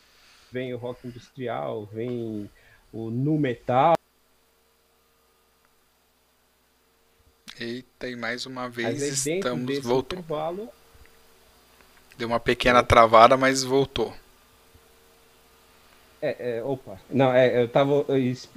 vem 0.51 0.73
o 0.73 0.77
rock 0.77 1.07
industrial, 1.07 1.85
vem 1.85 2.49
o 2.91 3.09
nu 3.09 3.37
metal. 3.37 3.95
Eita, 7.59 8.07
e 8.07 8.15
mais 8.15 8.45
uma 8.45 8.69
vez 8.69 9.27
estamos 9.27 9.79
voltou. 9.79 10.23
Deu 12.17 12.27
uma 12.27 12.39
pequena 12.39 12.81
travada, 12.81 13.35
mas 13.35 13.63
voltou. 13.63 14.13
É, 16.21 16.57
é, 16.57 16.63
opa. 16.63 16.99
Não, 17.09 17.33
é, 17.33 17.61
eu 17.61 17.65
estava 17.65 18.05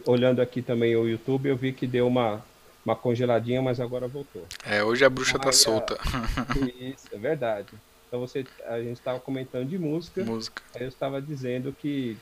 olhando 0.06 0.40
aqui 0.40 0.62
também 0.62 0.94
o 0.94 1.08
YouTube, 1.08 1.48
eu 1.48 1.56
vi 1.56 1.72
que 1.72 1.86
deu 1.86 2.06
uma, 2.06 2.44
uma 2.84 2.94
congeladinha, 2.94 3.60
mas 3.60 3.80
agora 3.80 4.06
voltou. 4.06 4.46
É, 4.64 4.84
hoje 4.84 5.04
a 5.04 5.10
bruxa 5.10 5.38
tá 5.38 5.50
solta. 5.50 5.98
Isso, 6.78 7.08
é 7.12 7.18
verdade. 7.18 7.72
Então 8.06 8.20
você, 8.20 8.44
a 8.66 8.78
gente 8.80 8.98
estava 8.98 9.18
comentando 9.18 9.68
de 9.68 9.78
música. 9.78 10.24
Música. 10.24 10.62
Aí 10.74 10.82
eu 10.82 10.88
estava 10.88 11.20
dizendo 11.20 11.72
que 11.72 12.16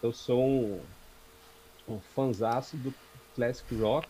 eu 0.00 0.12
sou 0.12 0.44
um, 0.44 0.80
um 1.88 1.98
fanzaço 2.14 2.76
do 2.76 2.94
classic 3.34 3.74
rock, 3.76 4.08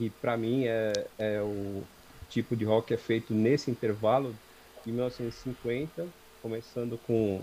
que 0.00 0.08
para 0.08 0.34
mim 0.34 0.64
é, 0.64 0.94
é 1.18 1.42
o 1.42 1.82
tipo 2.30 2.56
de 2.56 2.64
rock 2.64 2.88
que 2.88 2.94
é 2.94 2.96
feito 2.96 3.34
nesse 3.34 3.70
intervalo 3.70 4.34
de 4.82 4.90
1950, 4.90 6.08
começando 6.40 6.98
com, 7.06 7.42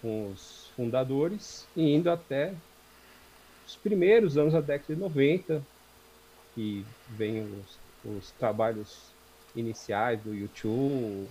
com 0.00 0.32
os 0.32 0.72
fundadores 0.74 1.64
e 1.76 1.94
indo 1.94 2.10
até 2.10 2.52
os 3.64 3.76
primeiros 3.76 4.36
anos 4.36 4.54
da 4.54 4.60
década 4.60 4.92
de 4.92 5.00
90, 5.00 5.62
que 6.52 6.84
vem 7.10 7.44
os, 7.44 7.78
os 8.04 8.32
trabalhos 8.32 9.12
iniciais 9.54 10.20
do 10.20 10.34
YouTube, 10.34 11.28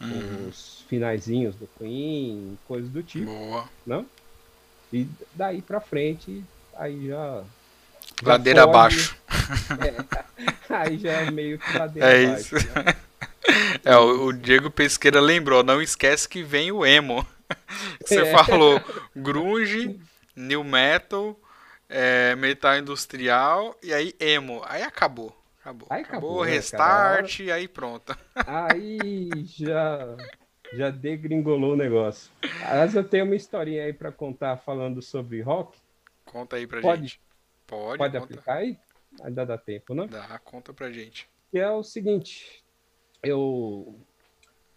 uhum. 0.00 0.48
os 0.48 0.84
finaizinhos 0.88 1.54
do 1.54 1.68
Queen, 1.78 2.58
coisas 2.66 2.90
do 2.90 3.04
tipo. 3.04 3.26
Boa. 3.26 3.68
Não? 3.86 4.04
E 4.92 5.06
daí 5.32 5.62
para 5.62 5.78
frente, 5.80 6.42
aí 6.74 7.06
já. 7.06 7.44
Ladeira 8.28 8.62
pode, 8.66 8.76
abaixo. 8.76 9.16
É, 10.70 10.74
aí 10.74 10.98
já 10.98 11.12
é 11.12 11.30
meio 11.30 11.58
que 11.58 11.78
ladeira 11.78 12.08
é 12.08 12.24
abaixo. 12.26 12.56
Isso. 12.56 12.68
Né? 12.68 12.84
É, 13.84 13.96
o, 13.96 14.26
o 14.26 14.32
Diego 14.32 14.70
Pesqueira 14.70 15.20
lembrou, 15.20 15.64
não 15.64 15.82
esquece 15.82 16.28
que 16.28 16.44
vem 16.44 16.70
o 16.70 16.86
emo. 16.86 17.26
Você 18.00 18.20
é. 18.20 18.44
falou 18.44 18.80
grunge, 19.14 19.98
new 20.36 20.62
metal, 20.62 21.38
é, 21.88 22.36
metal 22.36 22.78
industrial 22.78 23.76
e 23.82 23.92
aí 23.92 24.14
emo. 24.20 24.62
Aí 24.64 24.82
acabou. 24.82 25.36
Acabou. 25.60 25.88
Aí 25.90 26.02
acabou, 26.02 26.30
acabou, 26.30 26.44
né, 26.44 26.52
restart, 26.52 27.40
aí 27.52 27.66
pronto. 27.68 28.16
Aí 28.46 29.28
já, 29.44 30.16
já 30.72 30.90
degringolou 30.90 31.72
o 31.72 31.76
negócio. 31.76 32.30
Aliás, 32.64 32.94
eu 32.94 33.04
tenho 33.04 33.24
uma 33.24 33.36
historinha 33.36 33.84
aí 33.84 33.92
para 33.92 34.10
contar 34.12 34.56
falando 34.58 35.02
sobre 35.02 35.40
rock. 35.40 35.76
Conta 36.24 36.56
aí 36.56 36.66
pra 36.66 36.80
Pode- 36.80 37.02
gente. 37.02 37.20
Pode, 37.72 37.96
Pode 37.96 38.12
conta. 38.12 38.24
aplicar 38.34 38.56
aí? 38.58 38.78
Ainda 39.22 39.46
dá 39.46 39.56
tempo, 39.56 39.94
né? 39.94 40.06
Dá, 40.06 40.38
conta 40.40 40.74
pra 40.74 40.92
gente. 40.92 41.26
é 41.54 41.70
o 41.70 41.82
seguinte, 41.82 42.62
eu, 43.22 43.98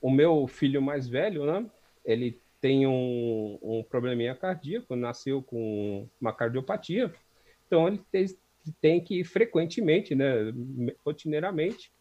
o 0.02 0.10
meu 0.10 0.48
filho 0.48 0.82
mais 0.82 1.06
velho, 1.06 1.46
né? 1.46 1.70
Ele 2.06 2.42
tem 2.62 2.88
um, 2.88 3.60
um 3.62 3.84
probleminha 3.84 4.34
cardíaco, 4.34 4.96
nasceu 4.96 5.44
com 5.44 6.08
uma 6.22 6.32
cardiopatia, 6.32 7.14
então 7.68 7.86
ele 7.86 8.02
tem, 8.10 8.26
tem 8.80 9.04
que 9.04 9.20
ir 9.20 9.24
frequentemente, 9.26 10.16
né, 10.16 10.54
rotineiramente, 11.06 11.92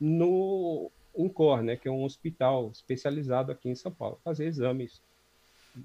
no 0.00 0.90
INCOR, 1.14 1.62
né, 1.62 1.76
que 1.76 1.88
é 1.88 1.90
um 1.90 2.04
hospital 2.04 2.70
especializado 2.72 3.52
aqui 3.52 3.68
em 3.68 3.74
São 3.74 3.92
Paulo, 3.92 4.18
fazer 4.24 4.46
exames 4.46 5.02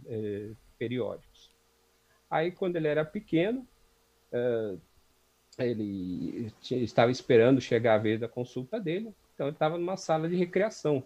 eh, 0.08 0.52
periódicos. 0.80 1.52
Aí, 2.30 2.50
quando 2.52 2.78
ele 2.78 2.88
era 2.88 3.04
pequeno, 3.04 3.68
eh, 4.34 4.76
ele 5.60 6.52
estava 6.72 7.12
esperando 7.12 7.62
chegar 7.62 7.96
a 7.96 8.00
vez 8.00 8.20
da 8.20 8.28
consulta 8.28 8.80
dele, 8.80 9.14
então 9.34 9.48
ele 9.48 9.56
estava 9.56 9.78
numa 9.78 9.98
sala 9.98 10.28
de 10.28 10.36
recreação 10.36 11.04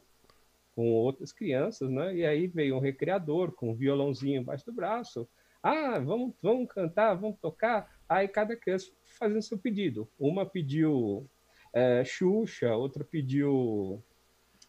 com 0.75 0.91
outras 0.91 1.33
crianças, 1.33 1.89
né? 1.89 2.15
E 2.15 2.25
aí 2.25 2.47
veio 2.47 2.75
um 2.75 2.79
recreador 2.79 3.51
com 3.51 3.71
um 3.71 3.75
violãozinho 3.75 4.41
embaixo 4.41 4.65
do 4.65 4.71
braço. 4.71 5.27
Ah, 5.61 5.99
vamos, 5.99 6.33
vamos 6.41 6.67
cantar, 6.69 7.15
vamos 7.15 7.39
tocar. 7.41 7.91
Aí 8.07 8.27
cada 8.27 8.55
criança 8.55 8.91
fazendo 9.17 9.41
seu 9.41 9.57
pedido. 9.57 10.07
Uma 10.19 10.45
pediu 10.45 11.27
eh, 11.73 12.05
Xuxa, 12.05 12.75
outra 12.75 13.03
pediu 13.03 14.03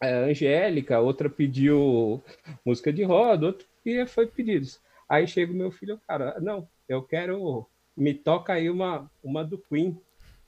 eh, 0.01 0.29
Angélica, 0.31 0.99
outra 0.99 1.29
pediu 1.29 2.23
música 2.65 2.91
de 2.91 3.03
roda, 3.03 3.47
outra 3.47 3.67
e 3.85 4.05
foi 4.07 4.27
pedidos. 4.27 4.81
Aí 5.07 5.27
chega 5.27 5.51
o 5.51 5.55
meu 5.55 5.71
filho, 5.71 5.99
cara, 6.07 6.39
não, 6.39 6.67
eu 6.87 7.01
quero 7.03 7.67
me 7.99 8.13
toca 8.13 8.53
aí 8.53 8.69
uma, 8.69 9.11
uma 9.21 9.43
do 9.43 9.57
Queen. 9.57 10.01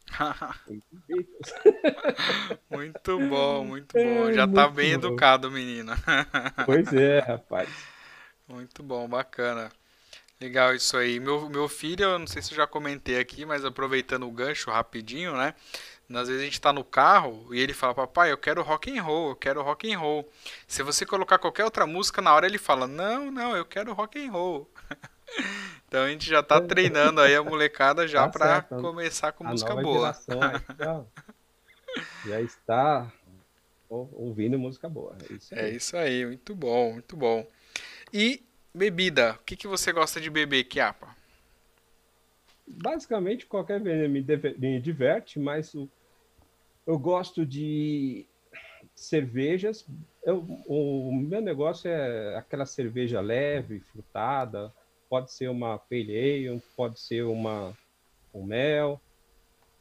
muito 2.70 3.20
bom, 3.30 3.66
muito 3.66 3.94
bom. 3.94 4.30
É, 4.30 4.34
Já 4.34 4.48
tá 4.48 4.64
muito 4.64 4.76
bem 4.76 4.98
bom. 4.98 5.08
educado, 5.08 5.52
menino. 5.52 5.94
Pois 6.66 6.92
é, 6.94 7.20
rapaz. 7.20 7.70
Muito 8.48 8.82
bom, 8.82 9.08
bacana. 9.08 9.72
Legal 10.40 10.74
isso 10.74 10.98
aí. 10.98 11.20
Meu, 11.20 11.48
meu 11.50 11.70
filho, 11.70 12.04
eu 12.04 12.20
não 12.20 12.26
sei 12.26 12.42
se 12.42 12.52
eu 12.52 12.58
já 12.58 12.66
comentei 12.66 13.20
aqui, 13.20 13.46
mas 13.46 13.64
aproveitando 13.64 14.28
o 14.28 14.32
gancho 14.32 14.72
rapidinho, 14.72 15.38
né? 15.38 15.54
Às 16.10 16.28
vezes 16.28 16.42
a 16.42 16.46
gente 16.46 16.60
tá 16.60 16.74
no 16.74 16.84
carro 16.84 17.54
e 17.54 17.60
ele 17.60 17.74
fala, 17.74 17.94
papai, 17.94 18.32
eu 18.32 18.38
quero 18.38 18.62
rock 18.64 18.98
and 18.98 19.02
roll, 19.02 19.30
eu 19.30 19.36
quero 19.36 19.62
rock 19.62 19.94
and 19.94 20.00
roll. 20.00 20.30
Se 20.68 20.84
você 20.84 21.06
colocar 21.06 21.38
qualquer 21.38 21.64
outra 21.64 21.88
música, 21.88 22.22
na 22.22 22.34
hora 22.34 22.46
ele 22.46 22.58
fala, 22.58 22.86
não, 22.88 23.32
não, 23.32 23.56
eu 23.56 23.64
quero 23.64 23.94
rock 23.94 24.26
and 24.26 24.32
roll. 24.32 24.70
Então 25.92 26.06
a 26.06 26.10
gente 26.10 26.26
já 26.26 26.42
tá 26.42 26.62
treinando 26.62 27.20
aí 27.20 27.36
a 27.36 27.44
molecada 27.44 28.08
já 28.08 28.24
Tá 28.24 28.30
pra 28.30 28.62
certo. 28.62 28.82
começar 28.82 29.34
com 29.34 29.46
A 29.46 29.52
música 29.52 29.76
boa. 29.76 30.14
geração 30.14 30.40
já, 32.26 32.42
está 32.42 33.12
ou- 33.90 34.10
ouvindo 34.14 34.58
música 34.58 34.88
boa. 34.88 35.18
É 35.30 35.34
isso 35.34 35.54
É 35.54 35.66
aí. 35.66 35.76
isso 35.76 35.98
aí, 35.98 36.26
muito 36.26 36.56
bom, 36.56 36.94
muito 36.94 37.18
bom. 37.18 37.46
E 38.14 38.42
bebida, 38.74 39.34
o 39.34 39.44
que 39.44 39.58
que 39.58 39.68
você 39.68 39.92
gosta 39.92 40.22
de 40.22 40.30
beber, 40.30 40.64
Kiapa? 40.64 41.14
Basicamente, 42.66 43.46
qualquer 43.46 43.82
veneno 43.82 44.14
me, 44.14 44.80
diverte, 44.80 45.42
mas 45.42 45.74
eu 46.88 46.98
gosto 46.98 47.46
de 47.46 48.26
cervejas. 48.96 49.86
Eu- 50.24 50.48
o 50.68 51.14
meu 51.14 51.42
negócio 51.42 51.92
é 51.92 52.38
aquela 52.38 52.66
cerveja 52.66 53.20
leve, 53.20 53.82
frutada. 53.92 54.74
Pode 55.12 55.34
ser 55.34 55.50
uma 55.50 55.78
pale 55.78 56.48
ale, 56.48 56.62
pode 56.74 56.98
ser 56.98 57.24
uma 57.24 57.78
um 58.34 58.46
mel. 58.46 59.02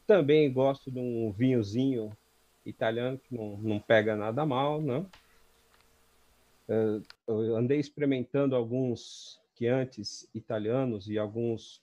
Também 0.04 0.52
gosto 0.52 0.90
de 0.90 0.98
um 0.98 1.30
vinhozinho 1.30 2.10
italiano 2.66 3.16
que 3.16 3.32
não, 3.32 3.56
não 3.58 3.78
pega 3.78 4.16
nada 4.16 4.44
mal, 4.44 4.82
né? 4.82 5.06
Eh, 6.68 7.00
Eu 7.28 7.56
andei 7.56 7.78
experimentando 7.78 8.56
alguns 8.56 9.40
que 9.54 9.68
antes 9.68 10.28
italianos 10.34 11.08
e 11.08 11.16
alguns 11.16 11.80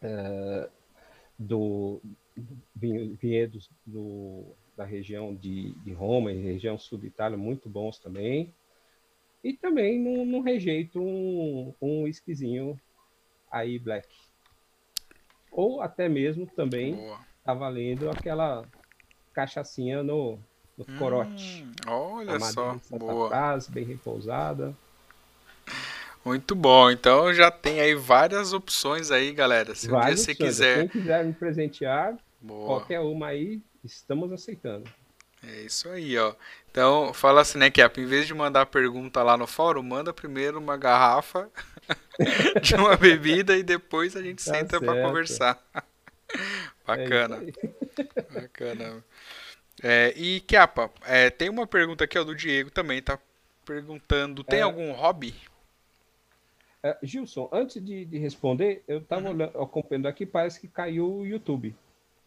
eh, 0.00 0.70
do 1.36 2.00
vinhedos 2.76 3.68
do, 3.84 4.44
da 4.76 4.84
região 4.84 5.34
de, 5.34 5.72
de 5.80 5.92
Roma 5.92 6.30
e 6.32 6.40
região 6.40 6.78
sul 6.78 6.98
de 6.98 7.08
Itália 7.08 7.36
muito 7.36 7.68
bons 7.68 7.98
também. 7.98 8.54
E 9.42 9.54
também 9.54 9.98
não, 9.98 10.24
não 10.24 10.40
rejeito 10.40 11.00
um, 11.00 11.74
um 11.80 12.02
whiskyzinho 12.02 12.78
aí 13.50 13.78
black. 13.78 14.06
Ou 15.50 15.80
até 15.80 16.08
mesmo 16.08 16.46
também 16.46 16.94
Boa. 16.94 17.18
tá 17.44 17.54
valendo 17.54 18.10
aquela 18.10 18.64
cachaçinha 19.32 20.02
no, 20.02 20.38
no 20.76 20.84
corote. 20.98 21.64
Hum, 21.64 21.72
olha 21.88 22.36
A 22.36 22.40
só, 22.40 22.78
boa. 22.90 23.30
Paz, 23.30 23.66
bem 23.68 23.84
repousada. 23.84 24.76
Muito 26.24 26.54
bom. 26.54 26.90
Então 26.90 27.32
já 27.32 27.50
tem 27.50 27.80
aí 27.80 27.94
várias 27.94 28.52
opções 28.52 29.10
aí, 29.10 29.32
galera. 29.32 29.74
Se 29.74 29.90
um 29.90 29.98
dia 30.00 30.16
você 30.16 30.32
opções. 30.32 30.36
quiser. 30.36 30.78
Quem 30.80 30.88
quiser 30.88 31.24
me 31.24 31.32
presentear, 31.32 32.16
Boa. 32.40 32.66
qualquer 32.66 33.00
uma 33.00 33.28
aí, 33.28 33.60
estamos 33.82 34.30
aceitando. 34.32 34.84
É 35.42 35.62
isso 35.62 35.88
aí, 35.88 36.16
ó. 36.18 36.34
Então, 36.70 37.12
fala 37.14 37.40
assim, 37.40 37.58
né, 37.58 37.70
Kiapa? 37.70 38.00
Em 38.00 38.06
vez 38.06 38.26
de 38.26 38.34
mandar 38.34 38.66
pergunta 38.66 39.22
lá 39.22 39.36
no 39.36 39.46
fórum, 39.46 39.82
manda 39.82 40.12
primeiro 40.12 40.58
uma 40.58 40.76
garrafa 40.76 41.50
de 42.60 42.74
uma 42.74 42.96
bebida 42.96 43.56
e 43.56 43.62
depois 43.62 44.16
a 44.16 44.22
gente 44.22 44.42
Tá 44.44 44.66
senta 44.66 44.80
pra 44.80 44.96
certo. 44.96 44.96
conversar. 44.96 45.58
É 46.92 47.04
Bacana, 47.08 47.36
aí. 47.36 47.54
bacana. 48.30 49.04
É, 49.82 50.12
e 50.16 50.40
Kiapa, 50.42 50.90
é, 51.04 51.30
tem 51.30 51.48
uma 51.50 51.66
pergunta 51.66 52.04
aqui, 52.04 52.18
ó, 52.18 52.24
do 52.24 52.34
Diego 52.36 52.70
também, 52.70 53.02
tá 53.02 53.18
perguntando, 53.64 54.44
tem 54.44 54.60
É. 54.60 54.62
algum 54.62 54.92
hobby? 54.92 55.34
É, 56.82 56.98
Gilson, 57.02 57.48
antes 57.52 57.82
de, 57.84 58.04
de 58.06 58.18
responder, 58.18 58.82
eu 58.88 58.98
estava 58.98 59.30
Uhum. 59.30 59.44
acompanhando 59.62 60.06
aqui, 60.06 60.24
parece 60.24 60.58
que 60.60 60.68
caiu 60.68 61.10
o 61.18 61.26
YouTube. 61.26 61.74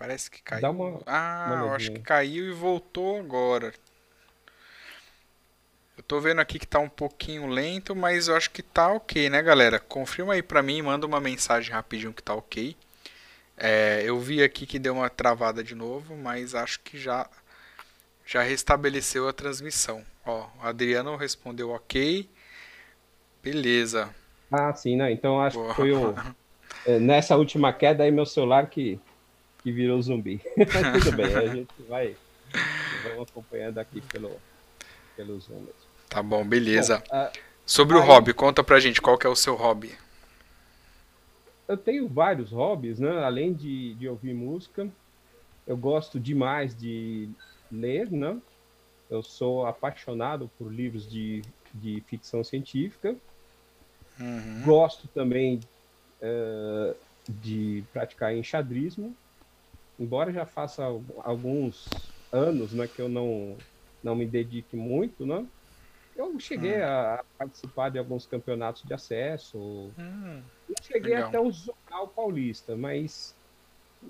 Parece 0.03 0.30
que 0.30 0.41
caiu. 0.43 0.61
Dá 0.61 0.69
uma- 0.69 0.99
ah, 1.05 1.45
uma 1.47 1.65
eu 1.65 1.71
acho 1.73 1.89
que 1.89 2.01
caiu 2.01 2.49
e 2.49 2.51
voltou 2.51 3.17
agora. 3.17 3.73
Eu 5.95 6.03
tô 6.03 6.19
vendo 6.19 6.41
aqui 6.41 6.59
que 6.59 6.67
tá 6.67 6.77
um 6.77 6.89
pouquinho 6.89 7.47
lento, 7.47 7.95
mas 7.95 8.27
eu 8.27 8.35
acho 8.35 8.51
que 8.51 8.61
tá 8.61 8.91
ok, 8.91 9.30
né, 9.30 9.41
galera? 9.41 9.80
Confirma 9.80 10.34
aí 10.34 10.43
pra 10.43 10.61
mim, 10.61 10.81
manda 10.81 11.07
uma 11.07 11.21
mensagem 11.21 11.71
rapidinho 11.71 12.11
que 12.11 12.21
tá 12.21 12.35
ok. 12.35 12.75
É, 13.55 14.03
eu 14.03 14.19
vi 14.19 14.43
aqui 14.43 14.65
que 14.65 14.77
deu 14.77 14.93
uma 14.95 15.09
travada 15.09 15.63
de 15.63 15.73
novo, 15.73 16.17
mas 16.17 16.53
acho 16.53 16.81
que 16.81 16.97
já 16.97 17.30
já 18.25 18.41
restabeleceu 18.41 19.30
a 19.30 19.31
transmissão. 19.31 20.03
Ó, 20.25 20.49
o 20.61 20.67
Adriano 20.67 21.15
respondeu 21.15 21.69
ok. 21.69 22.30
Beleza. 23.41 24.13
Ah, 24.51 24.73
sim, 24.73 24.97
né? 24.97 25.13
Então 25.13 25.41
acho 25.41 25.57
Boa. 25.57 25.69
que 25.69 25.75
foi 25.75 25.93
o, 25.93 26.13
é, 26.85 26.99
nessa 26.99 27.38
última 27.38 27.71
queda 27.71 28.03
aí 28.03 28.11
meu 28.11 28.25
celular 28.25 28.69
que, 28.69 28.99
que 29.64 29.72
virou 29.72 30.02
zumbi. 30.02 30.41
Mas 30.57 31.03
tudo 31.03 31.15
bem, 31.18 31.35
a 31.35 31.48
gente 31.48 31.73
vai 31.88 32.15
vamos 33.03 33.30
acompanhando 33.30 33.80
aqui 33.80 34.02
pelo, 34.02 34.31
pelo 35.15 35.40
Zoom 35.40 35.60
mesmo. 35.60 35.73
Tá 36.10 36.22
bom, 36.22 36.45
beleza. 36.45 37.02
Bom, 37.10 37.30
Sobre 37.65 37.98
o 37.98 38.02
aí- 38.02 38.07
hobby, 38.07 38.34
conta 38.34 38.64
pra 38.64 38.80
gente 38.80 39.02
qual 39.02 39.18
que 39.18 39.26
é 39.26 39.30
o 39.30 39.35
seu 39.35 39.56
hobby. 39.56 39.91
eu 41.68 41.77
tenho 41.77 42.07
vários 42.07 42.52
hobbies, 42.52 42.99
né? 42.99 43.23
Além 43.23 43.53
de, 43.53 43.94
de 43.95 44.07
ouvir 44.07 44.34
música, 44.34 44.88
eu 45.65 45.76
gosto 45.77 46.19
demais 46.19 46.77
de 46.77 47.30
ler, 47.72 48.11
né? 48.11 48.38
Eu 49.10 49.23
sou 49.23 49.65
apaixonado 49.65 50.49
por 50.57 50.72
livros 50.72 51.10
de, 51.10 51.41
de 51.73 52.02
ficção 52.07 52.44
científica. 52.44 53.15
Uhum. 54.19 54.61
Gosto 54.64 55.07
também 55.07 55.60
eh, 56.22 56.94
de 57.27 57.84
praticar 57.91 58.35
enxadrismo, 58.35 59.15
embora 60.03 60.34
já 60.34 60.45
faça 60.45 60.84
al- 60.85 61.05
alguns 61.23 62.15
anos 62.31 62.73
né, 62.73 62.88
que 62.88 63.01
eu 63.01 63.09
não, 63.09 63.65
não 64.03 64.15
me 64.15 64.27
dedique 64.30 64.75
muito, 64.75 65.25
né? 65.25 65.47
Eu 66.15 66.39
cheguei 66.39 66.81
a, 66.81 67.15
a 67.15 67.25
participar 67.38 67.89
de 67.91 67.99
alguns 67.99 68.27
campeonatos 68.27 68.84
de 68.84 68.93
acesso, 68.93 69.97
Hum, 69.97 70.51
eu 70.67 70.75
cheguei 70.81 71.15
Legal. 71.15 71.15
até 71.15 71.39
o 71.39 71.51
Zonal 71.51 72.13
Paulista, 72.15 72.77
mas 72.77 73.39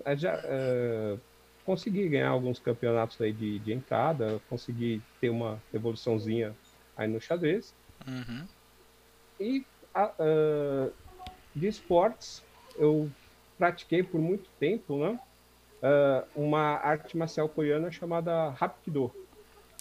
eh, 0.05 0.17
já 0.17 0.41
eh, 0.45 1.21
consegui 1.63 2.09
ganhar 2.09 2.29
alguns 2.29 2.59
campeonatos 2.59 3.19
aí 3.21 3.33
de, 3.33 3.59
de 3.59 3.73
entrada, 3.73 4.39
consegui 4.47 5.07
ter 5.19 5.29
uma 5.29 5.65
evoluçãozinha 5.73 6.57
aí 6.95 7.07
no 7.07 7.19
xadrez. 7.21 7.77
uhum. 8.05 8.47
E 9.39 9.67
a- 9.93 10.15
ah, 10.19 10.93
de 11.55 11.67
esportes, 11.67 12.47
eu 12.75 13.15
pratiquei 13.57 14.03
por 14.03 14.21
muito 14.21 14.51
tempo, 14.59 14.99
né? 14.99 15.19
Uh, 15.83 16.25
uma 16.33 16.77
arte 16.77 17.17
marcial 17.17 17.49
coreana 17.49 17.91
chamada 17.91 18.55
Hapkido. 18.57 19.11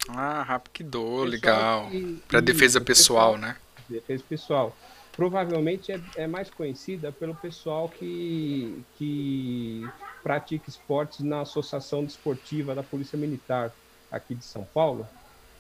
Ah, 0.09 0.43
Hapkido, 0.43 1.23
legal. 1.23 1.89
Para 2.27 2.41
defesa 2.41 2.81
pessoal, 2.81 3.35
pessoal, 3.35 3.39
né? 3.39 3.57
Defesa 3.89 4.25
pessoal. 4.29 4.77
Provavelmente 5.13 5.93
é, 5.93 6.01
é, 6.17 6.27
mais 6.27 6.51
conhecida 6.51 7.13
pelo 7.13 7.37
pessoal 7.37 7.89
que, 7.89 8.83
que 8.99 9.89
pratica 10.25 10.69
esportes 10.69 11.21
na 11.21 11.43
Associação 11.43 12.05
Desportiva 12.05 12.75
da 12.75 12.83
Polícia 12.83 13.17
Militar 13.17 13.71
aqui 14.11 14.35
de 14.35 14.45
São 14.45 14.65
Paulo, 14.75 15.07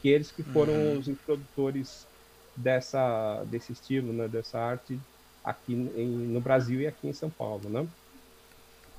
que 0.00 0.08
eles 0.08 0.32
que 0.32 0.42
foram 0.42 0.72
uhum. 0.72 0.98
os 0.98 1.06
introdutores 1.06 2.04
dessa, 2.56 3.44
desse 3.44 3.72
estilo, 3.72 4.12
né, 4.12 4.26
dessa 4.26 4.58
arte 4.58 4.98
aqui 5.44 5.72
em, 5.72 6.08
no 6.08 6.40
Brasil 6.40 6.80
e 6.80 6.86
aqui 6.86 7.06
em 7.06 7.12
São 7.12 7.30
Paulo, 7.30 7.68
né? 7.68 7.86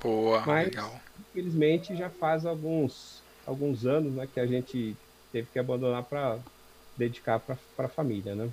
Boa, 0.00 0.42
Mas, 0.46 0.68
legal. 0.68 1.00
Infelizmente 1.30 1.96
já 1.96 2.10
faz 2.10 2.44
alguns, 2.44 3.22
alguns 3.46 3.86
anos 3.86 4.12
né, 4.12 4.28
que 4.32 4.38
a 4.38 4.46
gente 4.46 4.96
teve 5.32 5.48
que 5.52 5.58
abandonar 5.58 6.02
para 6.04 6.38
dedicar 6.96 7.40
para 7.40 7.56
a 7.78 7.88
família, 7.88 8.34
né? 8.34 8.48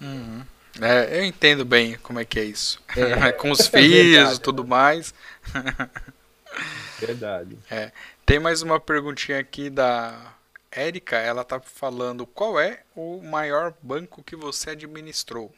Uhum. 0.00 0.42
É, 0.80 1.18
eu 1.18 1.24
entendo 1.24 1.64
bem 1.64 1.96
como 1.98 2.18
é 2.18 2.24
que 2.24 2.38
é 2.38 2.44
isso. 2.44 2.80
É. 2.96 3.30
Com 3.32 3.50
os 3.50 3.66
filhos 3.68 4.36
e 4.36 4.40
tudo 4.40 4.66
mais. 4.66 5.14
Verdade. 6.98 7.56
É. 7.70 7.92
Tem 8.26 8.38
mais 8.38 8.62
uma 8.62 8.80
perguntinha 8.80 9.38
aqui 9.38 9.70
da 9.70 10.34
Érica. 10.70 11.16
Ela 11.16 11.44
tá 11.44 11.60
falando 11.60 12.26
qual 12.26 12.58
é 12.58 12.82
o 12.96 13.20
maior 13.22 13.74
banco 13.82 14.22
que 14.22 14.34
você 14.34 14.70
administrou? 14.70 15.54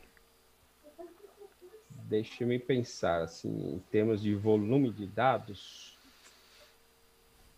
Deixa-me 2.09 2.57
pensar, 2.57 3.23
assim, 3.23 3.49
em 3.49 3.79
termos 3.91 4.23
de 4.23 4.33
volume 4.33 4.93
de 4.93 5.09
dados, 5.09 5.99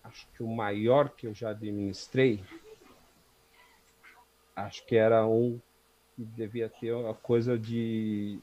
acho 0.03 0.27
que 0.33 0.43
o 0.43 0.49
maior 0.49 1.11
que 1.11 1.27
eu 1.27 1.35
já 1.35 1.51
administrei, 1.51 2.43
acho 4.57 4.87
que 4.87 4.97
era 4.97 5.27
um 5.27 5.61
que 6.16 6.25
devia 6.25 6.70
ter 6.70 6.93
uma 6.95 7.12
coisa 7.12 7.59
de 7.59 8.41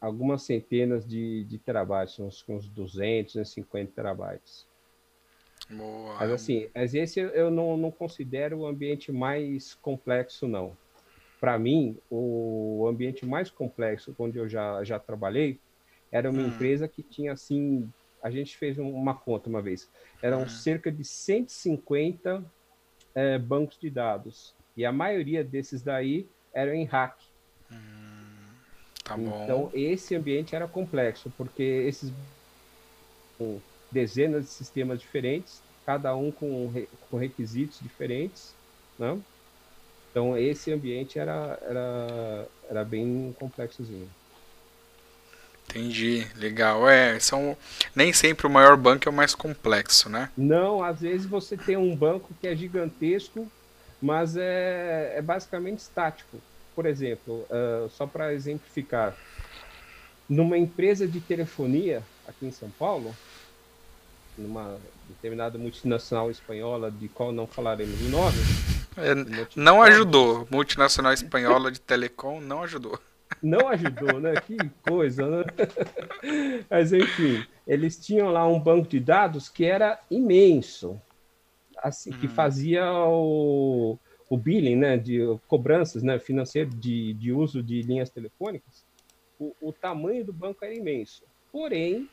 algumas 0.00 0.44
centenas 0.44 1.04
de, 1.04 1.42
de 1.44 1.58
terabytes, 1.58 2.20
uns, 2.20 2.44
uns 2.48 2.68
250 2.68 3.90
terabytes. 3.90 4.68
Boa. 5.68 6.14
Mas 6.14 6.30
assim, 6.30 6.70
esse 6.76 7.18
eu 7.18 7.50
não, 7.50 7.76
não 7.76 7.90
considero 7.90 8.58
o 8.58 8.66
ambiente 8.66 9.10
mais 9.10 9.74
complexo, 9.74 10.46
não 10.46 10.76
para 11.44 11.58
mim, 11.58 11.98
o 12.08 12.86
ambiente 12.88 13.26
mais 13.26 13.50
complexo 13.50 14.16
onde 14.18 14.38
eu 14.38 14.48
já, 14.48 14.82
já 14.82 14.98
trabalhei 14.98 15.60
era 16.10 16.30
uma 16.30 16.40
hum. 16.40 16.46
empresa 16.46 16.88
que 16.88 17.02
tinha 17.02 17.34
assim, 17.34 17.86
a 18.22 18.30
gente 18.30 18.56
fez 18.56 18.78
uma 18.78 19.14
conta 19.14 19.50
uma 19.50 19.60
vez, 19.60 19.90
eram 20.22 20.44
hum. 20.44 20.48
cerca 20.48 20.90
de 20.90 21.04
150 21.04 22.42
é, 23.14 23.38
bancos 23.38 23.78
de 23.78 23.90
dados 23.90 24.54
e 24.74 24.86
a 24.86 24.90
maioria 24.90 25.44
desses 25.44 25.82
daí 25.82 26.26
eram 26.54 26.72
em 26.72 26.84
hack. 26.86 27.18
Hum, 27.70 27.76
tá. 29.04 29.18
Então 29.18 29.70
esse 29.74 30.14
ambiente 30.14 30.56
era 30.56 30.66
complexo 30.66 31.30
porque 31.36 31.62
esses 31.62 32.10
com 33.36 33.60
dezenas 33.92 34.46
de 34.46 34.50
sistemas 34.50 34.98
diferentes, 34.98 35.60
cada 35.84 36.16
um 36.16 36.32
com, 36.32 36.72
com 37.10 37.18
requisitos 37.18 37.80
diferentes, 37.80 38.54
né? 38.98 39.20
Então, 40.14 40.38
esse 40.38 40.72
ambiente 40.72 41.18
era, 41.18 41.58
era, 41.68 42.46
era 42.70 42.84
bem 42.84 43.34
complexozinho. 43.36 44.08
Entendi, 45.68 46.24
legal. 46.36 46.88
É, 46.88 47.18
são 47.18 47.56
nem 47.96 48.12
sempre 48.12 48.46
o 48.46 48.50
maior 48.50 48.76
banco 48.76 49.08
é 49.08 49.10
o 49.10 49.12
mais 49.12 49.34
complexo, 49.34 50.08
né? 50.08 50.30
Não, 50.38 50.84
às 50.84 51.00
vezes 51.00 51.26
você 51.26 51.56
tem 51.56 51.76
um 51.76 51.96
banco 51.96 52.32
que 52.40 52.46
é 52.46 52.54
gigantesco, 52.54 53.50
mas 54.00 54.36
é, 54.36 55.14
é 55.16 55.20
basicamente 55.20 55.80
estático. 55.80 56.38
Por 56.76 56.86
exemplo, 56.86 57.44
uh, 57.50 57.90
só 57.90 58.06
para 58.06 58.32
exemplificar, 58.32 59.16
numa 60.28 60.56
empresa 60.56 61.08
de 61.08 61.20
telefonia 61.20 62.04
aqui 62.28 62.46
em 62.46 62.52
São 62.52 62.70
Paulo, 62.70 63.12
numa 64.38 64.78
determinada 65.08 65.58
multinacional 65.58 66.30
espanhola, 66.30 66.88
de 66.88 67.08
qual 67.08 67.32
não 67.32 67.48
falaremos 67.48 68.00
o 68.00 68.08
nome, 68.10 68.38
é, 68.96 69.14
não 69.56 69.82
ajudou. 69.82 70.46
Multinacional 70.50 71.12
espanhola 71.12 71.70
de 71.70 71.80
telecom 71.80 72.40
não 72.40 72.62
ajudou. 72.62 72.98
Não 73.42 73.68
ajudou, 73.68 74.20
né? 74.20 74.34
Que 74.40 74.56
coisa, 74.82 75.28
né? 75.28 75.44
Mas 76.70 76.92
enfim, 76.92 77.44
eles 77.66 77.98
tinham 77.98 78.28
lá 78.30 78.46
um 78.46 78.60
banco 78.60 78.88
de 78.88 79.00
dados 79.00 79.48
que 79.48 79.64
era 79.64 80.00
imenso, 80.10 81.00
assim, 81.78 82.10
que 82.12 82.26
hum. 82.26 82.30
fazia 82.30 82.84
o, 82.92 83.98
o 84.28 84.36
billing, 84.36 84.76
né? 84.76 84.96
De 84.96 85.20
cobranças, 85.48 86.02
né? 86.02 86.18
Financeiro 86.18 86.70
de, 86.70 87.14
de 87.14 87.32
uso 87.32 87.62
de 87.62 87.82
linhas 87.82 88.10
telefônicas. 88.10 88.84
O, 89.38 89.54
o 89.60 89.72
tamanho 89.72 90.24
do 90.24 90.32
banco 90.32 90.64
era 90.64 90.74
imenso. 90.74 91.24
Porém, 91.50 92.08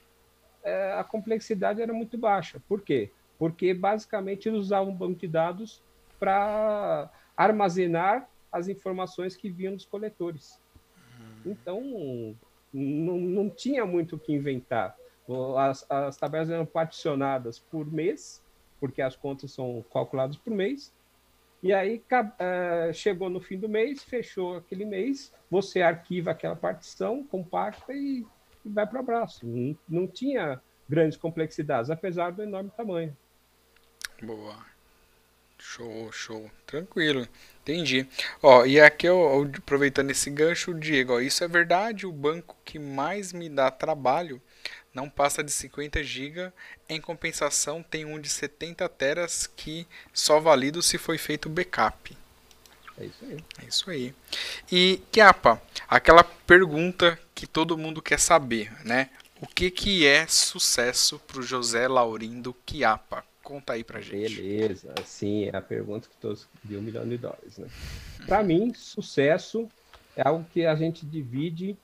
é, 0.63 0.93
a 0.93 1.03
complexidade 1.03 1.81
era 1.81 1.93
muito 1.93 2.17
baixa. 2.17 2.61
Por 2.67 2.81
quê? 2.81 3.11
Porque 3.37 3.73
basicamente 3.73 4.47
eles 4.47 4.59
usavam 4.59 4.91
um 4.91 4.95
banco 4.95 5.19
de 5.19 5.27
dados 5.27 5.81
para 6.22 7.10
armazenar 7.35 8.30
as 8.52 8.68
informações 8.68 9.35
que 9.35 9.49
vinham 9.49 9.73
dos 9.73 9.85
coletores. 9.85 10.61
Então, 11.43 12.38
não, 12.72 13.18
não 13.18 13.49
tinha 13.49 13.88
muito 13.88 14.15
o 14.15 14.19
que 14.19 14.31
inventar. 14.31 14.95
As, 15.57 15.89
as 15.89 16.18
tabelas 16.18 16.52
eram 16.52 16.65
particionadas 16.65 17.57
por 17.57 17.91
mês, 17.91 18.43
porque 18.80 19.02
as 19.02 19.15
contas 19.15 19.52
são 19.52 19.84
calculadas 19.91 20.38
por 20.38 20.53
mês. 20.53 20.93
E 21.64 21.73
aí 21.73 22.03
uh, 22.11 22.93
chegou 22.93 23.27
no 23.27 23.41
fim 23.41 23.57
do 23.57 23.68
mês, 23.68 24.03
fechou 24.03 24.57
aquele 24.57 24.85
mês, 24.85 25.34
você 25.49 25.81
arquiva 25.81 26.31
aquela 26.31 26.56
partição, 26.56 27.23
compacta 27.23 27.93
e, 27.93 28.26
e 28.64 28.69
vai 28.69 28.85
para 28.85 28.98
o 28.98 28.99
abraço. 28.99 29.48
Não, 29.48 29.76
não 29.89 30.07
tinha 30.07 30.61
grandes 30.88 31.18
complexidades, 31.18 31.89
apesar 31.89 32.31
do 32.31 32.43
enorme 32.43 32.69
tamanho. 32.77 33.18
Boa. 34.22 34.70
Show, 35.63 36.11
show. 36.11 36.51
Tranquilo. 36.65 37.27
Entendi. 37.61 38.07
Ó, 38.41 38.65
e 38.65 38.81
aqui 38.81 39.07
eu, 39.07 39.49
aproveitando 39.57 40.09
esse 40.09 40.29
gancho, 40.31 40.73
Diego, 40.73 41.13
ó, 41.13 41.19
isso 41.19 41.43
é 41.43 41.47
verdade, 41.47 42.07
o 42.07 42.11
banco 42.11 42.57
que 42.65 42.79
mais 42.79 43.31
me 43.31 43.47
dá 43.47 43.69
trabalho 43.69 44.41
não 44.93 45.07
passa 45.07 45.43
de 45.43 45.51
50 45.51 46.03
GB, 46.03 46.51
em 46.89 46.99
compensação 46.99 47.83
tem 47.83 48.03
um 48.03 48.19
de 48.19 48.27
70 48.27 48.89
teras 48.89 49.47
que 49.47 49.88
só 50.11 50.39
valido 50.39 50.81
se 50.81 50.97
foi 50.97 51.17
feito 51.17 51.47
backup. 51.47 52.17
É 52.97 53.05
isso 53.05 53.25
aí. 53.25 53.43
É 53.61 53.65
isso 53.65 53.89
aí. 53.89 54.15
E 54.71 55.01
Kiapa, 55.11 55.61
aquela 55.88 56.23
pergunta 56.23 57.17
que 57.33 57.47
todo 57.47 57.77
mundo 57.77 58.01
quer 58.01 58.19
saber, 58.19 58.73
né? 58.83 59.09
O 59.39 59.47
que 59.47 59.71
que 59.71 60.05
é 60.05 60.27
sucesso 60.27 61.19
para 61.19 61.39
o 61.39 61.43
José 61.43 61.88
Laurindo 61.88 62.53
Kiapa? 62.65 63.23
Conta 63.52 63.73
aí 63.73 63.84
pra 63.84 63.99
gente. 63.99 64.41
Beleza, 64.41 64.94
sim, 65.03 65.44
é 65.44 65.57
a 65.57 65.61
pergunta 65.61 66.07
que 66.07 66.15
todos 66.15 66.48
de 66.64 66.78
um 66.78 66.82
milhão 66.82 67.06
de 67.06 67.18
dólares, 67.18 67.57
né? 67.57 67.68
Para 68.26 68.41
mim, 68.41 68.73
sucesso 68.73 69.68
é 70.15 70.26
algo 70.26 70.45
que 70.53 70.65
a 70.65 70.73
gente 70.73 71.06
divide 71.06 71.78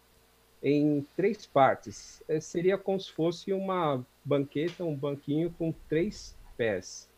em 0.64 1.06
três 1.14 1.46
partes. 1.46 2.24
É, 2.30 2.40
seria 2.40 2.78
como 2.78 2.98
se 2.98 3.12
fosse 3.12 3.52
uma 3.52 4.02
banqueta, 4.24 4.86
um 4.86 4.96
banquinho 4.96 5.52
com 5.60 5.74
três 5.90 6.38
pés. 6.56 7.10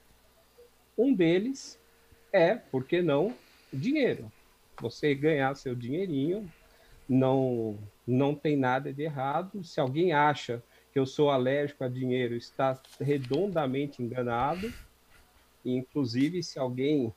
Um 0.98 1.14
deles 1.14 1.80
é, 2.34 2.56
por 2.56 2.86
que 2.86 3.04
não, 3.04 3.38
dinheiro. 3.72 4.32
Você 4.82 5.14
ganhar 5.14 5.54
seu 5.54 5.76
dinheirinho, 5.76 6.52
não 7.08 7.78
não 8.08 8.34
tem 8.34 8.58
nada 8.58 8.92
de 8.92 9.04
errado. 9.04 9.64
Se 9.64 9.80
alguém 9.80 10.12
acha 10.12 10.64
que 10.92 11.00
eu 11.00 11.06
sou 11.06 11.30
alérgico 11.30 11.84
a 11.84 11.88
dinheiro 11.88 12.36
está 12.36 12.80
redondamente 13.00 14.02
enganado. 14.02 14.74
Inclusive, 15.64 16.42
se 16.42 16.58
alguém 16.58 17.14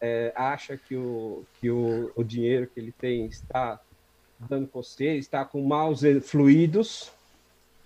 é, 0.00 0.32
acha 0.34 0.76
que, 0.76 0.96
o, 0.96 1.44
que 1.60 1.70
o, 1.70 2.10
o 2.14 2.24
dinheiro 2.24 2.66
que 2.66 2.80
ele 2.80 2.92
tem 2.92 3.26
está 3.26 3.80
dando 4.38 4.66
coceira, 4.68 5.16
está 5.16 5.44
com 5.44 5.62
maus 5.62 6.02
fluidos, 6.22 7.10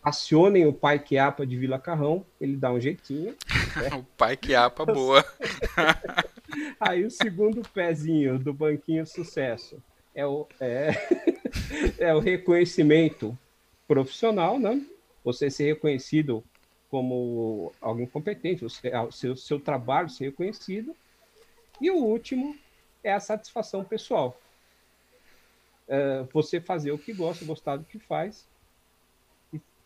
acionem 0.03 0.66
o 0.66 0.73
pai 0.73 0.99
Quiapa 0.99 1.47
de 1.47 1.57
Vila 1.57 1.78
Carrão, 1.78 2.24
ele 2.41 2.57
dá 2.57 2.73
um 2.73 2.81
jeitinho. 2.81 3.35
Né? 3.77 3.89
o 3.97 4.05
pai 4.16 4.37
Quiapa, 4.37 4.85
boa. 4.85 5.24
Aí 6.81 7.05
o 7.05 7.11
segundo 7.11 7.62
pezinho 7.69 8.39
do 8.39 8.53
banquinho 8.53 9.07
sucesso 9.07 9.81
é 10.15 10.27
o, 10.27 10.47
é, 10.59 10.91
é 11.99 12.15
o 12.15 12.19
reconhecimento 12.19 13.39
profissional, 13.87 14.59
né? 14.59 14.85
Você 15.25 15.51
ser 15.51 15.65
reconhecido 15.65 16.45
como 16.91 17.73
alguém 17.81 18.07
competente, 18.07 18.65
o 18.65 18.71
seu, 19.13 19.37
seu 19.37 19.61
trabalho 19.61 20.11
ser 20.11 20.27
reconhecido. 20.27 20.95
E 21.81 21.91
o 21.91 21.97
último 21.97 22.59
é 23.03 23.13
a 23.13 23.21
satisfação 23.21 23.85
pessoal. 23.85 24.39
É 25.89 26.25
você 26.33 26.61
fazer 26.61 26.93
o 26.93 26.99
que 26.99 27.13
gosta, 27.13 27.45
gostar 27.45 27.77
do 27.77 27.85
que 27.85 27.99
faz, 27.99 28.47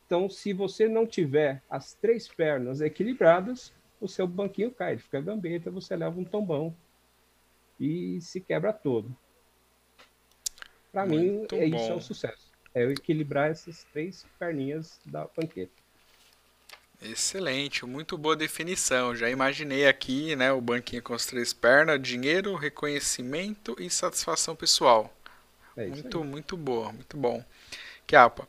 Então, 0.06 0.28
se 0.28 0.52
você 0.52 0.88
não 0.88 1.06
tiver 1.06 1.62
as 1.68 1.94
três 1.94 2.28
pernas 2.28 2.80
equilibradas, 2.80 3.72
o 4.00 4.08
seu 4.08 4.26
banquinho 4.26 4.70
cai, 4.70 4.92
ele 4.92 5.00
fica 5.00 5.20
gambeta, 5.20 5.70
você 5.70 5.96
leva 5.96 6.18
um 6.18 6.24
tombão 6.24 6.74
e 7.80 8.20
se 8.20 8.40
quebra 8.40 8.72
todo. 8.72 9.14
Para 10.92 11.06
mim, 11.06 11.46
é, 11.52 11.64
isso 11.66 11.90
é 11.90 11.94
um 11.94 12.00
sucesso. 12.00 12.53
É 12.74 12.82
eu 12.82 12.90
equilibrar 12.90 13.50
essas 13.50 13.84
três 13.92 14.26
perninhas 14.38 14.98
da 15.06 15.26
banqueta. 15.36 15.72
Excelente, 17.00 17.84
muito 17.84 18.16
boa 18.16 18.34
definição. 18.34 19.14
Já 19.14 19.28
imaginei 19.28 19.86
aqui, 19.86 20.34
né, 20.34 20.52
o 20.52 20.60
banquinho 20.60 21.02
com 21.02 21.14
as 21.14 21.26
três 21.26 21.52
pernas: 21.52 22.00
dinheiro, 22.02 22.54
reconhecimento 22.54 23.76
e 23.78 23.90
satisfação 23.90 24.56
pessoal. 24.56 25.14
É 25.76 25.86
muito, 25.86 26.22
aí. 26.22 26.24
muito 26.24 26.56
boa, 26.56 26.92
muito 26.92 27.16
bom. 27.16 27.44
Kiapa. 28.06 28.48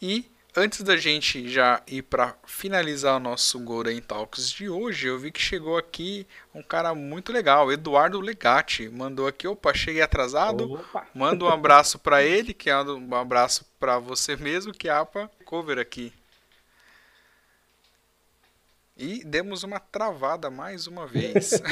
E 0.00 0.24
antes 0.56 0.82
da 0.82 0.96
gente 0.96 1.48
já 1.48 1.82
ir 1.86 2.02
para 2.02 2.34
finalizar 2.46 3.16
o 3.16 3.20
nosso 3.20 3.58
Golden 3.58 4.00
Talks 4.00 4.50
de 4.50 4.68
hoje, 4.68 5.08
eu 5.08 5.18
vi 5.18 5.32
que 5.32 5.40
chegou 5.40 5.76
aqui 5.76 6.26
um 6.54 6.62
cara 6.62 6.94
muito 6.94 7.32
legal, 7.32 7.72
Eduardo 7.72 8.20
Legatti, 8.20 8.88
mandou 8.88 9.26
aqui, 9.26 9.48
opa, 9.48 9.74
cheguei 9.74 10.02
atrasado. 10.02 10.72
Opa. 10.72 11.06
Manda 11.14 11.44
um 11.44 11.48
abraço 11.48 11.98
para 11.98 12.22
ele, 12.22 12.54
que 12.54 12.70
é 12.70 12.80
um 12.80 13.14
abraço 13.14 13.66
para 13.80 13.98
você 13.98 14.36
mesmo, 14.36 14.72
que 14.72 14.88
apa 14.88 15.30
cover 15.44 15.78
aqui. 15.78 16.12
E 18.96 19.24
demos 19.24 19.64
uma 19.64 19.80
travada 19.80 20.50
mais 20.50 20.86
uma 20.86 21.06
vez. 21.06 21.60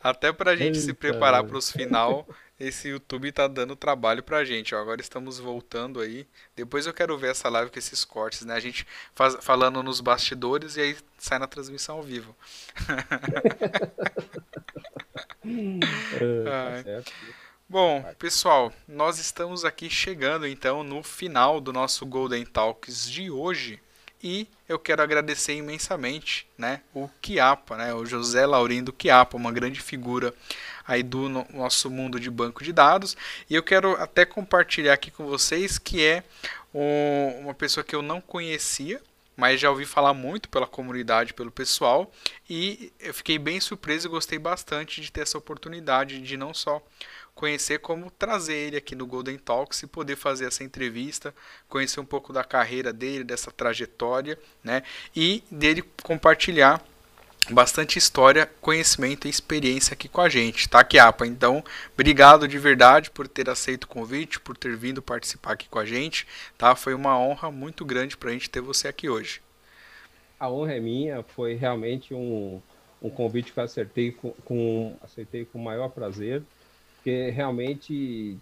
Até 0.00 0.32
para 0.32 0.52
a 0.52 0.56
gente 0.56 0.76
Eita. 0.76 0.86
se 0.86 0.92
preparar 0.92 1.42
para 1.42 1.58
os 1.58 1.72
final 1.72 2.24
esse 2.58 2.88
YouTube 2.88 3.30
tá 3.32 3.46
dando 3.46 3.76
trabalho 3.76 4.22
pra 4.22 4.44
gente. 4.44 4.74
Ó. 4.74 4.80
Agora 4.80 5.00
estamos 5.00 5.38
voltando 5.38 6.00
aí. 6.00 6.26
Depois 6.54 6.86
eu 6.86 6.94
quero 6.94 7.16
ver 7.18 7.30
essa 7.30 7.48
live 7.48 7.70
com 7.70 7.78
esses 7.78 8.04
cortes, 8.04 8.44
né? 8.44 8.54
A 8.54 8.60
gente 8.60 8.86
faz, 9.14 9.36
falando 9.40 9.82
nos 9.82 10.00
bastidores 10.00 10.76
e 10.76 10.80
aí 10.80 10.96
sai 11.18 11.38
na 11.38 11.46
transmissão 11.46 11.96
ao 11.96 12.02
vivo. 12.02 12.34
é, 16.44 16.82
tá 16.82 17.10
Bom, 17.68 18.02
pessoal, 18.16 18.72
nós 18.86 19.18
estamos 19.18 19.64
aqui 19.64 19.90
chegando 19.90 20.46
então 20.46 20.84
no 20.84 21.02
final 21.02 21.60
do 21.60 21.72
nosso 21.72 22.06
Golden 22.06 22.44
Talks 22.44 23.10
de 23.10 23.28
hoje. 23.28 23.80
E 24.28 24.48
eu 24.68 24.76
quero 24.76 25.00
agradecer 25.00 25.54
imensamente, 25.54 26.48
né, 26.58 26.80
o 26.92 27.08
Quiapa, 27.22 27.76
né, 27.76 27.94
o 27.94 28.04
José 28.04 28.44
Laurindo 28.44 28.92
Quiapa, 28.92 29.36
uma 29.36 29.52
grande 29.52 29.80
figura 29.80 30.34
aí 30.84 31.00
do 31.00 31.28
nosso 31.28 31.88
mundo 31.88 32.18
de 32.18 32.28
banco 32.28 32.64
de 32.64 32.72
dados. 32.72 33.16
E 33.48 33.54
eu 33.54 33.62
quero 33.62 33.92
até 34.02 34.24
compartilhar 34.24 34.94
aqui 34.94 35.12
com 35.12 35.26
vocês 35.26 35.78
que 35.78 36.04
é 36.04 36.24
um, 36.74 37.42
uma 37.42 37.54
pessoa 37.54 37.84
que 37.84 37.94
eu 37.94 38.02
não 38.02 38.20
conhecia, 38.20 39.00
mas 39.36 39.60
já 39.60 39.70
ouvi 39.70 39.86
falar 39.86 40.12
muito 40.12 40.48
pela 40.48 40.66
comunidade, 40.66 41.32
pelo 41.32 41.52
pessoal, 41.52 42.10
e 42.50 42.92
eu 42.98 43.14
fiquei 43.14 43.38
bem 43.38 43.60
surpreso 43.60 44.08
e 44.08 44.10
gostei 44.10 44.40
bastante 44.40 45.00
de 45.00 45.12
ter 45.12 45.20
essa 45.20 45.38
oportunidade 45.38 46.20
de 46.20 46.36
não 46.36 46.52
só 46.52 46.82
conhecer 47.36 47.80
como 47.80 48.10
trazer 48.10 48.56
ele 48.56 48.76
aqui 48.78 48.96
no 48.96 49.06
Golden 49.06 49.36
Talks 49.36 49.82
e 49.82 49.86
poder 49.86 50.16
fazer 50.16 50.46
essa 50.46 50.64
entrevista, 50.64 51.34
conhecer 51.68 52.00
um 52.00 52.04
pouco 52.04 52.32
da 52.32 52.42
carreira 52.42 52.94
dele, 52.94 53.22
dessa 53.22 53.52
trajetória, 53.52 54.38
né? 54.64 54.82
E 55.14 55.44
dele 55.50 55.84
compartilhar 56.02 56.82
bastante 57.50 57.98
história, 57.98 58.50
conhecimento 58.60 59.26
e 59.26 59.30
experiência 59.30 59.92
aqui 59.92 60.08
com 60.08 60.22
a 60.22 60.30
gente, 60.30 60.66
tá, 60.66 60.82
Kiapa? 60.82 61.26
Então, 61.26 61.62
obrigado 61.92 62.48
de 62.48 62.58
verdade 62.58 63.10
por 63.10 63.28
ter 63.28 63.50
aceito 63.50 63.84
o 63.84 63.88
convite, 63.88 64.40
por 64.40 64.56
ter 64.56 64.74
vindo 64.74 65.02
participar 65.02 65.52
aqui 65.52 65.68
com 65.68 65.78
a 65.78 65.84
gente, 65.84 66.26
tá? 66.56 66.74
Foi 66.74 66.94
uma 66.94 67.18
honra 67.18 67.52
muito 67.52 67.84
grande 67.84 68.16
para 68.16 68.30
a 68.30 68.32
gente 68.32 68.48
ter 68.48 68.62
você 68.62 68.88
aqui 68.88 69.10
hoje. 69.10 69.42
A 70.40 70.50
honra 70.50 70.74
é 70.74 70.80
minha, 70.80 71.22
foi 71.22 71.54
realmente 71.54 72.14
um, 72.14 72.62
um 73.00 73.10
convite 73.10 73.52
que 73.52 73.60
eu 73.60 73.64
acertei 73.64 74.10
com, 74.10 74.30
com, 74.44 74.96
aceitei 75.02 75.44
com 75.44 75.58
o 75.58 75.62
maior 75.62 75.90
prazer 75.90 76.42
porque 77.06 77.30
realmente 77.30 78.36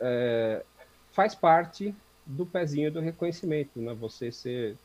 é, 0.00 0.64
faz 1.12 1.34
parte 1.34 1.94
do 2.24 2.46
pezinho 2.46 2.90
do 2.90 3.00
reconhecimento, 3.00 3.78
né? 3.78 3.92
Você 3.92 4.32
ser, 4.32 4.78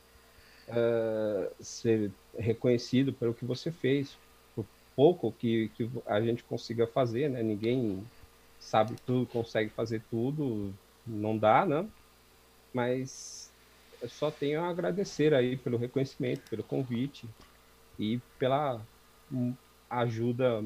é, 0.67 1.51
ser 1.61 2.11
reconhecido 2.37 3.13
pelo 3.13 3.33
que 3.33 3.45
você 3.45 3.71
fez, 3.71 4.17
por 4.53 4.65
pouco 4.93 5.31
que, 5.31 5.69
que 5.69 5.89
a 6.05 6.19
gente 6.19 6.43
consiga 6.43 6.85
fazer, 6.85 7.29
né? 7.29 7.41
Ninguém 7.41 8.03
sabe 8.59 8.97
tudo, 9.05 9.25
consegue 9.27 9.69
fazer 9.69 10.01
tudo, 10.11 10.73
não 11.05 11.37
dá, 11.37 11.65
né? 11.65 11.87
Mas 12.73 13.49
eu 14.01 14.09
só 14.09 14.29
tenho 14.29 14.59
a 14.59 14.67
agradecer 14.67 15.33
aí 15.33 15.55
pelo 15.55 15.77
reconhecimento, 15.77 16.41
pelo 16.49 16.61
convite 16.61 17.25
e 17.97 18.19
pela 18.37 18.81
ajuda 19.89 20.61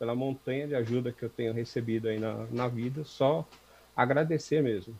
pela 0.00 0.14
montanha 0.14 0.66
de 0.66 0.74
ajuda 0.74 1.12
que 1.12 1.22
eu 1.22 1.28
tenho 1.28 1.52
recebido 1.52 2.08
aí 2.08 2.18
na, 2.18 2.46
na 2.50 2.66
vida, 2.66 3.04
só 3.04 3.46
agradecer 3.94 4.62
mesmo. 4.62 4.98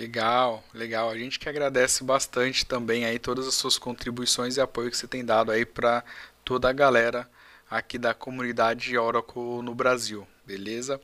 Legal, 0.00 0.64
legal. 0.72 1.10
A 1.10 1.18
gente 1.18 1.38
que 1.38 1.46
agradece 1.46 2.02
bastante 2.02 2.64
também 2.64 3.04
aí 3.04 3.18
todas 3.18 3.46
as 3.46 3.54
suas 3.54 3.76
contribuições 3.76 4.56
e 4.56 4.62
apoio 4.62 4.90
que 4.90 4.96
você 4.96 5.06
tem 5.06 5.22
dado 5.22 5.52
aí 5.52 5.66
para 5.66 6.02
toda 6.42 6.70
a 6.70 6.72
galera 6.72 7.28
aqui 7.70 7.98
da 7.98 8.14
comunidade 8.14 8.96
Oracle 8.96 9.60
no 9.62 9.74
Brasil, 9.74 10.26
beleza? 10.46 10.98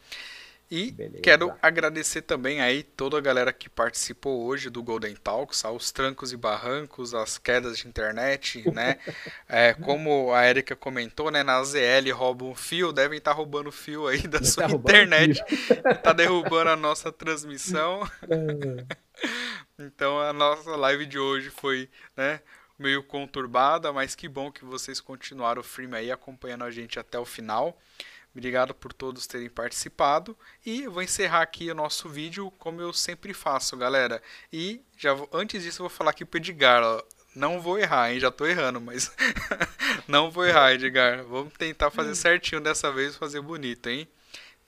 E 0.70 0.92
Beleza. 0.92 1.20
quero 1.20 1.52
agradecer 1.60 2.22
também 2.22 2.60
aí 2.60 2.84
toda 2.84 3.18
a 3.18 3.20
galera 3.20 3.52
que 3.52 3.68
participou 3.68 4.44
hoje 4.44 4.70
do 4.70 4.84
Golden 4.84 5.16
Talks, 5.16 5.64
aos 5.64 5.90
trancos 5.90 6.32
e 6.32 6.36
barrancos, 6.36 7.12
as 7.12 7.38
quedas 7.38 7.78
de 7.78 7.88
internet, 7.88 8.62
né? 8.70 8.98
é, 9.48 9.74
como 9.74 10.32
a 10.32 10.46
Erika 10.46 10.76
comentou, 10.76 11.28
né? 11.28 11.42
Na 11.42 11.60
ZL 11.64 12.12
roubam 12.14 12.54
fio, 12.54 12.92
devem 12.92 13.18
estar 13.18 13.32
tá 13.32 13.36
roubando 13.36 13.72
fio 13.72 14.06
aí 14.06 14.28
da 14.28 14.44
sua 14.44 14.68
tá 14.68 14.74
internet. 14.76 15.42
Está 15.48 16.12
derrubando 16.14 16.70
a 16.70 16.76
nossa 16.76 17.10
transmissão. 17.10 18.08
É. 18.28 18.96
então 19.76 20.20
a 20.20 20.32
nossa 20.32 20.76
live 20.76 21.04
de 21.04 21.18
hoje 21.18 21.50
foi, 21.50 21.88
né? 22.16 22.40
Meio 22.78 23.02
conturbada, 23.02 23.92
mas 23.92 24.14
que 24.14 24.28
bom 24.28 24.52
que 24.52 24.64
vocês 24.64 25.00
continuaram 25.00 25.64
firme 25.64 25.96
aí 25.96 26.12
acompanhando 26.12 26.62
a 26.62 26.70
gente 26.70 26.98
até 26.98 27.18
o 27.18 27.24
final. 27.24 27.76
Obrigado 28.32 28.72
por 28.74 28.92
todos 28.92 29.26
terem 29.26 29.50
participado 29.50 30.38
e 30.64 30.82
eu 30.84 30.92
vou 30.92 31.02
encerrar 31.02 31.42
aqui 31.42 31.68
o 31.70 31.74
nosso 31.74 32.08
vídeo 32.08 32.50
como 32.52 32.80
eu 32.80 32.92
sempre 32.92 33.34
faço, 33.34 33.76
galera. 33.76 34.22
E 34.52 34.80
já 34.96 35.12
vou, 35.12 35.28
antes 35.32 35.62
disso 35.64 35.82
eu 35.82 35.88
vou 35.88 35.96
falar 35.96 36.12
aqui 36.12 36.24
pro 36.24 36.38
Edgar, 36.38 36.82
ó, 36.82 37.02
não 37.34 37.60
vou 37.60 37.76
errar, 37.78 38.12
hein? 38.12 38.20
Já 38.20 38.30
tô 38.30 38.46
errando, 38.46 38.80
mas 38.80 39.12
não 40.06 40.30
vou 40.30 40.46
errar, 40.46 40.72
Edgar. 40.72 41.24
Vamos 41.24 41.52
tentar 41.54 41.90
fazer 41.90 42.14
certinho 42.14 42.60
dessa 42.60 42.92
vez, 42.92 43.16
fazer 43.16 43.40
bonito, 43.40 43.88
hein? 43.88 44.08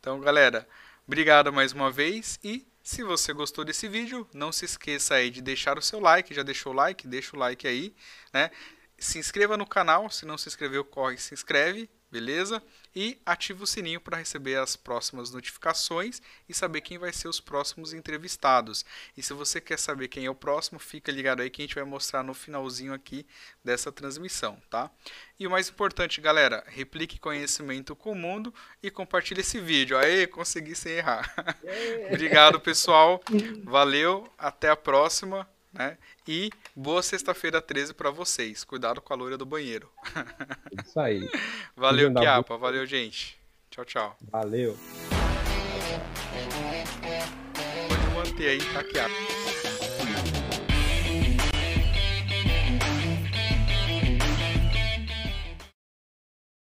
Então, 0.01 0.19
galera, 0.21 0.69
obrigado 1.07 1.53
mais 1.53 1.73
uma 1.73 1.91
vez 1.91 2.41
e 2.43 2.67
se 2.83 3.05
você 3.05 3.33
gostou 3.33 3.65
desse 3.65 3.87
vídeo, 3.87 4.29
não 4.35 4.51
se 4.51 4.65
esqueça 4.65 5.15
aí 5.15 5.31
de 5.31 5.41
deixar 5.41 5.79
o 5.79 5.83
seu 5.83 6.01
like, 6.01 6.35
já 6.35 6.43
deixou 6.43 6.73
o 6.73 6.77
like? 6.77 7.07
Deixa 7.07 7.37
o 7.37 7.39
like 7.39 7.65
aí, 7.69 7.95
né? 8.33 8.51
Se 8.99 9.21
inscreva 9.21 9.57
no 9.57 9.67
canal, 9.67 10.11
se 10.11 10.27
não 10.27 10.37
se 10.37 10.49
inscreveu, 10.49 10.85
corre 10.85 11.17
se 11.17 11.33
inscreve 11.33 11.89
beleza? 12.13 12.63
E 12.95 13.19
ativa 13.25 13.65
o 13.65 13.67
sininho 13.67 13.99
para 13.99 14.19
receber 14.19 14.57
as 14.57 14.77
próximas 14.77 15.31
notificações 15.31 16.21
e 16.47 16.53
saber 16.53 16.83
quem 16.83 16.99
vai 16.99 17.11
ser 17.11 17.27
os 17.27 17.41
próximos 17.41 17.95
entrevistados. 17.95 18.85
E 19.17 19.23
se 19.23 19.33
você 19.33 19.63
quer 19.63 19.79
saber 19.79 20.09
quem 20.09 20.27
é 20.27 20.31
o 20.31 20.35
próximo, 20.35 20.79
fica 20.79 21.11
ligado 21.11 21.41
aí 21.41 21.49
que 21.49 21.63
a 21.63 21.65
gente 21.65 21.75
vai 21.75 21.85
mostrar 21.85 22.23
no 22.23 22.35
finalzinho 22.35 22.93
aqui 22.93 23.27
dessa 23.65 23.91
transmissão, 23.91 24.61
tá? 24.69 24.91
E 25.41 25.47
o 25.47 25.51
mais 25.51 25.71
importante, 25.71 26.21
galera, 26.21 26.63
replique 26.69 27.19
conhecimento 27.19 27.97
com 27.97 28.13
o 28.13 28.15
mundo 28.15 28.55
e 28.83 28.91
compartilhe 28.91 29.41
esse 29.41 29.59
vídeo. 29.59 29.97
Aê, 29.97 30.27
consegui 30.27 30.75
sem 30.75 30.93
errar. 30.93 31.35
Obrigado, 32.13 32.61
pessoal. 32.61 33.23
Valeu, 33.65 34.31
até 34.37 34.69
a 34.69 34.77
próxima. 34.77 35.49
Né? 35.73 35.97
E 36.29 36.51
boa 36.77 37.03
sexta-feira 37.03 37.61
13 37.61 37.95
para 37.95 38.11
vocês. 38.11 38.63
Cuidado 38.63 39.01
com 39.01 39.13
a 39.13 39.17
loira 39.17 39.39
do 39.39 39.47
banheiro. 39.47 39.91
Isso 40.85 41.01
aí. 41.01 41.29
Valeu, 41.75 42.13
Kiapa. 42.13 42.57
Valeu, 42.59 42.85
gente. 42.85 43.39
Tchau, 43.71 43.85
tchau. 43.85 44.17
Valeu. 44.31 44.77
Pode 47.89 48.15
manter 48.15 48.49
aí, 48.49 48.73
tá, 48.73 48.85
Kiapa? 48.85 49.42